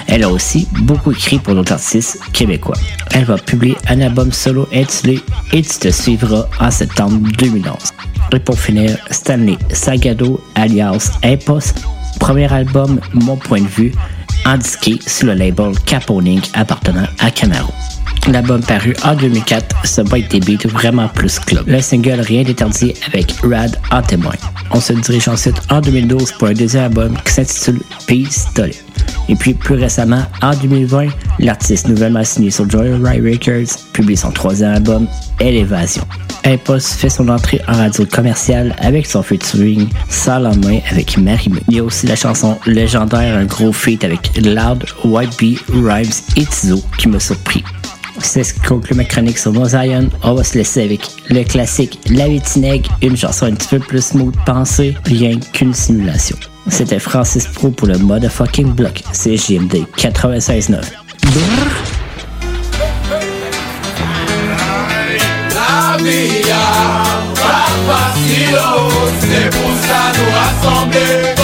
elle 0.08 0.24
a 0.24 0.30
aussi 0.30 0.68
beaucoup 0.82 1.12
écrit 1.12 1.40
pour 1.40 1.56
d'autres 1.56 1.74
artistes 1.74 2.20
québécois. 2.34 2.76
Elle 3.12 3.26
va 3.26 3.38
publier 3.38 3.76
un 3.88 4.02
album 4.02 4.32
solo 4.32 4.68
intitulé 4.74 5.20
Et 5.54 5.62
tu 5.62 5.80
te 5.80 5.90
suivras 5.90 6.46
en 6.60 6.72
septembre 6.72 7.20
2011. 7.38 7.76
Et 8.34 8.40
pour 8.40 8.60
finir, 8.60 8.98
Stanley 9.10 9.58
Salgado, 9.72 10.40
alias 10.56 11.12
Impos, 11.24 11.74
premier 12.20 12.52
album 12.52 13.00
Mon 13.14 13.38
Point 13.38 13.62
de 13.62 13.68
Vue, 13.68 13.92
indiqué 14.50 15.00
sur 15.06 15.28
le 15.28 15.34
label 15.34 15.74
Caponing 15.86 16.42
appartenant 16.54 17.08
à 17.20 17.32
Camaro. 17.32 17.72
L'album 18.28 18.62
paru 18.62 18.96
en 19.04 19.16
2004 19.16 19.88
se 19.88 20.02
avec 20.02 20.30
des 20.30 20.40
beats 20.40 20.68
vraiment 20.68 21.08
plus 21.08 21.40
club. 21.40 21.64
Le 21.68 21.82
single 21.82 22.20
Rien 22.20 22.44
d'interdit 22.44 22.94
avec 23.08 23.34
Rad 23.44 23.80
en 23.92 24.02
témoin. 24.02 24.34
On 24.72 24.80
se 24.80 24.94
dirige 24.94 25.28
ensuite 25.28 25.60
en 25.72 25.82
2012 25.82 26.34
pour 26.34 26.50
un 26.50 26.54
deuxième 26.54 26.86
album 26.86 27.16
qui 27.26 27.34
s'intitule 27.34 27.80
Pistolet. 28.08 28.76
Et 29.30 29.36
puis 29.36 29.54
plus 29.54 29.76
récemment, 29.76 30.24
en 30.42 30.56
2020, 30.56 31.08
l'artiste 31.40 31.88
nouvellement 31.88 32.24
signé 32.24 32.52
sur 32.52 32.70
Joyride 32.70 33.04
Records 33.04 33.78
publie 33.94 34.18
son 34.18 34.32
troisième 34.32 34.74
album, 34.74 35.08
Élévation. 35.40 36.04
Impulse 36.46 36.94
fait 36.94 37.10
son 37.10 37.30
entrée 37.30 37.62
en 37.68 37.74
radio 37.74 38.06
commerciale 38.06 38.76
avec 38.80 39.06
son 39.06 39.22
featuring 39.22 39.88
Sans 40.10 40.46
avec 40.46 41.18
Marimé. 41.18 41.62
Il 41.70 41.76
y 41.76 41.80
a 41.80 41.84
aussi 41.84 42.08
la 42.08 42.16
chanson 42.16 42.58
légendaire, 42.66 43.38
un 43.38 43.46
gros 43.46 43.74
feat 43.74 44.04
avec 44.04 44.32
Loud, 44.38 44.86
White 45.04 45.38
Bee, 45.38 45.60
Rhymes 45.72 46.12
et 46.38 46.46
Tizo 46.46 46.82
qui 46.98 47.10
m'a 47.10 47.20
surpris. 47.20 47.64
C'est 48.20 48.44
ce 48.44 48.54
qui 48.54 48.60
conclut 48.62 48.96
ma 48.96 49.06
chronique 49.06 49.38
sur 49.38 49.54
Mosaïon. 49.54 50.10
On 50.24 50.34
va 50.34 50.44
se 50.44 50.58
laisser 50.58 50.84
avec 50.84 51.02
le 51.30 51.44
classique 51.44 52.00
La 52.10 52.28
Vitinègue, 52.28 52.88
une 53.02 53.16
chanson 53.16 53.46
un 53.46 53.54
petit 53.54 53.70
peu 53.70 53.80
plus 53.80 54.04
smooth 54.04 54.36
pensée, 54.46 54.96
rien 55.06 55.40
qu'une 55.54 55.74
simulation. 55.74 56.38
C'était 56.68 57.00
Francis 57.00 57.48
Pro 57.48 57.70
pour 57.70 57.88
le 57.88 57.98
motherfucking 57.98 58.74
block. 58.74 59.04
C'est 59.14 59.38
JMD 59.38 59.86
96.9. 59.98 61.99
Ouya, 66.10 66.66
pa 67.36 67.68
fasil, 67.86 68.58
se 69.22 69.42
pou 69.54 69.76
sa 69.86 70.02
nou 70.18 70.32
rassemble 70.34 71.39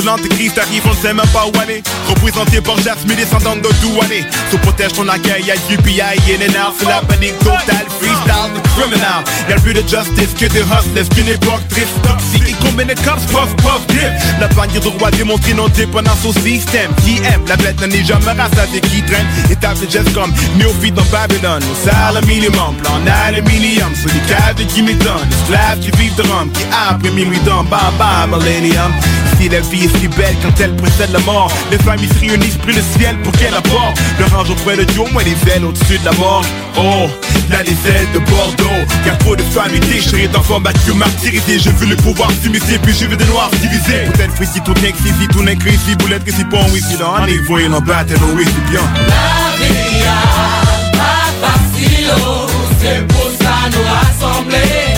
de 0.00 0.06
l'antéchrist 0.06 0.58
arrive, 0.58 0.82
on 0.86 0.90
ne 0.90 0.94
sait 0.94 1.14
même 1.14 1.26
pas 1.28 1.46
où 1.46 1.60
aller. 1.60 1.82
Représenté 2.08 2.60
par 2.60 2.76
Jasmine, 2.78 3.16
descendant 3.16 3.56
de 3.56 3.68
Douané. 3.80 4.24
Se 4.50 4.56
protège 4.56 4.92
ton 4.92 5.08
accueil, 5.08 5.44
y'a 5.44 5.54
UPI, 5.70 6.00
and 6.00 6.56
out. 6.56 6.74
C'est 6.78 6.86
la 6.86 7.00
panique 7.02 7.38
totale, 7.38 7.86
freestyle, 7.98 8.52
criminal. 8.76 9.24
Y'a 9.48 9.56
plus 9.56 9.74
de 9.74 9.80
justice 9.80 10.34
que 10.38 10.46
de 10.46 10.60
hustlers, 10.60 11.08
qu'une 11.14 11.28
époque 11.28 11.66
triste, 11.68 11.94
toxique. 12.02 12.48
Et 12.48 12.56
combien 12.64 12.86
de 12.86 12.94
cops, 12.94 13.24
puff, 13.26 13.54
puff, 13.56 13.86
grip. 13.88 14.10
La 14.40 14.48
bannière 14.48 14.80
de 14.80 14.88
roi 14.88 15.10
démontrée 15.10 15.54
non 15.54 15.68
dépendance 15.68 16.24
au 16.24 16.32
système. 16.32 16.90
Qui 17.04 17.18
aime, 17.18 17.42
la 17.46 17.56
bête 17.56 17.80
n'est 17.80 18.04
jamais 18.04 18.32
rassasiée, 18.32 18.80
qui 18.80 19.02
traîne. 19.02 19.26
Étape 19.50 19.78
de 19.80 19.90
gestes 19.90 20.12
comme 20.14 20.32
néophyte 20.56 20.94
dans 20.94 21.04
Babylone. 21.12 21.62
Au 21.70 21.88
salaire 21.88 22.24
minimum, 22.26 22.74
plan 22.82 23.00
aluminium. 23.26 23.94
Sur 23.94 24.08
les 24.08 24.64
de 24.64 24.70
qui 24.70 24.82
m'étonne. 24.82 25.28
Esclaves 25.42 25.80
qui 25.80 25.90
vivent 25.98 26.14
de 26.16 26.22
rhum, 26.22 26.50
qui 26.52 26.64
après 26.72 27.10
minuit 27.10 27.40
dans 27.44 27.64
bam, 27.64 27.90
millennium. 28.30 28.92
Si 29.38 29.48
la 29.48 29.60
vie 29.60 29.88
est 29.90 30.00
si 30.00 30.08
belle 30.08 30.36
quand 30.42 30.60
elle 30.60 30.74
précède 30.76 31.10
la 31.12 31.18
mort, 31.20 31.50
les 31.70 31.78
familles 31.78 32.08
se 32.08 32.20
réunissent 32.20 32.56
pris 32.56 32.72
le 32.72 32.82
ciel 32.98 33.16
pour 33.22 33.32
qu'elle 33.32 33.54
apporte. 33.54 33.98
Le 34.18 34.24
range 34.34 34.50
auprès 34.50 34.76
de 34.76 34.84
Dieu, 34.84 35.02
moi 35.12 35.22
les 35.22 35.36
ailes 35.52 35.64
au-dessus 35.64 35.98
de 35.98 36.04
la 36.04 36.12
mort. 36.12 36.44
Oh, 36.76 37.08
là 37.50 37.62
les 37.62 37.90
ailes 37.90 38.08
de 38.14 38.18
Bordeaux. 38.18 38.80
Y'a 39.06 39.14
trop 39.16 39.36
de 39.36 39.42
familles 39.42 39.80
déchirées, 39.80 40.28
d'enfants 40.28 40.60
battus, 40.60 40.94
martyrisés. 40.94 41.58
Je 41.58 41.70
veux 41.70 41.86
le 41.86 41.96
pouvoir 41.96 42.30
s'immiscer, 42.42 42.78
puis 42.82 42.94
je 42.94 43.06
veux 43.06 43.16
des 43.16 43.26
noirs 43.26 43.50
divisés. 43.60 44.10
Peut-être 44.14 44.34
frissi, 44.34 44.60
tout 44.60 44.74
n'est 44.82 44.92
que 44.92 44.98
si, 44.98 45.28
tout 45.28 45.42
n'est 45.42 45.56
que 45.56 45.68
ici. 45.68 45.94
Boulette 45.98 46.24
que 46.24 46.32
si 46.32 46.44
pas, 46.44 46.64
oui, 46.72 46.80
si 46.80 46.96
un 47.02 47.26
niveau, 47.26 47.58
il 47.58 47.72
en 47.72 47.80
battre, 47.80 48.14
oui, 48.34 48.44
c'est 48.46 48.70
bien. 48.70 48.80
La 49.08 49.56
vie 49.56 50.04
pas 50.92 51.46
facile, 51.46 52.10
c'est 52.80 53.06
pour 53.06 53.30
ça 53.40 53.68
nous 53.70 53.84
rassembler. 53.88 54.89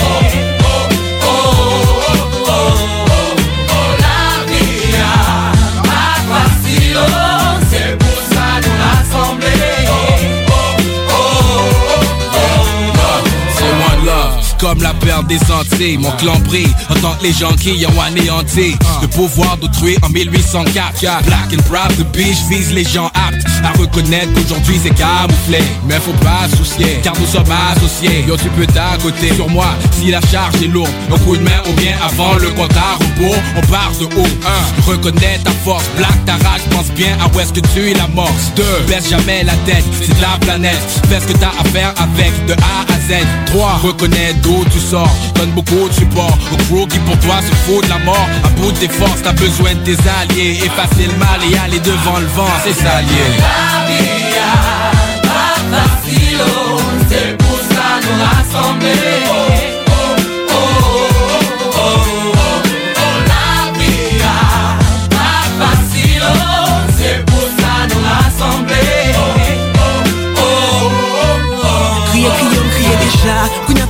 Comme 14.63 14.81
la 14.81 14.93
perle 14.93 15.27
des 15.27 15.39
Antilles. 15.51 15.97
Mon 15.97 16.11
clan 16.11 16.39
brille 16.45 16.73
en 16.89 16.93
tant 16.95 17.13
que 17.15 17.23
les 17.23 17.33
gens 17.33 17.53
qui 17.53 17.85
ont 17.85 18.01
anéanti 18.01 18.75
le 19.01 19.07
pouvoir 19.09 19.57
d'autrui 19.57 19.97
en 20.01 20.09
1804. 20.09 20.99
Black 21.25 21.53
and 21.53 21.63
proud, 21.69 21.91
the 21.97 22.05
beach 22.15 22.37
vise 22.49 22.71
les 22.71 22.85
gens 22.85 23.11
aptes 23.27 23.45
à 23.63 23.77
reconnaître 23.79 24.33
qu'aujourd'hui 24.33 24.79
c'est 24.81 24.93
camouflé. 24.95 25.59
Mais 25.87 25.95
faut 25.95 26.19
pas 26.23 26.47
soucier, 26.57 26.99
car 27.03 27.13
nous 27.19 27.27
sommes 27.27 27.53
associés. 27.71 28.25
Yo, 28.27 28.35
tu 28.37 28.49
peux 28.49 28.67
côté 29.01 29.33
sur 29.33 29.49
moi 29.49 29.67
si 29.91 30.11
la 30.11 30.21
charge 30.31 30.55
est 30.63 30.67
lourde. 30.67 30.91
Un 31.13 31.17
coup 31.19 31.35
de 31.35 31.43
main 31.43 31.61
ou 31.69 31.73
bien 31.73 31.93
avant 32.03 32.35
le 32.35 32.49
compte 32.49 32.75
à 32.75 32.95
rebours, 32.95 33.35
on 33.55 33.61
part 33.71 33.91
de 33.99 34.05
haut. 34.05 34.27
1. 34.87 34.91
Reconnais 34.91 35.39
ta 35.43 35.51
force, 35.63 35.85
black 35.97 36.25
ta 36.25 36.33
rage, 36.33 36.61
pense 36.71 36.89
bien 36.91 37.17
à 37.21 37.27
où 37.27 37.39
est-ce 37.39 37.53
que 37.53 37.61
tu 37.73 37.91
es 37.91 37.93
l'amorce. 37.93 38.51
2. 38.55 38.63
Baisse 38.87 39.09
jamais 39.09 39.43
la 39.43 39.55
tête, 39.65 39.83
c'est 40.01 40.15
de 40.15 40.21
la 40.21 40.37
planète. 40.39 40.81
Fais 41.09 41.19
ce 41.19 41.27
que 41.27 41.37
t'as 41.37 41.53
à 41.59 41.63
faire 41.65 41.93
avec 41.97 42.33
de 42.45 42.53
A 42.53 42.93
à 42.93 42.97
Z. 43.07 43.23
3. 43.47 43.79
Reconnais 43.83 44.33
d'où 44.41 44.63
tu 44.71 44.79
sors, 44.79 45.15
donne 45.35 45.51
beaucoup 45.51 45.87
de 45.87 45.93
support. 45.93 46.37
Au 46.51 46.57
crew 46.63 46.87
qui 46.87 46.99
pour 46.99 47.17
toi 47.19 47.37
se 47.41 47.55
fout 47.65 47.83
de 47.83 47.89
la 47.89 47.99
mort. 47.99 48.29
À 48.43 48.49
bout 48.49 48.71
de 48.71 48.77
tes 48.77 48.89
forces, 48.89 49.21
t'as 49.23 49.33
besoin 49.33 49.73
de 49.75 49.79
tes 49.79 49.97
alliés. 50.21 50.59
Effacer 50.63 51.07
le 51.07 51.17
mal 51.17 51.39
et 51.49 51.57
aller 51.57 51.79
devant 51.79 52.19
le 52.19 52.27
vent, 52.35 52.51
c'est 52.63 52.73
ça 52.73 53.01
lié. 53.13 53.53
C'est 57.09 57.37
pour 57.37 57.57
ça 57.57 57.99
nous 58.01 58.17
rassembler. 58.23 59.23
Oh, 59.27 59.33
oh, 59.35 59.42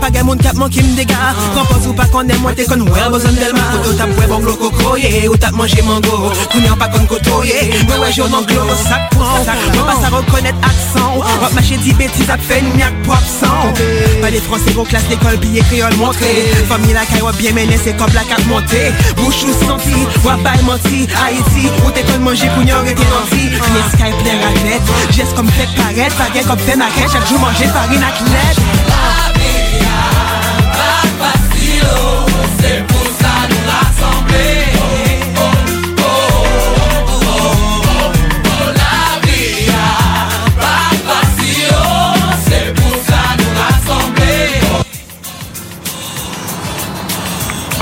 pa 0.03 0.09
gen 0.11 0.25
moun 0.27 0.39
kap 0.43 0.55
manke 0.59 0.81
m 0.83 0.95
dega 0.97 1.31
Kompos 1.55 1.87
ou 1.87 1.95
pa 1.95 2.05
konen 2.11 2.39
mwen 2.43 2.55
te 2.57 2.65
kon 2.67 2.81
wè 2.91 3.05
bozon 3.11 3.35
delma 3.39 3.63
Koto 3.71 3.93
tap 3.99 4.11
wè 4.19 4.27
bon 4.27 4.43
gloko 4.43 4.71
kroye 4.75 5.27
Ou 5.29 5.39
tap 5.39 5.55
manje 5.55 5.79
mango 5.87 6.33
Kounya 6.51 6.75
pa 6.79 6.89
kon 6.91 7.07
kotoye 7.07 7.69
Mwen 7.87 8.03
wè 8.03 8.09
joun 8.11 8.35
an 8.35 8.43
glo 8.49 8.65
sak 8.81 9.13
pran 9.15 9.47
Mwen 9.47 9.87
pa 9.87 9.95
sa 10.01 10.11
rekonnet 10.11 10.67
aksan 10.67 11.15
Wap 11.23 11.55
mache 11.55 11.79
di 11.85 11.95
betis 11.99 12.31
ap 12.33 12.43
fè 12.43 12.59
nyak 12.73 12.97
po 13.07 13.15
absan 13.15 13.79
Pa 14.23 14.31
de 14.33 14.43
fransè 14.47 14.75
gros 14.75 14.89
klas 14.91 15.07
l'école 15.11 15.39
biye 15.43 15.63
kriol 15.69 15.95
montre 16.01 16.33
Fami 16.71 16.95
la 16.97 17.07
kay 17.07 17.23
wap 17.23 17.39
bien 17.39 17.55
mene 17.55 17.79
se 17.79 17.95
kop 17.99 18.11
la 18.17 18.27
kap 18.27 18.43
monte 18.51 18.83
Bouch 19.21 19.45
ou 19.47 19.55
santi 19.63 20.03
Wap 20.27 20.43
bay 20.43 20.59
manti 20.67 21.05
Haiti 21.15 21.69
Ou 21.85 21.95
te 21.95 22.03
kon 22.09 22.27
manje 22.27 22.51
kounya 22.57 22.83
rete 22.83 23.07
nanti 23.13 23.53
Kriye 23.55 23.87
sky 23.95 24.11
plè 24.19 24.39
raket 24.43 24.95
Jes 25.15 25.35
kom 25.37 25.47
fèk 25.55 25.77
paret 25.79 26.19
Pa 26.19 26.31
gen 26.35 26.49
kom 26.51 26.67
fè 26.67 26.79
naket 26.81 27.15
Chak 27.15 27.29
jou 27.31 27.39
manje 27.43 27.71
farine 27.71 28.11
atlet 28.11 28.82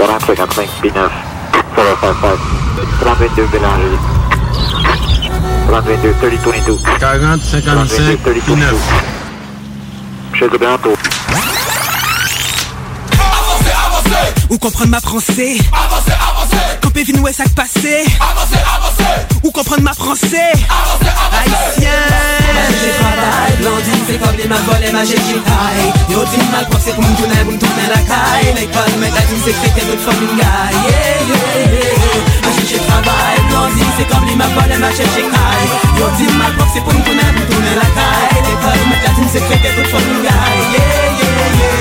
4055 0.02 0.68
P9 0.82 1.10
055 1.76 2.40
32 3.02 3.45
Bélanger 3.52 3.98
32 5.68 6.14
3022 6.19 6.78
40 6.99 7.41
55 7.41 8.18
P9 8.48 8.65
Chez 10.34 10.48
le 10.49 10.57
bientôt 10.57 10.94
Ou 14.52 14.57
comprendre 14.57 14.90
ma 14.91 14.99
français. 14.99 15.56
Avancez, 15.72 16.11
avancez. 16.11 16.80
Campé 16.82 17.03
vin 17.06 17.22
ouais 17.22 17.32
sac 17.32 17.48
passé 17.56 18.03
Avancez, 18.19 18.60
avancez. 18.60 19.26
Ou 19.44 19.52
comprendre 19.52 19.82
ma 19.82 19.94
français. 19.94 20.52
Avancez, 20.68 21.07
avancez. 21.07 21.80
Haïtien. 21.80 21.95
J'ai 22.84 22.91
travail, 22.99 23.52
blondine, 23.61 24.03
c'est 24.07 24.19
comme 24.19 24.36
les 24.36 24.48
ma 24.49 24.57
vol 24.68 24.84
et 24.84 24.91
ma 24.91 25.06
j'ai 25.06 25.15
taille. 25.15 25.88
Yo 26.10 26.19
dis 26.28 26.44
mal 26.52 26.68
prof 26.68 26.82
c'est 26.84 26.91
pour 26.94 27.03
m'tourner, 27.03 27.40
pour 27.48 27.53
m'tourner 27.53 27.88
la 27.88 28.02
caille. 28.03 28.52
L'école, 28.60 28.91
mais 28.99 29.07
la 29.15 29.22
team 29.23 29.40
c'est 29.40 29.56
que 29.56 29.72
t'es 29.72 29.86
d'autres 29.88 30.03
fucking 30.03 30.36
guy 30.36 30.44
Yeah, 30.44 31.32
yeah, 31.32 31.72
yeah. 31.72 32.44
Ah 32.44 32.52
j'ai 32.68 32.78
travail, 32.78 33.40
blondine, 33.48 33.91
c'est 33.98 34.07
comme 34.11 34.26
les 34.28 34.36
ma 34.36 34.48
vol 34.52 34.68
et 34.68 34.78
ma 34.84 34.91
j'ai 34.91 35.07
taille. 35.07 35.72
Yo 35.95 36.06
dis 36.19 36.28
mal 36.36 36.52
prof 36.60 36.68
c'est 36.73 36.84
pour 36.84 36.91
m'tourner, 36.94 37.23
pour 37.23 37.40
m'tourner 37.40 37.76
la 37.80 37.88
caille. 37.95 38.44
L'école, 38.44 38.84
mais 38.91 38.99
la 38.99 39.15
team 39.15 39.28
c'est 39.32 39.40
que 39.40 39.56
t'es 39.64 39.72
d'autres 39.80 39.95
fucking 39.95 40.22
guy 40.28 40.28
Yeah, 40.28 40.84
yeah, 41.23 41.56
yeah 41.56 41.81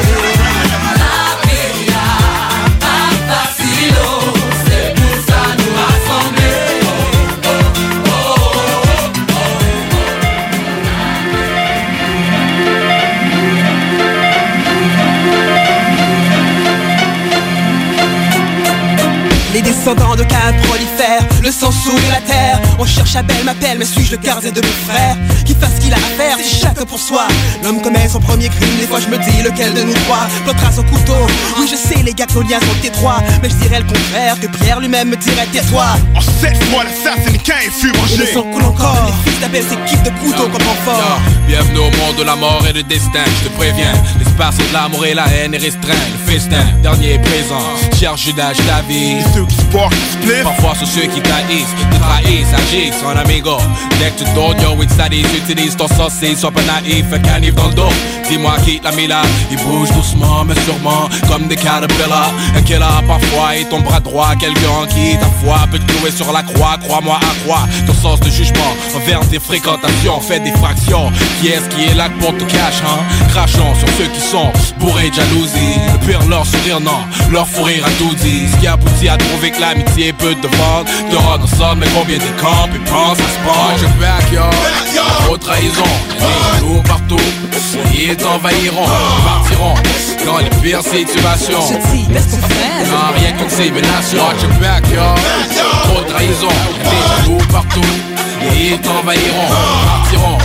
le 21.42 21.50
sang 21.50 21.70
souille 21.70 22.00
la 22.10 22.20
terre. 22.20 22.60
On 22.78 22.86
cherche 22.86 23.16
Abel, 23.16 23.44
m'appelle, 23.44 23.78
mais 23.78 23.84
suis-je 23.84 24.12
le 24.12 24.16
gardien 24.16 24.50
de 24.50 24.60
mon 24.60 24.92
frère 24.92 25.16
Qui 25.44 25.54
fasse 25.54 25.74
ce 25.76 25.80
qu'il 25.80 25.92
a 25.92 25.96
à 25.96 26.00
faire, 26.16 26.36
c'est 26.38 26.60
chacun 26.60 26.84
pour 26.84 26.98
soi. 26.98 27.26
L'homme 27.62 27.80
commet 27.82 28.08
son 28.08 28.20
premier 28.20 28.48
crime, 28.48 28.76
des 28.78 28.86
fois 28.86 29.00
je 29.00 29.08
me 29.08 29.18
dis 29.18 29.42
lequel 29.42 29.74
de 29.74 29.82
nous 29.82 29.92
trois 29.92 30.26
plantera 30.44 30.72
son 30.72 30.82
couteau? 30.84 31.26
Oui, 31.58 31.68
je 31.70 31.76
sais, 31.76 32.02
les 32.02 32.14
gars, 32.14 32.26
que 32.26 32.34
nos 32.34 32.42
liens 32.42 32.60
sont 32.60 32.86
étroits, 32.86 33.18
mais 33.42 33.50
je 33.50 33.54
dirais 33.56 33.80
le 33.80 33.86
contraire, 33.86 34.40
que 34.40 34.46
Pierre 34.46 34.80
lui-même 34.80 35.10
me 35.10 35.16
dirait 35.16 35.46
tais-toi. 35.52 35.84
En 36.14 36.20
cette 36.20 36.62
fois, 36.64 36.84
l'assassin 36.84 37.36
Cain 37.44 37.54
fut 37.70 37.88
Et 37.88 37.92
le 37.92 37.98
mangé. 37.98 38.32
sang 38.32 38.42
coule 38.42 38.64
encore, 38.64 39.06
les 39.06 39.30
fils 39.30 39.40
d'Abel 39.40 39.62
s'équipent 39.64 40.02
de 40.02 40.10
couteaux 40.20 40.48
comme 40.48 40.62
enfants. 40.62 41.02
Bienvenue 41.50 41.80
au 41.80 41.90
monde 41.98 42.14
de 42.16 42.22
la 42.22 42.36
mort 42.36 42.64
et 42.68 42.72
du 42.72 42.84
destin, 42.84 43.24
je 43.42 43.48
te 43.48 43.56
préviens. 43.56 43.92
L'espace 44.20 44.56
de 44.56 44.72
l'amour 44.72 45.04
et 45.04 45.14
la 45.14 45.26
haine 45.26 45.52
est 45.52 45.58
restreint. 45.58 45.92
Le 46.12 46.32
festin, 46.32 46.64
dernier 46.80 47.18
présent. 47.18 47.60
Cher 47.98 48.16
Judas, 48.16 48.52
je 48.54 48.62
t'avise. 48.62 49.24
ceux 49.34 49.44
qui 49.46 49.56
split. 49.56 50.44
Parfois, 50.44 50.74
c'est 50.78 50.86
ceux 50.86 51.08
qui 51.08 51.20
trahissent, 51.20 51.74
te 51.90 51.96
trahissent, 51.98 52.54
agissent 52.54 53.02
en 53.04 53.16
amigo. 53.16 53.56
Dès 53.98 54.10
que 54.12 54.18
tu 54.18 54.24
donnes, 54.32 54.62
yo, 54.62 54.80
it's 54.80 54.94
sadis, 54.94 55.26
utilise 55.36 55.76
ton 55.76 55.88
saucisse, 55.88 56.38
sois 56.38 56.52
pas 56.52 56.62
naïf, 56.62 57.04
fais 57.10 57.20
canif 57.20 57.56
dans 57.56 57.66
le 57.66 57.74
dos. 57.74 57.92
Dis-moi, 58.28 58.54
quitte 58.64 58.84
la 58.84 58.92
mila, 58.92 59.22
il 59.50 59.56
bouge 59.56 59.90
doucement, 59.90 60.44
mais 60.44 60.54
sûrement, 60.64 61.08
comme 61.26 61.48
des 61.48 61.56
caterpillars. 61.56 62.32
Un 62.56 62.62
killer 62.62 63.02
parfois 63.08 63.56
et 63.56 63.64
ton 63.64 63.80
bras 63.80 63.98
droit, 63.98 64.36
quelqu'un 64.38 64.86
qui 64.88 65.18
ta 65.18 65.26
foi 65.42 65.66
peut 65.68 65.80
te 65.80 65.92
clouer 65.92 66.12
sur 66.12 66.32
la 66.32 66.44
croix. 66.44 66.78
Crois-moi 66.80 67.16
à 67.16 67.44
quoi 67.44 67.66
ton 67.88 67.94
sens 67.94 68.20
de 68.20 68.30
jugement 68.30 68.72
envers 68.94 69.20
tes 69.28 69.40
fréquentations, 69.40 70.20
fais 70.20 70.38
des 70.38 70.52
fractions. 70.52 71.10
Qui 71.40 71.48
est-ce 71.48 71.68
qui 71.70 71.84
est 71.84 71.94
là 71.94 72.10
pour 72.20 72.36
te 72.36 72.44
cacher, 72.44 72.84
hein? 72.84 73.00
Crachons 73.30 73.74
sur 73.78 73.88
ceux 73.96 74.08
qui 74.12 74.20
sont 74.20 74.52
bourrés 74.78 75.08
de 75.08 75.14
jalousie. 75.14 75.78
Le 75.90 76.06
pire, 76.06 76.20
leur 76.28 76.44
sourire, 76.44 76.80
non, 76.80 77.00
leur 77.30 77.48
fou 77.48 77.62
rire 77.62 77.82
à 77.86 77.90
tout 77.92 78.14
dit. 78.16 78.46
Ce 78.52 78.56
qui 78.58 78.66
aboutit 78.66 79.08
à 79.08 79.16
trouver 79.16 79.50
que 79.50 79.58
l'amitié 79.58 80.12
peut 80.12 80.34
te 80.34 80.46
vendre. 80.46 80.84
Te 81.10 81.16
rendre 81.16 81.44
ensemble, 81.44 81.80
mais 81.80 81.86
combien 81.96 82.18
de 82.18 82.40
camps 82.42 82.68
et 82.74 82.90
pense 82.90 83.18
à 83.18 83.22
se 83.22 83.38
prendre. 83.46 83.78
Je 83.80 83.86
back, 83.98 84.30
yo. 84.30 84.42
Trop 85.24 85.38
de 85.38 85.42
trahison, 85.42 85.90
des 86.18 86.58
jours 86.60 86.82
partout. 86.82 87.26
Ils 87.94 88.16
t'envahiront, 88.16 88.86
partiront 89.24 89.74
dans 90.26 90.38
les 90.38 90.50
pires 90.60 90.82
situations. 90.82 91.64
Non, 92.10 93.06
rien 93.16 93.32
qu'une 93.32 93.48
civilisation. 93.48 94.24
Je 94.42 94.46
back, 94.60 94.84
yo. 94.92 95.00
Trop 95.84 96.02
de 96.02 96.08
trahison, 96.10 96.54
des 96.84 97.24
jours 97.24 97.46
partout. 97.50 97.80
Ils 98.42 98.78
t'envahiront, 98.80 99.48
partiront 99.86 100.38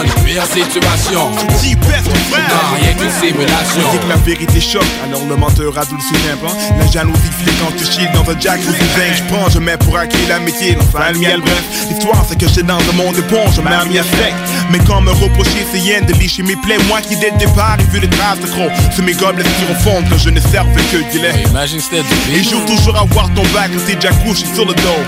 dans 0.00 0.06
les 0.06 0.24
pires 0.24 0.46
situations. 0.46 1.30
Dis 1.60 1.76
best 1.76 2.08
frère. 2.30 2.48
Non, 2.48 2.80
rien 2.80 2.92
qu'une 2.94 3.10
simulation. 3.10 3.82
On 3.88 3.92
dit 3.92 3.98
que 3.98 4.08
la 4.08 4.16
vérité 4.16 4.60
choque, 4.60 4.82
alors 5.04 5.22
le 5.28 5.36
menteur 5.36 5.76
adoucit 5.76 6.14
l'implant. 6.26 6.56
La 6.78 6.86
jalousie 6.86 7.30
quand 7.60 7.72
tu 7.76 7.84
chies 7.84 8.08
dans 8.14 8.28
un 8.30 8.38
jack 8.38 8.60
ou 8.60 8.72
zinc. 8.72 9.14
Je 9.16 9.22
prends, 9.32 9.48
je 9.48 9.58
mets 9.58 9.76
pour 9.76 9.96
acquis 9.96 10.26
l'amitié, 10.28 10.74
l'enfant, 10.74 10.98
le 11.12 11.18
miel, 11.18 11.40
bref. 11.40 11.64
L'histoire, 11.88 12.24
c'est 12.28 12.38
que 12.38 12.46
j'étais 12.48 12.62
dans 12.62 12.78
un 12.78 12.92
monde 12.96 13.16
de 13.16 13.22
pont, 13.22 13.50
je 13.54 13.60
mets 13.60 13.74
un 13.74 13.84
miel 13.84 14.04
sec. 14.04 14.34
Mais 14.70 14.78
quand 14.86 15.00
me 15.00 15.10
reprocher, 15.10 15.66
c'est 15.72 15.80
rien 15.80 16.00
de 16.02 16.12
licher 16.14 16.42
mes 16.42 16.56
plaies. 16.56 16.78
Moi 16.88 17.00
qui 17.00 17.16
dès 17.16 17.30
le 17.30 17.38
départ 17.38 17.76
ai 17.78 17.84
vu 17.92 18.00
les 18.00 18.08
traces 18.08 18.40
de 18.40 18.46
crocs 18.46 18.72
sur 18.92 19.04
mes 19.04 19.12
gobelets 19.12 19.44
qui 19.44 19.64
refondent 19.72 20.08
quand 20.08 20.18
je 20.18 20.30
ne 20.30 20.40
servais 20.40 20.82
que 20.92 21.12
du 21.12 21.18
lait. 21.18 21.44
Imagine 21.50 21.80
c'était 21.80 22.02
du 22.02 22.36
Et 22.36 22.42
je 22.42 22.56
toujours 22.66 22.96
à 22.96 23.04
voir 23.04 23.28
ton 23.34 23.42
bac 23.52 23.70
t'es 23.86 23.94
déjà 23.94 24.12
couché 24.12 24.46
sur 24.54 24.64
le 24.64 24.74
dos. 24.74 25.02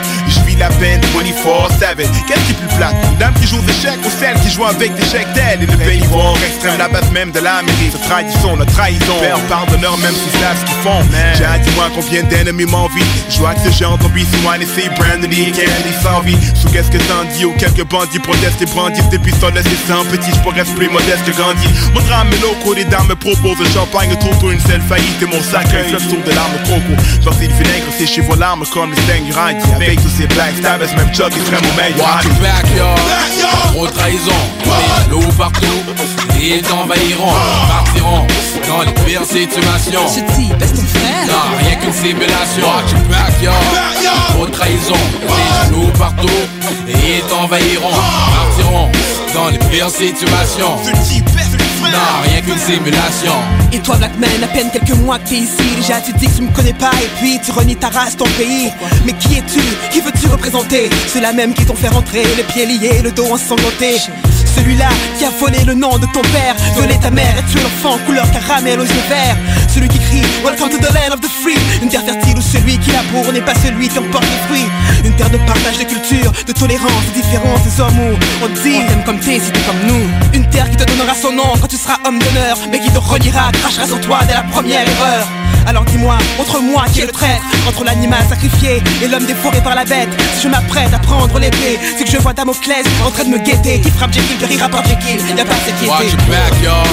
La 0.63 0.69
peine 0.69 1.01
24-7. 1.01 1.97
Qu'est-ce 2.29 2.41
qui 2.47 2.53
est 2.53 2.55
plus 2.55 2.77
plate 2.77 2.95
Une 3.11 3.19
dame 3.19 3.35
qui 3.35 3.49
joue 3.49 3.59
aux 3.59 3.69
échecs 3.69 3.99
ou 4.07 4.11
celle 4.21 4.39
qui 4.39 4.49
joue 4.49 4.65
avec 4.65 4.95
des 4.95 5.03
chèques 5.03 5.33
d'elle 5.33 5.61
Et 5.61 5.67
le 5.67 5.77
bénévore 5.77 6.39
extrême, 6.47 6.79
la 6.79 6.87
base 6.87 7.11
même 7.11 7.33
de 7.33 7.41
l'Amérique. 7.41 7.91
Cette 7.91 8.03
trahison, 8.03 8.57
notre 8.57 8.71
trahison. 8.71 9.19
Père 9.19 9.41
pardonneur, 9.49 9.99
même 9.99 10.15
si 10.15 10.31
c'est 10.31 10.61
ce 10.61 10.65
qu'ils 10.65 10.83
font. 10.85 11.03
J'ai 11.35 11.65
dit 11.65 11.75
moi 11.75 11.91
combien 11.93 12.23
d'ennemis 12.23 12.67
m'envient. 12.67 13.03
Je 13.29 13.39
vois 13.39 13.55
que 13.55 13.73
genre 13.73 13.99
d'envie, 13.99 14.25
c'est 14.31 14.41
moi, 14.43 14.55
c'est 14.61 14.89
Brandon 14.95 15.27
et 15.33 15.51
Kennedy 15.51 15.95
sans 16.01 16.21
vie? 16.21 16.39
Sous 16.55 16.69
qu'est-ce 16.69 16.93
que 16.93 16.99
t'en 16.99 17.25
dis? 17.35 17.45
Ou 17.45 17.55
quelques 17.59 17.85
bandits 17.91 18.21
protestent 18.21 18.63
et 18.63 18.67
brandissent 18.67 19.09
des 19.09 19.19
pistolets, 19.19 19.65
c'est 19.65 19.93
sans 19.93 20.05
petit. 20.05 20.31
Je 20.31 20.61
être 20.61 20.75
plus 20.77 20.89
modeste 20.89 21.25
que 21.27 21.37
Gandhi. 21.37 21.67
Mon 21.93 22.01
drame 22.03 22.29
est 22.33 22.41
loco, 22.41 22.73
les 22.73 22.85
dames 22.85 23.09
me 23.09 23.17
proposent 23.17 23.59
le 23.59 23.67
champagne 23.67 24.13
autour 24.13 24.51
une 24.53 24.61
seule 24.61 24.83
faillite 24.83 25.21
et 25.23 25.27
mon 25.27 25.43
sac 25.43 25.67
un 25.75 25.89
fleuve 25.89 26.07
de 26.25 26.31
larmes 26.31 26.53
coco. 26.65 27.03
Sorti 27.21 27.49
le 27.49 27.55
vinaigre, 27.55 27.87
c'est 27.99 28.07
chez 28.07 28.21
vos 28.21 28.37
larmes 28.37 28.65
comme 28.73 28.91
le 28.91 28.97
sting 28.97 29.29
grind. 29.29 29.61
Avec 29.75 30.01
tous 30.01 30.11
ces 30.11 30.29
black 30.61 30.89
stabbers, 30.89 30.97
même 30.97 31.15
Chuck 31.15 31.33
est 31.37 31.51
vraiment 31.51 31.75
meilleur. 31.77 32.07
Watch 32.07 32.27
backyard, 32.41 32.99
trop 33.73 33.87
de 33.87 33.93
trahison, 33.93 34.33
loups 35.11 35.33
partout, 35.37 35.67
et 36.41 36.57
ils 36.57 36.63
t'envahiront, 36.63 37.33
partiront 37.69 38.27
dans 38.69 38.83
les 38.83 38.93
pires 39.05 39.25
situations. 39.25 40.09
Ce 40.09 40.21
type, 40.35 40.53
est 40.61 40.67
ton 40.67 40.83
frère. 40.83 41.27
Non, 41.27 41.59
rien 41.59 41.77
qu'une 41.77 41.93
simulation. 41.93 42.67
Watch 42.67 42.93
backyard, 43.09 43.55
trop 44.31 44.47
de 44.47 44.53
trahison, 44.53 44.95
loups 45.71 45.99
partout, 45.99 46.29
et 46.89 47.19
ils 47.19 47.23
t'envahiront, 47.29 47.91
partiront 47.91 48.91
dans 49.35 49.49
les 49.49 49.59
pires 49.59 49.91
situations. 49.91 50.77
Non, 51.91 52.23
rien 52.23 52.41
qu'une 52.41 52.59
simulation. 52.59 53.33
Et 53.73 53.79
toi 53.79 53.97
Blackman, 53.97 54.43
à 54.43 54.47
peine 54.49 54.71
quelques 54.73 54.97
mois 54.99 55.19
que 55.19 55.29
t'es 55.29 55.37
ici. 55.37 55.63
Déjà 55.77 56.01
tu 56.01 56.13
dis 56.13 56.27
que 56.27 56.37
tu 56.37 56.43
me 56.43 56.53
connais 56.53 56.73
pas 56.73 56.91
et 57.03 57.09
puis 57.19 57.41
tu 57.45 57.51
renies 57.53 57.77
ta 57.77 57.89
race, 57.89 58.17
ton 58.17 58.25
pays. 58.39 58.71
Mais 59.05 59.13
qui 59.15 59.39
es-tu? 59.39 59.61
Qui 59.91 60.01
veux-tu 60.01 60.27
représenter? 60.29 60.91
Ceux-là 61.13 61.33
même 61.33 61.55
qui 61.55 61.65
t'ont 61.65 61.75
fait 61.75 61.89
rentrer, 61.89 62.23
les 62.37 62.45
pieds 62.45 62.67
liés, 62.67 63.01
le 63.03 63.11
dos 63.11 63.31
ensanglanté 63.33 63.97
Celui-là 64.63 64.91
qui 65.19 65.25
a 65.25 65.31
volé 65.31 65.59
le 65.65 65.75
nom 65.75 65.99
de 65.99 66.07
ton 66.07 66.23
père. 66.23 66.55
Violé 66.77 66.97
ta 67.01 67.11
mère 67.11 67.35
et 67.37 67.43
tué 67.51 67.61
l'enfant 67.61 67.99
couleur 68.07 68.31
caramel 68.31 68.79
aux 68.79 68.85
yeux 68.85 69.05
verts. 69.09 69.37
Celui 69.75 69.89
qui 69.89 69.99
crie 69.99 70.23
Welcome 70.45 70.71
to 70.71 70.79
the 70.79 70.93
land 70.95 71.13
of 71.13 71.21
the 71.21 71.27
free. 71.27 71.59
Une 71.83 71.89
terre 71.89 72.05
fertile 72.05 72.39
où 72.39 72.41
celui 72.41 72.79
qui 72.79 72.93
laboure 72.93 73.33
n'est 73.33 73.41
pas 73.41 73.57
celui 73.57 73.89
qui 73.89 73.99
emporte 73.99 74.23
les 74.23 74.47
fruits. 74.47 74.71
Une 75.05 75.17
terre 75.17 75.31
de 75.31 75.39
partage 75.39 75.79
de 75.79 75.85
culture, 75.85 76.31
de 76.47 76.53
tolérance, 76.53 77.07
de 77.09 77.21
différence 77.21 77.63
des 77.65 77.81
hommes 77.81 77.99
on 78.41 78.49
dit 78.63 78.79
On 78.85 78.87
t'aime 78.87 79.05
comme 79.05 79.19
t'es 79.19 79.41
si 79.41 79.51
t'es 79.51 79.61
comme 79.61 79.83
nous. 79.89 80.07
Une 80.33 80.49
terre 80.51 80.71
qui 80.71 80.77
te 80.77 80.85
donnera 80.85 81.15
son 81.15 81.33
nom 81.33 81.55
quand 81.61 81.67
tu 81.67 81.77
seras 81.77 81.99
homme 82.05 82.21
d'honneur 82.21 82.57
Mais 82.71 82.79
qui 82.79 82.91
te 82.91 82.99
reliera, 82.99 83.51
crachera 83.51 83.87
sur 83.87 84.01
toi 84.01 84.21
dès 84.29 84.35
la 84.35 84.45
première 84.45 84.83
erreur. 84.83 85.27
Alors 85.67 85.85
dis-moi, 85.85 86.17
entre 86.39 86.61
moi 86.61 86.85
qui 86.93 87.01
est 87.01 87.07
le 87.07 87.13
traître 87.13 87.43
Entre 87.69 87.85
l'animal 87.85 88.23
sacrifié 88.29 88.83
et 89.03 89.09
l'homme 89.09 89.25
dévoré 89.25 89.61
par 89.61 89.75
la 89.75 89.85
bête. 89.85 90.09
Si 90.35 90.43
je 90.43 90.49
m'apprête 90.49 90.93
à 90.93 90.99
prendre 90.99 91.39
l'épée 91.39 91.79
C'est 91.97 92.05
que 92.05 92.11
je 92.11 92.19
vois 92.19 92.33
Damoclès 92.33 92.85
en 93.07 93.11
train 93.11 93.25
de 93.25 93.31
me 93.31 93.39
guetter 93.39 93.81
Qui 93.81 93.91
frappe 93.91 94.13
Jekyll, 94.13 94.39
rira 94.53 94.69
par 94.69 94.85
Jekyll 94.85 95.37
Y'a 95.37 95.45
pas 95.45 95.55
cette 95.65 95.89
Watch 95.89 96.01
piété 96.01 96.17
backyard, 96.29 96.87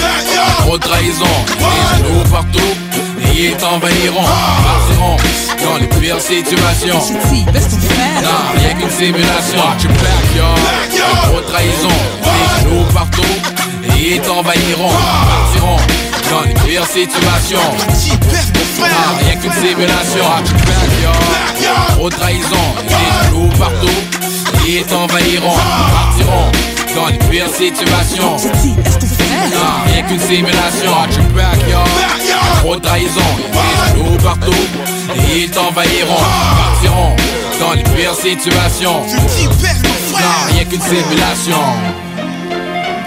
trop 0.59 0.77
de 0.77 0.83
trahison, 0.83 1.25
des 1.57 2.03
loups 2.03 2.29
partout, 2.31 2.73
et 3.35 3.45
ils 3.45 3.57
t'envahiront, 3.57 4.23
partiront 4.23 5.17
dans 5.65 5.77
les 5.77 5.87
pires 5.87 6.21
situations. 6.21 6.99
Non, 8.23 8.39
rien 8.55 8.73
qu'une 8.75 8.89
simulation. 8.89 9.59
Watch 9.59 9.83
backyard, 9.87 10.55
trop 11.23 11.41
de 11.41 11.45
trahison, 11.45 11.95
des 12.23 12.69
loups 12.69 12.93
partout, 12.93 13.35
et 13.97 14.15
ils 14.15 14.21
t'envahiront, 14.21 14.91
partiront 14.91 15.77
dans 16.31 16.41
les 16.41 16.53
pires 16.53 16.85
situations. 16.85 17.69
Non, 18.79 19.17
rien 19.19 19.35
qu'une 19.35 19.53
simulation. 19.53 20.25
Trop 21.89 22.09
de 22.09 22.15
trahison, 22.15 22.65
des 22.87 23.31
loups 23.31 23.51
partout, 23.59 24.67
et 24.67 24.77
ils 24.77 24.85
t'envahiront, 24.85 25.55
partiront 25.55 26.51
dans 26.99 27.07
les 27.07 27.17
pires 27.29 27.47
situations. 27.47 28.35
Non, 28.35 29.69
rien 29.85 30.03
qu'une 30.03 30.19
simulation. 30.19 30.91
Watch 30.91 31.15
your 31.15 31.27
backyard. 31.33 31.87
Trop 32.59 32.75
de 32.75 32.81
trahison, 32.81 33.21
des 33.95 34.03
loups 34.03 34.23
partout. 34.23 34.51
Et 35.31 35.43
ils 35.43 35.51
t'envahiront, 35.51 36.21
partiront 36.57 37.15
dans 37.59 37.73
les 37.73 37.83
pires 37.83 38.15
situations. 38.15 39.01
Non, 40.11 40.27
rien 40.51 40.65
qu'une 40.65 40.81
simulation. 40.81 41.57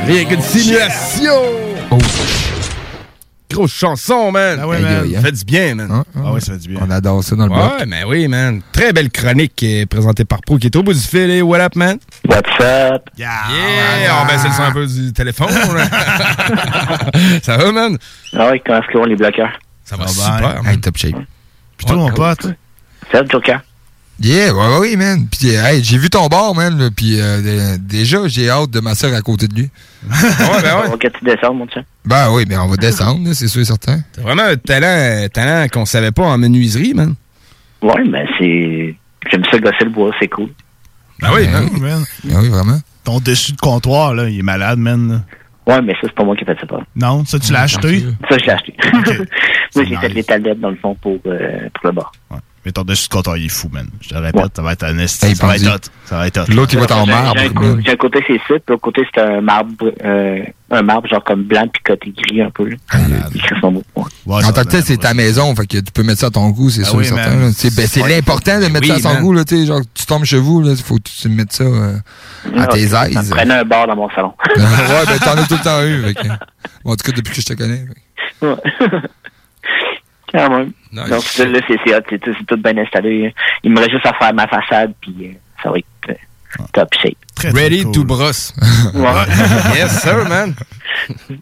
Rien 0.06 0.24
qu'une 0.24 0.43
simulation! 0.43 1.43
Grosse 3.52 3.72
chanson, 3.74 4.32
man! 4.32 4.58
Ah 4.62 4.66
ouais, 4.66 4.80
man. 4.80 5.10
Ça 5.14 5.20
fait 5.20 5.32
du 5.32 5.44
bien, 5.44 5.74
man. 5.74 6.02
Ah 6.16 6.32
ouais, 6.32 6.40
ça 6.40 6.52
fait 6.54 6.58
du 6.60 6.68
bien. 6.70 6.80
On 6.82 6.90
adore 6.90 7.22
ça 7.22 7.36
dans 7.36 7.46
le 7.46 7.52
Ouais, 7.52 7.58
bloc. 7.58 7.84
mais 7.86 8.04
oui, 8.04 8.26
man. 8.28 8.62
Très 8.72 8.92
belle 8.92 9.10
chronique 9.10 9.62
euh, 9.62 9.84
présentée 9.86 10.24
par 10.24 10.40
Pro 10.40 10.56
qui 10.58 10.66
est 10.68 10.76
au 10.76 10.82
bout 10.82 10.92
du 10.94 10.98
fil. 10.98 11.30
Et 11.30 11.42
what 11.42 11.60
up, 11.60 11.76
man? 11.76 11.98
What's 12.28 12.50
up? 12.60 13.08
Yeah! 13.18 13.28
On 14.22 14.26
baisse 14.26 14.44
le 14.44 14.50
son 14.52 14.62
un 14.62 14.72
peu 14.72 14.86
du 14.86 15.12
téléphone. 15.12 15.48
ça 17.42 17.56
va, 17.56 17.72
man? 17.72 17.98
Ah 18.36 18.50
ouais, 18.50 18.62
comment 18.64 18.78
est-ce 18.78 18.86
qu'ils 18.88 18.98
vont 19.00 19.04
les 19.06 19.16
bloqueurs? 19.16 19.52
Ça 19.84 19.96
va 19.96 20.06
super, 20.06 20.62
Hey, 20.66 20.80
top 20.80 20.96
shape. 20.96 21.14
Puis 21.76 21.86
toi, 21.86 21.96
mon 21.96 22.10
pote? 22.12 22.46
Salut, 23.10 23.28
Joker. 23.30 23.60
Yeah, 24.20 24.52
ouais, 24.55 24.66
ouais, 24.68 24.78
oui, 24.80 24.97
man. 24.97 25.26
Puis, 25.28 25.56
euh, 25.56 25.64
hey, 25.64 25.82
j'ai 25.82 25.98
vu 25.98 26.09
ton 26.09 26.28
bar, 26.28 26.55
man. 26.55 26.78
là, 26.78 26.90
Puis, 26.94 27.20
euh, 27.20 27.40
dé- 27.40 27.78
déjà, 27.78 28.28
j'ai 28.28 28.48
hâte 28.51 28.70
de 28.70 28.78
m'asseoir 28.80 29.14
à 29.14 29.20
côté 29.20 29.48
de 29.48 29.55
lui. 29.55 29.62
ouais, 30.05 30.62
ben 30.62 30.76
ouais. 30.80 30.90
Faut 30.90 30.97
que 30.97 31.09
tu 31.09 31.24
descendes, 31.24 31.56
mon 31.59 31.66
chien. 31.68 31.82
Ben 32.05 32.30
oui, 32.32 32.44
mais 32.48 32.56
on 32.56 32.68
va 32.68 32.76
descendre, 32.76 33.26
là, 33.26 33.34
c'est 33.34 33.48
sûr 33.48 33.62
et 33.62 33.64
certain. 33.64 34.01
T'as 34.12 34.22
vraiment 34.22 34.43
un 34.44 34.56
talent, 34.56 35.26
talent 35.32 35.66
qu'on 35.72 35.84
savait 35.86 36.12
pas 36.12 36.24
en 36.24 36.39
menuiserie, 36.39 36.94
man. 36.94 37.14
Ouais, 37.82 38.05
mais 38.09 38.24
c'est. 38.39 38.94
J'aime 39.30 39.44
ça 39.51 39.59
gosser 39.59 39.84
le 39.84 39.90
bois, 39.90 40.12
c'est 40.20 40.28
cool. 40.28 40.51
Ben 41.20 41.30
oui, 41.34 41.48
man. 41.48 41.68
Ben 42.24 42.39
oui, 42.40 42.48
vraiment. 42.48 42.78
Ton 43.05 43.18
dessus 43.18 43.52
de 43.52 43.60
comptoir, 43.60 44.14
là, 44.14 44.28
il 44.28 44.39
est 44.39 44.43
malade, 44.43 44.78
man. 44.78 45.24
Ouais, 45.66 45.80
mais 45.82 45.93
ça, 45.94 46.01
c'est 46.02 46.12
pas 46.14 46.24
moi 46.24 46.36
qui 46.36 46.43
ai 46.43 46.47
fait 46.47 46.59
ça. 46.60 46.66
Pas. 46.66 46.82
Non, 46.94 47.24
ça, 47.24 47.39
tu 47.40 47.52
l'as 47.52 47.62
acheté? 47.62 48.05
Ça, 48.28 48.36
je 48.39 48.44
l'ai 48.44 48.51
acheté. 48.52 48.74
Moi, 49.74 49.84
j'ai 49.86 49.97
fait 49.97 50.09
les 50.10 50.22
tablettes, 50.24 50.60
dans 50.60 50.68
le 50.70 50.76
fond, 50.76 50.94
pour, 51.01 51.18
euh, 51.24 51.68
pour 51.72 51.86
le 51.86 51.93
bar. 51.93 52.12
Mais 52.64 52.70
ton 52.70 52.82
dessus 52.82 53.09
de 53.09 53.12
comptoir, 53.14 53.36
il 53.36 53.47
est 53.47 53.48
fou, 53.48 53.68
man. 53.72 53.89
Je 54.01 54.10
te 54.10 54.14
répète, 54.14 54.52
ça 54.55 54.62
va 54.62 54.72
être 54.74 54.84
un 54.84 54.97
esti. 54.98 55.26
Hey, 55.26 55.34
ça 55.34 55.47
va 55.48 55.56
être 55.56 55.66
hot. 55.66 55.89
Ça 56.05 56.16
va 56.18 56.26
être 56.28 56.39
hot. 56.39 56.44
J'ai 57.06 57.12
un- 57.12 57.32
J'ai 57.34 57.47
un, 57.47 57.52
co- 57.52 57.80
j'ai 57.84 57.90
un 57.93 57.97
côté, 57.97 58.24
c'est 58.26 58.36
ça, 58.39 58.43
puis 58.55 58.60
l'autre 58.68 58.82
côté, 58.82 59.02
c'est 59.12 59.20
un 59.20 59.40
marbre, 59.40 59.93
euh, 60.05 60.43
un 60.70 60.82
marbre, 60.82 61.09
genre 61.09 61.24
comme 61.24 61.43
blanc, 61.43 61.66
puis 61.72 61.82
côté 61.84 62.12
gris 62.16 62.40
un 62.40 62.51
peu. 62.51 62.68
là. 62.68 62.76
Il 63.34 63.40
son. 63.60 63.82
Ouais. 63.97 64.44
en 64.44 64.52
tant 64.52 64.62
que 64.62 64.68
tel, 64.68 64.82
c'est 64.84 64.97
ta 64.98 65.12
maison, 65.12 65.55
fait 65.56 65.66
que 65.66 65.78
tu 65.78 65.90
peux 65.93 66.05
mettre 66.05 66.20
ça 66.20 66.26
à 66.26 66.30
ton 66.30 66.51
goût, 66.51 66.70
c'est 66.70 66.82
Ah 66.82 66.84
sûr 66.84 66.94
oui, 66.98 67.05
et 67.05 67.09
certain. 67.09 67.34
là. 67.36 67.51
C'est 67.52 67.74
ben, 67.74 67.86
Ouais. 68.05 68.09
l'important 68.14 68.60
de 68.60 68.66
mettre 68.66 68.80
Oui, 68.82 68.89
ça 68.89 68.94
à 68.94 68.98
son 69.01 69.14
man. 69.14 69.22
goût, 69.22 69.32
là, 69.32 69.44
tu 69.44 69.56
sais, 69.56 69.66
genre, 69.66 69.80
tu 69.93 70.06
tombes 70.06 70.24
chez 70.24 70.39
vous, 70.39 70.62
il 70.64 70.76
faut 70.76 70.97
que 70.97 71.02
tu 71.20 71.28
mettes 71.30 71.52
ça 71.52 71.64
euh, 71.64 71.97
à 72.56 72.60
Non, 72.60 72.66
tes 72.66 72.86
ça 72.89 73.09
aises. 73.09 73.16
me 73.30 73.34
prenait 73.34 73.55
un 73.55 73.64
bar 73.64 73.89
dans 73.89 73.97
mon 73.97 74.09
salon. 74.10 74.32
ouais, 74.56 74.62
ben 75.06 75.18
t'en 75.24 75.32
as 75.36 75.47
tout 75.48 75.55
le 75.55 75.64
temps 75.64 75.82
eu. 75.82 76.02
fait 76.05 76.14
que- 76.14 76.28
Bon, 76.84 76.93
en 76.93 76.97
tout 76.97 77.05
cas, 77.10 77.12
depuis 77.16 77.34
que 77.34 77.40
je 77.40 77.47
te 77.47 77.55
connais. 77.55 77.84
que- 78.40 78.47
Quand 80.32 80.50
même. 80.50 80.72
Nice. 80.92 81.09
Donc, 81.09 81.22
ça, 81.22 81.44
là, 81.44 81.60
c'est 81.68 81.76
c'est 81.84 81.94
hot, 81.94 82.00
c'est 82.09 82.18
tout, 82.18 82.34
c'est 82.38 82.46
tout 82.46 82.56
bien 82.56 82.76
installé. 82.78 83.34
Il 83.62 83.70
me 83.70 83.78
reste 83.78 83.92
juste 83.92 84.06
à 84.06 84.14
faire 84.14 84.34
ma 84.34 84.46
façade, 84.46 84.92
puis 85.00 85.14
euh, 85.22 85.32
ça 85.62 85.70
va 85.70 85.78
être 85.78 85.86
euh, 86.09 86.64
top 86.72 86.88
shape. 87.02 87.54
Ready 87.54 87.90
to 87.92 88.04
brosse. 88.04 88.54
Ouais. 88.94 89.04
yes, 89.74 90.00
sir, 90.00 90.28
man. 90.28 90.54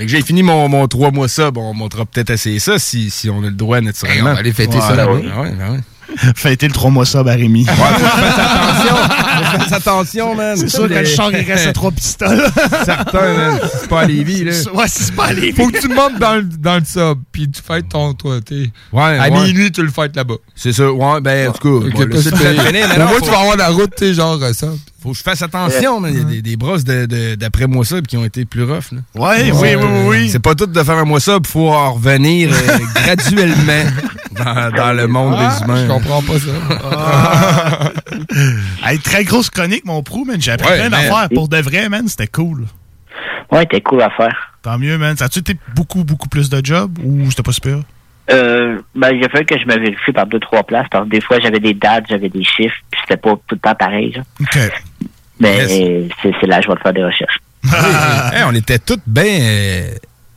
Fait 0.00 0.06
que 0.06 0.12
j'ai 0.12 0.22
fini 0.22 0.42
mon, 0.42 0.66
mon 0.66 0.88
3 0.88 1.10
mois 1.10 1.28
ça, 1.28 1.50
bon, 1.50 1.70
on 1.70 1.74
montera 1.74 2.06
peut-être 2.06 2.30
assez 2.30 2.58
ça 2.58 2.78
si, 2.78 3.10
si 3.10 3.28
on 3.28 3.42
a 3.42 3.46
le 3.46 3.50
droit 3.50 3.82
naturellement. 3.82 4.28
Hey, 4.28 4.30
on 4.30 4.32
va 4.32 4.38
aller 4.38 4.52
fêter 4.54 4.80
ça 4.80 4.94
là-bas. 4.94 5.18
Ah 5.30 5.40
ouais, 5.42 5.50
Fêter 6.36 6.66
le 6.66 6.72
3 6.72 6.90
mois 6.90 7.04
sub 7.06 7.26
à 7.28 7.32
Rémi. 7.32 7.64
Ouais, 7.64 7.70
attention. 7.70 8.96
Faut 8.96 9.58
que 9.58 9.64
je 9.64 9.68
fasse 9.68 9.72
attention, 9.86 10.34
man. 10.34 10.56
C'est 10.56 10.68
sûr 10.68 10.88
que 10.88 10.94
le 10.94 11.04
char, 11.04 11.30
il 11.32 11.50
reste 11.50 11.66
à 11.68 11.72
trois 11.74 11.90
pistoles. 11.90 12.44
Certain, 12.84 13.34
man. 13.34 13.60
C'est 13.80 13.88
pas 13.88 14.00
à 14.00 14.04
Lévis, 14.06 14.44
là. 14.44 14.52
Ouais, 14.74 14.84
c'est 14.86 15.14
pas 15.14 15.26
à 15.26 15.32
Lévis. 15.32 15.52
Faut 15.56 15.68
que 15.68 15.80
tu 15.80 15.88
montes 15.88 16.18
dans 16.18 16.36
le, 16.36 16.42
dans 16.42 16.76
le 16.78 16.84
sub, 16.84 17.18
puis 17.32 17.50
tu 17.50 17.60
fêtes 17.62 17.88
ton, 17.88 18.12
toi, 18.14 18.40
t'es. 18.44 18.70
Ouais, 18.92 19.02
À 19.18 19.28
ouais. 19.28 19.30
minuit, 19.30 19.70
tu 19.72 19.82
le 19.82 19.90
fêtes 19.90 20.16
là-bas. 20.16 20.34
C'est 20.54 20.72
ça, 20.72 20.90
ouais, 20.90 21.20
ben, 21.20 21.48
en 21.48 21.52
tout 21.52 21.80
cas, 21.80 21.90
faut- 21.90 23.20
tu 23.20 23.30
vas 23.30 23.38
avoir 23.40 23.56
la 23.56 23.68
route, 23.68 23.92
sais, 23.98 24.14
genre 24.14 24.38
euh, 24.42 24.52
ça. 24.52 24.68
Faut 25.02 25.12
que 25.12 25.16
je 25.16 25.22
fasse 25.22 25.40
attention, 25.40 25.98
man. 26.00 26.12
Il 26.12 26.18
y 26.18 26.20
a 26.20 26.24
des, 26.24 26.42
des 26.42 26.56
brosses 26.56 26.84
de- 26.84 27.06
de- 27.06 27.34
d'après 27.34 27.66
moi 27.66 27.84
ça 27.86 28.00
qui 28.02 28.16
ont 28.18 28.24
été 28.24 28.44
plus 28.44 28.64
rough. 28.64 28.92
Là. 28.92 28.98
Ouais, 29.14 29.50
oui, 29.50 29.52
oui, 29.54 29.74
oui, 29.76 30.00
oui. 30.08 30.28
C'est 30.28 30.42
pas 30.42 30.54
tout 30.54 30.66
de 30.66 30.82
faire 30.82 30.96
un 30.98 31.04
mois 31.04 31.20
ça, 31.20 31.38
il 31.42 31.46
faut 31.48 31.70
en 31.70 31.94
revenir 31.94 32.50
euh, 32.52 32.78
graduellement 32.94 33.90
dans, 34.32 34.70
dans 34.76 34.92
le 34.92 35.06
monde 35.06 35.36
Ah, 35.38 35.56
des 35.58 35.64
humains. 35.64 35.82
Je 35.86 35.88
comprends 35.92 36.22
pas 36.22 36.38
ça. 36.38 37.92
Hey, 38.84 38.98
très 38.98 39.24
grosse 39.24 39.50
chronique, 39.50 39.84
mon 39.84 40.02
prou, 40.02 40.24
man. 40.24 40.40
J'ai 40.40 40.52
appris 40.52 40.68
Ouais, 40.68 40.78
plein 40.78 40.90
d'affaires. 40.90 41.28
Pour 41.34 41.48
de 41.48 41.56
vrai, 41.58 41.88
man, 41.88 42.06
c'était 42.08 42.26
cool. 42.26 42.66
Ouais, 43.52 43.60
c'était 43.62 43.80
cool 43.80 44.02
à 44.02 44.10
faire. 44.10 44.52
Tant 44.62 44.78
mieux, 44.78 44.98
man. 44.98 45.16
Ça 45.16 45.26
a-tu 45.26 45.40
été 45.40 45.56
beaucoup, 45.74 46.04
beaucoup 46.04 46.28
plus 46.28 46.48
de 46.50 46.60
job 46.64 46.98
ou 47.04 47.30
c'était 47.30 47.42
pas 47.42 47.52
super? 47.52 47.78
Euh, 48.30 48.78
ben, 48.94 49.10
il 49.12 49.24
a 49.24 49.28
fallu 49.28 49.44
que 49.44 49.58
je 49.58 49.64
me 49.66 49.74
vérifie 49.78 50.12
par 50.12 50.26
deux, 50.26 50.38
trois 50.38 50.62
places, 50.62 50.86
parce 50.90 51.04
que 51.04 51.10
des 51.10 51.20
fois, 51.20 51.40
j'avais 51.40 51.58
des 51.58 51.74
dates, 51.74 52.04
j'avais 52.08 52.28
des 52.28 52.44
chiffres, 52.44 52.76
puis 52.90 53.00
c'était 53.02 53.16
pas 53.20 53.30
tout 53.30 53.54
le 53.54 53.58
temps 53.58 53.74
pareil, 53.74 54.12
genre. 54.12 54.24
OK. 54.40 54.58
Mais 55.40 55.56
Yes. 55.56 55.70
euh, 55.72 56.08
c'est 56.40 56.46
là, 56.46 56.60
je 56.60 56.68
vais 56.68 56.74
te 56.74 56.80
faire 56.80 56.92
des 56.92 57.04
recherches. 57.04 57.38
Hey, 58.32 58.44
on 58.46 58.54
était 58.54 58.78
tous 58.78 58.98
bien 59.06 59.24
euh, 59.40 59.90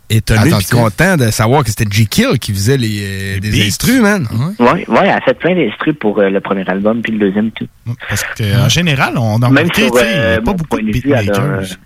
étonné 0.09 0.41
et 0.45 0.53
Attentif. 0.53 0.69
content 0.71 1.17
de 1.17 1.29
savoir 1.31 1.63
que 1.63 1.69
c'était 1.69 1.85
G. 1.89 2.05
Kill 2.05 2.39
qui 2.39 2.51
faisait 2.53 2.77
les, 2.77 3.35
euh, 3.37 3.39
des 3.39 3.67
instrus, 3.67 4.01
man. 4.01 4.27
Ouais, 4.59 4.85
ouais, 4.87 4.99
elle 5.03 5.09
a 5.09 5.21
fait 5.21 5.33
plein 5.33 5.55
d'instrus 5.55 5.95
pour 5.99 6.19
euh, 6.19 6.29
le 6.29 6.39
premier 6.41 6.67
album 6.67 7.01
puis 7.01 7.13
le 7.13 7.19
deuxième 7.19 7.51
tout. 7.51 7.67
Parce 8.09 8.23
qu'en 8.37 8.69
général, 8.69 9.17
on 9.17 9.41
a 9.41 9.49
Même 9.49 9.67
sur 9.73 9.73
tu 9.75 9.81
sais, 9.81 9.89
il 9.89 9.95
y 9.95 9.99
a 9.99 10.03
euh, 10.21 10.35
pas 10.41 10.51
mon 10.51 10.57
beaucoup 10.57 10.67
point 10.69 10.81
de 10.83 10.87
de 10.91 10.97
vue, 10.97 11.01
elle 11.07 11.13
a, 11.13 11.21
beatmakers. 11.21 11.77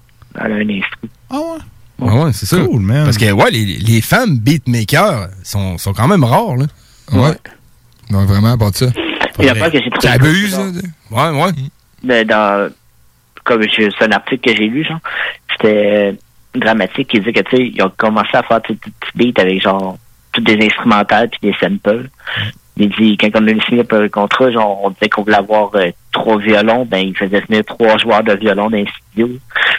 elle 0.44 0.52
a 0.52 0.56
un 0.56 0.69
instru. 0.69 1.10
Ah 1.30 1.35
ouais? 1.39 1.57
Ouais, 1.99 2.23
ouais, 2.26 2.31
c'est 2.34 2.45
ça. 2.45 2.57
Cool, 2.57 2.81
man. 2.81 3.06
Parce 3.06 3.18
que, 3.18 3.31
ouais, 3.31 3.49
les, 3.52 3.65
les 3.65 4.02
femmes 4.02 4.38
beatmakers 4.38 5.30
sont, 5.44 5.77
sont 5.80 5.94
quand 5.94 6.07
même 6.07 6.23
rares, 6.23 6.56
là. 6.57 6.65
Ouais. 7.11 7.35
Non, 8.11 8.23
vraiment, 8.26 8.53
à 8.53 8.57
part 8.57 8.72
de 8.72 8.77
ça. 8.77 8.85
Et 9.39 9.49
après 9.49 9.72
que 9.72 9.80
j'ai 9.84 9.89
trouvé. 9.89 10.07
T'abuses, 10.07 10.56
cool, 10.56 10.73
là. 11.11 11.31
Ouais, 11.34 11.44
ouais. 11.44 11.52
de- 12.23 12.27
dans, 12.27 12.69
comme 13.48 13.64
c'est 13.74 14.03
un 14.03 14.11
article 14.11 14.49
que 14.49 14.56
j'ai 14.56 14.68
lu, 14.68 14.84
genre, 14.84 14.99
c'était 15.52 16.11
euh, 16.11 16.11
dramatique 16.53 17.07
qui 17.07 17.19
disait 17.19 17.34
que, 17.34 17.49
tu 17.49 17.56
sais, 17.56 17.64
ils 17.74 17.82
ont 17.82 17.91
commencé 17.95 18.30
à 18.34 18.44
faire 18.44 18.60
des 18.61 18.76
petits 18.76 18.91
beats 19.15 19.41
avec, 19.41 19.61
genre, 19.61 19.98
toutes 20.34 20.44
des 20.44 20.65
instrumentales 20.65 21.30
puis 21.30 21.40
des 21.41 21.57
samples. 21.57 22.10
Il 22.80 22.90
dit, 22.90 23.18
quand 23.18 23.30
on 23.36 23.48
a 23.48 23.66
signé 23.66 23.84
pour 23.84 23.98
le 23.99 24.10
contrat, 24.10 24.52
genre, 24.52 24.82
on 24.84 24.90
disait 24.91 25.10
qu'on 25.10 25.24
voulait 25.24 25.38
avoir 25.38 25.72
euh, 25.76 25.90
trois 26.12 26.38
violons, 26.38 26.86
ben, 26.86 26.99
il 26.99 27.18
faisait 27.18 27.40
venir 27.41 27.64
trois 27.66 27.98
joueurs 27.98 28.24
de 28.24 28.34
violon 28.34 28.70
dans 28.70 28.78
les 28.78 28.88
studios. 29.08 29.38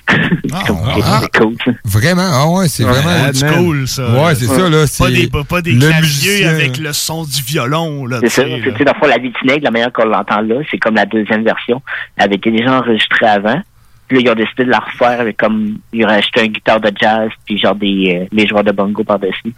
Comme, 0.67 0.79
ah. 1.05 1.21
c'est 1.23 1.39
cool, 1.39 1.55
ça. 1.65 1.71
Vraiment, 1.85 2.29
ah 2.33 2.49
ouais, 2.49 2.69
c'est 2.69 2.85
Ouais, 2.85 2.93
vraiment 2.93 3.27
old 3.27 3.37
school, 3.37 3.89
ça. 3.89 4.11
Ouais, 4.11 4.35
c'est 4.35 4.47
ça, 4.47 4.69
là. 4.69 4.85
Pas 4.99 5.11
des, 5.11 5.27
pas, 5.29 5.45
pas 5.45 5.63
des 5.63 5.73
le 5.73 5.81
claviers 5.81 6.01
musicien. 6.01 6.49
avec 6.49 6.79
le 6.79 6.93
son 6.93 7.25
du 7.25 7.43
violon, 7.43 8.07
là, 8.07 8.19
C'est 8.21 8.29
ça. 8.31 8.43
C'est, 8.43 8.59
là. 8.59 8.73
tu 8.73 8.79
sais, 8.79 8.85
dans 8.85 8.93
le 8.93 8.99
fond, 8.99 9.07
la 9.07 9.19
vie 9.19 9.31
de 9.31 9.65
la 9.65 9.71
manière 9.71 9.93
qu'on 9.93 10.07
l'entend 10.07 10.41
là, 10.41 10.57
c'est 10.71 10.79
comme 10.79 10.95
la 10.95 11.07
deuxième 11.07 11.45
version. 11.45 11.83
Elle 12.17 12.25
avait 12.25 12.37
été 12.37 12.51
déjà 12.51 12.79
enregistrée 12.79 13.27
avant. 13.27 13.61
Puis 14.09 14.17
là, 14.17 14.23
ils 14.25 14.31
ont 14.31 14.35
décidé 14.35 14.65
de 14.65 14.71
la 14.71 14.79
refaire 14.81 15.21
avec 15.21 15.37
comme, 15.37 15.79
ils 15.93 16.05
ont 16.05 16.09
rajouté 16.09 16.41
un 16.41 16.47
guitare 16.47 16.81
de 16.81 16.91
jazz, 16.99 17.31
puis 17.45 17.59
genre 17.59 17.75
des, 17.75 18.23
euh, 18.23 18.27
les 18.33 18.47
joueurs 18.47 18.65
de 18.65 18.73
bongo 18.73 19.05
par-dessus. 19.05 19.55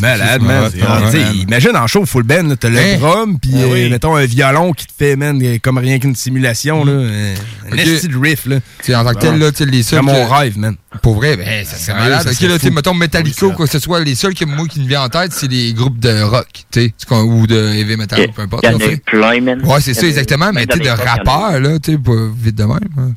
Malade, 0.00 0.40
c'est 0.40 0.46
man. 0.82 1.02
man. 1.12 1.34
Imagine 1.36 1.76
en 1.76 1.86
show 1.86 2.06
full 2.06 2.22
band, 2.22 2.44
là, 2.44 2.56
t'as 2.56 2.68
le 2.70 2.78
Hein? 2.78 2.96
drum, 2.98 3.38
puis 3.38 3.50
Ah 3.54 3.58
euh, 3.62 3.72
oui. 3.72 3.90
mettons 3.90 4.16
un 4.16 4.24
violon 4.24 4.72
qui 4.72 4.86
te 4.86 4.92
fait, 4.96 5.16
man, 5.16 5.40
euh, 5.42 5.58
comme 5.62 5.78
rien 5.78 5.98
qu'une 5.98 6.14
simulation, 6.16 6.84
là. 6.84 6.92
euh, 6.92 7.34
Un 7.70 7.76
de 7.76 8.18
riff, 8.20 8.46
là. 8.46 8.56
En 8.98 9.04
tant 9.04 9.14
que 9.14 9.20
tel, 9.20 9.38
là, 9.38 9.50
les 9.60 9.82
seuls. 9.82 10.00
C'est 10.00 10.02
mon 10.02 10.26
rêve, 10.28 10.58
man. 10.58 10.76
Pour 11.02 11.14
vrai, 11.16 11.36
ben, 11.36 11.64
ça 11.64 11.72
serait 11.76 11.78
Sérieux, 11.84 12.02
malade. 12.02 12.22
ça 12.22 12.30
Ok, 12.30 12.62
là, 12.62 12.70
mettons 12.70 12.94
Metallica 12.94 13.46
ou 13.46 13.52
quoi 13.52 13.66
que 13.66 13.72
ce 13.72 13.78
soit, 13.78 14.00
les 14.00 14.14
seuls 14.14 14.34
que 14.34 14.44
moi 14.44 14.66
qui 14.68 14.80
me 14.80 14.86
vient 14.88 15.02
en 15.02 15.08
tête, 15.08 15.32
c'est 15.32 15.50
les 15.50 15.72
groupes 15.72 15.98
de 15.98 16.22
rock, 16.22 16.46
tu 16.70 16.80
sais, 17.08 17.14
ou 17.14 17.46
de 17.46 17.56
heavy 17.74 17.96
metal, 17.96 18.28
peu 18.34 18.42
importe. 18.42 18.64
il 18.64 18.72
y 18.72 18.74
en 18.74 18.78
là, 18.78 18.84
a 18.84 18.88
tu 18.88 18.94
sais. 18.94 19.02
plein, 19.06 19.40
man. 19.40 19.60
Ouais, 19.64 19.80
c'est 19.80 19.94
ça, 19.94 20.06
exactement, 20.06 20.52
mais 20.52 20.66
tu 20.66 20.78
sais, 20.78 20.84
de 20.84 20.88
rappeurs, 20.90 21.60
là, 21.60 21.78
tu 21.78 21.92
sais, 21.92 21.98
pas 21.98 22.12
vite 22.36 22.56
de 22.56 22.64
même. 22.64 23.14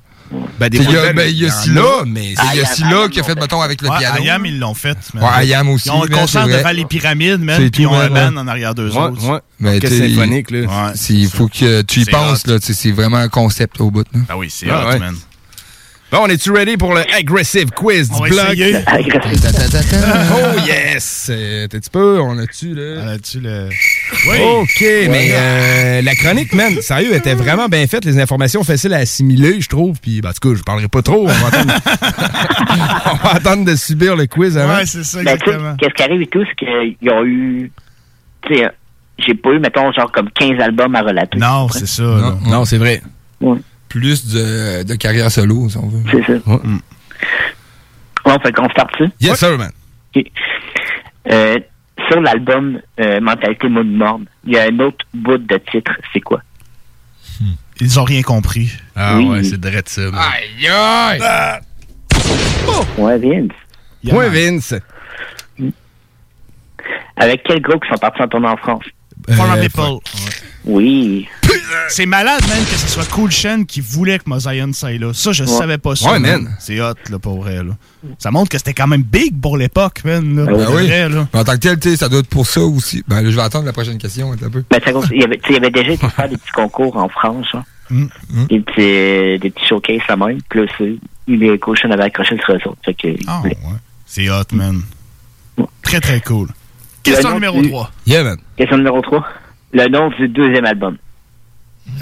Ben, 0.60 0.70
des 0.70 0.78
sais, 0.78 0.84
il 0.86 0.92
y 0.92 0.98
a, 0.98 1.14
ben, 1.14 1.24
y 1.24 1.26
a 1.26 1.28
il 1.30 1.38
y 1.44 1.48
en 1.48 1.52
Scylla, 1.52 1.82
a, 1.82 2.06
mais- 2.06 2.26
il 2.28 2.34
y 2.34 2.38
a 2.38 2.50
Ayam, 2.50 2.66
Scylla 2.66 2.88
Ayam 2.88 3.10
qui 3.10 3.20
a 3.20 3.24
fait, 3.24 3.36
mettons, 3.36 3.62
avec 3.62 3.82
le 3.82 3.90
Ouais, 3.90 3.98
piano. 3.98 4.22
Ayam, 4.22 4.46
ils 4.46 4.60
l'ont 4.60 4.74
fait. 4.74 4.98
man. 5.14 5.24
Ouais, 5.24 5.30
Ayam 5.36 5.70
aussi, 5.70 5.90
Ils 5.90 5.92
ont 5.92 6.04
le 6.04 6.10
concert 6.10 6.46
c'est 6.46 6.58
devant 6.58 6.70
les 6.72 6.86
pyramides, 6.86 7.42
C'est 7.58 7.70
puis 7.72 7.84
ils 7.84 7.88
ont 7.88 7.94
un 8.00 8.10
band 8.10 8.38
en 8.38 8.48
arrière 8.48 8.74
d'eux 8.74 8.90
Ouais, 8.92 8.98
autres. 8.98 9.30
ouais. 9.30 9.40
Mais 9.60 9.80
sais, 9.88 10.10
symphonique, 10.10 10.52
là. 10.52 10.60
Ouais, 10.60 10.92
c'est- 10.96 11.14
Il 11.14 11.28
faut 11.30 11.48
que 11.48 11.82
tu 11.82 12.02
y 12.02 12.06
C'est 12.06 12.12
penses, 12.12 12.48
là, 12.48 12.58
c'est 12.62 12.92
vraiment 12.92 13.18
un 13.18 13.30
concept 13.30 13.82
au 13.82 13.92
bout. 13.92 14.06
Là. 14.14 14.22
Ah 14.30 14.38
oui, 14.38 14.48
c'est 14.50 14.70
Ah, 14.70 14.86
hot, 14.86 14.90
ouais. 14.92 15.00
man. 15.00 15.16
Bon, 16.16 16.22
on 16.24 16.28
est-tu 16.28 16.50
ready 16.52 16.78
pour 16.78 16.94
le 16.94 17.02
aggressive 17.14 17.72
quiz 17.72 18.10
On 18.14 18.24
du 18.24 18.30
va 18.30 18.54
bloc? 18.54 18.58
Oh 20.34 20.60
yes! 20.66 21.30
Euh, 21.30 21.68
T'as-tu 21.68 21.90
peu? 21.90 22.22
On 22.22 22.38
a-tu, 22.40 22.74
là? 22.74 23.02
Ah, 23.02 23.06
Là-dessus, 23.08 23.42
le... 23.42 23.68
Oui. 24.30 24.38
OK, 24.62 24.86
mais 25.10 25.32
euh, 25.34 26.02
la 26.02 26.16
chronique, 26.16 26.54
man, 26.54 26.74
sérieux, 26.82 27.14
était 27.16 27.34
vraiment 27.34 27.68
bien 27.68 27.86
faite. 27.88 28.06
Les 28.06 28.18
informations 28.18 28.64
faciles 28.64 28.94
à 28.94 29.00
assimiler, 29.00 29.60
je 29.60 29.68
trouve. 29.68 30.00
Puis, 30.00 30.22
ben, 30.22 30.30
en 30.30 30.32
tout 30.32 30.52
cas, 30.54 30.58
je 30.58 30.64
parlerai 30.64 30.88
pas 30.88 31.02
trop. 31.02 31.24
On 31.24 31.28
va 31.28 31.48
attendre, 31.48 31.74
on 33.12 33.16
va 33.28 33.32
attendre 33.34 33.66
de 33.66 33.76
subir 33.76 34.16
le 34.16 34.26
quiz 34.28 34.58
avant. 34.58 34.78
Ouais, 34.78 34.86
c'est 34.86 35.04
ça, 35.04 35.22
Ben, 35.22 35.38
qu'est-ce 35.38 35.94
qui 35.96 36.04
arrive 36.04 36.22
et 36.22 36.28
tout, 36.28 36.46
c'est 36.48 36.56
qu'ils 36.96 37.10
ont 37.12 37.26
eu, 37.26 37.70
tu 38.48 38.56
sais, 38.56 38.70
j'ai 39.18 39.34
pas 39.34 39.50
eu, 39.50 39.60
mettons, 39.60 39.92
genre 39.92 40.10
comme 40.14 40.30
15 40.30 40.62
albums 40.62 40.96
à 40.96 41.02
relater. 41.02 41.38
Non, 41.40 41.68
c'est 41.68 41.88
ça. 41.88 42.38
Non, 42.48 42.64
c'est 42.64 42.78
vrai. 42.78 43.02
Plus 43.96 44.28
de, 44.28 44.84
de 44.84 44.96
carrière 44.96 45.32
solo, 45.32 45.70
si 45.70 45.78
on 45.78 45.88
veut. 45.88 46.04
C'est 46.12 46.26
ça. 46.28 46.34
Ouais. 46.52 46.60
Bon, 48.26 48.38
fait 48.44 48.52
qu'on 48.52 48.68
start 48.70 48.90
ça. 48.98 49.06
Yes, 49.22 49.40
sir, 49.40 49.58
man. 49.58 49.72
Euh, 51.32 51.58
sur 52.10 52.20
l'album 52.20 52.82
euh, 53.00 53.22
Mentalité 53.22 53.70
Mood 53.70 53.88
Morne, 53.88 54.26
il 54.46 54.52
y 54.54 54.58
a 54.58 54.64
un 54.64 54.80
autre 54.80 55.06
bout 55.14 55.38
de 55.38 55.58
titre, 55.72 55.94
c'est 56.12 56.20
quoi? 56.20 56.42
Ils 57.80 57.98
ont 57.98 58.04
rien 58.04 58.22
compris. 58.22 58.70
Ah 58.98 59.16
Oui. 59.18 59.30
ouais, 59.30 59.44
c'est 59.46 59.60
direct 59.62 59.88
ça. 59.88 60.02
Aïe, 60.02 60.68
aïe! 60.68 61.20
Ah, 61.24 61.60
Ouais, 62.98 63.18
Vince. 63.18 63.52
Point 64.10 64.28
Vince. 64.28 64.74
Avec 67.16 67.44
quel 67.48 67.62
groupe 67.62 67.82
qui 67.82 67.90
sont 67.90 67.98
partis 67.98 68.22
en 68.22 68.28
tournée 68.28 68.50
en 68.50 68.58
France? 68.58 68.84
For 69.34 69.46
Euh. 69.46 70.00
Oui. 70.66 71.28
C'est 71.90 72.08
malade, 72.08 72.42
man, 72.48 72.58
que 72.66 72.76
ce 72.76 72.88
soit 72.88 73.08
Cool 73.10 73.30
Shen 73.32 73.66
qui 73.68 73.82
voulait 73.82 74.18
que 74.18 74.24
Mosaïon 74.28 74.74
s'aille 74.74 74.98
là. 74.98 75.14
Ça, 75.14 75.32
je 75.32 75.44
Ouais. 75.44 75.50
savais 75.50 75.78
pas 75.78 75.96
ça. 75.96 76.12
Ouais, 76.14 76.20
man. 76.20 76.56
C'est 76.60 76.82
hot, 76.82 76.94
là, 77.12 77.20
pour 77.20 77.42
vrai, 77.42 77.58
là. 77.64 77.74
Ça 78.18 78.32
montre 78.32 78.50
que 78.50 78.58
c'était 78.58 78.74
quand 78.74 78.88
même 78.88 79.04
big 79.04 79.40
pour 79.40 79.58
l'époque, 79.58 80.02
man, 80.06 80.36
là. 80.36 80.46
Ben 80.46 80.66
Pour 80.66 80.76
oui. 80.76 80.88
vrai, 80.88 81.08
là. 81.10 81.28
Mais 81.34 81.40
en 81.40 81.44
tant 81.44 81.54
que 81.54 81.58
tel, 81.60 81.80
tu 81.80 81.90
sais, 81.92 81.98
ça 81.98 82.10
doit 82.10 82.20
être 82.20 82.28
pour 82.30 82.48
ça 82.48 82.62
aussi. 82.62 83.04
Ben 83.08 83.22
là, 83.22 83.30
je 83.30 83.36
vais 83.36 83.42
attendre 83.44 83.66
la 83.66 83.74
prochaine 83.74 83.98
question 84.00 84.32
un 84.32 84.38
peu. 84.38 84.64
Ben, 84.70 84.80
il, 85.12 85.20
y 85.22 85.24
avait, 85.24 85.38
tu 85.38 85.44
sais, 85.44 85.50
il 85.50 85.54
y 85.54 85.58
avait 85.58 85.70
déjà 85.72 85.92
été 85.92 86.10
faire 86.10 86.30
des 86.30 86.38
petits 86.38 86.52
concours 86.52 86.98
en 86.98 87.10
France, 87.10 87.48
hein. 87.54 87.64
Mm. 87.92 88.08
Des, 88.50 88.60
petits, 88.62 88.74
euh, 88.82 89.38
des 89.38 89.52
petits 89.52 89.68
showcases 89.68 90.02
à 90.08 90.16
même. 90.16 90.40
Puis 90.50 90.62
là, 90.62 90.66
c'est- 90.80 90.98
les 91.28 91.60
coachs 91.60 91.86
en 91.86 91.92
avaient 91.92 92.04
accroché 92.06 92.36
sur 92.44 92.56
eux 92.56 92.60
autres. 92.66 92.80
Fait 92.84 92.94
que, 92.96 93.08
Ah, 93.28 93.42
ouais. 93.44 93.56
C'est 94.08 94.28
hot, 94.32 94.44
man. 94.54 94.82
Très, 95.84 96.00
très 96.00 96.20
cool. 96.22 96.48
Question 97.14 97.34
numéro 97.34 97.62
du- 97.62 97.70
3. 97.70 97.92
Yeah, 98.08 98.24
man. 98.24 98.38
Question 98.58 98.78
numéro 98.78 99.02
3. 99.02 99.26
Le 99.74 99.88
nom 99.88 100.10
du 100.10 100.28
deuxième 100.28 100.66
album. 100.66 100.98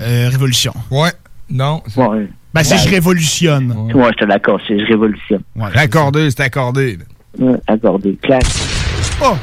Euh, 0.02 0.30
Révolution. 0.32 0.74
Ouais. 0.92 1.12
Non. 1.50 1.82
Ouais, 1.98 2.28
Ben, 2.54 2.64
c'est 2.64 2.76
Ouais. 2.76 2.82
Je 2.86 2.90
révolutionne. 2.90 3.72
ouais 3.94 4.10
je 4.12 4.18
suis 4.18 4.26
d'accord. 4.28 4.60
C'est 4.68 4.80
Je 4.80 4.86
révolutionne. 4.86 5.42
Ouais, 5.56 5.68
c'est 5.74 5.80
Accordé, 5.80 6.30
c'est 6.32 6.42
accordé. 6.42 6.98
Ouais, 7.38 7.56
accordé. 7.68 8.18
Clac. 8.22 8.44
Oh. 9.22 9.36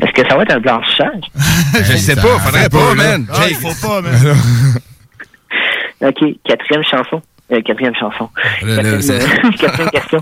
Est-ce 0.00 0.12
que 0.12 0.28
ça 0.28 0.36
va 0.36 0.42
être 0.42 0.52
un 0.54 0.60
blanchissage? 0.60 1.20
Je 1.74 1.96
sais 1.96 2.16
pas, 2.16 2.38
faudrait 2.38 2.68
pas, 2.68 2.94
man. 2.94 3.26
Ah, 3.32 3.44
il 3.48 3.54
faut 3.56 3.86
pas, 3.86 4.00
man. 4.00 4.14
OK. 6.00 6.24
Quatrième 6.44 6.82
chanson. 6.84 7.22
Euh, 7.52 7.60
quatrième 7.62 7.94
chanson. 7.94 8.28
Quatrième, 8.60 9.00
euh, 9.10 9.50
quatrième 9.60 9.90
question. 9.90 10.20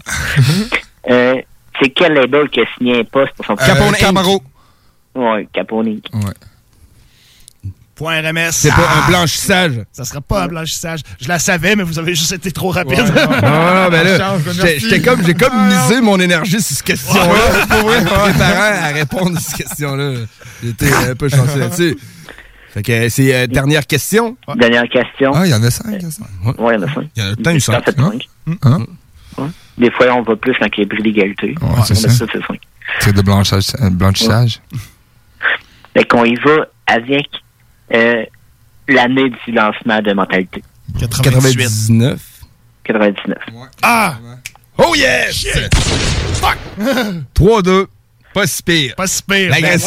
euh, 1.08 1.34
c'est 1.80 1.90
quel 1.90 2.12
label 2.14 2.48
qui 2.50 2.60
a 2.60 2.64
signé 2.76 3.00
un 3.00 3.04
poste 3.04 3.32
pour 3.34 3.46
son 3.46 3.56
Capone 3.56 3.94
Camaro. 3.94 4.42
Ouais, 5.14 5.48
Capone. 5.52 5.86
Ouais. 5.88 6.32
Point 7.94 8.22
RMS. 8.22 8.48
C'est 8.52 8.70
pas 8.70 8.76
Ah. 8.88 9.04
un 9.04 9.08
blanchissage. 9.10 9.72
Ça 9.92 10.04
sera 10.06 10.22
pas 10.22 10.44
un 10.44 10.48
blanchissage. 10.48 11.00
Je 11.20 11.28
la 11.28 11.38
savais, 11.38 11.76
mais 11.76 11.82
vous 11.82 11.98
avez 11.98 12.14
juste 12.14 12.32
été 12.32 12.50
trop 12.50 12.70
rapide. 12.70 12.98
Non, 12.98 13.04
non, 13.04 13.88
ben 13.90 14.04
là, 14.04 14.36
j'étais- 14.78 15.02
comme, 15.02 15.22
j'ai 15.24 15.34
comme 15.34 15.66
misé 15.68 16.00
mon 16.00 16.18
énergie 16.18 16.62
sur 16.62 16.76
cette 16.76 16.86
question-là. 16.86 17.66
Pour 17.68 17.88
vrai, 17.90 18.02
préparant 18.02 18.84
à 18.84 18.88
répondre 18.88 19.36
à 19.36 19.40
cette 19.40 19.56
question-là. 19.66 20.14
J'étais 20.64 20.90
un 20.92 21.14
peu 21.14 21.28
chanceux 21.28 21.58
là-dessus. 21.58 21.98
Fait 22.72 22.82
que 22.82 23.08
c'est 23.10 23.34
euh, 23.34 23.46
dernière 23.48 23.86
question. 23.86 24.36
Dernière 24.56 24.88
question. 24.88 25.32
Ah, 25.34 25.44
il 25.44 25.50
y 25.50 25.54
en 25.54 25.62
a 25.62 25.70
cinq, 25.70 26.00
ça. 26.00 26.22
Ouais, 26.58 26.76
il 26.76 26.80
y 26.80 26.84
en 26.84 26.88
a 26.88 26.94
cinq. 26.94 27.08
Il 27.16 27.22
y 27.22 27.26
en 27.26 27.32
a 27.32 27.60
cinq. 27.60 27.84
fais 27.84 27.92
cinq. 27.92 28.28
Hein? 28.62 28.86
Des 29.80 29.90
fois, 29.90 30.06
on 30.14 30.22
va 30.22 30.36
plus 30.36 30.54
quand 30.58 30.66
il 30.76 30.80
y 30.80 30.82
a 30.82 30.86
bris 30.86 31.02
d'égalité. 31.02 31.54
Ouais, 31.60 31.68
c'est 31.86 32.04
a 32.04 32.08
ça. 32.10 32.26
c'est 33.00 33.12
de 33.14 33.22
blanchage, 33.22 33.68
euh, 33.80 33.88
blanchissage? 33.90 34.60
Fait 35.94 36.04
qu'on 36.04 36.24
y 36.24 36.34
va 36.36 36.66
avec 36.86 37.28
euh, 37.94 38.24
l'année 38.86 39.30
du 39.30 39.52
lancement 39.52 40.00
de 40.02 40.12
Mentalité. 40.12 40.62
98. 40.98 41.56
99. 41.56 42.20
99. 42.84 43.38
Ah! 43.82 44.18
Oh 44.76 44.94
yes! 44.94 45.46
Fuck! 46.34 46.58
3-2. 47.34 47.86
Pas 48.32 48.46
si 48.46 48.62
pire. 48.62 48.94
Pas 48.94 49.06
si 49.06 49.22
pire. 49.22 49.50
Ben. 49.50 49.60
La 49.60 49.78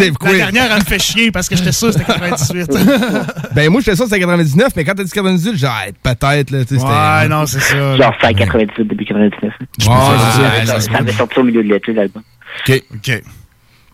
dernière, 0.51 0.71
elle 0.71 0.79
me 0.79 0.83
fait 0.83 0.99
chier 0.99 1.31
parce 1.31 1.47
que 1.47 1.55
j'étais 1.55 1.71
sûr 1.71 1.93
que 1.93 1.99
c'était 1.99 2.05
98. 2.05 2.69
Ben 3.55 3.69
moi, 3.69 3.81
j'étais 3.81 3.95
sûr 3.95 4.05
que 4.05 4.09
c'était 4.09 4.21
99, 4.21 4.73
mais 4.75 4.83
quand 4.83 4.95
t'as 4.95 5.03
dit 5.03 5.11
98, 5.11 5.51
j'ai 5.51 5.57
dit, 5.57 5.65
ah, 5.65 5.85
peut-être, 6.01 6.51
là, 6.51 6.65
tu 6.65 6.75
sais, 6.75 6.79
c'était... 6.79 6.91
ouais, 6.91 7.27
non, 7.29 7.45
c'est 7.45 7.59
ça. 7.59 7.97
Genre, 7.97 8.13
c'est 8.19 8.27
à 8.27 8.33
98, 8.33 8.87
début 8.87 9.05
99. 9.05 9.41
Ouais, 9.43 9.67
ça, 9.79 9.91
ouais, 9.91 10.65
ça, 10.65 10.75
ouais, 10.75 10.81
ça 10.81 10.97
avait 10.97 11.11
sorti 11.13 11.39
au 11.39 11.43
milieu 11.43 11.63
de 11.63 11.69
l'été, 11.69 11.93
l'album. 11.93 12.23
OK. 12.67 12.83
OK. 12.95 13.23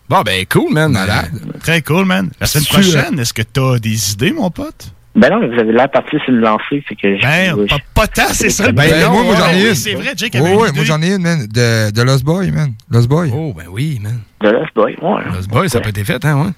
Bon, 0.08 0.22
ben 0.22 0.44
cool, 0.46 0.72
man. 0.72 0.90
Malade. 0.90 1.30
Très 1.60 1.82
cool, 1.82 2.04
man. 2.04 2.30
La 2.40 2.46
semaine 2.46 2.66
prochaine, 2.66 3.18
est-ce 3.20 3.32
que 3.32 3.42
t'as 3.42 3.78
des 3.78 4.12
idées, 4.12 4.32
mon 4.32 4.50
pote? 4.50 4.92
Ben 5.16 5.28
non, 5.30 5.40
mais 5.40 5.48
vous 5.48 5.58
avez 5.58 5.72
l'air 5.72 5.90
parti 5.90 6.16
sur 6.24 6.28
une 6.32 6.40
lancée, 6.40 6.84
fait 6.88 6.94
que... 6.94 7.16
je- 7.18 7.22
Ben, 7.22 7.56
je- 7.58 7.66
pas, 7.66 7.78
pas 7.94 8.06
tant, 8.06 8.32
c'est 8.32 8.48
ça. 8.50 8.66
le 8.66 8.72
Ben, 8.72 9.08
moi, 9.10 9.24
moi, 9.24 9.34
j'en 9.36 9.48
ai 9.50 9.54
Oui, 9.62 9.68
une. 9.70 9.74
C'est 9.74 9.94
vrai, 9.94 10.12
Jake 10.16 10.36
avait 10.36 10.54
ouais, 10.54 10.72
moi 10.72 10.84
j'en 10.84 11.02
ai 11.02 11.14
une, 11.14 11.22
man. 11.22 11.46
De, 11.48 11.90
de 11.90 12.02
Lost 12.02 12.22
Boy, 12.24 12.50
man. 12.52 12.72
Lost 12.90 13.08
Boy. 13.08 13.30
Oh, 13.34 13.52
ben 13.56 13.64
oui, 13.68 13.98
man. 14.00 14.20
De 14.40 14.48
Lost 14.50 14.72
Boy, 14.74 14.96
ouais. 15.02 15.22
Lost 15.34 15.48
Boy, 15.48 15.68
ça 15.68 15.80
peut 15.80 15.88
être 15.88 16.04
fait, 16.04 16.24
hein, 16.24 16.36
ouais. 16.44 16.50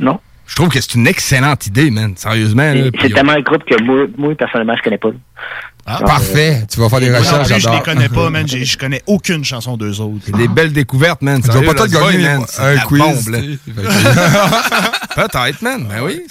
Non. 0.00 0.18
Je 0.46 0.56
trouve 0.56 0.68
que 0.68 0.80
c'est 0.80 0.94
une 0.96 1.06
excellente 1.06 1.66
idée, 1.68 1.90
man. 1.90 2.14
Sérieusement, 2.16 2.64
là. 2.64 2.74
C'est 2.84 2.90
puis 2.90 3.00
c'est 3.04 3.14
tellement 3.14 3.32
un 3.32 3.40
groupe 3.40 3.64
que 3.64 3.80
moi, 3.82 4.06
moi, 4.18 4.34
personnellement, 4.34 4.74
je 4.76 4.82
connais 4.82 4.98
pas. 4.98 5.10
Ah, 5.86 6.00
Parfait. 6.04 6.62
Tu 6.70 6.80
vas 6.80 6.88
faire 6.88 7.00
des 7.00 7.16
recherches, 7.16 7.48
plus, 7.48 7.60
je 7.60 7.68
les 7.70 7.80
connais 7.80 8.08
pas, 8.08 8.28
man. 8.28 8.46
Je 8.48 8.76
connais 8.76 9.02
aucune 9.06 9.44
chanson 9.44 9.76
d'eux 9.76 10.00
autres. 10.00 10.36
Des 10.36 10.48
belles 10.48 10.72
découvertes, 10.72 11.22
man. 11.22 11.40
Tu 11.40 11.48
vas 11.48 11.60
Lost 11.60 11.92
Boy, 11.92 12.12
gagner 12.16 12.24
man, 12.24 12.44
c'est 12.48 12.60
un 12.62 12.74
la 12.74 12.80
quiz. 12.82 13.30
Peut-être, 15.14 15.62
man. 15.62 15.86
Ben 15.88 16.02
oui. 16.02 16.22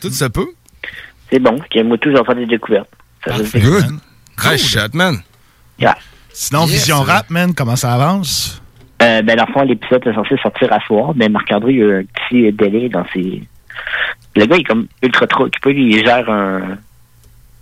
Tout 0.00 0.10
se 0.10 0.24
peut. 0.24 0.48
C'est 1.32 1.38
bon. 1.38 1.58
que 1.70 1.82
moi, 1.82 1.96
tout, 1.98 2.10
je 2.10 2.16
vais 2.18 2.24
faire 2.24 2.34
des 2.34 2.46
découvertes. 2.46 2.90
Ça 3.26 3.32
veut 3.34 3.44
dire- 3.44 3.62
Good. 3.70 3.98
Nice 4.50 4.68
shot, 4.68 4.88
man. 4.94 5.16
Yeah. 5.78 5.96
Sinon, 6.32 6.62
Yes. 6.66 6.72
Vision 6.72 7.02
Rap, 7.02 7.30
man, 7.30 7.54
comment 7.54 7.76
ça 7.76 7.94
avance? 7.94 8.60
Euh, 9.02 9.22
ben, 9.22 9.36
dans 9.36 9.46
le 9.46 9.52
fond, 9.52 9.62
l'épisode 9.62 10.06
est 10.06 10.14
censé 10.14 10.36
sortir 10.42 10.72
à 10.72 10.80
soir, 10.80 11.12
mais 11.16 11.28
Marc-André, 11.28 11.72
il 11.72 11.78
y 11.78 11.82
a 11.82 11.84
eu 11.86 12.00
un 12.00 12.04
petit 12.04 12.52
délai 12.52 12.88
dans 12.88 13.04
ses... 13.12 13.42
Le 14.36 14.46
gars, 14.46 14.56
il 14.56 14.60
est 14.60 14.64
comme 14.64 14.86
ultra 15.02 15.26
trop 15.26 15.44
occupé. 15.44 15.70
Il 15.74 16.04
gère 16.04 16.28
un... 16.30 16.78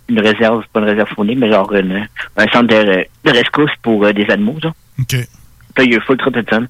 une 0.09 0.19
réserve, 0.19 0.63
pas 0.71 0.79
une 0.81 0.85
réserve 0.87 1.09
fournie, 1.09 1.35
mais 1.35 1.49
genre 1.51 1.71
une- 1.73 2.07
un 2.37 2.47
centre 2.51 2.67
de, 2.67 3.05
de 3.25 3.31
rescousse 3.31 3.71
pour 3.81 4.05
euh, 4.05 4.13
des 4.13 4.29
animaux, 4.29 4.57
genre. 4.61 4.73
OK. 4.99 5.13
Là, 5.13 5.83
il 5.85 5.91
y 5.91 5.95
a 5.95 5.97
eu 5.97 6.01
full 6.01 6.17
trop 6.17 6.29
de 6.29 6.41
temps. 6.41 6.63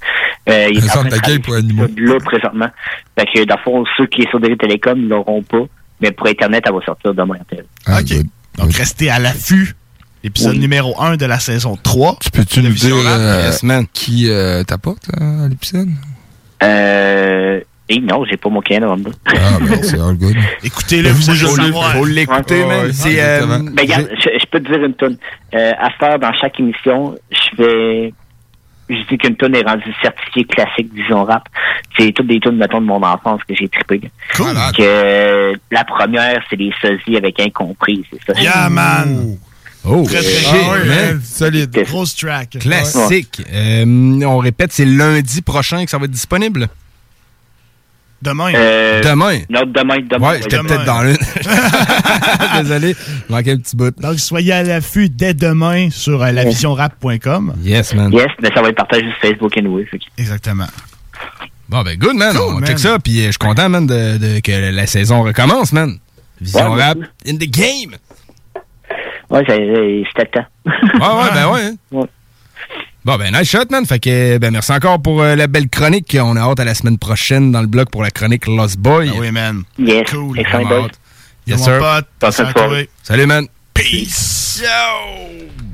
Euh, 0.49 0.67
il 0.71 0.77
est 0.77 0.83
en 0.89 0.93
centre 0.93 1.09
train 1.19 1.35
de 1.35 1.41
pour 1.41 1.55
animaux. 1.55 1.87
Là, 1.97 2.17
présentement. 2.23 2.69
Fait 3.17 3.25
que, 3.25 3.43
dans 3.45 3.55
le 3.55 3.61
fond, 3.61 3.83
ceux 3.97 4.05
qui 4.07 4.23
sont 4.23 4.29
sur 4.31 4.39
des 4.39 4.55
télécoms, 4.57 4.97
ils 4.99 5.07
l'auront 5.09 5.41
pas. 5.43 5.63
Mais 6.01 6.11
pour 6.11 6.27
Internet, 6.27 6.63
elle 6.67 6.73
va 6.73 6.81
sortir 6.85 7.13
demain. 7.13 7.35
Ah, 7.85 7.99
OK. 8.01 8.13
Donc, 8.57 8.73
restez 8.73 9.09
à 9.09 9.19
l'affût. 9.19 9.75
Épisode 10.23 10.53
Oui. 10.53 10.59
numéro 10.59 10.99
1 11.01 11.17
de 11.17 11.25
la 11.25 11.39
saison 11.39 11.77
3. 11.81 12.17
Peux-tu 12.31 12.61
nous 12.61 12.73
dire 12.73 12.95
euh, 12.95 13.51
qui 13.91 14.29
euh, 14.29 14.63
t'apporte 14.63 15.07
euh, 15.19 15.45
à 15.45 15.49
l'épisode? 15.49 15.89
Euh... 16.61 17.59
Et 17.89 17.99
non, 17.99 18.23
j'ai 18.23 18.37
pas 18.37 18.47
mon 18.49 18.61
moi. 18.61 19.11
Ah, 19.25 19.57
ben, 19.59 19.79
c'est 19.83 19.99
all 19.99 20.15
good. 20.15 20.37
Écoutez-le, 20.63 21.09
vous 21.09 21.29
allez 21.29 21.39
savoir. 21.39 21.91
faut 21.91 22.05
l'écouter, 22.05 22.63
Ouais, 22.63 22.83
man. 22.83 22.93
C'est, 22.93 23.21
euh. 23.21 23.45
Ben, 23.45 23.73
regarde, 23.81 24.07
je, 24.17 24.29
je 24.39 24.45
peux 24.49 24.61
te 24.61 24.71
dire 24.71 24.81
une 24.85 24.93
tonne. 24.93 25.17
Euh, 25.53 25.71
à 25.77 25.89
faire 25.99 26.17
dans 26.17 26.31
chaque 26.33 26.57
émission, 26.59 27.15
je 27.31 27.55
fais. 27.57 28.13
Je 28.91 29.07
dis 29.09 29.17
qu'une 29.17 29.35
tonne 29.37 29.55
est 29.55 29.63
rendue 29.65 29.93
certifiée 30.01 30.43
classique 30.43 30.93
Vision 30.93 31.23
Rap. 31.23 31.47
C'est 31.97 32.11
toutes 32.11 32.27
des 32.27 32.39
tonnes, 32.39 32.57
mettons, 32.57 32.81
de 32.81 32.85
mon 32.85 33.01
enfance 33.01 33.39
que 33.47 33.55
j'ai 33.55 33.69
trippé. 33.69 34.01
Cool. 34.35 34.53
Que, 34.75 34.81
euh, 34.81 35.53
la 35.71 35.85
première, 35.85 36.43
c'est 36.49 36.57
les 36.57 36.73
sosies 36.81 37.15
avec 37.15 37.39
incompris, 37.39 38.05
c'est 38.11 38.33
ça. 38.33 38.41
Yeah, 38.41 38.69
man. 38.69 39.37
Oh, 39.85 40.03
Très, 40.05 40.21
très 40.21 40.59
cool. 40.63 40.87
man. 40.87 41.21
Solide. 41.23 41.71
Grosse 41.85 42.15
track. 42.15 42.57
Classique. 42.59 43.41
Euh, 43.51 43.85
on 44.25 44.37
répète, 44.37 44.71
c'est 44.73 44.85
lundi 44.85 45.41
prochain 45.41 45.83
que 45.85 45.89
ça 45.89 45.97
va 45.97 46.05
être 46.05 46.11
disponible? 46.11 46.67
Demain. 48.21 48.53
Euh, 48.55 49.01
Demain? 49.01 49.39
Non, 49.49 49.61
demain, 49.65 49.97
demain. 50.07 50.29
Ouais, 50.31 50.41
j'étais 50.41 50.59
peut-être 50.59 50.85
dans 50.85 51.01
l'une. 51.01 51.17
Désolé, 52.61 52.95
manquait 53.29 53.53
un 53.53 53.57
petit 53.57 53.75
bout. 53.75 53.99
Donc, 53.99 54.19
soyez 54.19 54.53
à 54.53 54.63
l'affût 54.63 55.09
dès 55.09 55.33
demain 55.33 55.89
sur 55.89 56.21
euh, 56.21 56.31
lavisionrap.com. 56.31 57.55
Yes, 57.63 57.93
man. 57.95 58.11
Yes, 58.13 58.27
mais 58.41 58.49
ça 58.53 58.61
va 58.61 58.69
être 58.69 58.75
partagé 58.75 59.05
sur 59.11 59.19
Facebook 59.29 59.57
anyway. 59.57 59.85
fait 59.85 59.97
que- 59.99 60.03
Exactement. 60.17 60.67
Bon, 61.69 61.81
ben, 61.83 61.97
good, 61.97 62.15
man. 62.15 62.35
Cool, 62.35 62.41
on 62.47 62.59
man. 62.59 62.67
check 62.67 62.79
ça, 62.79 62.99
puis 62.99 63.19
euh, 63.21 63.25
je 63.27 63.31
suis 63.31 63.37
content, 63.39 63.69
man, 63.69 63.87
de, 63.87 64.17
de- 64.17 64.39
que 64.41 64.71
la 64.71 64.85
saison 64.87 65.23
recommence, 65.23 65.71
man. 65.73 65.97
Vision 66.39 66.73
Ouais, 66.73 66.83
rap 66.83 66.97
in 67.27 67.35
the 67.35 67.49
game. 67.49 67.95
Ouais, 69.29 69.39
c'était 69.47 69.59
le 69.61 70.25
temps. 70.25 70.45
Ouais, 70.65 71.23
ouais, 71.23 71.29
ben 71.33 71.49
ouais. 71.53 71.61
hein. 71.65 71.75
Ouais. 71.91 72.05
Bon, 73.03 73.17
ben, 73.17 73.31
nice 73.33 73.49
shot, 73.49 73.65
man. 73.71 73.85
Fait 73.85 73.99
que, 73.99 74.37
ben, 74.37 74.51
merci 74.51 74.71
encore 74.71 75.01
pour 75.01 75.21
euh, 75.23 75.35
la 75.35 75.47
belle 75.47 75.69
chronique. 75.69 76.15
On 76.21 76.35
a 76.35 76.41
hâte 76.41 76.59
à 76.59 76.65
la 76.65 76.75
semaine 76.75 76.99
prochaine 76.99 77.51
dans 77.51 77.61
le 77.61 77.67
blog 77.67 77.89
pour 77.89 78.03
la 78.03 78.11
chronique 78.11 78.45
Lost 78.47 78.77
Boy. 78.77 79.09
Ah 79.11 79.17
oui, 79.19 79.31
man. 79.31 79.63
Yes, 79.79 80.11
Cool. 80.11 80.39
excellent. 80.39 80.87
Yes, 81.47 81.57
Mon 81.59 81.65
sir. 81.65 81.79
pote. 81.79 82.07
Salut, 83.01 83.25
man. 83.25 83.47
Peace. 83.73 84.61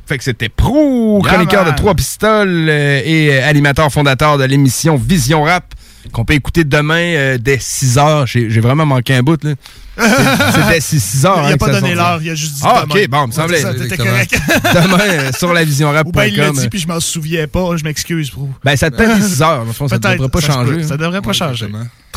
Fait 0.05 0.17
que 0.17 0.23
c'était 0.23 0.47
Pro, 0.47 1.19
Yeah, 1.21 1.33
chroniqueur 1.33 1.65
man. 1.65 1.73
de 1.73 1.77
Trois 1.77 1.93
Pistoles 1.95 2.67
euh, 2.69 3.01
et 3.03 3.29
euh, 3.33 3.49
animateur 3.49 3.91
fondateur 3.91 4.37
de 4.37 4.45
l'émission 4.45 4.95
Vision 4.95 5.43
Rap, 5.43 5.73
qu'on 6.13 6.23
peut 6.23 6.35
écouter 6.35 6.63
demain 6.63 6.95
euh, 7.15 7.37
dès 7.37 7.57
6 7.59 7.97
heures. 7.97 8.25
J'ai 8.25 8.49
j'ai 8.49 8.61
vraiment 8.61 8.85
manqué 8.85 9.13
un 9.15 9.21
bout, 9.23 9.43
là. 9.43 9.55
C'était 9.97 10.79
6 10.79 11.25
heures. 11.25 11.37
Il 11.37 11.45
hein, 11.45 11.47
a 11.47 11.53
que 11.53 11.57
pas 11.57 11.71
donné 11.71 11.95
l'heure, 11.95 12.19
il 12.21 12.29
a 12.29 12.35
juste 12.35 12.55
dit 12.55 12.61
Ah, 12.63 12.83
demain. 12.83 13.01
ok, 13.01 13.09
bon, 13.09 13.23
il 13.23 13.27
me 13.27 13.31
semblait. 13.31 13.65
Ouais, 13.65 13.73
ça, 13.73 13.73
T'étais 13.73 13.97
correct. 13.97 14.39
Demain 14.63 15.31
sur 15.37 15.53
la 15.53 15.63
Ou 15.63 16.11
bien 16.11 16.25
il 16.25 16.37
l'a 16.37 16.51
dit, 16.51 16.69
puis 16.69 16.79
je 16.79 16.87
m'en 16.87 16.99
souviens 16.99 17.47
pas. 17.47 17.75
Je 17.77 17.83
m'excuse, 17.83 18.31
bro. 18.31 18.49
Ben, 18.63 18.75
ça 18.75 18.91
te 18.91 19.01
être 19.01 19.23
6 19.23 19.41
heures. 19.41 19.65
mais 19.65 19.73
Je 19.73 19.77
pense 19.77 19.91
que 19.91 20.01
ça 20.01 20.09
ne 20.09 20.15
devrait 20.15 20.29
pas 20.29 20.41
ça 20.41 20.53
changer. 20.53 20.73
peut. 20.73 20.83
Ça 20.83 20.97
devrait 20.97 21.21
pas 21.21 21.33
changer. 21.33 21.67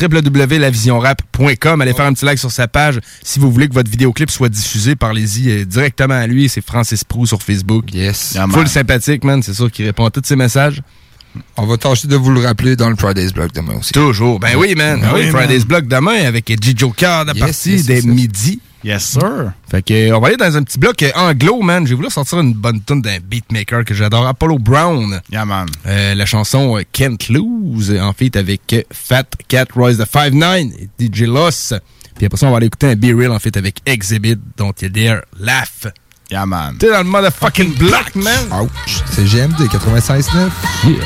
www.lavisionrap.com. 0.01 1.81
Allez 1.81 1.93
faire 1.93 2.05
un 2.05 2.13
petit 2.13 2.25
like 2.25 2.39
sur 2.39 2.51
sa 2.51 2.67
page. 2.67 2.99
Si 3.23 3.39
vous 3.39 3.51
voulez 3.51 3.67
que 3.67 3.73
votre 3.73 3.89
vidéoclip 3.89 4.29
soit 4.29 4.49
diffusé, 4.49 4.95
parlez-y 4.95 5.49
euh, 5.49 5.65
directement 5.65 6.15
à 6.15 6.27
lui. 6.27 6.49
C'est 6.49 6.65
Francis 6.65 7.03
Prou 7.03 7.25
sur 7.25 7.41
Facebook. 7.41 7.93
Yes. 7.93 8.33
Yeah. 8.35 8.47
Full 8.47 8.67
sympathique, 8.67 9.23
man. 9.23 9.41
C'est 9.41 9.53
sûr 9.53 9.71
qu'il 9.71 9.85
répond 9.85 10.05
à 10.05 10.11
tous 10.11 10.21
ses 10.23 10.35
messages. 10.35 10.81
On 11.57 11.65
va 11.65 11.77
tâcher 11.77 12.07
de 12.07 12.15
vous 12.15 12.31
le 12.31 12.41
rappeler 12.41 12.75
dans 12.75 12.89
le 12.89 12.95
Friday's 12.95 13.33
Blog 13.33 13.51
demain 13.53 13.75
aussi. 13.79 13.93
Toujours. 13.93 14.39
Ben 14.39 14.55
oui, 14.57 14.75
man. 14.75 14.99
Ben 14.99 15.11
oui, 15.13 15.21
oui, 15.25 15.29
Friday's 15.29 15.59
man. 15.59 15.67
Block 15.67 15.87
demain 15.87 16.25
avec 16.25 16.47
G. 16.47 16.73
Joker 16.75 17.25
Yes, 17.27 17.39
partie 17.39 17.71
yes, 17.77 17.87
yes. 17.87 18.05
midi. 18.05 18.59
Yes, 18.83 19.03
sir. 19.03 19.53
Fait 19.69 19.83
que, 19.83 20.11
on 20.11 20.19
va 20.19 20.27
aller 20.29 20.37
dans 20.37 20.57
un 20.57 20.63
petit 20.63 20.79
bloc 20.79 21.03
euh, 21.03 21.11
anglo, 21.15 21.61
man. 21.61 21.85
J'ai 21.85 21.93
voulu 21.93 22.09
sortir 22.09 22.39
une 22.39 22.53
bonne 22.53 22.81
tune 22.81 23.01
d'un 23.01 23.19
beatmaker 23.19 23.85
que 23.85 23.93
j'adore, 23.93 24.25
Apollo 24.25 24.57
Brown. 24.57 25.21
Yeah, 25.31 25.45
man. 25.45 25.67
Euh, 25.85 26.15
la 26.15 26.25
chanson 26.25 26.77
euh, 26.77 26.81
Can't 26.91 27.29
Lose, 27.29 27.95
en 28.01 28.13
fait, 28.13 28.35
avec 28.35 28.87
Fat 28.91 29.27
Cat 29.47 29.65
Royce 29.75 29.97
de 29.97 30.05
5'9 30.05 30.71
et 30.99 31.05
DJ 31.05 31.21
Loss. 31.27 31.75
Puis 32.15 32.25
après 32.25 32.37
ça, 32.37 32.47
on 32.47 32.51
va 32.51 32.57
aller 32.57 32.67
écouter 32.67 32.87
un 32.87 32.95
Be 32.95 33.15
Real, 33.15 33.31
en 33.31 33.39
fait, 33.39 33.55
avec 33.55 33.77
Exhibit, 33.85 34.37
dont 34.57 34.71
il 34.81 34.83
y 34.83 34.85
a 34.85 34.89
Dare 35.13 35.21
Laugh. 35.39 35.93
Yeah, 36.31 36.45
man. 36.45 36.77
T'es 36.79 36.89
dans 36.89 36.99
le 36.99 37.03
motherfucking 37.03 37.75
block, 37.75 38.15
man. 38.15 38.47
Ouch. 38.63 39.03
C'est 39.11 39.25
GMD 39.25 39.59
96.9. 39.67 40.49
Yeah. 40.87 41.05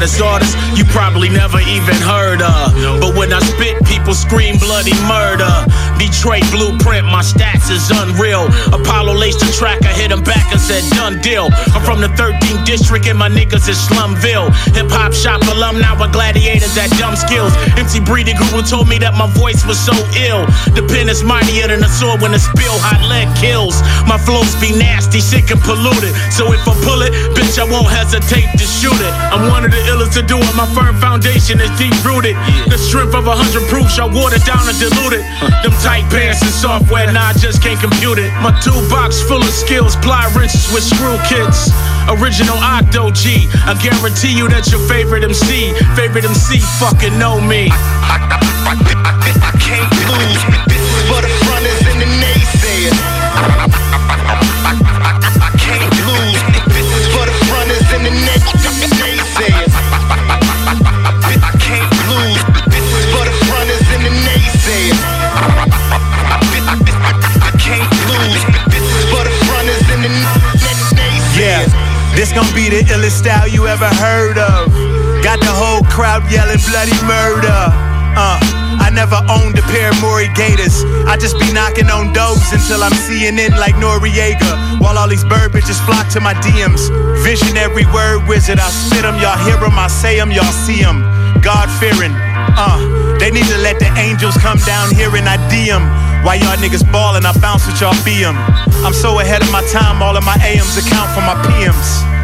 hardest 0.00 0.22
artists 0.22 0.56
you 0.78 0.84
probably 0.86 1.28
never 1.28 1.60
even 1.60 1.94
heard 2.08 2.40
of. 2.40 2.72
But 3.00 3.14
when 3.16 3.32
I 3.32 3.40
spit, 3.40 3.84
people 3.84 4.14
scream 4.14 4.56
bloody 4.56 4.96
murder. 5.04 5.52
Detroit 6.00 6.48
blueprint, 6.48 7.04
my 7.04 7.20
stats 7.20 7.68
is 7.68 7.92
unreal. 7.92 8.48
Apollo 8.72 9.20
laced 9.20 9.44
the 9.44 9.52
track, 9.52 9.84
I 9.84 9.92
hit 9.92 10.10
him 10.10 10.24
back 10.24 10.48
and 10.48 10.60
said, 10.60 10.80
done 10.96 11.20
deal. 11.20 11.52
I'm 11.76 11.84
from 11.84 12.00
the 12.00 12.08
13th 12.16 12.64
district 12.64 13.04
and 13.04 13.18
my 13.18 13.28
niggas 13.28 13.68
is 13.68 13.76
Slumville. 13.76 14.48
Hip 14.72 14.88
hop 14.88 15.12
shop 15.12 15.44
alumni 15.52 15.92
with 16.00 16.12
gladiators 16.16 16.72
that 16.72 16.88
dumb 16.96 17.20
skills. 17.20 17.52
MC 17.76 18.00
Breeding 18.00 18.40
Guru 18.40 18.64
told 18.64 18.88
me 18.88 18.96
that 19.04 19.12
my 19.12 19.28
voice 19.36 19.60
was 19.68 19.76
so 19.76 19.92
ill. 20.24 20.48
The 20.72 20.88
pen 20.88 21.12
is 21.12 21.20
mightier 21.20 21.68
than 21.68 21.84
a 21.84 21.90
sword 21.92 22.24
when 22.24 22.32
it 22.32 22.40
spill 22.40 22.80
hot 22.80 23.04
lead 23.04 23.28
kills. 23.36 23.76
My 24.08 24.16
flows 24.16 24.56
be 24.56 24.72
nasty, 24.72 25.20
sick 25.20 25.52
and 25.52 25.60
polluted. 25.60 26.16
So 26.32 26.48
if 26.56 26.64
I 26.64 26.72
pull 26.80 27.04
it, 27.04 27.12
bitch, 27.36 27.60
I 27.60 27.68
won't 27.68 27.92
hesitate 27.92 28.48
to 28.56 28.64
shoot 28.64 28.96
it. 28.96 29.12
I'm 29.28 29.52
one 29.52 29.68
of 29.68 29.70
the 29.70 29.82
illest 29.92 30.16
to 30.16 30.24
do 30.24 30.40
it. 30.40 30.52
My 30.56 30.64
firm 30.72 30.96
foundation 30.96 31.60
is 31.60 31.68
deep 31.76 31.92
rooted. 32.00 32.40
The 32.72 32.80
strength 32.80 33.12
of 33.12 33.28
a 33.28 33.36
hundred 33.36 33.68
proofs, 33.68 34.00
I 34.00 34.08
watered 34.08 34.48
down 34.48 34.64
and 34.64 34.78
diluted. 34.80 35.20
Them 35.60 35.76
tight 35.90 36.08
pants 36.08 36.40
and 36.42 36.50
software, 36.52 37.12
nah, 37.12 37.30
I 37.30 37.32
just 37.32 37.60
can't 37.62 37.80
compute 37.80 38.18
it. 38.18 38.30
My 38.38 38.54
toolbox 38.62 39.22
full 39.22 39.42
of 39.42 39.50
skills, 39.50 39.96
ply 39.96 40.30
wrenches 40.36 40.70
with 40.72 40.84
screw 40.84 41.18
kits. 41.26 41.70
Original 42.08 42.56
Octo 42.58 43.10
G. 43.10 43.50
I 43.66 43.74
guarantee 43.82 44.36
you 44.36 44.48
that 44.50 44.70
your 44.70 44.80
favorite 44.86 45.24
MC, 45.24 45.74
favorite 45.98 46.24
MC 46.24 46.60
fucking 46.78 47.18
know 47.18 47.40
me. 47.40 47.68
I 47.74 49.50
can't 49.58 49.90
lose. 50.06 50.40
This 50.44 50.46
is 50.46 50.54
for 50.54 50.69
gon' 72.40 72.54
be 72.54 72.68
the 72.72 72.80
illest 72.92 73.20
style 73.20 73.48
you 73.48 73.66
ever 73.66 73.88
heard 74.00 74.38
of. 74.38 74.72
Got 75.20 75.40
the 75.40 75.52
whole 75.52 75.84
crowd 75.92 76.24
yelling 76.32 76.60
bloody 76.72 76.96
murder. 77.04 77.60
Uh, 78.16 78.40
I 78.80 78.88
never 78.92 79.20
owned 79.28 79.58
a 79.58 79.64
pair 79.68 79.92
of 79.92 80.00
Maury 80.00 80.32
Gators. 80.32 80.84
I 81.04 81.16
just 81.20 81.36
be 81.38 81.52
knocking 81.52 81.90
on 81.92 82.12
doors 82.12 82.48
until 82.52 82.82
I'm 82.82 82.96
seeing 82.96 83.36
it 83.36 83.52
like 83.60 83.76
Noriega. 83.76 84.80
While 84.80 84.96
all 84.96 85.08
these 85.08 85.24
bird 85.24 85.52
bitches 85.52 85.76
flock 85.84 86.08
to 86.16 86.20
my 86.20 86.32
DMs. 86.40 86.88
Visionary 87.20 87.84
word 87.92 88.24
wizard, 88.26 88.58
I 88.58 88.68
spit 88.70 89.04
'em, 89.04 89.20
y'all 89.20 89.36
hear 89.44 89.60
'em, 89.60 89.76
I 89.78 89.88
say 89.88 90.18
'em, 90.18 90.30
y'all 90.32 90.56
see 90.64 90.80
'em. 90.82 91.04
God 91.42 91.68
fearing, 91.80 92.14
uh, 92.56 92.80
they 93.20 93.30
need 93.30 93.48
to 93.52 93.58
let 93.58 93.78
the 93.78 93.90
angels 94.00 94.36
come 94.38 94.58
down 94.64 94.90
here 94.94 95.12
and 95.14 95.28
I 95.28 95.36
DM. 95.52 95.84
Why 96.24 96.34
y'all 96.40 96.56
niggas 96.56 96.84
ballin', 96.90 97.26
I 97.26 97.32
bounce 97.38 97.66
with 97.66 97.80
y'all 97.80 97.96
BM. 98.04 98.36
I'm 98.84 98.94
so 98.94 99.20
ahead 99.20 99.42
of 99.42 99.50
my 99.52 99.62
time, 99.68 100.02
all 100.02 100.16
of 100.16 100.24
my 100.24 100.36
AMs 100.40 100.76
account 100.76 101.10
for 101.12 101.20
my 101.20 101.36
PMs. 101.44 102.19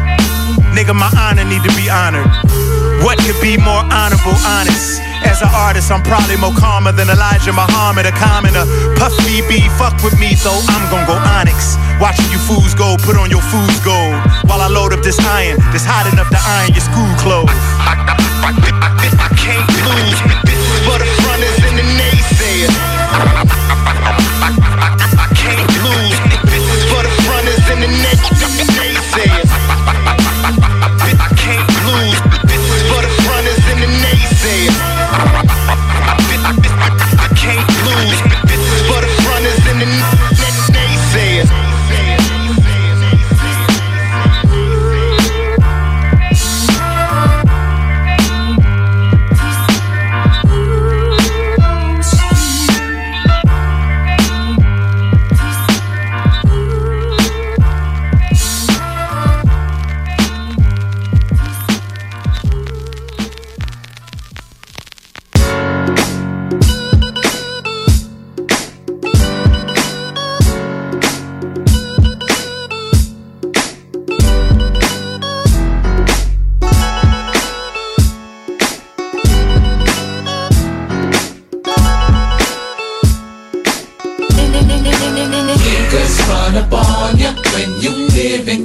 Nigga, 0.77 0.93
my 0.93 1.09
honor 1.17 1.41
need 1.41 1.65
to 1.65 1.73
be 1.73 1.89
honored. 1.89 2.29
What 3.01 3.17
could 3.25 3.41
be 3.41 3.57
more 3.57 3.81
honorable, 3.89 4.37
honest? 4.45 5.01
As 5.25 5.41
an 5.41 5.49
artist, 5.49 5.89
I'm 5.89 6.05
probably 6.05 6.37
more 6.37 6.53
calmer 6.53 6.91
than 6.91 7.09
Elijah 7.09 7.49
Muhammad, 7.51 8.05
a 8.05 8.13
commoner. 8.13 8.61
Puff 8.93 9.09
BB, 9.25 9.73
fuck 9.81 9.97
with 10.05 10.13
me, 10.21 10.37
so 10.37 10.53
I'm 10.53 10.85
gon' 10.93 11.01
go 11.09 11.17
onyx. 11.17 11.81
Watching 11.97 12.29
you 12.29 12.37
fools 12.37 12.77
go, 12.77 12.93
put 13.01 13.17
on 13.17 13.33
your 13.33 13.41
fool's 13.49 13.79
gold. 13.81 14.21
While 14.45 14.61
I 14.61 14.69
load 14.69 14.93
up 14.93 15.01
this 15.01 15.17
iron, 15.17 15.57
this 15.73 15.81
hot 15.81 16.13
enough 16.13 16.29
to 16.29 16.37
iron 16.37 16.69
your 16.69 16.85
school 16.85 17.09
clothes. 17.17 17.49
I 17.49 19.33
can't 19.33 19.65
lose, 19.81 20.21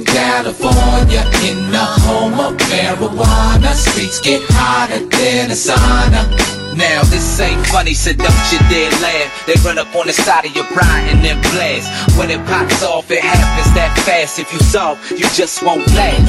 California. 0.05 1.21
In 1.43 1.71
the 1.71 1.85
home 2.05 2.39
of 2.39 2.57
marijuana, 2.69 3.73
streets 3.73 4.19
get 4.19 4.41
hotter 4.49 5.05
than 5.05 5.51
a 5.51 5.53
sauna. 5.53 6.62
Now 6.75 7.03
this 7.03 7.39
ain't 7.39 7.65
funny, 7.67 7.93
seduction, 7.93 8.59
they 8.69 8.89
laugh. 9.01 9.45
They 9.45 9.53
run 9.61 9.77
up 9.77 9.93
on 9.95 10.07
the 10.07 10.13
side 10.13 10.45
of 10.45 10.55
your 10.55 10.65
bride 10.73 11.05
and 11.09 11.23
then 11.23 11.39
blast. 11.53 12.17
When 12.17 12.31
it 12.31 12.43
pops 12.47 12.81
off, 12.83 13.11
it 13.11 13.21
happens 13.21 13.73
that 13.75 13.93
fast. 14.05 14.39
If 14.39 14.51
you 14.51 14.59
saw, 14.59 14.97
you 15.11 15.27
just 15.37 15.61
won't 15.61 15.85
last. 15.93 16.25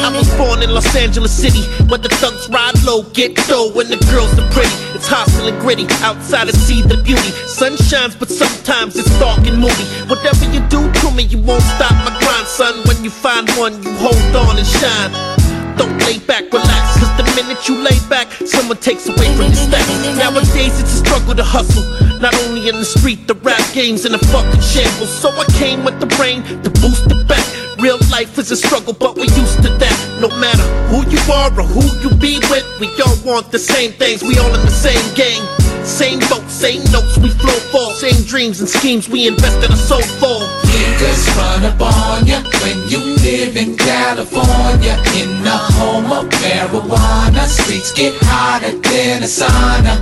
I 0.00 0.16
was 0.16 0.28
born 0.36 0.62
in 0.62 0.70
Los 0.70 0.94
Angeles 0.94 1.32
City, 1.32 1.62
where 1.90 1.98
the 1.98 2.08
thugs 2.08 2.48
ride 2.48 2.78
low, 2.84 3.02
get 3.14 3.34
dough, 3.48 3.72
and 3.74 3.90
the 3.90 3.98
girls 4.06 4.30
are 4.38 4.48
pretty. 4.50 4.74
It's 4.94 5.08
hostile 5.08 5.48
and 5.48 5.58
gritty, 5.60 5.86
outside 6.02 6.46
to 6.46 6.56
see 6.56 6.82
the 6.82 7.02
beauty. 7.02 7.30
Sun 7.50 7.76
shines, 7.76 8.14
but 8.14 8.28
sometimes 8.28 8.96
it's 8.96 9.10
dark 9.18 9.46
and 9.46 9.58
moody. 9.58 9.86
Whatever 10.06 10.46
you 10.54 10.60
do 10.68 10.92
to 10.92 11.10
me, 11.10 11.24
you 11.24 11.38
won't 11.42 11.62
stop 11.74 11.92
my 12.06 12.14
grind, 12.22 12.46
son. 12.46 12.74
When 12.86 13.02
you 13.02 13.10
find 13.10 13.50
one, 13.58 13.82
you 13.82 13.90
hold 13.98 14.36
on 14.36 14.58
and 14.58 14.66
shine. 14.66 15.31
Don't 15.76 15.98
lay 16.06 16.18
back, 16.18 16.52
relax, 16.52 16.98
cause 16.98 17.12
the 17.16 17.24
minute 17.36 17.68
you 17.68 17.78
lay 17.78 17.98
back, 18.08 18.30
someone 18.46 18.78
takes 18.78 19.06
away 19.08 19.28
from 19.36 19.46
your 19.46 19.54
stacks. 19.54 19.88
Nowadays 20.16 20.80
it's 20.80 20.94
a 20.94 21.04
struggle 21.04 21.34
to 21.34 21.44
hustle. 21.44 21.84
Not 22.20 22.34
only 22.46 22.68
in 22.68 22.76
the 22.76 22.84
street, 22.84 23.26
the 23.26 23.34
rap 23.34 23.62
game's 23.72 24.04
in 24.04 24.14
a 24.14 24.18
fucking 24.18 24.60
shambles. 24.60 25.10
So 25.10 25.30
I 25.30 25.44
came 25.58 25.84
with 25.84 25.98
the 26.00 26.06
brain 26.18 26.42
to 26.62 26.70
boost 26.70 27.06
it 27.10 27.28
back. 27.28 27.44
Real 27.80 27.98
life 28.10 28.38
is 28.38 28.50
a 28.50 28.56
struggle, 28.56 28.92
but 28.92 29.16
we're 29.16 29.32
used 29.34 29.62
to 29.62 29.70
that. 29.82 29.98
No 30.20 30.28
matter 30.38 30.62
who 30.86 31.02
you 31.10 31.18
are 31.32 31.50
or 31.50 31.66
who 31.66 31.82
you 31.98 32.14
be 32.16 32.38
with, 32.48 32.66
we 32.78 32.86
all 33.02 33.16
want 33.24 33.50
the 33.50 33.58
same 33.58 33.92
things. 33.92 34.22
We 34.22 34.38
all 34.38 34.54
in 34.54 34.62
the 34.62 34.70
same 34.70 35.02
gang. 35.14 35.42
Same 35.84 36.20
boat, 36.30 36.46
same 36.48 36.84
notes, 36.92 37.18
we 37.18 37.30
flow 37.30 37.58
for. 37.74 37.90
Same 37.94 38.22
dreams 38.24 38.60
and 38.60 38.68
schemes 38.68 39.08
we 39.08 39.26
invest 39.26 39.58
in 39.64 39.72
a 39.72 39.76
soul 39.76 40.02
for. 40.22 40.38
Niggas 40.82 41.36
run 41.36 41.64
up 41.64 41.80
on 41.80 42.26
ya 42.26 42.42
when 42.62 42.78
you 42.90 42.98
live 43.22 43.56
in 43.56 43.76
California. 43.76 44.98
In 45.14 45.30
the 45.46 45.58
home 45.78 46.10
of 46.10 46.28
marijuana, 46.42 47.46
streets 47.46 47.92
get 47.92 48.14
hotter 48.22 48.76
than 48.90 49.22
a 49.22 49.30
sauna. 49.30 49.94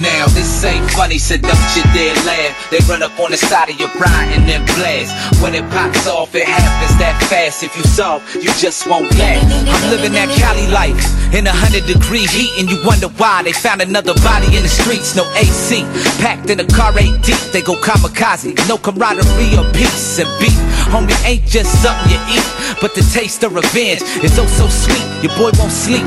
Now 0.00 0.26
this 0.34 0.64
ain't 0.64 0.90
funny, 0.90 1.18
seduction, 1.18 1.86
they 1.94 2.12
laugh. 2.26 2.52
They 2.70 2.78
run 2.90 3.02
up 3.02 3.18
on 3.20 3.30
the 3.30 3.36
side 3.36 3.70
of 3.70 3.78
your 3.78 3.90
bride 3.94 4.34
and 4.34 4.42
then 4.48 4.66
blast. 4.74 5.14
When 5.40 5.54
it 5.54 5.64
pops 5.70 6.08
off, 6.08 6.34
it 6.34 6.48
happens 6.48 6.98
that 6.98 7.16
fast. 7.30 7.62
If 7.62 7.76
you 7.76 7.84
saw, 7.84 8.20
you 8.34 8.50
just 8.58 8.88
won't 8.88 9.06
last. 9.16 9.46
I'm 9.70 9.90
living 9.90 10.12
that 10.18 10.28
Cali 10.34 10.66
life 10.66 10.98
in 11.32 11.46
a 11.46 11.54
hundred 11.54 11.86
degree 11.86 12.26
heat, 12.26 12.50
and 12.58 12.68
you 12.68 12.78
wonder 12.84 13.08
why 13.22 13.42
they 13.42 13.52
found 13.52 13.82
another 13.82 14.14
body 14.26 14.50
in 14.56 14.62
the 14.62 14.68
streets. 14.68 15.14
No 15.14 15.24
AC, 15.38 15.82
packed 16.18 16.50
in 16.50 16.58
a 16.58 16.66
car 16.66 16.92
eight 16.98 17.22
deep. 17.22 17.38
They 17.54 17.62
go 17.62 17.74
kamikaze, 17.78 18.54
no 18.68 18.76
camaraderie 18.76 19.54
or 19.56 19.66
peace 19.72 20.18
and 20.24 20.32
beef. 20.40 20.56
Homie, 20.88 21.14
ain't 21.24 21.44
just 21.46 21.70
something 21.82 22.10
you 22.10 22.40
eat, 22.40 22.48
but 22.80 22.94
the 22.94 23.02
taste 23.12 23.44
of 23.44 23.54
revenge 23.54 24.02
is 24.24 24.38
oh 24.38 24.46
so 24.46 24.66
sweet. 24.68 25.04
Your 25.22 25.36
boy 25.36 25.52
won't 25.58 25.72
sleep. 25.72 26.04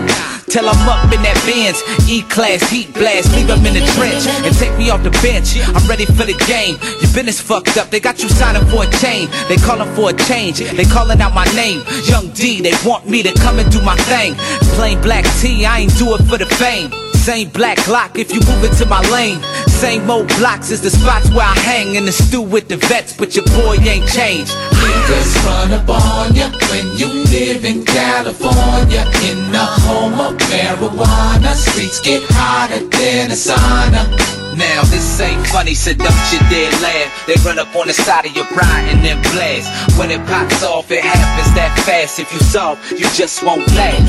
Till 0.48 0.64
I'm 0.64 0.80
up 0.88 1.12
in 1.12 1.22
that 1.28 1.36
Benz, 1.44 1.84
E-class, 2.08 2.64
heat 2.72 2.94
blast, 2.94 3.36
leave 3.36 3.52
him 3.52 3.66
in 3.68 3.76
the 3.76 3.84
trench 4.00 4.24
and 4.48 4.56
take 4.56 4.72
me 4.80 4.90
off 4.90 5.04
the 5.04 5.12
bench. 5.20 5.60
I'm 5.60 5.84
ready 5.90 6.06
for 6.06 6.24
the 6.24 6.40
game. 6.48 6.80
Your 7.04 7.12
business 7.12 7.42
fucked 7.42 7.76
up, 7.76 7.90
they 7.90 8.00
got 8.00 8.24
you 8.24 8.30
signing 8.30 8.64
for 8.72 8.88
a 8.88 8.90
chain. 9.04 9.28
They 9.50 9.58
calling 9.58 9.92
for 9.94 10.10
a 10.10 10.14
change, 10.14 10.60
they 10.60 10.86
calling 10.86 11.20
out 11.20 11.34
my 11.36 11.46
name. 11.52 11.84
Young 12.08 12.32
D, 12.32 12.62
they 12.62 12.72
want 12.88 13.10
me 13.10 13.24
to 13.24 13.34
come 13.44 13.60
and 13.60 13.70
do 13.70 13.82
my 13.82 13.98
thing. 14.08 14.36
Plain 14.80 15.02
black 15.02 15.26
tea, 15.42 15.66
I 15.66 15.80
ain't 15.80 15.98
do 15.98 16.16
it 16.16 16.24
for 16.24 16.38
the 16.38 16.46
fame. 16.46 17.07
Same 17.28 17.50
black 17.50 17.90
lock 17.90 18.18
if 18.18 18.34
you 18.34 18.40
move 18.40 18.64
into 18.64 18.86
my 18.86 19.02
lane. 19.10 19.42
Same 19.68 20.10
old 20.10 20.30
blocks 20.40 20.72
is 20.72 20.80
the 20.82 20.90
spots 20.90 21.30
where 21.32 21.42
I 21.46 21.60
hang 21.60 21.96
in 21.96 22.06
the 22.06 22.12
stew 22.14 22.42
with 22.42 22.70
the 22.70 22.78
vets, 22.78 23.18
but 23.18 23.36
your 23.36 23.44
boy 23.48 23.76
ain't 23.82 24.08
changed. 24.08 24.54
Niggas 24.54 25.46
run 25.46 25.74
up 25.74 25.90
on 25.90 26.34
ya 26.34 26.50
when 26.72 26.98
you 26.98 27.08
live 27.26 27.66
in 27.66 27.84
California. 27.84 29.04
In 29.28 29.52
the 29.52 29.60
home 29.60 30.14
of 30.14 30.38
marijuana, 30.38 31.54
streets 31.54 32.00
get 32.00 32.24
hotter 32.30 32.80
than 32.88 33.32
a 33.32 33.36
sauna. 33.36 34.47
Now 34.58 34.82
this 34.90 35.22
ain't 35.22 35.46
funny, 35.54 35.76
seduction, 35.76 36.42
they 36.50 36.66
laugh. 36.82 37.14
They 37.30 37.38
run 37.46 37.60
up 37.62 37.70
on 37.78 37.86
the 37.86 37.94
side 37.94 38.26
of 38.26 38.34
your 38.34 38.50
bride 38.50 38.90
and 38.90 39.06
then 39.06 39.22
blast. 39.30 39.70
When 40.02 40.10
it 40.10 40.18
pops 40.26 40.66
off, 40.66 40.90
it 40.90 41.06
happens 41.06 41.54
that 41.54 41.78
fast. 41.86 42.18
If 42.18 42.34
you 42.34 42.42
saw, 42.42 42.74
you 42.90 43.06
just 43.14 43.46
won't 43.46 43.70
last. 43.78 44.02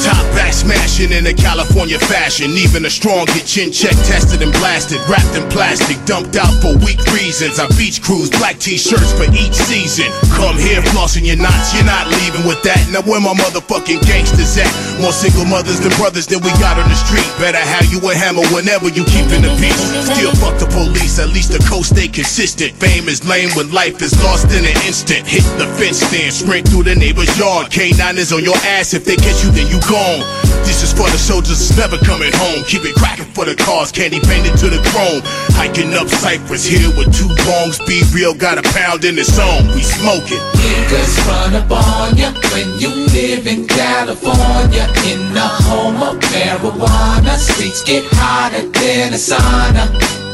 Top 0.00 0.24
back 0.32 0.56
smashing 0.56 1.12
in 1.12 1.28
a 1.28 1.34
California 1.36 2.00
fashion. 2.00 2.56
Even 2.56 2.88
a 2.88 2.90
strong 2.90 3.28
get 3.36 3.44
chin 3.44 3.68
check 3.68 3.92
tested 4.08 4.40
and 4.40 4.52
blasted. 4.64 4.96
Wrapped 5.12 5.36
in 5.36 5.44
plastic, 5.52 6.00
dumped 6.08 6.40
out 6.40 6.56
for 6.64 6.72
weak 6.80 7.04
reasons. 7.12 7.60
I 7.60 7.68
beach 7.76 8.00
cruise, 8.00 8.32
black 8.40 8.56
t-shirts 8.56 9.12
for 9.12 9.28
each 9.28 9.60
season. 9.60 10.08
Come 10.32 10.56
here, 10.56 10.80
flossing 10.96 11.28
your 11.28 11.36
knots, 11.36 11.76
you're 11.76 11.84
not 11.84 12.08
leaving 12.08 12.48
with 12.48 12.64
that. 12.64 12.80
Now 12.88 13.04
where 13.04 13.20
my 13.20 13.36
motherfucking 13.36 14.00
gangsters 14.08 14.56
at? 14.56 14.72
More 15.04 15.12
single 15.12 15.44
mothers 15.44 15.84
than 15.84 15.92
brothers 16.00 16.24
than 16.24 16.40
we 16.40 16.48
got 16.64 16.80
on 16.80 16.88
the 16.88 16.96
street. 16.96 17.28
Better 17.36 17.60
have 17.60 17.84
you 17.92 18.00
a 18.08 18.16
hammer 18.16 18.44
whenever 18.56 18.88
you 18.88 19.04
keeping 19.04 19.44
the 19.44 19.52
peace. 19.60 19.65
Still 20.06 20.32
fuck 20.36 20.58
the 20.58 20.66
police, 20.70 21.18
at 21.18 21.28
least 21.30 21.52
the 21.52 21.62
coast 21.68 21.90
stay 21.96 22.08
consistent. 22.08 22.72
Fame 22.76 23.08
is 23.08 23.26
lame 23.26 23.50
when 23.56 23.72
life 23.72 24.00
is 24.02 24.14
lost 24.22 24.52
in 24.52 24.64
an 24.64 24.78
instant. 24.86 25.26
Hit 25.26 25.44
the 25.58 25.66
fence 25.78 26.00
stand, 26.00 26.32
sprint 26.32 26.68
through 26.68 26.84
the 26.84 26.94
neighbor's 26.94 27.30
yard. 27.38 27.68
K9 27.70 28.16
is 28.16 28.32
on 28.32 28.44
your 28.44 28.56
ass, 28.78 28.94
if 28.94 29.04
they 29.04 29.16
catch 29.16 29.42
you, 29.42 29.50
then 29.50 29.66
you 29.66 29.80
gone. 29.88 30.22
This 30.66 30.82
is 30.82 30.92
for 30.92 31.08
the 31.10 31.18
soldiers 31.18 31.58
that's 31.58 31.78
never 31.78 31.98
coming 32.04 32.32
home. 32.34 32.64
Keep 32.64 32.84
it 32.84 32.94
cracking 32.94 33.30
for 33.32 33.44
the 33.44 33.54
cars, 33.54 33.90
candy 33.92 34.20
painted 34.20 34.58
to 34.58 34.68
the 34.70 34.82
chrome. 34.90 35.22
Hiking 35.58 35.94
up 35.94 36.08
Cypress 36.08 36.66
Hill 36.66 36.90
with 36.98 37.14
two 37.14 37.30
bongs. 37.46 37.78
Be 37.86 38.02
real, 38.12 38.34
got 38.34 38.58
a 38.58 38.64
pound 38.74 39.04
in 39.04 39.16
the 39.16 39.24
zone. 39.24 39.66
We 39.74 39.82
smoking. 39.82 40.42
Niggas 40.58 41.14
run 41.26 41.54
up 41.54 41.70
on 41.70 42.16
ya 42.16 42.32
when 42.52 42.78
you 42.78 42.90
live 43.14 43.46
in 43.46 43.66
California. 43.66 44.86
In 45.06 45.32
the 45.32 45.48
home 45.66 46.02
of 46.02 46.18
marijuana, 46.34 47.36
streets 47.36 47.82
get 47.84 48.04
hotter 48.12 48.68
than 48.68 49.14
a 49.14 49.20
sauna. 49.20 49.55
Marijuana. 49.56 49.84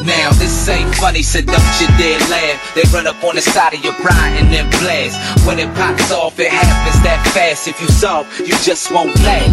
Now 0.05 0.31
this 0.33 0.69
ain't 0.69 0.93
funny, 0.97 1.23
so 1.23 1.41
don't 1.41 1.81
you 1.81 1.87
dare 1.97 2.19
laugh. 2.29 2.75
They 2.75 2.83
run 2.93 3.07
up 3.07 3.23
on 3.23 3.37
the 3.37 3.41
side 3.41 3.75
of 3.75 3.85
your 3.85 3.95
pride 3.95 4.35
and 4.35 4.53
then 4.53 4.69
blast. 4.83 5.47
When 5.47 5.59
it 5.61 5.73
pops 5.75 6.11
off, 6.11 6.41
it 6.41 6.51
happens 6.51 7.03
that 7.05 7.23
fast. 7.33 7.69
If 7.69 7.81
you 7.81 7.87
soft, 7.87 8.41
you 8.41 8.55
just 8.65 8.91
won't 8.91 9.15
last. 9.23 9.47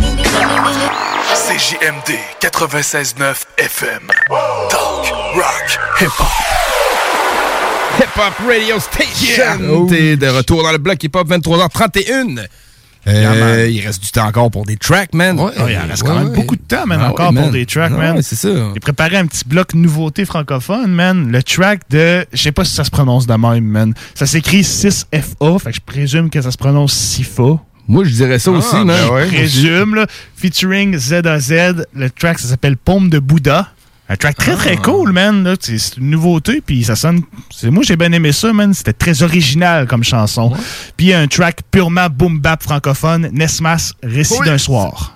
CJMD 1.45 2.17
96.9 2.39 3.45
FM. 3.57 4.09
Talk, 4.69 5.35
rock, 5.37 5.69
hip-hop. 5.99 6.45
Hip-Hop 7.99 8.39
Radio 8.47 8.79
Station. 8.79 9.85
Yeah. 9.85 9.89
T'es 9.89 10.15
de 10.15 10.27
retour 10.29 10.63
dans 10.63 10.71
le 10.71 10.77
bloc 10.77 11.03
hip-hop 11.03 11.27
23h31. 11.27 12.47
Euh, 13.07 13.63
man. 13.65 13.71
il 13.71 13.79
reste 13.85 14.03
du 14.03 14.11
temps 14.11 14.25
encore 14.27 14.51
pour 14.51 14.65
des 14.65 14.75
tracks, 14.77 15.13
man. 15.13 15.39
Ouais, 15.39 15.51
il 15.57 15.77
en 15.77 15.87
reste 15.87 16.03
quand 16.03 16.17
même 16.19 16.33
beaucoup 16.33 16.55
de 16.57 16.61
temps, 16.61 16.85
man, 16.85 16.99
Ah 17.01 17.09
encore 17.11 17.29
ouais, 17.29 17.35
pour 17.35 17.43
man. 17.45 17.51
des 17.51 17.65
tracks, 17.65 17.91
Ah 17.95 17.97
man. 17.97 18.15
ouais, 18.17 18.21
c'est 18.21 18.35
ça. 18.35 18.49
J'ai 18.73 18.79
préparé 18.79 19.15
un 19.17 19.25
petit 19.25 19.43
bloc 19.45 19.73
nouveauté 19.73 20.25
francophone, 20.25 20.91
man. 20.91 21.31
Le 21.31 21.41
track 21.41 21.81
de. 21.89 22.25
Je 22.33 22.41
sais 22.41 22.51
pas 22.51 22.65
si 22.65 22.73
ça 22.75 22.83
se 22.83 22.91
prononce 22.91 23.25
de 23.25 23.33
même, 23.33 23.63
man. 23.63 23.93
Ça 24.15 24.25
s'écrit 24.25 24.61
6FA, 24.63 25.59
fait 25.59 25.69
que 25.71 25.75
je 25.77 25.81
présume 25.81 26.29
que 26.29 26.41
ça 26.41 26.51
se 26.51 26.57
prononce 26.57 26.93
SIFA. 26.93 27.59
Moi, 27.87 28.03
je 28.03 28.11
dirais 28.11 28.37
ça 28.37 28.51
aussi, 28.51 28.67
Ah, 28.73 28.83
man. 28.83 28.97
ben 29.07 29.13
ouais, 29.15 29.25
je 29.27 29.33
présume, 29.35 29.95
là. 29.95 30.05
Featuring 30.35 30.95
ZAZ. 30.97 31.51
Le 31.95 32.09
track, 32.11 32.37
ça 32.39 32.47
s'appelle 32.47 32.77
Paume 32.77 33.09
de 33.09 33.17
Bouddha. 33.19 33.69
Un 34.11 34.15
track 34.15 34.37
très, 34.37 34.55
très 34.55 34.73
Ah. 34.77 34.81
cool, 34.83 35.11
man. 35.11 35.43
là. 35.43 35.55
C'est 35.59 35.97
une 35.97 36.09
nouveauté, 36.09 36.61
puis 36.65 36.83
ça 36.83 36.95
sonne... 36.95 37.21
c'est- 37.51 37.69
Moi, 37.69 37.83
j'ai 37.85 37.95
bien 37.95 38.11
aimé 38.11 38.31
ça, 38.31 38.51
man. 38.53 38.73
C'était 38.73 38.93
très 38.93 39.21
original 39.21 39.85
comme 39.85 40.03
chanson. 40.03 40.51
Puis 40.97 41.13
un 41.13 41.27
track 41.27 41.59
purement 41.69 42.07
boom-bap 42.09 42.63
francophone, 42.63 43.29
Nesmas, 43.31 43.93
Récit 44.03 44.37
Oui. 44.39 44.47
d'un 44.47 44.57
soir. 44.57 45.13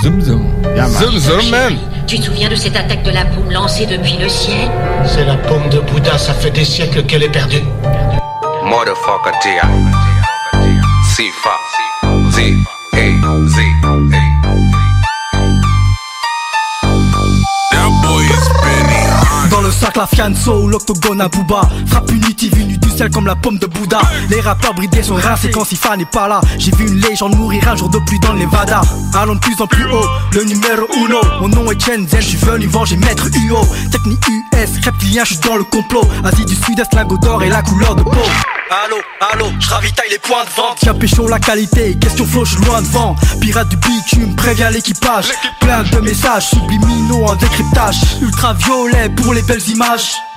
Zoom, 0.00 0.20
zoom. 0.20 0.46
Yeah. 0.76 0.88
Zoom, 0.88 1.18
zoom, 1.18 1.50
man. 1.50 1.76
Tu 2.06 2.20
te 2.20 2.26
souviens 2.26 2.48
de 2.48 2.54
cette 2.54 2.76
attaque 2.76 3.02
de 3.02 3.10
la 3.10 3.24
paume 3.24 3.50
lancée 3.50 3.86
depuis 3.86 4.16
le 4.18 4.28
ciel? 4.28 4.70
C'est 5.04 5.24
la 5.24 5.34
paume 5.34 5.68
de 5.68 5.80
Bouddha, 5.80 6.16
ça 6.16 6.32
fait 6.32 6.52
des 6.52 6.64
siècles 6.64 7.02
qu'elle 7.06 7.24
est 7.24 7.28
perdue. 7.32 7.62
Motherfucker 8.64 9.32
T.I. 9.42 9.58
C-Fa. 11.16 11.56
Z. 12.30 12.38
A. 12.92 13.48
Z. 13.48 14.39
Dans 19.94 20.02
le 20.02 20.06
sac 20.06 20.18
la 20.18 20.24
fianso, 20.24 20.68
l'octogone 20.68 21.20
à 21.20 21.28
Booba 21.28 21.62
Frappe 21.86 22.06
punitive, 22.06 22.56
une 22.58 22.76
du 22.76 22.90
sel 22.90 23.10
comme 23.10 23.26
la 23.26 23.34
pomme 23.34 23.58
de 23.58 23.66
Bouddha. 23.66 24.00
Les 24.28 24.40
rappeurs 24.40 24.74
bridés 24.74 25.02
sont 25.02 25.14
rincés 25.14 25.50
quand 25.50 25.64
Sifa 25.64 25.96
n'est 25.96 26.04
pas 26.04 26.28
là. 26.28 26.40
J'ai 26.58 26.70
vu 26.72 26.86
une 26.86 27.00
légende 27.00 27.36
mourir 27.36 27.66
un 27.68 27.76
jour 27.76 27.88
de 27.88 27.98
pluie 27.98 28.20
dans 28.20 28.32
le 28.32 28.40
Nevada 28.40 28.82
Allons 29.14 29.34
de 29.34 29.40
plus 29.40 29.60
en 29.60 29.66
plus 29.66 29.84
haut, 29.84 30.06
le 30.32 30.44
numéro 30.44 30.86
uno. 30.96 31.20
Mon 31.40 31.48
nom 31.48 31.70
est 31.70 31.80
Chen 31.80 32.06
Zen, 32.06 32.20
je 32.20 32.26
suis 32.26 32.36
venu 32.38 32.66
venger 32.66 32.96
maître 32.96 33.26
UO 33.26 33.58
Technique 33.90 34.26
US, 34.28 34.84
reptilien, 34.84 35.24
je 35.24 35.34
suis 35.34 35.42
dans 35.42 35.56
le 35.56 35.64
complot. 35.64 36.02
Asie 36.24 36.44
du 36.44 36.54
Sud-Est, 36.54 36.92
lingot 36.94 37.18
d'or 37.18 37.42
et 37.42 37.48
la 37.48 37.62
couleur 37.62 37.96
de 37.96 38.02
peau. 38.02 38.10
Allô, 38.84 38.98
allô, 39.32 39.46
je 39.58 39.68
ravitaille 39.68 40.10
les 40.10 40.18
points 40.18 40.44
de 40.44 40.50
vente. 40.50 40.78
Tiens 40.78 40.94
pécho 40.94 41.26
la 41.26 41.40
qualité, 41.40 41.96
question 42.00 42.24
flow, 42.24 42.44
je 42.44 42.56
loin 42.58 42.80
devant. 42.80 43.16
Pirate 43.40 43.68
du 43.68 43.76
bitume, 43.76 44.36
préviens 44.36 44.70
l'équipage. 44.70 45.26
Plein 45.60 45.82
de 45.82 45.98
messages 45.98 46.50
subliminaux 46.50 47.24
en 47.26 47.34
décryptage. 47.34 47.96
Ultraviolet 48.22 49.08
pour 49.08 49.34
les 49.34 49.42
belles 49.42 49.68
images 49.70 49.79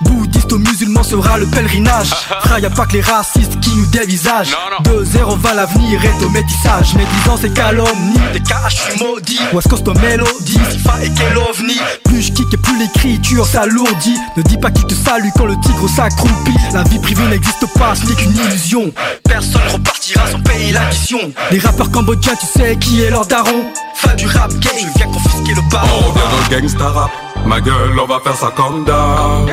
Bouddhiste 0.02 0.54
aux 0.54 0.58
musulmans 0.58 1.04
sera 1.04 1.38
le 1.38 1.46
pèlerinage. 1.46 2.10
Frère 2.44 2.60
y 2.60 2.66
a 2.66 2.70
pas 2.70 2.86
que 2.86 2.94
les 2.94 3.02
racistes 3.02 3.60
qui 3.60 3.76
nous 3.76 3.86
dévisagent. 3.88 4.56
De 4.86 5.04
0 5.04 5.36
va 5.36 5.54
l'avenir 5.54 6.00
est 6.04 6.24
au 6.24 6.30
métissage. 6.30 6.96
Mes 6.96 7.06
10 7.26 7.30
ans 7.30 7.38
c'est 7.40 7.54
calomnie, 7.54 8.20
des 8.32 8.40
KH 8.40 8.70
je 8.70 8.76
suis 8.76 9.04
maudit. 9.04 9.40
West 9.52 9.68
Coast 9.68 9.86
aux 9.88 9.94
mélodies, 9.96 10.60
Sifa 10.72 10.94
et 11.04 11.12
quel 11.18 11.38
ovni? 11.38 11.78
Plus 12.06 12.22
je 12.22 12.32
kick 12.32 12.54
et 12.54 12.58
plus 12.58 12.80
l'écriture 12.80 13.46
s'alourdit. 13.46 14.18
Ne 14.38 14.44
dis 14.44 14.58
pas 14.58 14.72
qu'il 14.72 14.86
te 14.86 14.94
salue 14.94 15.30
quand 15.36 15.46
le 15.46 15.60
tigre 15.60 15.90
s'accroupit. 15.90 16.56
La 16.72 16.84
vie 16.84 17.00
privée 17.00 17.28
n'existe 17.28 17.66
pas, 17.78 17.96
ce 17.96 18.06
n'est 18.06 18.16
qu'une 18.16 18.36
illusion. 18.36 18.94
Personne 19.26 19.62
repartira 19.74 20.26
sans 20.28 20.40
payer 20.40 20.72
l'addition 20.72 21.20
Les 21.52 21.60
rappeurs 21.60 21.92
cambodgiens 21.92 22.36
tu 22.36 22.46
sais 22.46 22.78
qui 22.78 23.02
est 23.02 23.10
leur 23.10 23.26
daron? 23.26 23.66
Fin 23.96 24.16
du 24.16 24.26
rap 24.26 24.52
game, 24.60 24.90
je 24.94 24.98
viens 25.00 25.08
confisquer 25.08 25.54
le 25.54 25.70
baron. 25.70 25.90
On 26.08 26.14
vient 26.14 26.30
dans 26.30 26.56
le 26.56 26.62
gangsta 26.62 26.90
rap. 26.90 27.12
Ma 27.46 27.60
gueule, 27.62 28.00
on 28.02 28.06
va 28.06 28.20
faire 28.20 28.36
ça 28.36 28.52
comme 28.56 28.84
d'hab. 28.84 29.50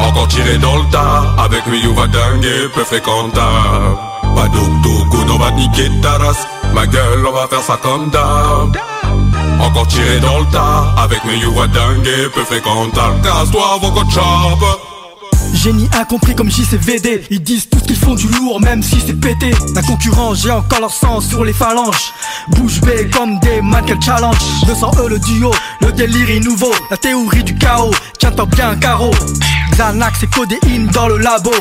Encore 0.00 0.28
tiré 0.28 0.58
dans 0.58 0.76
le 0.76 0.84
tas. 0.90 1.34
Avec 1.38 1.66
lui, 1.66 1.82
on 1.88 1.94
va 1.94 2.06
dinguer, 2.06 2.68
peu 2.74 2.84
fréquentable. 2.84 3.98
Pas 4.34 4.48
d'ouk 4.48 4.70
on 5.30 5.38
va 5.38 5.50
niquer 5.52 5.90
ta 6.02 6.12
race. 6.18 6.46
Ma 6.74 6.86
gueule, 6.86 7.26
on 7.26 7.32
va 7.32 7.46
faire 7.48 7.62
ça 7.62 7.78
comme 7.82 8.10
d'hab. 8.10 8.76
Encore 9.60 9.86
tiré 9.88 10.20
dans 10.20 10.38
le 10.38 10.46
tas. 10.46 10.94
Avec 10.96 11.22
lui, 11.24 11.42
on 11.46 11.58
va 11.58 11.66
dinguer, 11.66 12.28
peu 12.34 12.44
fréquentable. 12.44 13.20
Casse-toi 13.22 13.62
avant 13.74 13.90
qu'on. 13.90 14.99
Génie 15.54 15.88
incompris 15.98 16.34
comme 16.34 16.50
JCVD 16.50 17.24
Ils 17.30 17.42
disent 17.42 17.68
tout 17.68 17.78
ce 17.78 17.84
qu'ils 17.84 17.96
font 17.96 18.14
du 18.14 18.28
lourd 18.28 18.60
même 18.60 18.82
si 18.82 19.00
c'est 19.04 19.18
pété. 19.18 19.52
La 19.74 19.82
concurrence 19.82 20.42
j'ai 20.42 20.50
encore 20.50 20.80
leur 20.80 21.22
sur 21.22 21.44
les 21.44 21.52
phalanges. 21.52 22.12
Bouche 22.48 22.80
bée 22.80 23.08
comme 23.10 23.38
des 23.40 23.60
mannequins 23.60 24.00
challenge. 24.00 24.38
200 24.66 24.90
E 24.98 25.08
le 25.08 25.18
duo, 25.18 25.50
le 25.80 25.92
délire 25.92 26.30
est 26.30 26.40
nouveau. 26.40 26.72
La 26.90 26.96
théorie 26.96 27.44
du 27.44 27.54
chaos, 27.56 27.90
tiens-toi 28.18 28.46
bien 28.46 28.76
carreau 28.76 29.10
Xanax 29.72 30.22
et 30.22 30.26
codéine 30.26 30.86
dans 30.88 31.08
le 31.08 31.18
labo. 31.18 31.52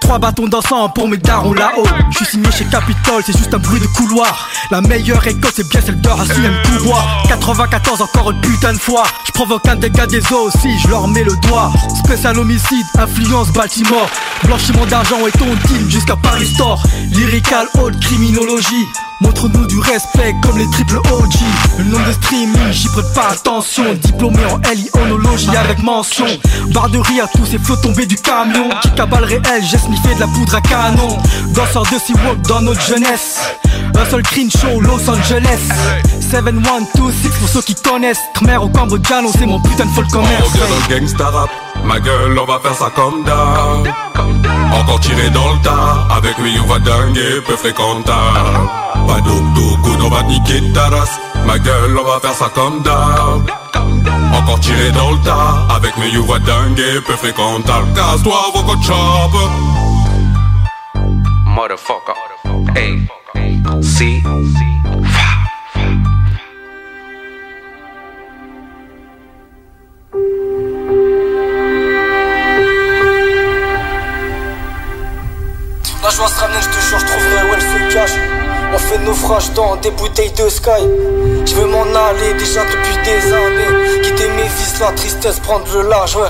Trois 0.00 0.18
bâtons 0.18 0.48
d'encens 0.48 0.90
pour 0.94 1.08
mes 1.08 1.16
darons 1.16 1.54
là-haut. 1.54 1.86
Je 2.10 2.16
suis 2.18 2.26
signé 2.26 2.50
chez 2.50 2.64
Capitol, 2.64 3.22
c'est 3.24 3.36
juste 3.36 3.54
un 3.54 3.58
bruit 3.58 3.80
de 3.80 3.86
couloir. 3.86 4.48
La 4.70 4.80
meilleure 4.80 5.26
école 5.26 5.50
c'est 5.54 5.68
bien 5.68 5.80
celle 5.80 6.00
de 6.00 6.08
Racine 6.08 6.52
pouvoir. 6.64 7.24
94 7.28 8.02
encore 8.02 8.30
une 8.32 8.40
putain 8.40 8.72
de 8.72 8.78
fois. 8.78 9.04
Je 9.26 9.32
provoque 9.32 9.66
un 9.68 9.76
dégât 9.76 10.06
des 10.06 10.20
eaux 10.32 10.48
aussi, 10.48 10.78
je 10.80 10.88
leur 10.88 11.06
mets 11.08 11.24
le 11.24 11.34
doigt. 11.46 11.72
Spécial 12.04 12.38
homicide, 12.38 12.86
Baltimore 13.54 14.10
Blanchiment 14.44 14.84
d'argent 14.84 15.26
et 15.26 15.30
ton 15.32 15.46
team 15.66 15.88
jusqu'à 15.88 16.16
Paris 16.16 16.46
Store. 16.46 16.82
Lyrical 17.12 17.66
haute 17.78 17.98
criminologie 17.98 18.86
Montre-nous 19.22 19.66
du 19.66 19.78
respect 19.78 20.34
comme 20.42 20.58
les 20.58 20.68
triple 20.70 20.96
OG 20.96 21.34
Le 21.78 21.84
nom 21.84 21.98
de 22.06 22.12
streaming, 22.12 22.72
j'y 22.72 22.88
prête 22.88 23.12
pas 23.14 23.28
attention. 23.30 23.84
Diplômé 23.94 24.40
en 24.46 24.60
L.I.onologie 24.70 25.56
avec 25.56 25.80
mention. 25.82 26.26
Barre 26.74 26.88
de 26.90 26.98
rire, 26.98 27.26
tous 27.34 27.46
ces 27.46 27.58
flots 27.58 27.76
tombés 27.76 28.06
du 28.06 28.16
camion. 28.16 28.68
Qui 28.82 28.90
cabale 28.90 29.24
réel, 29.24 29.62
j'ai 29.70 29.78
sniffé 29.78 30.14
de 30.16 30.20
la 30.20 30.26
poudre 30.26 30.56
à 30.56 30.60
canon. 30.60 31.16
Danseur 31.54 31.84
de 31.84 31.98
Seawalk 31.98 32.42
dans 32.48 32.60
notre 32.62 32.80
jeunesse. 32.82 33.38
Un 33.94 34.10
seul 34.10 34.22
green 34.22 34.50
show, 34.50 34.80
Los 34.80 35.08
Angeles. 35.08 35.60
7126 36.30 37.28
pour 37.38 37.48
ceux 37.48 37.62
qui 37.62 37.74
connaissent. 37.76 38.20
Khmer 38.34 38.56
au 38.56 38.68
Cambodgiano, 38.68 39.30
c'est 39.38 39.46
mon 39.46 39.60
putain 39.60 39.84
de 39.84 39.90
folk 39.90 40.06
On 40.10 40.16
commerce. 40.16 40.52
vient 40.52 40.66
dans 40.66 40.94
le 40.94 41.00
gangsta 41.00 41.26
rap. 41.26 41.50
Ma 41.84 42.00
gueule, 42.00 42.38
on 42.38 42.44
va 42.46 42.58
faire 42.60 42.74
ça 42.74 42.90
comme 42.94 43.22
d'hab. 43.24 43.86
Encore 44.74 45.00
tiré 45.00 45.30
dans 45.30 45.52
le 45.52 45.58
tas. 45.62 46.06
Avec 46.16 46.36
lui, 46.38 46.52
on 46.62 46.66
va 46.66 46.78
dinguer, 46.78 47.40
peu 47.46 47.56
fréquentable. 47.56 48.68
Pas 49.06 49.20
d'ouk 49.20 49.42
on 50.04 50.08
va 50.08 50.22
niquer 50.24 50.60
ta 50.72 50.88
race. 50.88 51.18
Ma 51.46 51.58
gueule, 51.58 51.96
on 51.98 52.04
va 52.04 52.20
faire 52.20 52.34
ça 52.34 52.50
comme 52.54 52.82
d'hab. 52.82 53.50
Encore 54.34 54.60
tiré 54.60 54.90
dans 54.92 55.10
le 55.12 55.18
tas. 55.18 55.66
Avec 55.74 55.96
lui, 55.96 56.18
on 56.18 56.26
va 56.26 56.38
dinguer, 56.38 57.00
peu 57.06 57.14
fréquentable. 57.16 57.92
Casse-toi 57.94 58.34
te 58.54 58.86
chope. 58.86 59.50
Motherfucker. 61.46 62.12
A. 62.76 63.82
C. 63.82 64.22
La 76.02 76.10
joie 76.10 76.26
se 76.26 76.40
ramène, 76.40 76.60
je 76.60 76.68
te 76.68 76.80
jure, 76.80 76.98
je 76.98 77.06
trouverai 77.06 77.48
où 77.48 77.54
elle 77.54 77.62
se 77.62 77.94
cache. 77.94 78.41
On 78.74 78.78
fait 78.78 78.98
naufrage 78.98 79.52
dans 79.52 79.76
des 79.76 79.90
bouteilles 79.90 80.32
de 80.32 80.48
sky. 80.48 80.70
Je 81.46 81.54
veux 81.54 81.66
m'en 81.66 81.82
aller 81.82 82.32
déjà 82.34 82.62
depuis 82.64 82.96
des 83.04 83.32
années. 83.32 84.02
Quitter 84.02 84.28
mes 84.30 84.44
vices, 84.44 84.80
la 84.80 84.92
tristesse, 84.92 85.38
prendre 85.40 85.66
le 85.74 85.88
large, 85.88 86.16
ouais. 86.16 86.22
Ouais, 86.22 86.28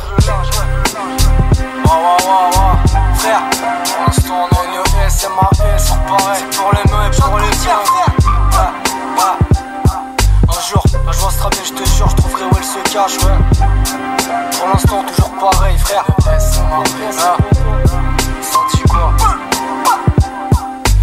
ouais, 1.85 2.25
ouais, 2.25 2.49
ouais. 2.57 3.17
Frère, 3.17 3.43
pour 3.85 4.07
l'instant 4.07 4.49
on 4.51 4.75
est 4.75 4.79
au 4.79 5.07
S, 5.07 5.15
c'est 5.19 5.29
ma 5.29 5.49
S, 5.75 5.85
c'est 5.87 6.01
pareil. 6.07 6.43
C'est 6.51 6.59
pour 6.59 6.71
les 6.73 6.91
mains 6.91 7.07
et 7.07 7.21
pour 7.21 7.39
les 7.39 7.51
tiens. 7.63 7.83
Ouais, 7.95 8.71
ouais. 9.19 9.37
Un 10.49 10.61
jour, 10.69 10.85
la 11.07 11.13
joie 11.13 11.31
se 11.31 11.43
ramène, 11.43 11.59
je 11.65 11.73
te 11.73 11.89
jure, 11.91 12.09
je 12.09 12.17
trouverai 12.17 12.45
où 12.45 12.57
elle 12.57 12.65
se 12.65 12.93
cache, 12.93 13.19
ouais. 13.25 13.39
Pour 14.59 14.69
l'instant, 14.69 15.05
toujours 15.07 15.33
pareil, 15.39 15.79
frère. 15.79 16.05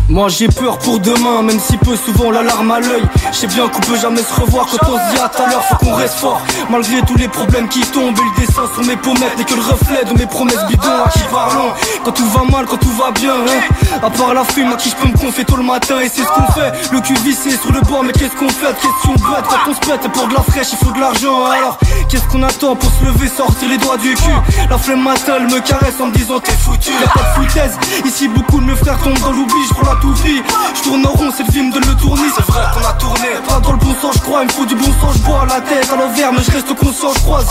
Moi 0.09 0.27
j'ai 0.27 0.47
peur 0.47 0.79
pour 0.79 0.99
demain, 0.99 1.43
même 1.43 1.59
si 1.59 1.77
peu 1.77 1.95
souvent 1.95 2.31
l'alarme 2.31 2.71
à 2.71 2.79
l'œil. 2.79 3.03
Je 3.31 3.37
sais 3.37 3.47
bien 3.47 3.67
qu'on 3.67 3.79
peut 3.79 3.95
jamais 3.95 4.23
se 4.23 4.41
revoir 4.41 4.65
quand 4.65 4.89
on 4.89 4.97
se 4.97 5.15
dit 5.15 5.21
à 5.21 5.29
tout 5.29 5.43
à 5.43 5.49
l'heure, 5.49 5.63
faut 5.63 5.75
qu'on 5.75 5.93
reste 5.93 6.15
fort. 6.15 6.41
Malgré 6.67 6.99
tous 7.03 7.15
les 7.15 7.27
problèmes 7.27 7.69
qui 7.69 7.81
tombent, 7.81 8.17
et 8.17 8.41
le 8.41 8.45
dessin 8.45 8.63
sur 8.73 8.83
mes 8.85 8.97
pommettes 8.97 9.37
n'est 9.37 9.43
que 9.43 9.53
le 9.53 9.61
reflet 9.61 10.03
de 10.05 10.17
mes 10.17 10.25
promesses 10.25 10.65
bidons. 10.67 11.03
À 11.05 11.09
qui 11.09 11.19
parlons 11.31 11.71
Quand 12.03 12.11
tout 12.11 12.25
va 12.25 12.43
mal, 12.43 12.65
quand 12.65 12.77
tout 12.77 12.91
va 12.97 13.11
bien, 13.11 13.35
hein? 13.35 13.97
À 14.01 14.09
part 14.09 14.33
la 14.33 14.43
fume, 14.43 14.71
à 14.71 14.77
qui 14.77 14.89
je 14.89 14.95
peux 14.95 15.09
me 15.09 15.17
confier 15.17 15.45
tôt 15.45 15.57
le 15.57 15.63
matin, 15.63 15.99
et 15.99 16.09
c'est 16.09 16.23
ce 16.23 16.27
qu'on 16.27 16.51
fait. 16.53 16.71
Le 16.91 17.01
cul 17.01 17.13
vissé 17.23 17.51
sur 17.51 17.71
le 17.71 17.81
bord, 17.81 18.03
mais 18.03 18.13
qu'est-ce 18.13 18.35
qu'on 18.35 18.49
fait? 18.49 18.73
Question 18.81 19.13
bête, 19.13 19.45
quand 19.47 19.69
on 19.69 19.73
se 19.75 19.79
pète 19.79 20.11
pour 20.11 20.27
de 20.27 20.33
la 20.33 20.41
fraîche, 20.41 20.69
il 20.71 20.77
faut 20.83 20.91
de 20.91 20.99
l'argent. 20.99 21.45
Alors, 21.45 21.77
qu'est-ce 22.09 22.27
qu'on 22.27 22.43
attend 22.43 22.75
pour 22.75 22.91
se 22.91 23.05
lever, 23.05 23.27
sortir 23.27 23.69
les 23.69 23.77
doigts 23.77 23.97
du 23.97 24.13
cul 24.15 24.31
La 24.69 24.77
flemme 24.77 25.03
m'attelle, 25.03 25.43
me 25.43 25.59
caresse 25.59 25.99
en 26.01 26.07
me 26.07 26.11
disant 26.13 26.39
t'es 26.39 26.51
foutu. 26.51 26.91
Y'a 26.91 27.07
pas 27.07 27.21
de 27.21 27.45
foutaise, 27.45 27.77
ici 28.05 28.27
beaucoup 28.27 28.59
de 28.59 28.65
mes 28.65 28.75
frères 28.75 28.97
tombent 28.99 29.19
dans 29.19 29.31
l'oubli, 29.31 29.55
je 29.69 29.73
prends 29.73 29.93
la 29.93 29.99
tout 30.01 30.13
vie. 30.13 30.41
Je 30.75 30.81
tourne 30.81 31.05
en 31.05 31.11
rond, 31.11 31.31
c'est 31.35 31.45
le 31.45 31.51
film 31.51 31.71
de 31.71 31.79
le 31.79 31.95
tourner, 31.95 32.27
c'est 32.35 32.45
vrai 32.45 32.61
qu'on 32.73 32.87
a 32.87 32.93
tourné. 32.93 33.27
Pas 33.47 33.59
dans 33.59 33.71
le 33.71 33.77
bon 33.77 33.93
sens, 34.01 34.15
je 34.15 34.21
crois, 34.21 34.41
il 34.41 34.47
me 34.47 34.51
faut 34.51 34.65
du 34.65 34.75
bon 34.75 34.91
sens, 34.99 35.13
je 35.15 35.19
bois 35.19 35.45
la 35.47 35.61
tête 35.61 35.89
à 35.91 35.95
l'envers, 35.95 36.33
mais 36.33 36.43
je 36.43 36.51
reste 36.51 36.73
conscient, 36.75 37.13
je 37.15 37.19
croise. 37.19 37.47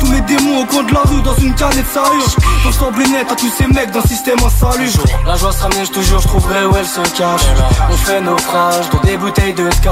Tous 0.00 0.06
mes 0.06 0.20
démons 0.22 0.62
au 0.62 0.64
coin 0.64 0.84
de 0.84 0.94
la 0.94 1.00
rue, 1.00 1.20
dans 1.22 1.36
une 1.36 1.54
canette, 1.54 1.86
ça 1.92 2.02
hurle. 2.14 2.44
J'ensemble 2.64 3.02
net 3.08 3.30
à 3.30 3.34
tous 3.34 3.50
ces 3.50 3.66
mecs 3.66 3.90
d'un 3.90 4.02
système 4.02 4.38
insalubre. 4.44 5.04
La 5.26 5.36
joie 5.36 5.52
se 5.52 5.62
ramène, 5.62 5.84
je 5.84 5.90
te 5.90 6.00
jure, 6.00 6.20
je 6.20 6.28
trouverai 6.28 6.64
où 6.66 6.76
elle 6.76 6.86
se 6.86 7.00
cache. 7.16 7.46
On 7.90 7.96
fait 7.96 8.20
naufrage 8.20 8.88
dans 8.90 9.00
des 9.00 9.16
bouteilles 9.16 9.54
de 9.54 9.70
sky. 9.70 9.88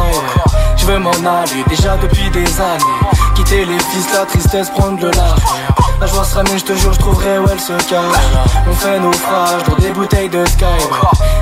Je 0.76 0.86
veux 0.86 0.98
m'en 0.98 1.10
aller 1.10 1.64
déjà 1.68 1.96
depuis 1.96 2.30
des 2.30 2.60
années. 2.60 3.25
Quitter 3.46 3.64
les 3.64 3.78
fils, 3.78 4.12
la 4.12 4.26
tristesse, 4.26 4.70
prendre 4.70 5.00
le 5.00 5.10
large. 5.12 5.40
La 6.00 6.06
joie 6.06 6.24
se 6.24 6.34
ramène, 6.34 6.58
je 6.58 6.64
te 6.64 6.72
jure, 6.72 6.92
je 6.92 6.98
trouverai 6.98 7.38
où 7.38 7.46
elle 7.48 7.60
se 7.60 7.74
cache. 7.74 8.02
On 8.68 8.72
fait 8.72 8.98
naufrage 8.98 9.62
dans 9.68 9.76
des 9.76 9.90
bouteilles 9.90 10.28
de 10.28 10.44
sky. 10.46 10.64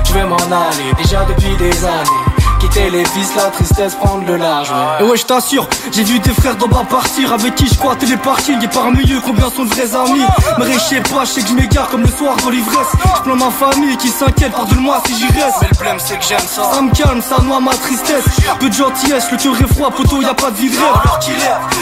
Je 0.07 0.13
veux 0.13 0.27
m'en 0.27 0.35
aller 0.35 0.93
déjà 0.97 1.25
depuis 1.25 1.55
des 1.57 1.83
années. 1.83 2.34
Quitter 2.65 2.89
les 2.89 3.05
fils, 3.05 3.29
la 3.35 3.51
tristesse, 3.51 3.93
prendre 3.93 4.25
le 4.25 4.37
large. 4.37 4.71
Et 4.99 5.03
ouais, 5.03 5.17
je 5.17 5.25
t'assure, 5.25 5.67
j'ai 5.91 6.03
vu 6.03 6.19
tes 6.19 6.31
frères 6.31 6.55
d'en 6.55 6.67
bas 6.67 6.83
partir 6.89 7.31
avec 7.31 7.53
qui 7.53 7.67
je 7.67 7.75
squatte 7.75 8.01
les 8.01 8.17
parkings 8.17 8.63
et 8.63 8.67
parmi 8.67 9.01
eux 9.11 9.21
combien 9.23 9.51
sont 9.51 9.65
de 9.65 9.69
vrais 9.69 9.95
amis? 9.95 10.25
Mais 10.57 10.73
je 10.73 10.79
sais 10.79 11.01
pas, 11.01 11.25
je 11.25 11.29
sais 11.29 11.41
que 11.41 11.49
je 11.49 11.53
m'égare 11.53 11.89
comme 11.89 12.01
le 12.01 12.07
soir 12.07 12.35
dans 12.37 12.49
l'ivresse. 12.49 12.87
Je 13.23 13.31
ma 13.31 13.51
famille 13.51 13.95
qui 13.97 14.07
s'inquiète, 14.07 14.51
pardonne-moi 14.51 14.99
si 15.05 15.15
j'y 15.15 15.27
reste. 15.27 15.57
Mais 15.61 15.67
le 15.69 15.75
problème 15.75 15.97
c'est 15.99 16.17
que 16.17 16.25
j'aime 16.25 16.39
ça. 16.39 16.63
Ça 16.73 16.81
me 16.81 16.91
calme, 16.91 17.21
ça 17.21 17.39
noie 17.43 17.59
ma 17.59 17.73
tristesse. 17.75 18.25
Peu 18.59 18.69
de 18.69 18.73
gentillesse, 18.73 19.29
le 19.31 19.37
cœur 19.37 19.53
est 19.61 19.73
froid, 19.73 19.91
poteau, 19.91 20.21
y 20.23 20.25
a 20.25 20.33
pas 20.33 20.49
de 20.49 20.55
vie 20.55 20.71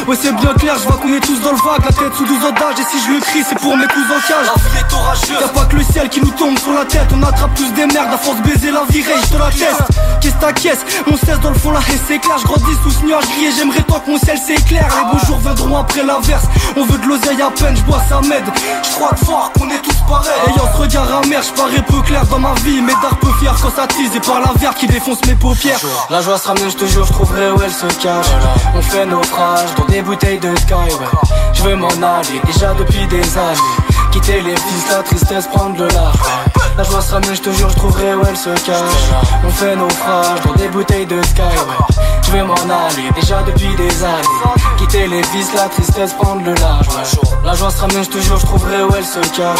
Ouais, 0.05 0.18
c'est 0.22 0.35
bien 0.35 0.53
clair, 0.55 0.76
je 0.77 0.88
vois 0.88 0.97
qu'on 0.97 1.14
est 1.14 1.22
tous 1.22 1.39
dans 1.39 1.51
le 1.51 1.57
vague, 1.57 1.85
la 1.85 1.93
tête 1.93 2.14
sous 2.18 2.26
12 2.26 2.43
otages. 2.43 2.80
Et 2.80 2.84
si 2.91 3.05
je 3.05 3.14
le 3.14 3.19
crie, 3.22 3.43
c'est 3.47 3.57
pour 3.57 3.77
mes 3.77 3.88
cousins 3.88 4.18
en 4.18 4.27
cage. 4.27 4.47
La 4.53 4.61
vie 4.61 4.77
est 4.80 4.93
orageuse. 4.93 5.41
Y'a 5.41 5.47
pas 5.47 5.65
que 5.65 5.76
le 5.77 5.84
ciel 5.84 6.10
qui 6.10 6.19
nous 6.19 6.31
tombe 6.31 6.60
sur 6.60 6.73
la 6.73 6.84
tête, 6.84 7.07
on 7.15 7.23
attrape 7.23 7.53
tous 7.55 7.72
des 7.72 7.85
merdes 7.85 8.14
à 8.14 8.18
force 8.18 8.41
baiser 8.41 8.72
la 8.72 8.84
vie, 8.89 9.01
je 9.01 9.30
te 9.31 9.38
la 9.38 9.49
teste. 9.49 9.84
Qu'est-ce 10.19 10.35
ta 10.35 10.51
caisse 10.74 10.86
On 11.12 11.18
cesse 11.18 11.40
dans 11.40 11.50
le 11.50 11.56
fond, 11.58 11.72
la 11.72 11.80
haine 11.80 12.00
s'éclaire, 12.08 12.38
je 12.38 12.45
grandis 12.45 12.76
sous 12.84 12.91
ce 12.91 13.06
nuage 13.06 13.26
gris 13.26 13.45
et 13.45 13.52
j'aimerais 13.58 13.82
tant 13.82 14.00
que 14.00 14.12
mon 14.12 14.18
ciel 14.18 14.38
s'éclaire. 14.38 14.88
Les 14.90 15.12
beaux 15.12 15.26
jours 15.26 15.38
viendront 15.40 15.78
après 15.78 16.04
l'averse, 16.04 16.45
on 16.76 16.86
veut 16.86 16.98
de 16.98 17.08
l'oseille 17.08 17.41
à 17.41 17.52
peine, 17.52 17.76
je 17.76 17.82
bois 17.84 18.02
ça 18.10 18.22
m'aide. 18.22 18.45
Je 18.84 18.90
crois 18.95 19.12
de 19.12 19.26
fort 19.26 19.52
qu'on 19.54 19.70
est 19.70 19.82
tous 19.82 19.95
pareils. 20.08 20.32
Ayant 20.48 20.70
ce 20.74 20.82
regard 20.82 21.24
amer, 21.24 21.41
je 21.41 21.54
parais 21.54 21.82
peu 21.82 22.02
clair 22.02 22.26
dans 22.28 22.40
ma 22.40 22.54
vie, 22.64 22.82
mes 22.82 22.94
dards 22.94 23.18
peu 23.20 23.32
fiers 23.40 23.50
quand 23.62 23.76
ça 23.76 23.88
tease 23.88 24.16
et 24.16 24.20
par 24.20 24.40
la 24.40 24.52
verte 24.60 24.78
qui 24.78 24.88
défonce 24.88 25.24
mes 25.26 25.36
paupières. 25.36 25.80
La 26.10 26.22
joie 26.22 26.38
se 26.38 26.48
ramène, 26.48 26.70
je 26.70 26.78
te 26.78 26.86
jure, 26.86 27.06
je 27.06 27.14
trouverai 27.14 27.52
où 27.52 27.62
elle 27.62 27.72
se 27.72 27.88
cache. 28.02 28.28
On 28.76 28.82
fait 28.82 29.06
naufrage 29.06 29.76
dans 29.76 29.86
des 29.86 30.02
bouteilles 30.02 30.40
de 30.40 30.56
sky, 30.58 30.74
ouais. 30.74 31.08
Je 31.54 31.64
veux 31.64 31.76
m'en 31.76 31.88
aller 31.88 32.41
déjà 32.45 32.74
depuis 32.74 33.06
des 33.08 33.38
années. 33.38 33.58
Quitter 34.12 34.41
les 34.41 34.56
fils, 34.56 34.90
la 34.90 35.04
tristesse, 35.04 35.48
prendre 35.48 35.78
le 35.78 35.88
large. 35.88 36.18
La 36.76 36.84
joie 36.84 37.02
se 37.02 37.12
ramène, 37.14 37.36
je 37.36 37.52
je 37.52 37.76
trouverai 37.76 38.16
où 38.16 38.22
elle 38.28 38.36
se 38.38 38.50
cache. 38.50 39.04
On 39.45 39.50
fait 39.50 39.76
naufrage 39.76 40.41
dans 40.45 40.54
des 40.54 40.68
bouteilles 40.70 41.06
de 41.06 41.22
sky, 41.22 41.41
ouais. 41.41 41.95
Je 42.26 42.32
veux 42.32 42.44
m'en 42.44 42.56
aller 42.56 43.12
déjà 43.14 43.44
depuis 43.44 43.76
des 43.76 44.04
années. 44.04 44.28
Quitter 44.78 45.08
les 45.08 45.22
fils, 45.24 45.54
la 45.54 45.70
tristesse, 45.70 46.14
prendre 46.14 46.44
le 46.44 46.54
large. 46.56 46.88
La 47.45 47.54
joie 47.54 47.70
se 47.70 47.80
ramène, 47.82 48.04
je 48.04 48.20
je 48.20 48.45
trouverai 48.45 48.84
où 48.84 48.90
elle 48.98 49.06
se 49.06 49.20
cache. 49.20 49.60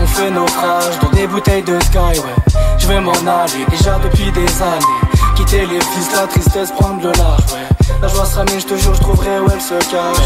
On 0.00 0.06
fait 0.06 0.30
naufrage 0.30 0.98
dans 1.02 1.10
des 1.10 1.26
bouteilles 1.26 1.62
de 1.62 1.78
sky, 1.80 1.98
ouais. 1.98 2.60
Je 2.78 2.86
veux 2.86 3.00
m'en 3.00 3.12
aller 3.12 3.66
déjà 3.68 3.98
depuis 3.98 4.32
des 4.32 4.62
années. 4.62 5.23
Quitter 5.46 5.66
les 5.66 5.80
fils, 5.80 6.08
la 6.12 6.26
tristesse, 6.26 6.70
prendre 6.72 7.02
le 7.02 7.12
large, 7.12 7.42
ouais. 7.52 7.96
La 8.00 8.08
joie 8.08 8.24
se 8.24 8.36
ramène, 8.36 8.60
je 8.60 8.66
te 8.66 8.76
jure, 8.76 8.94
je 8.94 9.00
trouverai 9.00 9.40
où 9.40 9.46
elle 9.52 9.60
se 9.60 9.74
cache. 9.74 10.16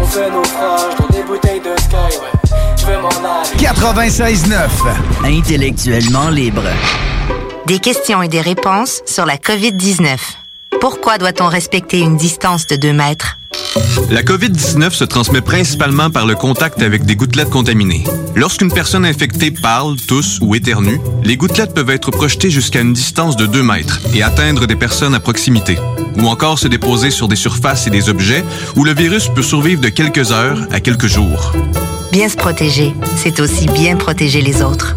On 0.00 0.06
fait 0.06 0.30
naufrage 0.30 0.94
dans 0.98 1.16
des 1.16 1.22
bouteilles 1.22 1.60
de 1.60 1.80
sky, 1.80 1.94
ouais. 1.94 2.56
Je 2.78 2.86
veux 2.86 3.00
m'en 3.00 3.08
aller. 3.08 3.50
96.9. 3.58 4.68
Intellectuellement 5.24 6.28
libre. 6.28 6.62
Des 7.66 7.78
questions 7.78 8.22
et 8.22 8.28
des 8.28 8.40
réponses 8.40 9.02
sur 9.06 9.26
la 9.26 9.36
COVID-19. 9.36 10.18
Pourquoi 10.80 11.18
doit-on 11.18 11.48
respecter 11.48 12.00
une 12.00 12.16
distance 12.16 12.66
de 12.66 12.76
2 12.76 12.92
mètres? 12.92 13.38
La 14.10 14.22
COVID-19 14.22 14.90
se 14.90 15.04
transmet 15.04 15.40
principalement 15.40 16.10
par 16.10 16.26
le 16.26 16.34
contact 16.34 16.82
avec 16.82 17.04
des 17.04 17.16
gouttelettes 17.16 17.50
contaminées. 17.50 18.04
Lorsqu'une 18.36 18.72
personne 18.72 19.04
infectée 19.04 19.50
parle, 19.50 19.96
tousse 19.96 20.38
ou 20.40 20.54
éternue, 20.54 21.00
les 21.22 21.36
gouttelettes 21.36 21.74
peuvent 21.74 21.90
être 21.90 22.10
projetées 22.10 22.50
jusqu'à 22.50 22.80
une 22.80 22.92
distance 22.92 23.36
de 23.36 23.46
2 23.46 23.62
mètres 23.62 24.00
et 24.14 24.22
atteindre 24.22 24.66
des 24.66 24.76
personnes 24.76 25.14
à 25.14 25.20
proximité, 25.20 25.78
ou 26.18 26.26
encore 26.28 26.58
se 26.58 26.68
déposer 26.68 27.10
sur 27.10 27.28
des 27.28 27.36
surfaces 27.36 27.86
et 27.86 27.90
des 27.90 28.08
objets 28.08 28.44
où 28.76 28.84
le 28.84 28.94
virus 28.94 29.28
peut 29.28 29.42
survivre 29.42 29.80
de 29.80 29.88
quelques 29.88 30.32
heures 30.32 30.66
à 30.70 30.80
quelques 30.80 31.06
jours. 31.06 31.52
Bien 32.12 32.28
se 32.28 32.36
protéger, 32.36 32.94
c'est 33.16 33.40
aussi 33.40 33.66
bien 33.66 33.96
protéger 33.96 34.40
les 34.40 34.62
autres. 34.62 34.96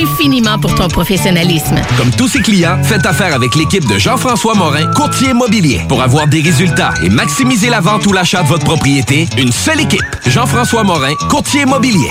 infiniment 0.00 0.58
pour 0.58 0.74
ton 0.74 0.88
professionnalisme. 0.88 1.76
Comme 1.96 2.10
tous 2.10 2.28
ses 2.28 2.40
clients, 2.40 2.82
faites 2.82 3.06
affaire 3.06 3.34
avec 3.34 3.54
l'équipe 3.54 3.86
de 3.86 3.98
Jean-François 3.98 4.54
Morin, 4.54 4.86
courtier 4.94 5.30
immobilier. 5.30 5.82
Pour 5.88 6.02
avoir 6.02 6.26
des 6.26 6.40
résultats 6.40 6.94
et 7.02 7.08
maximiser 7.08 7.70
la 7.70 7.80
vente 7.80 8.06
ou 8.06 8.12
l'achat 8.12 8.42
de 8.42 8.48
votre 8.48 8.64
propriété, 8.64 9.28
une 9.36 9.52
seule 9.52 9.80
équipe. 9.80 10.00
Jean-François 10.26 10.84
Morin, 10.84 11.14
courtier 11.28 11.62
immobilier. 11.62 12.10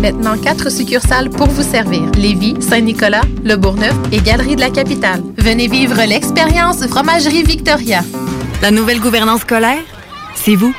Maintenant, 0.00 0.38
quatre 0.38 0.70
succursales 0.70 1.28
pour 1.28 1.48
vous 1.48 1.68
servir. 1.68 2.02
Lévis, 2.14 2.54
Saint-Nicolas, 2.60 3.22
Le 3.42 3.56
Bourgneuf 3.56 3.94
et 4.12 4.20
Galerie 4.20 4.54
de 4.54 4.60
la 4.60 4.70
Capitale. 4.70 5.22
Venez 5.36 5.66
vivre 5.66 6.00
l'expérience 6.06 6.86
Fromagerie 6.86 7.42
Victoria. 7.42 8.02
La 8.62 8.70
nouvelle 8.70 9.00
gouvernance 9.00 9.40
scolaire, 9.40 9.82
c'est 10.36 10.54
vous. 10.54 10.72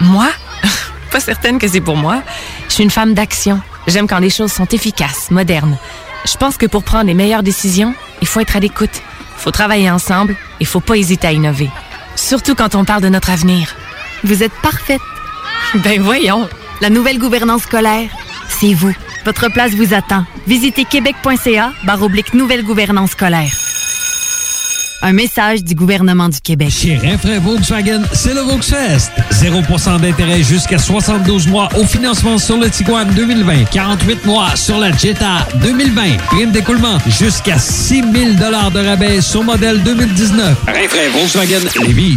Moi? 0.00 0.26
Pas 1.12 1.20
certaine 1.20 1.60
que 1.60 1.68
c'est 1.68 1.80
pour 1.80 1.96
moi. 1.96 2.22
Je 2.68 2.74
suis 2.74 2.82
une 2.82 2.90
femme 2.90 3.14
d'action. 3.14 3.60
J'aime 3.86 4.08
quand 4.08 4.18
les 4.18 4.30
choses 4.30 4.52
sont 4.52 4.66
efficaces, 4.66 5.30
modernes. 5.30 5.78
Je 6.24 6.36
pense 6.36 6.56
que 6.56 6.66
pour 6.66 6.82
prendre 6.82 7.06
les 7.06 7.14
meilleures 7.14 7.44
décisions, 7.44 7.94
il 8.22 8.26
faut 8.26 8.40
être 8.40 8.56
à 8.56 8.60
l'écoute. 8.60 9.02
Il 9.36 9.40
faut 9.40 9.52
travailler 9.52 9.90
ensemble. 9.90 10.36
Il 10.58 10.66
faut 10.66 10.80
pas 10.80 10.96
hésiter 10.96 11.28
à 11.28 11.32
innover. 11.32 11.70
Surtout 12.16 12.56
quand 12.56 12.74
on 12.74 12.84
parle 12.84 13.02
de 13.02 13.08
notre 13.08 13.30
avenir. 13.30 13.76
Vous 14.24 14.42
êtes 14.42 14.54
parfaite. 14.62 15.02
Ben 15.76 16.02
voyons. 16.02 16.48
La 16.80 16.90
nouvelle 16.90 17.18
gouvernance 17.18 17.62
scolaire, 17.62 18.10
c'est 18.60 18.74
vous. 18.74 18.94
Votre 19.24 19.50
place 19.50 19.72
vous 19.72 19.94
attend. 19.94 20.24
Visitez 20.46 20.84
québec.ca 20.84 21.72
oblique 22.00 22.34
nouvelle 22.34 22.64
gouvernance 22.64 23.10
scolaire. 23.10 23.50
Un 25.02 25.12
message 25.12 25.62
du 25.62 25.74
gouvernement 25.74 26.30
du 26.30 26.40
Québec. 26.40 26.70
Chez 26.70 26.96
Renfrais 26.96 27.38
Volkswagen, 27.38 28.02
c'est 28.12 28.32
le 28.32 28.40
Volksfest. 28.40 29.10
0% 29.32 30.00
d'intérêt 30.00 30.42
jusqu'à 30.42 30.78
72 30.78 31.48
mois 31.48 31.68
au 31.76 31.84
financement 31.84 32.38
sur 32.38 32.56
le 32.56 32.70
Tiguan 32.70 33.06
2020. 33.14 33.64
48 33.70 34.24
mois 34.24 34.56
sur 34.56 34.78
la 34.78 34.96
Jetta 34.96 35.46
2020. 35.62 36.16
Prime 36.28 36.52
d'écoulement 36.52 36.96
jusqu'à 37.06 37.58
6 37.58 38.00
000 38.00 38.12
de 38.34 38.86
rabais 38.88 39.20
sur 39.20 39.42
modèle 39.42 39.82
2019. 39.82 40.56
Renfrais 40.66 41.08
Volkswagen 41.10 41.60
Lévis. 41.86 42.16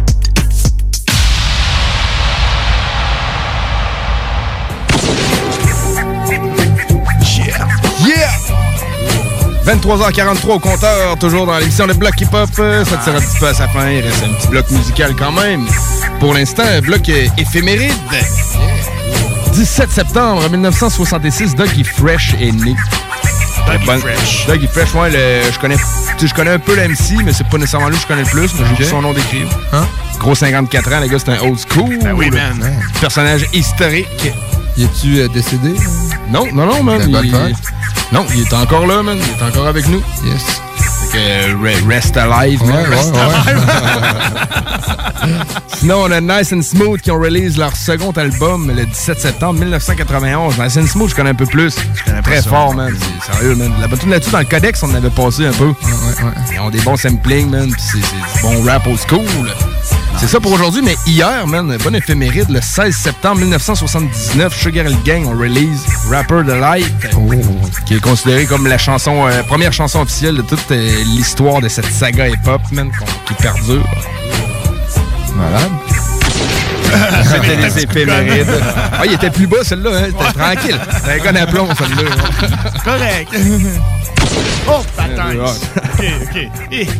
23h43 9.75 10.47
au 10.51 10.59
compteur, 10.59 11.17
toujours 11.17 11.45
dans 11.45 11.57
l'émission 11.57 11.87
de 11.87 11.93
Bloc 11.93 12.19
Hip-Hop. 12.19 12.49
Euh, 12.59 12.83
Ça 12.83 12.97
tire 12.97 13.15
un 13.15 13.19
petit 13.21 13.39
peu 13.39 13.47
à 13.47 13.53
sa 13.53 13.67
fin, 13.69 13.89
il 13.89 14.01
reste 14.01 14.21
un 14.23 14.33
petit 14.33 14.47
bloc 14.49 14.69
musical 14.71 15.15
quand 15.17 15.31
même. 15.31 15.65
Pour 16.19 16.33
l'instant, 16.33 16.63
un 16.65 16.81
bloc 16.81 17.07
euh, 17.09 17.27
éphéméride. 17.37 17.93
17 19.53 19.89
septembre 19.91 20.49
1966, 20.49 21.55
Dougie 21.55 21.83
Fresh 21.85 22.33
est 22.41 22.51
né. 22.51 22.75
Dougie 23.65 24.01
Fresh. 24.01 24.45
Dougie 24.47 24.67
Fresh, 24.67 24.93
ouais, 24.95 25.09
le- 25.09 25.51
je 25.51 25.59
connais, 25.59 25.77
je 26.21 26.33
connais 26.33 26.51
un 26.51 26.59
peu 26.59 26.75
l'MC, 26.75 27.23
mais 27.23 27.31
c'est 27.31 27.47
pas 27.47 27.57
nécessairement 27.57 27.87
lui 27.87 27.95
que 27.95 28.01
je 28.01 28.07
connais 28.07 28.23
le 28.23 28.29
plus. 28.29 28.51
mais 28.59 28.65
J'ai 28.65 28.73
Ok. 28.73 28.79
vu 28.79 28.85
son 28.85 29.01
nom 29.01 29.13
d'écrire. 29.13 29.47
Gros 30.19 30.35
54 30.35 30.93
ans, 30.93 30.99
le 30.99 31.07
gars, 31.07 31.17
c'est 31.17 31.31
un 31.31 31.39
old 31.41 31.57
school. 31.57 31.97
Ben 32.03 32.11
oui, 32.13 32.29
man. 32.29 32.61
Personnage 32.99 33.45
historique. 33.53 34.31
Y 34.77 34.83
es-tu 34.83 35.19
euh, 35.19 35.27
décédé? 35.29 35.73
Non, 36.29 36.45
non, 36.53 36.65
non, 36.65 36.83
man. 36.83 36.99
Ben, 37.11 37.21
il-. 37.23 37.55
Non, 38.11 38.25
il 38.33 38.41
est 38.41 38.53
encore 38.53 38.85
là, 38.87 39.01
man. 39.01 39.17
Il 39.21 39.29
est 39.39 39.43
encore 39.47 39.67
avec 39.67 39.87
nous. 39.87 40.01
Yes. 40.25 40.61
Fait 41.11 41.17
que, 41.17 41.55
re- 41.55 41.87
rest 41.87 42.17
alive, 42.17 42.61
man. 42.65 42.75
Ouais, 42.89 42.95
Rest 42.95 43.13
ouais. 43.13 43.19
alive. 43.21 43.65
Sinon, 45.79 46.03
on 46.07 46.11
a 46.11 46.19
Nice 46.21 46.51
and 46.53 46.61
Smooth 46.61 47.01
qui 47.01 47.09
ont 47.11 47.19
release 47.19 47.57
leur 47.57 47.75
second 47.75 48.11
album 48.11 48.71
le 48.75 48.85
17 48.85 49.19
septembre 49.19 49.59
1991. 49.59 50.59
Nice 50.59 50.77
and 50.77 50.87
Smooth, 50.87 51.09
je 51.09 51.15
connais 51.15 51.29
un 51.31 51.35
peu 51.35 51.45
plus. 51.45 51.73
Je 51.95 52.03
connais 52.03 52.21
très 52.21 52.41
ça. 52.41 52.49
fort, 52.49 52.73
man. 52.73 52.93
C'est 53.25 53.33
sérieux, 53.33 53.55
man. 53.55 53.71
La 53.79 53.87
batterie 53.87 54.09
là-dessus, 54.09 54.31
dans 54.31 54.39
le 54.39 54.45
codex, 54.45 54.83
on 54.83 54.91
en 54.91 54.95
avait 54.95 55.09
passé 55.09 55.45
un 55.47 55.53
peu. 55.53 55.73
Ils 56.53 56.59
ont 56.59 56.69
des 56.69 56.81
bons 56.81 56.97
samplings, 56.97 57.49
man. 57.49 57.71
Puis 57.71 57.81
c'est 57.81 57.97
du 57.99 58.41
bon 58.43 58.63
rap 58.65 58.85
old 58.87 58.99
school. 59.07 59.21
C'est 60.21 60.27
ça 60.27 60.39
pour 60.39 60.51
aujourd'hui, 60.51 60.83
mais 60.83 60.95
hier, 61.07 61.47
man, 61.47 61.75
bonne 61.83 61.95
éphéméride, 61.95 62.49
le 62.49 62.61
16 62.61 62.95
septembre 62.95 63.39
1979, 63.39 64.55
Sugar 64.55 64.85
Hill 64.85 64.95
Gang 65.03 65.25
ont 65.25 65.35
release 65.35 65.83
Rapper 66.11 66.43
the 66.45 66.59
Light, 66.59 66.93
qui 67.87 67.95
est 67.95 67.99
considéré 67.99 68.45
comme 68.45 68.67
la 68.67 68.77
chanson, 68.77 69.25
euh, 69.25 69.41
première 69.41 69.73
chanson 69.73 69.99
officielle 70.01 70.35
de 70.35 70.43
toute 70.43 70.69
euh, 70.69 71.03
l'histoire 71.05 71.59
de 71.59 71.67
cette 71.67 71.91
saga 71.91 72.29
hip-hop, 72.29 72.61
man, 72.71 72.91
qui 73.25 73.33
perdure. 73.33 73.83
Malade. 75.35 75.71
C'était 77.23 77.55
les 77.55 77.83
éphémérides. 77.83 78.61
Ah, 78.93 79.01
il 79.05 79.13
était 79.13 79.31
plus 79.31 79.47
bas, 79.47 79.63
celle-là, 79.63 79.89
hein? 80.03 80.11
Tranquille. 80.37 80.79
C'était 81.03 81.27
un 81.29 81.35
à 81.35 81.47
plomb, 81.47 81.67
celle-là. 81.75 82.11
Correct. 82.85 83.29
Oh, 84.69 84.81
bataille. 84.97 85.37
OK, 85.39 86.05
OK. 86.23 86.47
Eh. 86.71 86.87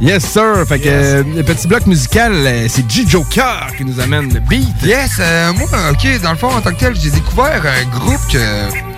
Yes, 0.00 0.24
sir. 0.24 0.64
Fait 0.66 0.80
que 0.80 0.88
euh, 0.88 1.22
le 1.36 1.42
petit 1.44 1.68
bloc 1.68 1.86
musical, 1.86 2.32
euh, 2.34 2.66
c'est 2.68 2.90
G. 2.90 3.04
Joker 3.06 3.68
qui 3.76 3.84
nous 3.84 4.00
amène 4.00 4.32
le 4.34 4.40
beat. 4.40 4.66
Yes, 4.82 5.12
euh, 5.20 5.52
moi, 5.52 5.68
OK, 5.92 6.20
dans 6.22 6.32
le 6.32 6.36
fond, 6.36 6.48
en 6.48 6.60
tant 6.60 6.70
que 6.72 6.80
tel, 6.80 6.96
j'ai 7.00 7.10
découvert 7.10 7.62
un 7.64 7.98
groupe 7.98 8.20
que 8.32 8.38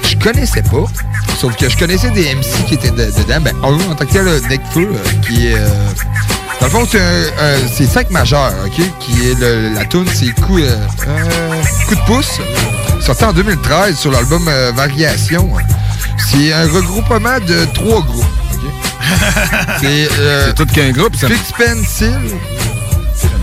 je 0.08 0.16
connaissais 0.16 0.62
pas. 0.62 0.84
Sauf 1.38 1.54
que 1.56 1.68
je 1.68 1.76
connaissais 1.76 2.08
des 2.10 2.34
MC 2.34 2.64
qui 2.66 2.74
étaient 2.74 2.90
de- 2.90 3.10
dedans. 3.18 3.40
Ben, 3.42 3.54
en 3.62 3.74
en 3.74 3.94
tant 3.94 4.06
que 4.06 4.12
tel, 4.12 4.24
Necfeu, 4.48 4.92
euh, 4.94 5.20
qui 5.26 5.48
est... 5.48 5.56
euh, 5.56 5.68
dans 6.60 6.66
le 6.66 6.72
fond, 6.72 6.86
c'est 6.90 7.00
un, 7.00 7.02
euh, 7.02 7.58
c'est 7.76 7.86
5 7.86 8.08
majeurs, 8.10 8.52
OK? 8.64 8.80
Qui 9.00 9.28
est 9.28 9.38
le- 9.38 9.74
la 9.74 9.84
tune, 9.84 10.06
c'est 10.14 10.30
coup, 10.40 10.58
euh, 10.58 10.74
euh, 11.06 11.62
coup 11.86 11.96
de 11.96 12.00
pouce. 12.06 12.40
Sorti 13.04 13.24
en 13.24 13.32
2013 13.32 13.98
sur 13.98 14.10
l'album 14.10 14.46
euh, 14.48 14.72
Variation. 14.74 15.50
C'est 16.30 16.52
un 16.52 16.66
regroupement 16.68 17.38
de 17.46 17.66
trois 17.74 18.00
groupes, 18.02 18.24
OK? 18.54 18.60
c'est 19.82 20.08
euh, 20.18 20.52
tout 20.54 20.64
qu'un 20.66 20.90
groupe, 20.92 21.14
ça. 21.14 21.28
Fix 21.28 21.52
Pencil. 21.52 22.18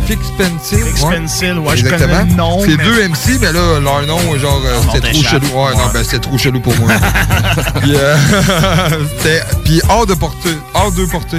Fix 0.08 0.20
Pencil. 0.38 0.84
Fix 0.84 1.04
ouais. 1.04 1.16
Pencil, 1.20 1.60
ouais, 1.60 1.78
je 1.78 1.84
connais 1.84 1.96
Exactement. 1.96 2.26
le 2.28 2.36
nom, 2.36 2.60
C'est 2.62 2.76
mais- 2.78 2.84
deux 2.84 3.02
MC, 3.08 3.38
mais 3.40 3.52
là, 3.54 3.80
leur 3.80 4.02
nom, 4.08 4.38
genre, 4.40 4.62
euh, 4.66 4.80
Ah, 4.82 4.92
c'était 4.96 5.12
trop 5.12 5.22
chelou. 5.24 5.48
Ouais, 5.54 5.72
non, 5.78 5.92
ben, 5.94 6.04
c'était 6.04 6.20
trop 6.20 6.38
chelou 6.40 6.60
pour 6.60 6.76
moi. 6.80 6.90
puis, 7.82 7.94
euh, 7.96 8.18
puis 9.64 9.80
hors 9.90 10.08
de 10.08 10.16
portée. 10.16 10.58
Hors 10.74 10.92
de 10.92 11.06
portée. 11.06 11.38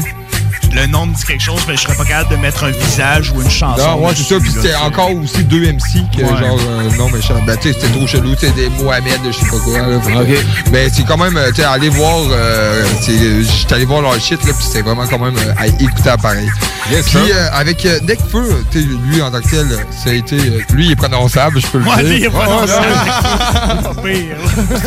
Le 0.72 0.86
nom 0.86 1.06
me 1.06 1.14
dit 1.14 1.22
quelque 1.24 1.42
chose, 1.42 1.60
mais 1.68 1.76
je 1.76 1.82
serais 1.82 1.94
pas 1.94 2.04
capable 2.04 2.30
de 2.30 2.36
mettre 2.36 2.64
un 2.64 2.70
visage 2.70 3.30
ou 3.34 3.42
une 3.42 3.50
chanson. 3.50 3.82
Non, 3.82 4.06
ouais, 4.06 4.12
c'est 4.16 4.22
ça. 4.34 4.40
Puis 4.40 4.50
c'était 4.50 4.74
encore 4.74 5.10
aussi 5.14 5.44
deux 5.44 5.64
MC 5.66 6.00
que 6.16 6.22
Ouais. 6.22 6.28
genre, 6.28 6.58
euh, 6.60 6.90
non, 6.96 7.08
mais 7.12 7.20
je- 7.20 7.32
ben, 7.46 7.56
tu 7.56 7.68
sais, 7.72 7.78
c'était 7.80 7.92
trop 7.94 8.06
chelou. 8.06 8.34
Tu 8.34 8.46
sais, 8.46 8.52
des 8.52 8.68
Mohamed, 8.82 9.20
je 9.26 9.32
sais 9.32 9.46
pas 9.50 9.58
quoi. 9.64 9.78
Là, 9.78 10.00
Fait 10.00 10.12
que- 10.12 10.70
Mais 10.70 10.88
c'est 10.92 11.04
quand 11.04 11.18
même, 11.18 11.36
euh, 11.36 11.48
tu 11.50 11.56
sais, 11.56 11.64
aller 11.64 11.88
voir, 11.90 12.18
euh, 12.30 12.84
j'étais 13.06 13.74
allé 13.74 13.84
voir 13.84 14.00
leur 14.02 14.18
shit, 14.20 14.42
là, 14.44 14.52
puis 14.54 14.64
c'était 14.64 14.82
vraiment 14.82 15.06
quand 15.06 15.18
même 15.18 15.36
euh, 15.36 15.52
à 15.58 15.66
écouter 15.66 16.08
à 16.10 16.16
pareil. 16.16 16.48
Yes, 16.90 17.08
puis 17.10 17.18
euh, 17.32 17.48
avec 17.52 17.84
euh, 17.86 17.98
tu 18.00 18.80
sais, 18.80 18.86
lui 19.06 19.22
en 19.22 19.30
tant 19.30 19.40
que 19.40 19.48
tel, 19.50 19.66
euh, 19.70 19.76
ça 20.02 20.10
a 20.10 20.12
été, 20.14 20.36
euh, 20.36 20.60
lui, 20.72 20.86
il 20.86 20.92
est 20.92 20.96
prononçable, 20.96 21.60
je 21.60 21.66
peux 21.68 21.78
le 21.78 21.84
Ouais, 21.84 21.96
dire. 21.98 22.04
lui, 22.06 22.16
il 22.18 22.24
est 22.24 22.30
prononçable. 22.30 22.86
ouais. 24.04 24.28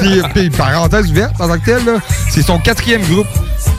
puis, 0.02 0.22
puis, 0.34 0.50
parenthèse 0.50 1.10
ouverte, 1.12 1.34
en 1.40 1.48
tant 1.48 1.58
que 1.60 1.66
tel, 1.66 1.86
là, 1.86 1.94
c'est 2.30 2.42
son 2.42 2.60
quatrième 2.60 3.02
groupe 3.04 3.28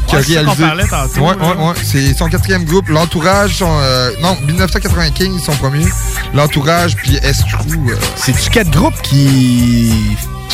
qui 0.07 0.17
a 0.17 0.19
réalisé. 0.21 0.63
parlait 0.65 0.87
tantôt, 0.87 1.21
Ouais, 1.21 1.35
ouais, 1.35 1.65
ouais. 1.67 1.75
C'est 1.83 2.15
son 2.15 2.29
quatrième 2.29 2.65
groupe. 2.65 2.89
L'entourage, 2.89 3.57
son, 3.57 3.79
euh, 3.81 4.11
non, 4.21 4.37
1995, 4.47 5.43
son 5.45 5.53
premier. 5.57 5.87
L'entourage, 6.35 6.95
puis 6.97 7.17
Estrou. 7.17 7.91
euh, 7.91 7.97
C'est-tu 8.17 8.51
quatre 8.51 8.71
groupes 8.71 9.01
qui. 9.03 9.93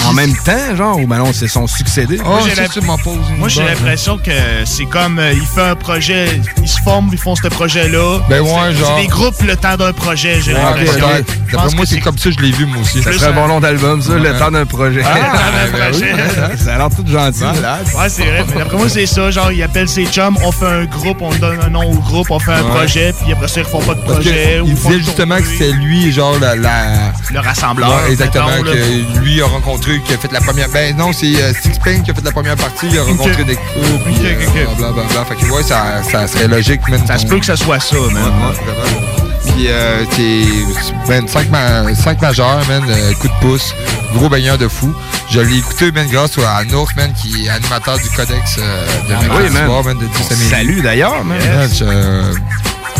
En 0.07 0.15
même 0.15 0.35
temps, 0.45 0.75
genre, 0.75 0.99
ou 0.99 1.07
ben 1.07 1.19
non, 1.19 1.33
c'est 1.33 1.47
son 1.47 1.69
succédé? 1.69 2.19
Oh, 2.25 2.29
Moi, 2.29 3.49
j'ai 3.49 3.63
l'impression 3.63 4.19
que 4.19 4.31
c'est 4.65 4.87
comme 4.87 5.19
euh, 5.21 5.33
il 5.33 5.43
fait 5.47 5.61
un 5.61 5.77
projet, 5.77 6.41
ils 6.61 6.67
se 6.69 6.81
forment, 6.83 7.11
ils 7.13 7.19
font 7.19 7.37
ce 7.37 7.47
projet-là. 7.47 8.19
Ben 8.29 8.41
ouais, 8.41 8.73
genre- 8.75 8.97
C'est 8.97 9.03
des 9.03 9.07
groupes 9.09 9.41
le 9.43 9.55
temps 9.55 9.77
d'un 9.77 9.93
projet, 9.93 10.41
j'ai 10.41 10.55
Ouais, 10.55 10.61
l'impression. 10.61 11.07
D'après 11.53 11.77
moi, 11.77 11.85
c'est 11.87 12.01
comme 12.01 12.19
ça 12.19 12.31
que 12.31 12.37
je 12.37 12.41
l'ai 12.41 12.51
vu, 12.51 12.67
moi 12.67 12.79
aussi. 12.83 13.01
Ça 13.03 13.13
serait 13.13 13.27
un 13.29 13.33
bon 13.33 13.47
nom 13.47 13.61
d'album, 13.61 14.03
ça, 14.03 14.15
le 14.15 14.37
temps 14.39 14.51
d'un 14.51 14.67
projet. 14.67 15.03
Ah, 15.05 15.15
le 15.15 15.21
temps 15.21 15.29
d'un 15.29 15.79
Ben 15.79 15.91
oui, 15.93 15.99
projet. 16.01 16.15
Ça 16.59 16.75
a 16.75 16.79
l'air 16.79 16.89
tout 16.91 17.05
gentil. 17.07 17.43
Ouais, 17.43 18.09
c'est 18.09 18.23
vrai. 18.25 18.45
Mais 18.49 18.59
d'après 18.59 18.77
moi, 18.77 18.89
c'est 18.89 19.07
ça. 19.07 19.31
Genre, 19.31 19.53
ils 19.53 19.63
appellent 19.63 19.89
ses 19.89 20.07
chums, 20.07 20.37
on 20.45 20.53
fait 20.53 20.67
un 20.67 20.85
groupe, 20.85 21.19
on 21.21 21.35
donne 21.35 21.59
un 21.65 21.69
nom 21.71 21.91
au 21.91 21.95
groupe, 21.99 22.31
on 22.31 22.39
fait 22.39 22.53
un 22.53 22.63
Ouais. 22.63 22.71
projet, 22.71 23.15
puis 23.23 23.33
après 23.33 23.49
ça, 23.49 23.61
ils 23.61 23.65
refont 23.65 23.81
pas 23.81 23.95
de 23.95 24.01
projet. 24.01 24.61
ou 24.61 24.67
il 24.69 24.77
font 24.77 24.91
disait 24.91 25.03
justement 25.03 25.37
que 25.39 25.47
c'était 25.47 25.73
lui, 25.73 26.13
genre, 26.13 26.39
la. 26.41 26.57
la- 26.57 27.13
Le 27.31 27.41
rassembleur. 27.41 27.89
Ouais, 27.91 28.11
exactement, 28.13 28.49
mettons, 28.49 28.65
que 28.73 29.19
lui 29.21 29.41
a 29.43 29.47
rencontré, 29.47 30.01
qui 30.07 30.13
a 30.13 30.19
fait 30.19 30.33
la 30.33 30.41
première. 30.41 30.69
Ben 30.71 30.97
non, 30.97 31.13
c'est 31.13 31.35
euh, 31.43 31.53
Six 31.61 31.79
Pain 31.85 32.01
qui 32.01 32.11
a 32.11 32.15
fait 32.15 32.25
la 32.25 32.33
première 32.33 32.57
partie, 32.57 32.87
il 32.91 32.99
a 32.99 33.03
rencontré 33.05 33.45
des 33.45 33.55
coups, 33.57 34.03
puis 34.05 34.15
euh, 34.25 34.67
blablabla. 34.79 35.25
Fait 35.25 35.35
que 35.37 35.51
ouais, 35.53 35.63
ça, 35.63 36.03
ça 36.11 36.27
serait 36.27 36.49
logique. 36.49 36.81
Ça 37.07 37.19
se 37.19 37.27
peut 37.27 37.39
que 37.39 37.47
ça 37.47 37.57
soit 37.57 37.81
ça, 37.81 37.97
man. 37.97 38.15
Ouais. 38.25 39.22
Puis 39.47 39.67
euh, 39.69 40.05
c'est 40.11 41.09
man, 41.09 41.27
5, 41.29 42.21
majeurs, 42.23 42.61
man, 42.69 42.83
euh, 42.89 43.13
coup 43.15 43.29
de 43.29 43.33
pouce, 43.41 43.75
gros 44.15 44.29
baigneur 44.29 44.57
de 44.59 44.69
fou. 44.69 44.93
Je 45.31 45.41
l'ai 45.41 45.59
écouté, 45.59 45.91
man, 45.93 46.07
grâce 46.11 46.39
à 46.39 46.65
Nours, 46.65 46.89
man, 46.97 47.13
qui 47.21 47.47
est 47.47 47.49
animateur 47.49 47.99
du 47.99 48.09
Codex 48.11 48.57
euh, 48.59 48.87
de 49.09 49.15
Ah, 49.15 49.37
oui, 49.37 49.51
man. 49.51 49.67
soir, 49.67 49.85
man, 49.85 49.99
de 49.99 50.07
10 50.07 50.31
à 50.31 50.35
midi. 50.35 50.49
Salut, 50.49 50.83
d'ailleurs, 50.83 51.25
man. 51.25 51.39
Man, 51.39 51.69
je, 51.73 51.85
euh, 51.85 52.35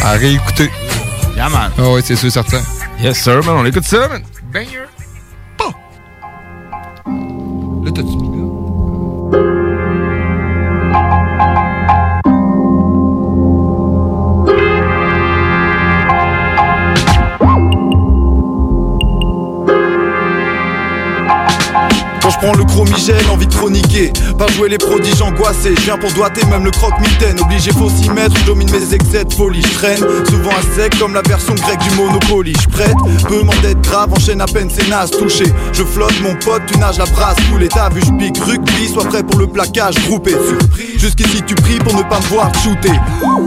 à 0.03 0.13
réécouter. 0.13 0.71
Yeah, 1.37 1.49
man. 1.49 1.71
Ah 1.79 1.91
ouais, 1.91 2.03
c'est 2.05 2.17
sûr, 2.17 2.31
certain. 2.31 2.61
Yes, 3.01 3.19
sir, 3.23 3.37
man, 3.45 3.57
on 3.59 3.65
écoute 3.65 3.85
ça, 3.85 4.09
man. 4.09 4.23
Banger. 4.53 4.87
Là, 7.85 7.91
t'as-tu 7.95 8.32
Prends 22.43 22.55
le 22.55 22.65
chromigène, 22.65 23.31
envie 23.31 23.47
de 23.47 23.55
chroniquer. 23.55 24.13
Pas 24.37 24.49
jouer 24.49 24.69
les 24.69 24.79
prodiges 24.79 25.23
angoissés. 25.23 25.75
Je 25.77 25.83
viens 25.83 25.97
pour 25.97 26.13
doiter 26.13 26.45
même 26.47 26.65
le 26.65 26.73
croque-mitaine. 26.73 27.41
Obligé, 27.41 27.71
faut 27.71 27.89
s'y 27.89 28.11
mettre. 28.11 28.37
Je 28.37 28.45
domine 28.47 28.69
mes 28.73 28.95
excès 28.95 29.25
de 29.25 29.33
folie. 29.33 29.63
Je 29.63 29.75
traîne 29.75 30.05
souvent 30.29 30.51
à 30.51 30.77
sec 30.77 30.99
comme 30.99 31.15
la 31.15 31.23
version 31.23 31.55
grecque 31.55 31.79
du 31.79 31.91
Monopoly. 31.91 32.53
Je 32.61 32.69
prête, 32.69 32.97
peu 33.29 33.43
m'en 33.43 33.55
d'être 33.63 33.81
grave. 33.83 34.13
Enchaîne 34.13 34.41
à 34.41 34.47
peine 34.47 34.69
ses 34.69 34.89
nazes 34.91 35.13
touché. 35.13 35.45
Je 35.73 35.85
flotte 35.85 36.21
mon 36.21 36.35
pote, 36.35 36.63
tu 36.67 36.77
nages 36.79 36.99
la 36.99 37.05
brasse. 37.05 37.37
Coulé, 37.49 37.69
t'as 37.69 37.91
vu, 37.91 38.01
je 38.05 38.11
pique. 38.19 38.39
Rugby, 38.39 38.89
sois 38.93 39.05
prêt 39.05 39.23
pour 39.23 39.39
le 39.39 39.47
plaquage. 39.47 39.95
Groupé. 40.09 40.33
Jusqu'ici, 40.97 41.43
tu 41.47 41.55
pries 41.55 41.79
pour 41.79 41.95
ne 41.95 42.03
pas 42.03 42.19
me 42.19 42.27
voir 42.27 42.51
shooter. 42.57 42.99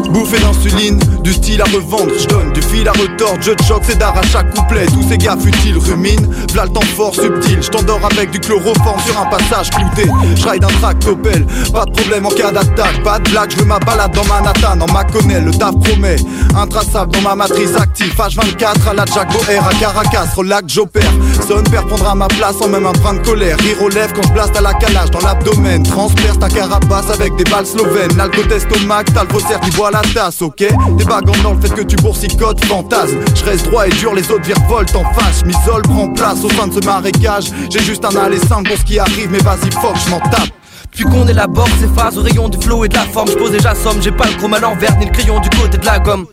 Bouffé 0.10 0.40
d'insuline, 0.40 1.00
du 1.22 1.34
style 1.34 1.62
à 1.62 1.66
revendre. 1.66 2.14
Je 2.18 2.28
donne 2.28 2.54
du 2.54 2.62
fil 2.62 2.88
à 2.88 2.94
retordre. 2.94 3.42
Je 3.42 3.52
choque, 3.68 3.84
c'est 3.86 3.98
d'art 3.98 4.18
à 4.18 4.22
chaque 4.22 4.56
couplet. 4.56 4.86
Tous 4.86 5.04
ces 5.10 5.18
gars 5.18 5.36
futiles 5.38 5.80
ruminent. 5.80 6.30
V'là 6.54 6.64
le 6.64 6.72
temps 6.72 6.80
fort, 6.96 7.14
subtil. 7.14 7.62
Je 7.62 7.70
t'endors 7.70 8.00
avec 8.10 8.32
du 8.32 8.40
chloroforme 8.40 8.85
sur 9.06 9.20
un 9.20 9.26
passage 9.26 9.70
clouté. 9.72 10.10
Je 10.36 10.48
ride 10.48 10.64
un 10.64 10.80
tractopelle, 10.80 11.46
pas 11.74 11.86
de 11.86 11.92
problème 11.92 12.26
en 12.26 12.30
cas 12.30 12.52
d'attaque. 12.52 13.04
Pas 13.04 13.20
de 13.20 13.30
blague, 13.30 13.52
je 13.52 13.58
veux 13.58 13.66
ma 13.66 13.80
balade 13.80 14.14
dans 14.14 14.26
Manhattan. 14.26 14.80
En 14.80 14.92
Maconel, 14.92 15.44
le 15.44 15.52
taf 15.52 15.76
promet. 15.84 16.18
Intraçable 16.56 17.12
dans 17.14 17.22
ma 17.22 17.36
matrice 17.36 17.76
active. 17.76 18.14
H24 18.16 18.90
à 18.90 18.94
la 18.94 19.06
Jack 19.06 19.32
Boer 19.32 19.58
à 19.58 19.74
Caracas. 19.80 20.28
Relax, 20.36 20.74
j'opère. 20.74 21.12
Son 21.48 21.62
père 21.62 21.86
prendra 21.86 22.16
ma 22.16 22.28
place 22.28 22.56
en 22.60 22.68
même 22.68 22.88
un 22.88 22.92
train 22.92 23.14
de 23.14 23.20
colère. 23.20 23.58
Rire 23.60 23.82
aux 23.84 23.90
lèvres 23.90 24.14
quand 24.14 24.24
je 24.24 24.34
blaste 24.34 24.58
à 24.58 24.62
la 24.62 24.74
calage 24.74 25.12
dans 25.12 25.20
l'abdomen. 25.20 25.84
Transperce 25.84 26.40
ta 26.40 26.50
carapace 26.50 27.10
avec 27.12 27.36
des 27.36 27.44
balles 27.44 27.68
slovènes. 27.68 28.18
L'alcotestomac, 28.18 29.04
t'as 29.14 29.24
le 29.24 29.60
qui 29.60 29.70
boit 29.78 29.92
la 29.92 30.02
tasse, 30.14 30.42
ok? 30.42 30.58
Des 30.58 31.06
bagues 31.06 31.26
dans 31.44 31.54
le 31.54 31.62
fait 31.62 31.70
que 31.70 31.82
tu 31.82 31.96
boursicotes, 31.98 32.66
fantasme. 32.66 33.20
Je 33.36 33.46
reste 33.46 33.66
droit 33.66 33.88
et 33.88 33.92
dur, 33.92 34.16
les 34.16 34.30
autres 34.32 34.44
virevoltent 34.44 34.96
en 34.96 35.06
face. 35.14 35.46
M'isole, 35.46 35.84
prend 35.84 36.10
place 36.10 36.44
au 36.44 36.50
sein 36.50 36.68
de 36.68 36.82
ce 36.82 36.86
marécage. 36.86 37.52
J'ai 37.70 37.82
juste 37.82 38.04
un 38.06 38.16
aller 38.16 38.40
simple 38.40 38.70
pour 38.70 38.78
ce 38.80 38.84
qui 38.84 38.98
arrive, 38.98 39.30
mais 39.30 39.40
vas-y, 39.40 39.70
fuck, 39.72 39.96
je 40.04 40.10
m'en 40.10 40.20
tape. 40.20 40.50
Puis 40.92 41.04
qu'on 41.04 41.28
élabore 41.28 41.68
ces 41.80 41.88
phases 41.88 42.18
au 42.18 42.22
rayon 42.22 42.48
du 42.50 42.58
flow 42.58 42.86
et 42.86 42.88
de 42.88 42.96
la 42.96 43.02
forme, 43.02 43.30
je 43.30 43.36
pose 43.36 43.52
déjà 43.52 43.76
somme, 43.76 44.02
j'ai 44.02 44.12
pas 44.12 44.26
le 44.28 44.34
chrome 44.38 44.54
à 44.54 44.60
l'envers 44.60 44.98
ni 44.98 45.06
le 45.06 45.12
crayon 45.12 45.40
du 45.42 45.50
côté 45.50 45.78
de 45.78 45.86
la 45.86 46.00
gomme. 46.00 46.26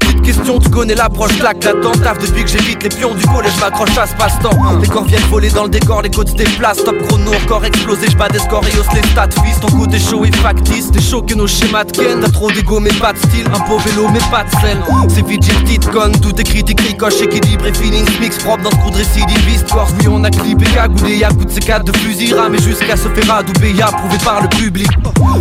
Petite 0.00 0.22
question, 0.22 0.58
tu 0.58 0.68
connais 0.70 0.94
l'approche, 0.94 1.36
claque 1.38 1.62
là-dedans, 1.64 1.92
taf 1.92 2.18
depuis 2.18 2.44
que 2.44 2.50
j'évite 2.50 2.82
les 2.82 2.88
pions 2.88 3.14
du 3.14 3.26
collège, 3.26 3.52
m'accroche 3.60 3.96
à 3.98 4.06
ce 4.06 4.14
passe-temps. 4.14 4.50
Les 4.80 4.88
corps 4.88 5.04
viennent 5.04 5.22
voler 5.30 5.50
dans 5.50 5.64
le 5.64 5.68
décor, 5.70 6.02
les 6.02 6.10
côtes 6.10 6.30
se 6.30 6.34
déplacent, 6.34 6.84
top 6.84 6.96
chrono, 7.06 7.30
encore 7.44 7.64
explosé, 7.64 8.08
je 8.10 8.16
bats 8.16 8.28
des 8.28 8.38
scores 8.38 8.64
et 8.66 8.78
hausse 8.78 8.92
les 8.94 9.02
stats, 9.10 9.28
fils, 9.44 9.60
ton 9.60 9.68
côté 9.68 9.98
chaud 9.98 10.24
et 10.24 10.32
factice, 10.32 10.90
t'es 10.90 11.00
chaud 11.00 11.22
que 11.22 11.34
nos 11.34 11.46
schémas 11.46 11.84
de 11.84 11.92
ken, 11.92 12.20
t'as 12.20 12.30
trop 12.30 12.50
d'ego 12.50 12.80
mais 12.80 12.92
pas 12.92 13.12
de 13.12 13.18
style, 13.18 13.46
un 13.46 13.68
beau 13.68 13.78
vélo 13.78 14.08
mais 14.12 14.20
pas 14.30 14.44
de 14.44 14.50
sel. 14.60 14.78
C'est 15.08 15.26
vite, 15.26 15.44
j'ai 15.44 15.54
petite 15.54 15.90
conne, 15.90 16.12
tout 16.20 16.38
est 16.40 16.44
critique, 16.44 16.80
ricoche, 16.80 17.20
équilibre 17.20 17.66
et 17.66 17.74
feeling, 17.74 18.06
mix 18.20 18.38
propre 18.38 18.62
dans 18.64 18.70
ce 18.70 18.76
coup 18.76 18.90
de 18.90 18.96
récidiviste, 18.96 19.70
corse, 19.70 19.92
oui 20.00 20.08
on 20.08 20.24
a 20.24 20.30
clippé, 20.30 20.64
cagoulé, 20.66 21.18
y'a 21.18 21.28
coup 21.28 21.44
de 21.44 21.50
ces 21.50 21.60
quatre 21.60 21.84
de 21.84 21.96
fusil, 21.98 22.34
ramé 22.34 22.58
jusqu'à 22.58 22.96
se 22.96 23.08
faire 23.08 23.34
adouber, 23.34 23.74
approuvé 23.82 24.18
par 24.24 24.42
le 24.42 24.48
public. 24.48 24.88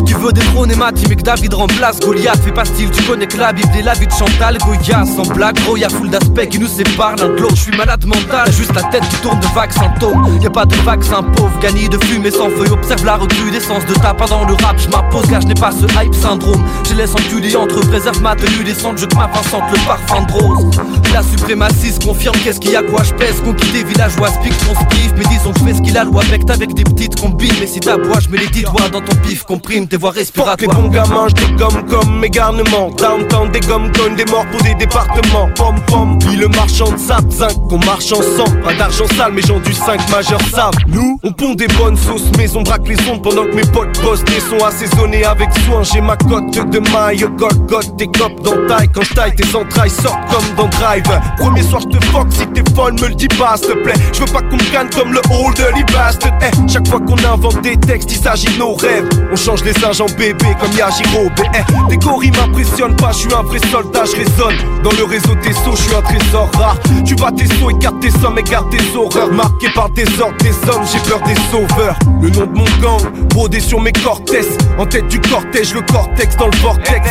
Tu 0.05 0.15
veux 0.15 0.31
détrôner 0.31 0.75
ma 0.75 0.91
team 0.91 1.11
et 1.11 1.15
que 1.15 1.21
David 1.23 1.53
remplace 1.53 1.99
Goliath, 1.99 2.41
fais 2.43 2.51
pas 2.51 2.65
style, 2.65 2.89
tu 2.91 3.01
connais 3.03 3.27
que 3.27 3.38
la 3.38 3.53
Bible 3.53 3.69
et 3.77 3.81
la 3.81 3.93
vie 3.93 4.07
de 4.07 4.11
Chantal, 4.43 4.57
Goya, 4.57 5.05
sans 5.05 5.33
blague, 5.33 5.55
gros, 5.61 5.77
y'a 5.77 5.87
full 5.87 6.09
d'aspects 6.09 6.49
qui 6.49 6.59
nous 6.59 6.67
séparent 6.67 7.15
l'un 7.15 7.29
de 7.29 7.41
l'autre. 7.41 7.55
Je 7.55 7.61
suis 7.61 7.77
malade 7.77 8.05
mental, 8.05 8.51
juste 8.51 8.75
la 8.75 8.83
tête 8.83 9.07
qui 9.07 9.15
tourne 9.21 9.39
de 9.39 9.47
vagues 9.55 9.71
symptômes. 9.71 10.37
Y'a 10.41 10.49
pas 10.49 10.65
de 10.65 10.75
vaccin 10.83 11.23
pauvre, 11.23 11.57
gagné 11.61 11.87
de 11.87 11.97
fumée 12.03 12.29
sans 12.29 12.49
feuille. 12.49 12.71
Observe 12.71 13.05
la 13.05 13.15
recrudescence 13.15 13.85
de 13.85 13.93
ta 13.93 14.13
pendant 14.13 14.43
le 14.45 14.53
rap. 14.55 14.77
Je 14.77 14.89
m'impose 14.89 15.27
car 15.29 15.39
je 15.39 15.47
n'ai 15.47 15.53
pas 15.53 15.71
ce 15.71 15.85
hype 15.85 16.13
syndrome. 16.13 16.61
Je 16.89 16.95
laisse 16.95 17.13
enculer 17.13 17.55
entre 17.55 17.79
préserve 17.87 18.21
ma 18.21 18.35
tenue 18.35 18.65
descente. 18.65 18.97
Je 18.97 19.05
ma 19.15 19.31
sente 19.43 19.71
le 19.71 19.77
parfum 19.87 20.25
de 20.25 20.33
rose. 20.33 20.81
La 21.13 21.23
suprémaciste 21.23 22.03
confirme 22.03 22.35
qu'est-ce 22.43 22.59
qu'il 22.59 22.71
y 22.71 22.75
a 22.75 22.83
quoi 22.83 23.03
je 23.03 23.13
pèse. 23.13 23.39
Conquis 23.45 23.71
des 23.71 23.85
villageois, 23.85 24.29
pique 24.43 24.57
ton 24.57 24.75
skiff. 24.75 25.13
Mais 25.15 25.25
disons 25.29 25.53
je 25.57 25.63
fais 25.63 25.73
ce 25.73 25.81
qu'il 25.81 25.97
a 25.97 26.03
loi. 26.03 26.21
Pecte 26.29 26.49
avec 26.49 26.73
des 26.73 26.83
petites 26.83 27.17
combines. 27.17 27.53
Mais 27.61 27.67
si 27.67 27.79
t'aboies, 27.79 28.19
je 28.19 28.27
mets 28.27 28.39
les 28.39 28.47
dix 28.47 28.63
doigts 28.63 28.89
dans 28.91 29.01
ton 29.01 29.15
pif. 29.25 29.43
Comprime 29.43 29.87
tes 29.87 29.95
voies 29.95 30.11
Fuck 30.11 30.15
les 30.15 30.21
respiratoires. 30.23 30.81
bons 30.81 30.89
gamins, 30.89 31.27
je 31.29 31.45
dégomme 31.45 31.85
comme 31.89 32.19
mes 32.19 32.29
garnements 32.29 32.89
Downtown 32.97 33.51
des 33.51 33.61
gommes 33.61 33.91
connes, 33.93 34.15
des 34.15 34.25
pour 34.51 34.61
des 34.61 34.73
départements. 34.73 35.49
Pom 35.55 35.76
pom, 35.88 36.18
puis 36.19 36.35
le 36.35 36.47
marchand 36.49 36.91
de 36.91 36.97
sable. 36.97 37.31
Zinc, 37.31 37.53
qu'on 37.69 37.80
marche 37.80 38.11
ensemble. 38.11 38.61
Pas 38.64 38.73
d'argent 38.73 39.05
sale, 39.15 39.34
mais 39.34 39.41
gens 39.41 39.60
du 39.60 39.73
5 39.73 40.10
majeur 40.10 40.41
savent 40.53 40.73
Nous, 40.88 41.19
on 41.23 41.31
pond 41.31 41.53
des 41.53 41.68
bonnes 41.68 41.97
sauces 41.97 42.30
Mais 42.38 42.55
on 42.55 42.61
braque 42.61 42.88
les 42.88 42.97
ondes 43.10 43.22
pendant 43.22 43.43
que 43.43 43.55
mes 43.55 43.65
potes 43.65 44.01
bossent. 44.01 44.23
Des 44.26 44.39
sons 44.39 44.64
assaisonnés 44.65 45.23
avec 45.26 45.49
soin. 45.65 45.84
J'ai 45.84 46.01
ma 46.01 46.18
cote 46.18 46.51
de 46.69 46.80
maille, 46.91 47.26
Golgoth 47.38 47.97
Tes 47.97 48.07
copes 48.07 48.41
dans 48.41 48.68
taille, 48.68 48.89
quand 48.93 49.03
je 49.03 49.14
taille 49.14 49.35
tes 49.35 49.55
entrailles 49.55 49.89
Sortent 49.89 50.26
comme 50.31 50.55
dans 50.57 50.69
Drive. 50.69 51.03
Premier 51.38 51.61
soir 51.61 51.81
je 51.81 51.97
te 51.97 52.05
fuck, 52.05 52.27
si 52.31 52.47
t'es 52.47 52.64
folle 52.76 52.93
me 52.93 53.07
le 53.10 53.15
dis 53.15 53.27
pas 53.27 53.55
s'il 53.57 53.68
te 53.68 53.84
plaît. 53.84 53.93
Je 54.14 54.19
veux 54.19 54.31
pas 54.31 54.41
qu'on 54.41 54.55
me 54.55 54.72
gagne 54.72 54.89
comme 54.89 55.14
le 55.14 55.22
hall 55.30 55.53
de 55.53 55.76
l'Ibast 55.76 56.26
Eh, 56.41 56.72
chaque 56.72 56.88
fois 56.88 56.99
qu'on 56.99 57.18
invente 57.18 57.61
des 57.61 57.77
textes, 57.77 58.11
il 58.11 58.18
s'agit 58.18 58.47
de 58.47 58.60
nos 58.60 58.73
rêves. 58.73 59.07
On 59.31 59.35
change 59.35 59.64
les 59.64 59.73
singes 59.73 60.01
en 60.01 60.05
bébé 60.18 60.47
comme 60.60 60.72
Yajiro 60.72 61.30
Eh, 61.38 61.60
eh, 61.60 61.89
tes 61.89 61.97
gorilles 61.97 62.31
m'impressionnent 62.31 62.95
pas, 62.95 63.11
je 63.11 63.19
suis 63.19 63.34
un 63.34 63.43
vrai 63.43 63.60
soldat, 63.72 64.05
résonne. 64.23 64.55
Dans 64.83 64.91
le 64.91 65.03
réseau 65.03 65.35
des 65.35 65.53
sauts, 65.53 65.75
je 65.75 65.83
suis 65.83 65.95
un 65.95 66.01
trésor 66.01 66.49
rare. 66.57 66.77
Tu 67.05 67.15
bats 67.15 67.31
tes 67.31 67.47
sauts, 67.55 67.69
écarte 67.69 67.99
tes 67.99 68.11
sommes, 68.11 68.37
écarte 68.37 68.69
tes 68.69 68.97
horreurs. 68.97 69.31
Marqué 69.31 69.67
par 69.73 69.89
des 69.91 70.05
ordres, 70.19 70.37
des 70.37 70.53
hommes, 70.69 70.83
j'ai 70.91 70.99
peur 71.09 71.21
des 71.21 71.35
sauveurs. 71.51 71.97
Le 72.21 72.29
nom 72.29 72.45
de 72.45 72.57
mon 72.57 72.65
gang, 72.81 73.01
brodé 73.29 73.59
sur 73.59 73.79
mes 73.79 73.91
cortès. 73.91 74.47
En 74.77 74.85
tête 74.85 75.07
du 75.07 75.19
cortège, 75.19 75.73
le 75.73 75.81
cortex 75.81 76.35
dans 76.37 76.47
le 76.47 76.57
vortex. 76.57 77.09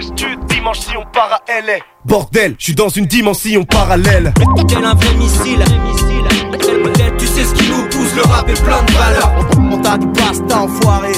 Stud, 0.00 0.38
dimanche 0.48 0.80
si 0.80 0.96
on 0.96 1.04
part 1.12 1.30
à 1.32 1.60
LA 1.60 1.78
Bordel, 2.04 2.54
je 2.58 2.64
suis 2.64 2.74
dans 2.74 2.88
une 2.88 3.06
dimension 3.06 3.64
parallèle. 3.64 4.32
Tel 4.68 4.84
un 4.84 4.94
vrai 4.94 5.14
missile? 5.14 5.64
Tu 7.18 7.26
sais 7.26 7.44
ce 7.44 7.54
qui 7.54 7.70
nous 7.70 7.82
pousse, 7.88 8.14
le 8.14 8.22
rap 8.22 8.48
est 8.48 8.62
plein 8.62 8.82
de 8.82 8.92
valeurs. 8.92 9.32
On 9.72 9.78
t'a 9.78 9.96
du 9.96 10.06
pasta 10.08 10.62
enfoiré 10.62 11.12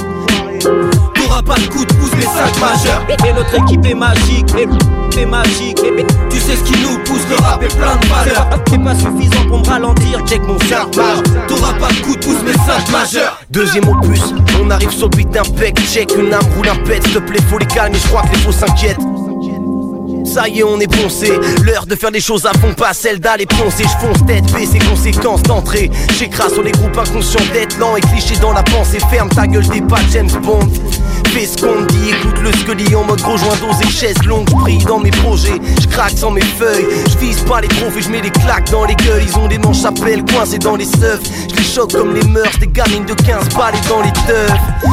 T'auras 1.28 1.42
pas 1.42 1.56
de 1.56 1.66
coup 1.66 1.84
de 1.84 1.92
pouce, 1.92 2.10
mais 2.16 2.22
5 2.22 2.59
majeurs. 2.59 3.06
Et 3.26 3.32
notre 3.34 3.55
équipe 3.55 3.84
est 3.84 3.94
magique, 3.94 4.46
est, 4.56 5.18
est 5.20 5.26
magique. 5.26 5.78
Et, 5.84 6.06
tu 6.30 6.38
sais 6.38 6.56
ce 6.56 6.64
qui 6.64 6.72
nous 6.80 6.98
pousse, 7.05 7.20
le 7.28 7.36
rap 7.36 7.62
est 7.62 7.76
plein 7.76 7.96
de 7.96 8.06
valeurs. 8.06 8.48
C'est 8.66 8.82
pas 8.82 8.94
suffisant 8.94 9.46
pour 9.48 9.59
me 9.60 9.66
ralentir, 9.66 10.20
check 10.26 10.40
mon 10.46 10.59
cerveau. 10.60 11.02
T'auras 11.46 11.74
pas 11.74 11.88
de 11.88 12.00
coup 12.00 12.16
de 12.16 12.24
pouce, 12.24 12.38
mais 12.46 12.55
5 12.55 12.90
majeurs. 12.90 13.40
Deuxième 13.50 13.86
opus, 13.88 14.22
on 14.62 14.70
arrive 14.70 14.90
sur 14.90 15.10
le 15.10 15.16
beat 15.16 15.30
d'un 15.30 15.42
pec, 15.42 15.78
check, 15.86 16.14
une 16.18 16.32
arme 16.32 16.46
roule 16.56 16.68
un 16.68 16.76
pet, 16.76 17.02
s'il 17.02 17.12
te 17.12 17.18
plaît, 17.18 17.40
faut 17.50 17.59
les 17.59 17.66
calmer, 17.66 17.98
je 18.02 18.09
crois 18.09 18.22
que 18.22 18.34
les 18.34 18.38
faux 18.38 18.52
s'inquiètent. 18.52 18.98
Ça 20.28 20.46
y 20.46 20.59
est, 20.59 20.62
on 20.62 20.78
est 20.78 20.86
poncé. 20.86 21.32
L'heure 21.62 21.86
de 21.86 21.94
faire 21.94 22.10
des 22.10 22.20
choses 22.20 22.44
à 22.44 22.52
fond, 22.52 22.74
pas 22.74 22.92
celle 22.92 23.18
d'aller 23.18 23.46
pioncer. 23.46 23.84
Je 23.84 24.06
fonce 24.06 24.26
tête 24.26 24.44
baissée, 24.52 24.78
conséquences 24.78 25.42
d'entrée. 25.42 25.90
J'écrase 26.18 26.52
sur 26.52 26.62
les 26.62 26.72
groupes 26.72 26.98
inconscients 26.98 27.44
d'être 27.55 27.78
lent 27.78 27.96
et 27.96 28.02
cliché 28.02 28.36
dans 28.36 28.52
la 28.52 28.62
pensée. 28.62 28.98
Ferme 29.10 29.30
ta 29.30 29.46
gueule, 29.46 29.66
t'es 29.66 29.80
pas 29.80 30.00
James 30.12 30.30
Bond. 30.42 30.68
Fais 31.28 31.46
ce 31.46 31.56
qu'on 31.59 31.82
dit, 31.86 32.10
écoute 32.10 32.40
le 32.42 32.52
scully 32.52 32.94
en 32.94 33.05
mode 33.05 33.20
gros 33.20 33.36
joint 33.36 33.56
dose 33.56 33.80
et 33.82 33.90
chaise 33.90 34.22
longue. 34.24 34.48
J'brille 34.48 34.84
dans 34.84 34.98
mes 34.98 35.10
projets, 35.10 35.60
j'craque 35.80 36.16
sans 36.16 36.30
mes 36.30 36.42
feuilles. 36.42 36.86
J'vise 37.10 37.40
pas 37.40 37.60
les 37.60 37.68
trophées, 37.68 38.02
j'mets 38.02 38.20
des 38.20 38.30
claques 38.30 38.70
dans 38.70 38.84
les 38.84 38.94
gueules. 38.94 39.22
Ils 39.26 39.38
ont 39.38 39.48
des 39.48 39.59
manches 39.59 39.84
à 39.84 39.92
pelle 39.92 40.24
coincées 40.24 40.59
dans 40.59 40.76
les 40.76 40.86
seufs. 40.86 41.20
J'les 41.55 41.64
choque 41.64 41.92
comme 41.92 42.14
les 42.14 42.26
mœurs, 42.26 42.59
des 42.59 42.66
gamines 42.66 43.05
de 43.05 43.14
15 43.14 43.48
balles 43.56 43.74
dans 43.88 44.02
les 44.02 44.12
teufs. 44.12 44.52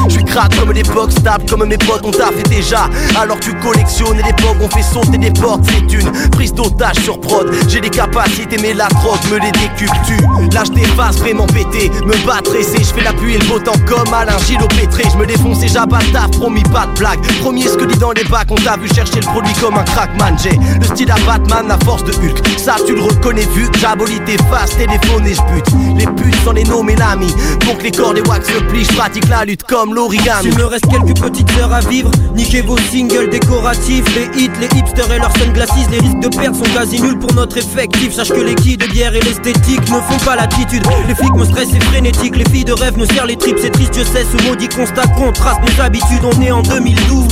J'suis 0.09 0.25
crack 0.25 0.55
comme 0.57 0.73
des 0.73 0.83
box 0.83 1.15
stable, 1.15 1.45
comme 1.49 1.65
mes 1.65 1.77
potes 1.77 2.05
ont 2.05 2.11
taffé 2.11 2.43
déjà. 2.49 2.89
Alors 3.17 3.39
tu 3.39 3.53
collectionnes 3.55 4.17
l'époque, 4.17 4.57
on 4.61 4.69
fait 4.69 4.83
sauter 4.83 5.17
portes, 5.31 5.61
c'est 5.65 5.93
une 5.93 6.11
prise 6.31 6.53
d'otage 6.53 6.97
sur 6.97 7.19
prod. 7.19 7.51
J'ai 7.67 7.81
des 7.81 7.89
capacités, 7.89 8.57
mais 8.61 8.73
la 8.73 8.87
drogue 8.87 9.19
me 9.31 9.39
les 9.39 9.51
décupe. 9.51 9.91
Tu 10.05 10.17
lâche 10.53 10.71
des 10.71 10.85
vases 10.95 11.17
vraiment 11.17 11.47
pété, 11.47 11.89
me 12.05 12.25
battre 12.25 12.55
et 12.55 12.63
je 12.63 12.93
fais 12.93 13.03
la 13.03 13.13
pluie 13.13 13.35
et 13.35 13.37
le 13.37 13.45
beau 13.45 13.59
temps 13.59 13.79
comme 13.87 14.13
Alain 14.13 14.37
Gilot 14.47 14.67
Pétré. 14.67 15.03
Je 15.11 15.17
me 15.17 15.25
défonce 15.25 15.63
et 15.63 15.67
j'abat 15.67 15.99
le 15.99 16.11
taf, 16.11 16.31
promis 16.31 16.63
pas 16.63 16.87
de 16.87 16.99
blague. 16.99 17.19
Premier 17.41 17.67
ce 17.67 17.77
que 17.77 17.85
dit 17.85 17.97
dans 17.97 18.11
les 18.11 18.23
bacs, 18.25 18.47
on 18.51 18.55
t'a 18.55 18.77
vu 18.77 18.87
chercher 18.93 19.19
le 19.19 19.25
produit 19.25 19.53
comme 19.61 19.75
un 19.75 19.83
crackman. 19.83 20.37
J'ai 20.41 20.57
le 20.79 20.85
style 20.85 21.11
à 21.11 21.17
Batman, 21.25 21.67
la 21.67 21.77
force 21.79 22.03
de 22.03 22.11
Hulk. 22.11 22.41
Ça 22.57 22.75
tu 22.85 22.95
le 22.95 23.01
reconnais 23.01 23.47
vu, 23.53 23.67
j'abolis 23.79 24.19
tes 24.25 24.37
faces, 24.49 24.77
téléphone 24.77 25.25
et 25.25 25.33
je 25.33 25.41
bute. 25.53 25.97
Les 25.97 26.05
putes 26.05 26.35
sans 26.43 26.51
les 26.51 26.63
nommer 26.63 26.95
l'ami. 26.95 27.33
Pour 27.61 27.77
que 27.77 27.83
les 27.83 27.91
corps 27.91 28.13
des 28.13 28.21
wax 28.21 28.47
se 28.47 28.59
plient, 28.59 28.85
je 28.85 28.95
pratique 28.95 29.27
la 29.29 29.45
lutte 29.45 29.63
comme 29.63 29.93
l'origami. 29.93 30.49
Il 30.49 30.57
me 30.57 30.65
reste 30.65 30.87
quelques 30.87 31.19
petites 31.19 31.51
heures 31.57 31.73
à 31.73 31.79
vivre. 31.81 32.11
Niquez 32.35 32.61
vos 32.61 32.77
singles 32.77 33.29
décoratifs, 33.29 34.05
les 34.15 34.41
hits, 34.41 34.51
les 34.59 34.77
hipsters 34.77 35.04
et 35.11 35.19
leurs 35.19 35.35
sunglasses. 35.37 35.69
Les 35.91 35.99
risques 35.99 36.19
de 36.19 36.29
perte 36.29 36.55
sont 36.55 36.73
quasi 36.73 37.01
nuls 37.01 37.19
pour 37.19 37.33
notre 37.33 37.57
effectif. 37.57 38.13
Sache 38.13 38.29
que 38.29 38.41
les 38.41 38.55
quilles 38.55 38.77
de 38.77 38.87
bière 38.87 39.13
et 39.13 39.21
l'esthétique 39.21 39.81
ne 39.81 39.99
font 39.99 40.25
pas 40.25 40.35
l'attitude. 40.35 40.83
Les 41.07 41.15
flics 41.15 41.35
me 41.35 41.45
stressent, 41.45 41.69
c'est 41.71 41.83
frénétique. 41.83 42.35
Les 42.35 42.45
filles 42.45 42.65
de 42.65 42.73
rêve 42.73 42.97
me 42.97 43.05
serrent 43.05 43.25
les 43.25 43.35
tripes, 43.35 43.57
c'est 43.61 43.69
triste, 43.69 43.93
je 43.97 44.03
sais. 44.03 44.25
Ce 44.25 44.47
maudit 44.47 44.69
constat 44.69 45.07
contraste 45.17 45.59
nos 45.61 45.83
habitudes. 45.83 46.23
On 46.23 46.41
est 46.41 46.51
en 46.51 46.61
2012. 46.61 47.25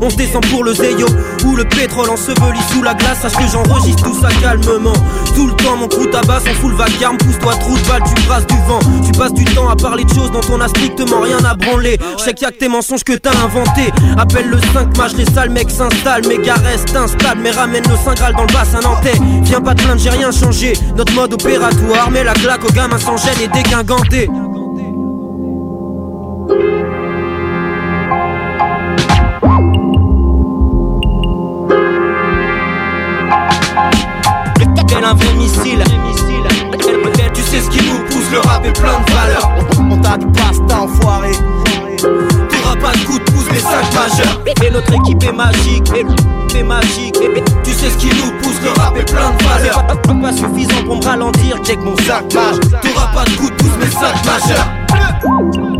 On 0.00 0.10
se 0.10 0.16
descend 0.16 0.44
pour 0.46 0.64
le 0.64 0.74
Zeyo 0.74 1.06
ou 1.46 1.56
le 1.56 1.64
pétrole 1.64 2.10
enseveli 2.10 2.60
sous 2.72 2.82
la 2.82 2.94
glace. 2.94 3.20
Sache 3.22 3.36
que 3.36 3.46
j'enregistre 3.50 4.04
tout 4.04 4.20
ça 4.20 4.28
calmement. 4.40 4.92
Tout 5.34 5.46
le 5.46 5.54
temps, 5.54 5.76
mon 5.76 5.88
coup 5.88 6.06
tabac 6.06 6.40
s'en 6.40 6.54
fout 6.60 6.70
le 6.70 6.76
vacarme. 6.76 7.18
Pousse-toi, 7.18 7.54
trou 7.56 7.76
de 7.76 7.88
balle, 7.88 8.02
tu 8.04 8.22
brasses 8.26 8.46
du 8.46 8.56
vent. 8.66 8.80
Tu 9.04 9.12
passes 9.12 9.34
du 9.34 9.44
temps 9.44 9.68
à 9.68 9.76
parler 9.76 10.04
de 10.04 10.14
choses 10.14 10.30
dont 10.30 10.40
on 10.52 10.60
a 10.60 10.68
strictement 10.68 11.20
rien 11.20 11.42
à 11.44 11.54
branler. 11.54 11.98
Je 12.18 12.24
sais 12.24 12.34
qu'il 12.34 12.46
a 12.46 12.50
que 12.50 12.58
tes 12.58 12.68
mensonges 12.68 13.04
que 13.04 13.12
t'as 13.12 13.36
inventé. 13.42 13.92
Appelle 14.18 14.48
le 14.48 14.58
5 14.72 14.96
match, 14.96 15.12
les 15.16 15.26
sales 15.26 15.50
mecs 15.50 15.70
s'installent. 15.70 16.26
Mes 16.26 16.38
gars 16.38 16.56
instables, 17.12 17.40
mais 17.42 17.50
ramène 17.50 17.84
le 17.88 17.96
5 17.96 18.16
Graal 18.16 18.34
dans 18.34 18.42
le 18.42 18.52
bassin 18.52 18.80
nantais. 18.80 19.18
Viens 19.42 19.60
pas 19.60 19.74
te 19.74 19.82
plaindre, 19.82 20.00
j'ai 20.00 20.10
rien 20.10 20.30
changé. 20.30 20.72
Notre 20.96 21.12
mode 21.14 21.32
opératoire, 21.34 22.10
mais 22.10 22.24
la 22.24 22.34
claque 22.34 22.64
au 22.64 22.72
gamin 22.72 22.98
sans 22.98 23.16
gêne 23.16 23.40
et 23.42 23.48
déglinganté. 23.48 24.28
Tel 34.88 35.04
un 35.04 35.14
vrai 35.14 35.34
missile. 35.34 35.82
Tu 37.34 37.40
sais 37.42 37.60
ce 37.60 37.70
qui 37.70 37.84
nous 37.86 37.98
pousse, 38.10 38.30
le 38.30 38.40
rap 38.40 38.64
est 38.64 38.78
plein 38.78 39.00
de 39.00 39.10
valeurs. 39.10 39.50
On 39.90 39.96
t'a 39.98 40.18
du 40.18 40.26
pasta 40.26 40.82
enfoiré. 40.82 41.32
Pas 42.82 42.92
de 42.92 43.04
coup 43.04 43.18
de 43.18 43.24
pouce, 43.24 43.46
mais 43.50 43.58
5 43.60 43.70
majeurs. 43.94 44.40
Et 44.64 44.70
notre 44.70 44.92
équipe 44.92 45.22
est 45.22 45.32
magique, 45.32 45.92
et 45.94 46.58
est 46.58 46.62
magique. 46.64 47.16
Et 47.22 47.42
tu 47.62 47.70
sais 47.72 47.90
ce 47.90 47.96
qui 47.96 48.08
nous 48.08 48.32
pousse, 48.42 48.60
le 48.64 48.70
rap 48.80 48.96
est 48.96 49.10
plein 49.10 49.30
de 49.30 49.42
valeurs. 49.44 49.86
Pas, 49.86 49.94
pas- 49.96 50.14
pas 50.14 50.32
suffisant 50.32 50.82
pour 50.84 50.96
me 50.96 51.04
ralentir, 51.04 51.58
check 51.64 51.78
mon 51.80 51.96
5 51.98 52.34
mage. 52.34 52.56
T'auras 52.82 53.06
pas 53.14 53.24
de 53.24 53.30
coup 53.36 53.48
de 53.50 53.54
pouce, 53.54 53.70
mais 53.78 53.86
5 53.86 54.24
majeurs. 54.26 55.72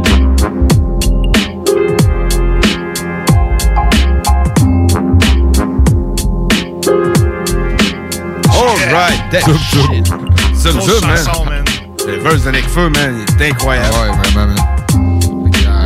Alright, 8.49 9.21
that 9.33 9.43
Zoom, 9.45 9.59
shit. 9.59 10.07
Zoom, 10.57 10.77
Grosse 10.77 11.01
zoom, 11.01 11.47
man. 11.47 11.47
man. 11.49 11.65
Le 12.07 12.17
verse 12.19 12.43
de 12.45 12.51
Necfeu, 12.51 12.89
man, 12.91 13.25
il 13.39 13.43
est 13.43 13.51
incroyable. 13.51 13.95
Ouais, 13.95 14.31
vraiment, 14.31 14.55
man. 14.55 14.82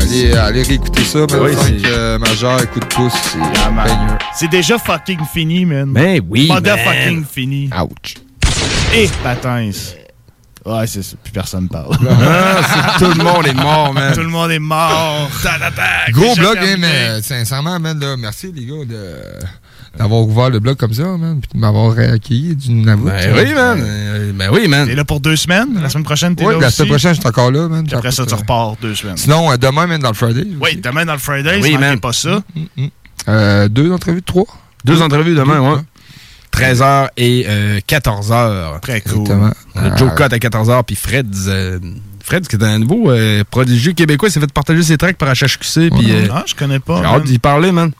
Allez, 0.06 0.32
allez 0.36 0.62
réécouter 0.62 1.02
ça, 1.04 1.18
man. 1.18 1.28
Oui, 1.42 1.54
Cinq, 1.54 1.74
c'est- 1.80 1.86
euh, 1.86 2.18
majeur, 2.18 2.62
écoute 2.62 2.88
tous, 2.88 3.12
c'est 3.12 3.38
Ah, 4.46 4.48
déjà 4.48 4.78
fucking 4.78 5.18
fini, 5.34 5.64
man. 5.64 5.92
Ben 5.92 6.20
oui, 6.28 6.46
Mother 6.46 6.76
man. 6.76 6.84
fucking 6.84 7.24
fini. 7.24 7.70
Ouch. 7.82 8.14
Et 8.94 9.08
patins. 9.24 9.70
Ouais, 10.64 10.86
c'est 10.86 11.02
ça. 11.02 11.16
Plus 11.22 11.32
personne 11.32 11.68
parle. 11.68 11.96
Ah, 12.08 12.94
tout 12.98 13.04
le 13.06 13.22
monde 13.22 13.46
est 13.48 13.54
mort, 13.54 13.92
man. 13.92 14.14
Tout 14.14 14.20
le 14.20 14.28
monde 14.28 14.50
est 14.52 14.58
mort. 14.60 15.28
Gros 16.10 16.34
blog, 16.36 16.56
hein, 16.60 16.76
mais 16.78 17.20
sincèrement, 17.22 17.78
man, 17.80 17.98
là, 17.98 18.16
merci 18.16 18.52
les 18.54 18.64
gars 18.64 18.84
de 18.84 19.16
d'avoir 19.98 20.20
ouvert 20.22 20.50
le 20.50 20.58
blog 20.60 20.76
comme 20.76 20.92
ça, 20.92 21.04
man, 21.16 21.40
puis 21.40 21.50
de 21.54 21.58
m'avoir 21.58 21.98
accueilli 21.98 22.54
d'une 22.56 22.88
avouée. 22.88 23.10
Ben 23.12 23.34
oui, 23.36 23.54
man. 23.54 23.78
Euh, 23.82 24.32
Ben 24.34 24.50
oui, 24.52 24.68
man. 24.68 24.86
T'es 24.88 24.94
là 24.94 25.04
pour 25.04 25.20
deux 25.20 25.36
semaines? 25.36 25.78
La 25.80 25.88
semaine 25.88 26.04
prochaine, 26.04 26.34
t'es 26.36 26.44
Oui, 26.44 26.54
là 26.54 26.60
la 26.60 26.66
aussi? 26.68 26.76
semaine 26.76 26.88
prochaine, 26.90 27.14
je 27.14 27.20
suis 27.20 27.28
encore 27.28 27.50
là, 27.50 27.68
man. 27.68 27.84
Puis 27.86 27.94
après 27.94 28.12
ça, 28.12 28.26
tu 28.26 28.34
repars 28.34 28.76
deux 28.82 28.94
semaines. 28.94 29.16
Sinon, 29.16 29.50
euh, 29.52 29.56
demain, 29.56 29.86
man, 29.86 30.00
dans 30.00 30.08
le 30.10 30.14
Friday. 30.14 30.46
Oui, 30.60 30.76
demain 30.76 31.04
dans 31.04 31.12
le 31.14 31.18
Friday, 31.18 31.56
Oui, 31.62 31.70
oui, 31.72 31.78
man. 31.78 31.98
pas 32.00 32.12
ça. 32.12 32.42
Euh, 33.28 33.68
deux 33.68 33.92
entrevues, 33.92 34.22
trois? 34.22 34.46
Deux 34.84 35.02
entrevues 35.02 35.34
demain, 35.34 35.60
ouais. 35.60 35.80
13h 36.52 37.08
et 37.16 37.44
euh, 37.48 37.80
14h. 37.86 38.80
Très 38.80 39.00
cool. 39.02 39.20
Exactement. 39.22 39.46
A 39.74 39.80
Ah. 39.92 39.96
Joe 39.96 40.10
Cott 40.16 40.32
à 40.32 40.38
14h, 40.38 40.84
puis 40.84 40.96
Fred, 40.96 41.26
euh, 41.48 41.78
Fred, 42.24 42.46
qui 42.48 42.56
est 42.56 42.64
un 42.64 42.78
nouveau 42.78 43.10
euh, 43.10 43.44
prodigieux 43.50 43.92
québécois, 43.92 44.30
s'est 44.30 44.40
fait 44.40 44.52
partager 44.52 44.82
ses 44.82 44.96
tracks 44.96 45.16
par 45.18 45.28
HHQC, 45.32 45.90
puis 45.90 46.10
euh, 46.12 46.28
Ah, 46.32 46.44
je 46.46 46.54
connais 46.54 46.78
pas. 46.78 46.98
j'ai 47.00 47.04
hâte 47.04 47.24
d'y 47.24 47.38
parler, 47.38 47.72
man. 47.72 47.90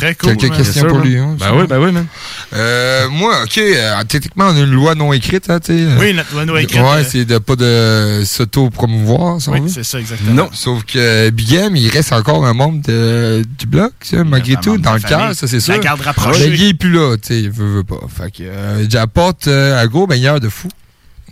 Très 0.00 0.14
cool. 0.14 0.36
Quelques 0.36 0.50
man. 0.50 0.58
questions 0.58 0.80
sûr, 0.82 0.88
pour 0.88 0.98
lui. 0.98 1.16
Hein, 1.18 1.36
Ben 1.38 1.52
oui, 1.54 1.66
ben 1.68 1.78
oui, 1.78 1.92
man. 1.92 2.06
Euh, 2.54 3.08
moi, 3.10 3.42
OK, 3.44 3.58
euh, 3.58 4.02
techniquement, 4.08 4.46
on 4.48 4.56
a 4.56 4.60
une 4.60 4.70
loi 4.72 4.94
non 4.94 5.12
écrite, 5.12 5.50
hein, 5.50 5.60
tu 5.60 5.76
sais. 5.76 5.86
Oui, 5.98 6.14
notre 6.14 6.32
loi 6.32 6.44
non 6.46 6.56
écrite, 6.56 6.80
Ouais, 6.80 7.00
euh, 7.00 7.04
c'est 7.08 7.24
de 7.24 7.38
pas 7.38 7.54
de 7.56 8.22
s'auto-promouvoir, 8.24 9.38
Oui, 9.48 9.60
veut. 9.60 9.68
c'est 9.68 9.84
ça, 9.84 9.98
exactement. 10.00 10.32
Non. 10.34 10.48
Sauf 10.52 10.84
que 10.84 11.30
Big 11.30 11.52
M, 11.54 11.76
il 11.76 11.88
reste 11.90 12.12
encore 12.12 12.44
un 12.46 12.54
membre 12.54 12.82
de- 12.86 13.44
du 13.58 13.66
bloc, 13.66 13.92
ça, 14.02 14.24
malgré 14.24 14.56
tout, 14.56 14.78
dans 14.78 14.94
le 14.94 15.00
la 15.00 15.08
cœur, 15.08 15.34
ça, 15.34 15.46
c'est 15.46 15.56
La 15.56 15.60
sûr. 15.74 15.80
garde 15.80 16.00
rapprochée. 16.00 16.48
Mais 16.50 16.56
il 16.56 16.68
est 16.70 16.74
plus 16.74 16.90
là, 16.90 17.16
tu 17.16 17.28
sais, 17.28 17.40
il 17.42 17.50
veut, 17.50 17.76
veut 17.76 17.84
pas. 17.84 18.00
Fait 18.08 18.30
que, 18.30 18.42
euh, 18.42 18.86
j'apporte 18.88 19.46
euh, 19.48 19.80
un 19.82 19.86
gros 19.86 20.06
baigneur 20.06 20.40
de 20.40 20.48
fou. 20.48 20.68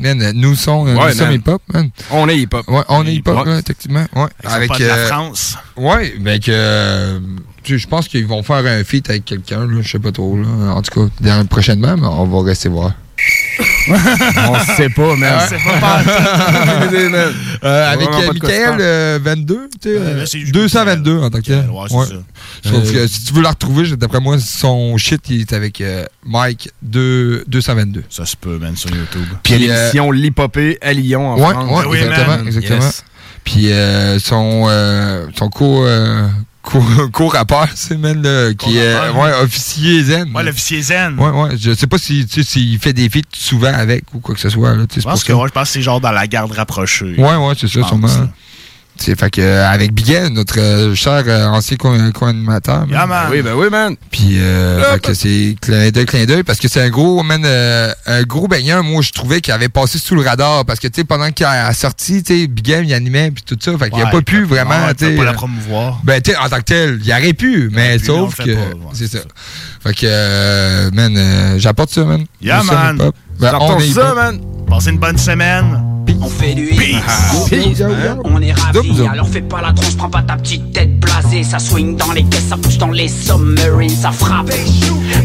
Man, 0.01 0.23
euh, 0.23 0.33
nous 0.33 0.55
sommes, 0.55 0.97
Ouais, 0.97 1.07
nous 1.13 1.19
sommes 1.19 1.27
man. 1.29 1.35
hip-hop, 1.35 1.63
man. 1.75 1.91
On 2.13 2.29
est 2.29 2.37
hip-hop. 2.39 2.69
Ouais, 2.69 2.83
on 2.89 3.05
est 3.05 3.15
hip-hop, 3.15 3.39
Ouais. 3.45 3.53
là, 3.53 3.59
effectivement. 3.59 4.07
Ouais. 4.15 4.29
De 4.79 4.85
la 4.87 5.07
France. 5.07 5.57
Ouais, 5.77 6.15
mais 6.21 6.39
que. 6.39 6.53
euh, 6.53 7.19
je 7.77 7.87
pense 7.87 8.09
qu'ils 8.09 8.27
vont 8.27 8.43
faire 8.43 8.65
un 8.65 8.83
feat 8.85 9.09
avec 9.11 9.25
quelqu'un, 9.25 9.67
là, 9.67 9.79
je 9.83 9.89
sais 9.89 9.99
pas 9.99 10.13
trop, 10.13 10.37
là. 10.37 10.47
En 10.73 10.83
tout 10.83 11.01
cas, 11.07 11.13
dans, 11.21 11.47
prochainement, 11.47 11.97
mais 11.97 12.07
on 12.07 12.25
va 12.25 12.49
rester 12.49 12.69
voir. 12.69 12.93
On 13.89 14.75
sait 14.77 14.91
pas, 14.91 15.17
man. 15.17 15.41
C'est 15.49 15.59
pas 15.65 15.81
mal. 15.81 16.05
Euh, 17.65 17.93
avec 17.93 18.09
euh, 18.09 18.13
pas 18.13 18.33
Michael, 18.33 18.51
faire. 18.51 18.77
euh, 18.81 19.19
22, 19.23 19.69
tu 19.83 19.89
sais, 19.91 19.97
Ouais, 19.99 20.03
euh, 20.07 20.17
là, 20.19 20.27
c'est 20.27 20.39
juste 20.41 20.53
222 20.55 21.19
en 21.19 21.31
tant 21.31 21.39
que 21.39 21.45
tel. 21.45 21.69
Ouais, 21.71 21.87
c'est 21.89 21.95
Ouais. 21.97 22.07
ça. 22.07 22.71
Sauf 22.71 22.75
Euh, 22.89 22.93
que 22.93 23.07
si 23.09 23.25
tu 23.25 23.33
veux 23.35 23.43
la 23.43 23.51
retrouver, 23.51 23.89
d'après 23.97 24.21
moi, 24.21 24.39
son 24.39 24.97
shit, 24.99 25.21
il 25.31 25.41
est 25.41 25.53
avec 25.53 25.81
euh, 25.81 26.05
Mike 26.25 26.71
2, 26.83 27.45
222. 27.49 28.05
Ça 28.09 28.25
se 28.27 28.37
peut, 28.37 28.59
man, 28.59 28.77
sur 28.77 28.91
YouTube. 28.91 29.25
Puis 29.43 29.55
euh, 29.55 29.59
l'émission 29.59 30.11
L'Hippopée 30.13 30.79
à 30.81 30.93
Lyon, 30.93 31.31
en 31.33 31.39
Ouais, 31.39 31.51
France. 31.55 31.85
ouais, 31.85 31.91
oui, 31.91 31.99
exactement, 31.99 32.47
exactement. 32.47 32.81
Yes. 32.85 33.05
Puis 33.45 33.73
euh, 33.73 34.19
son, 34.21 34.67
euh, 34.69 35.27
son 35.37 35.49
co, 35.49 35.85
co, 36.69 36.81
co-rappeur, 37.13 37.69
c'est 37.75 37.97
man, 37.97 38.23
là, 38.23 38.53
qui 38.55 38.77
est 38.77 38.95
ouais, 39.11 39.33
officier 39.43 40.03
zen. 40.05 40.31
Ouais, 40.35 40.43
l'officier 40.43 40.83
zen. 40.83 41.19
Ouais, 41.19 41.31
ouais. 41.31 41.57
Je 41.59 41.73
sais 41.75 41.87
pas 41.87 41.99
si, 41.99 42.27
tu 42.27 42.43
sais, 42.43 42.51
s'il 42.51 42.79
fait 42.79 42.93
des 42.93 43.09
feats 43.09 43.23
souvent 43.33 43.73
avec 43.73 44.05
ou 44.15 44.21
quoi 44.21 44.35
que 44.35 44.41
ce 44.41 44.51
soit. 44.51 44.75
Là, 44.75 44.85
Je 44.95 45.01
pense 45.01 45.25
que 45.25 45.33
ouais, 45.33 45.49
je 45.49 45.53
pense 45.53 45.69
que 45.69 45.73
c'est 45.73 45.83
genre 45.83 46.01
dans 46.01 46.13
la 46.13 46.27
garde 46.27 46.53
rapprochée. 46.53 47.15
Ouais, 47.17 47.37
ouais, 47.37 47.55
c'est 47.59 47.69
ça, 47.69 47.83
sûrement. 47.87 48.09
C'est 49.01 49.19
fait 49.19 49.31
que 49.31 49.41
euh, 49.41 49.69
avec 49.69 49.93
Biguet, 49.93 50.29
notre 50.31 50.59
euh, 50.59 50.95
cher 50.95 51.23
euh, 51.27 51.47
ancien 51.47 51.77
co- 51.77 51.95
co-animateur. 52.13 52.87
Yeah, 52.91 53.07
man. 53.07 53.29
Oui, 53.31 53.43
ben 53.43 53.55
oui, 53.55 53.69
man. 53.71 53.95
Puis 54.11 54.39
euh, 54.39 54.83
fait 54.95 55.01
que 55.01 55.15
c'est 55.15 55.57
clin 55.61 55.91
d'œil, 55.91 56.07
clin 56.07 56.25
d'œil, 56.25 56.43
parce 56.43 56.59
que 56.59 56.69
c'est 56.69 56.83
un 56.83 56.89
gros, 56.91 57.23
man, 57.23 57.43
euh, 57.45 57.93
un 58.07 58.23
gros 58.25 58.49
baigneur, 58.49 58.83
moi, 58.83 59.03
je 59.03 59.13
trouvais 59.13 59.41
qu'il 59.41 59.53
avait 59.53 59.69
passé 59.69 59.99
sous 59.99 60.15
le 60.15 60.23
radar, 60.23 60.65
parce 60.65 60.81
que, 60.81 60.89
tu 60.89 61.01
sais, 61.01 61.05
pendant 61.05 61.31
qu'il 61.31 61.47
a 61.47 61.73
sorti, 61.73 62.23
tu 62.23 62.41
sais, 62.41 62.47
Biguet, 62.47 62.83
il 62.85 62.93
animait, 62.95 63.31
puis 63.31 63.45
tout 63.47 63.57
ça, 63.61 63.77
fait 63.79 63.91
qu'il 63.91 64.03
a 64.03 64.07
pas 64.07 64.23
pu 64.23 64.45
vraiment, 64.45 64.89
tu 64.99 65.05
sais. 65.07 65.17
pas 65.17 65.25
la 65.25 65.33
promouvoir. 65.33 66.01
Ben, 66.05 66.21
tu 66.21 66.33
sais, 66.33 66.37
en 66.37 66.49
tant 66.49 66.59
que 66.59 66.63
tel, 66.63 67.01
il 67.05 67.11
aurait 67.13 67.33
pu, 67.33 67.71
mais 67.73 67.99
pu, 67.99 68.05
mais 68.05 68.11
on 68.11 68.27
sauf 68.27 68.37
que. 68.37 68.51
ouais, 68.51 68.75
c'est 68.95 69.09
ça. 69.11 69.19
Fait 69.83 69.95
que, 69.95 70.07
euh, 70.07 70.91
man, 70.93 71.15
euh, 71.17 71.59
j'apporte 71.59 71.91
ça, 71.91 72.05
man. 72.05 72.25
Yeah, 72.43 72.63
man. 72.65 72.97
Ben, 73.39 73.53
ça, 73.93 74.15
man. 74.15 74.41
Passez 74.69 74.91
une 74.91 74.99
bonne 74.99 75.19
semaine. 75.19 75.81
On 76.21 76.29
fait 76.29 76.55
du 76.55 76.71
hip 76.71 76.97
Peace. 77.49 77.83
On 78.25 78.41
est 78.41 78.53
ravis, 78.53 79.07
alors 79.11 79.29
fais 79.29 79.41
pas 79.41 79.61
la 79.61 79.73
tronche, 79.73 79.97
prends 79.97 80.11
pas 80.11 80.23
ta 80.23 80.37
petite 80.37 80.73
tête 80.73 80.99
blasée. 80.99 81.43
Ça 81.43 81.59
swing 81.59 81.97
dans 81.97 82.13
les 82.13 82.25
caisses, 82.25 82.49
ça 82.49 82.57
bouge 82.57 82.79
dans 82.79 82.91
les 82.91 83.09
submarines, 83.09 83.89
ça 83.89 84.11
frappe. 84.11 84.51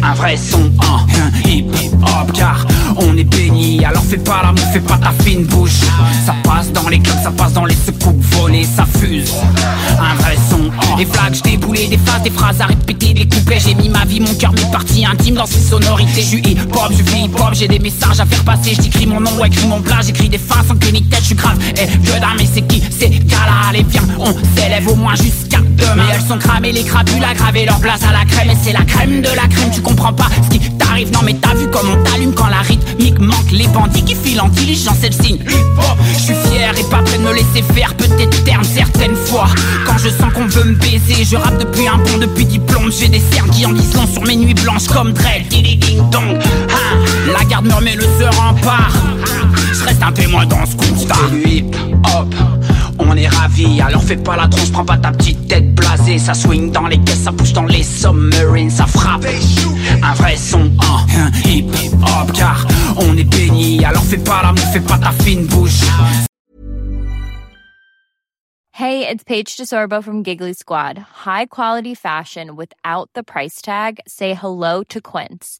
Un 0.01 0.13
vrai 0.13 0.37
son 0.37 0.71
en 0.79 1.05
hip 1.47 1.65
hop, 2.01 2.31
car 2.33 2.65
on 2.97 3.17
est 3.17 3.23
béni. 3.23 3.83
Alors 3.83 4.03
fais 4.03 4.17
pas 4.17 4.41
l'amour, 4.43 4.65
fais 4.71 4.79
pas 4.79 4.97
ta 4.97 5.11
fine 5.23 5.45
bouche. 5.45 5.81
Ça 6.25 6.35
passe 6.43 6.71
dans 6.71 6.87
les 6.89 6.99
clubs, 6.99 7.21
ça 7.23 7.31
passe 7.31 7.53
dans 7.53 7.65
les 7.65 7.75
secoupes 7.75 8.21
volées, 8.35 8.65
ça 8.65 8.85
fuse. 8.85 9.33
Un 9.99 10.15
vrai 10.21 10.37
son 10.49 10.71
en 10.91 10.97
des 10.97 11.05
flags, 11.05 11.41
des 11.43 11.57
boulets, 11.57 11.87
des 11.87 11.97
phases, 11.97 12.23
des 12.23 12.29
phrases 12.29 12.61
à 12.61 12.65
répéter, 12.65 13.13
des 13.13 13.27
couplets. 13.27 13.59
J'ai 13.59 13.75
mis 13.75 13.89
ma 13.89 14.05
vie, 14.05 14.19
mon 14.19 14.33
cœur, 14.35 14.53
mes 14.53 14.71
parties 14.71 15.05
intimes 15.05 15.35
dans 15.35 15.45
ces 15.45 15.59
sonorités. 15.59 16.21
Je 16.21 16.27
suis 16.27 16.41
hip 16.41 16.59
hop, 16.71 16.91
je 16.91 17.15
hip 17.15 17.31
hop, 17.39 17.53
j'ai 17.53 17.67
des 17.67 17.79
messages 17.79 18.19
à 18.19 18.25
faire 18.25 18.43
passer. 18.43 18.75
J'écris 18.81 19.07
mon 19.07 19.19
nom, 19.19 19.31
ouais, 19.39 19.47
écris 19.47 19.67
mon 19.67 19.81
plat, 19.81 19.99
j'écris 20.05 20.29
des 20.29 20.39
sans 20.63 20.75
que 20.83 20.91
ni 20.91 21.01
tête, 21.03 21.21
je 21.21 21.27
suis 21.27 21.35
grave. 21.35 21.57
Eh, 21.77 21.87
dalle, 22.19 22.29
mais 22.37 22.47
c'est 22.51 22.61
qui 22.67 22.81
ces 22.81 23.09
gars-là? 23.09 23.69
Allez, 23.69 23.85
viens, 23.89 24.01
on 24.19 24.33
s'élève 24.55 24.87
au 24.87 24.95
moins 24.95 25.15
jusqu'à 25.15 25.57
demain. 25.57 25.95
Mais 25.95 26.03
elles 26.13 26.27
sont 26.27 26.37
cramées, 26.37 26.71
les 26.71 26.83
crapules 26.83 27.23
à 27.23 27.33
graver 27.33 27.65
leur 27.65 27.79
place 27.79 28.01
à 28.03 28.11
la 28.11 28.25
crème. 28.25 28.49
Et 28.49 28.57
c'est 28.63 28.73
la 28.73 28.83
crème 28.83 29.21
de 29.21 29.29
la 29.29 29.47
crème, 29.47 29.71
tu 29.73 29.81
comprends 29.81 30.13
pas 30.13 30.27
ce 30.43 30.57
qui 30.57 30.59
t'arrive. 30.77 31.11
Non, 31.11 31.19
mais 31.23 31.35
t'as 31.35 31.55
vu 31.55 31.67
comme 31.69 31.89
on 31.89 32.03
t'allume 32.03 32.33
quand 32.33 32.47
la 32.47 32.61
rythmique 32.61 33.19
manque. 33.19 33.51
Les 33.51 33.67
bandits 33.67 34.03
qui 34.03 34.15
filent 34.15 34.41
en 34.41 34.49
diligence, 34.49 34.97
c'est 35.01 35.15
le 35.15 35.23
signe. 35.23 35.39
Je 36.13 36.19
suis 36.19 36.35
fier 36.49 36.73
et 36.77 36.83
pas 36.89 37.01
prêt 37.01 37.17
de 37.17 37.23
me 37.23 37.33
laisser 37.33 37.63
faire. 37.73 37.93
Peut-être 37.95 38.43
terne 38.43 38.63
certaines 38.63 39.15
fois. 39.15 39.47
Quand 39.85 39.97
je 39.97 40.09
sens 40.09 40.33
qu'on 40.33 40.45
veut 40.45 40.63
me 40.63 40.75
baiser, 40.75 41.23
je 41.23 41.35
rappe 41.35 41.59
depuis 41.59 41.87
un 41.87 41.97
bon, 41.97 42.17
depuis 42.19 42.45
diplôme. 42.45 42.91
J'ai 42.91 43.07
des 43.07 43.21
cernes 43.31 43.49
qui 43.49 43.65
en 43.65 43.73
disent 43.73 43.93
long 43.95 44.07
sur 44.07 44.23
mes 44.23 44.35
nuits 44.35 44.53
blanches 44.53 44.87
comme 44.87 45.13
Drell. 45.13 45.43
Ding 45.49 45.79
ding 45.79 46.09
dong. 46.11 46.39
La 47.31 47.43
garde 47.45 47.65
murmure 47.65 47.95
le 47.97 48.03
se 48.03 48.37
rempart. 48.37 48.93
Je 49.73 49.83
reste 49.83 50.03
un 50.03 50.11
témoin 50.11 50.45
dans 50.45 50.65
ce 50.65 50.75
constat. 50.75 51.15
hip 51.45 51.75
hop. 52.15 52.33
On 52.99 53.17
est 53.17 53.27
ravis, 53.27 53.81
alors 53.81 54.03
fais 54.03 54.17
pas 54.17 54.35
la 54.37 54.47
tronche, 54.47 54.71
prends 54.71 54.85
pas 54.85 54.97
ta 54.97 55.11
petite 55.11 55.47
tête 55.47 55.73
blasée. 55.73 56.19
Ça 56.19 56.33
swing 56.33 56.71
dans 56.71 56.87
les 56.87 56.99
caisses, 56.99 57.23
ça 57.23 57.31
bouge 57.31 57.53
dans 57.53 57.65
les 57.65 57.83
submarines, 57.83 58.69
ça 58.69 58.85
frappe. 58.85 59.25
Un 60.03 60.13
vrai 60.13 60.37
son 60.37 60.71
en 60.79 61.05
hip 61.45 61.71
hop, 62.01 62.31
car 62.33 62.67
on 62.97 63.17
est 63.17 63.23
béni. 63.23 63.83
Alors 63.83 64.03
fais 64.03 64.17
pas 64.17 64.41
l'amour, 64.43 64.65
fais 64.71 64.79
pas 64.79 64.99
ta 64.99 65.11
fine 65.11 65.45
bouche. 65.47 65.81
Hey, 68.75 69.07
it's 69.07 69.23
Paige 69.23 69.55
DeSorbo 69.55 70.03
from 70.03 70.23
Giggly 70.23 70.53
Squad. 70.53 70.97
High 71.25 71.45
quality 71.45 71.93
fashion 71.93 72.55
without 72.55 73.09
the 73.13 73.23
price 73.23 73.61
tag. 73.61 73.99
Say 74.07 74.33
hello 74.33 74.83
to 74.89 74.99
Quince. 74.99 75.59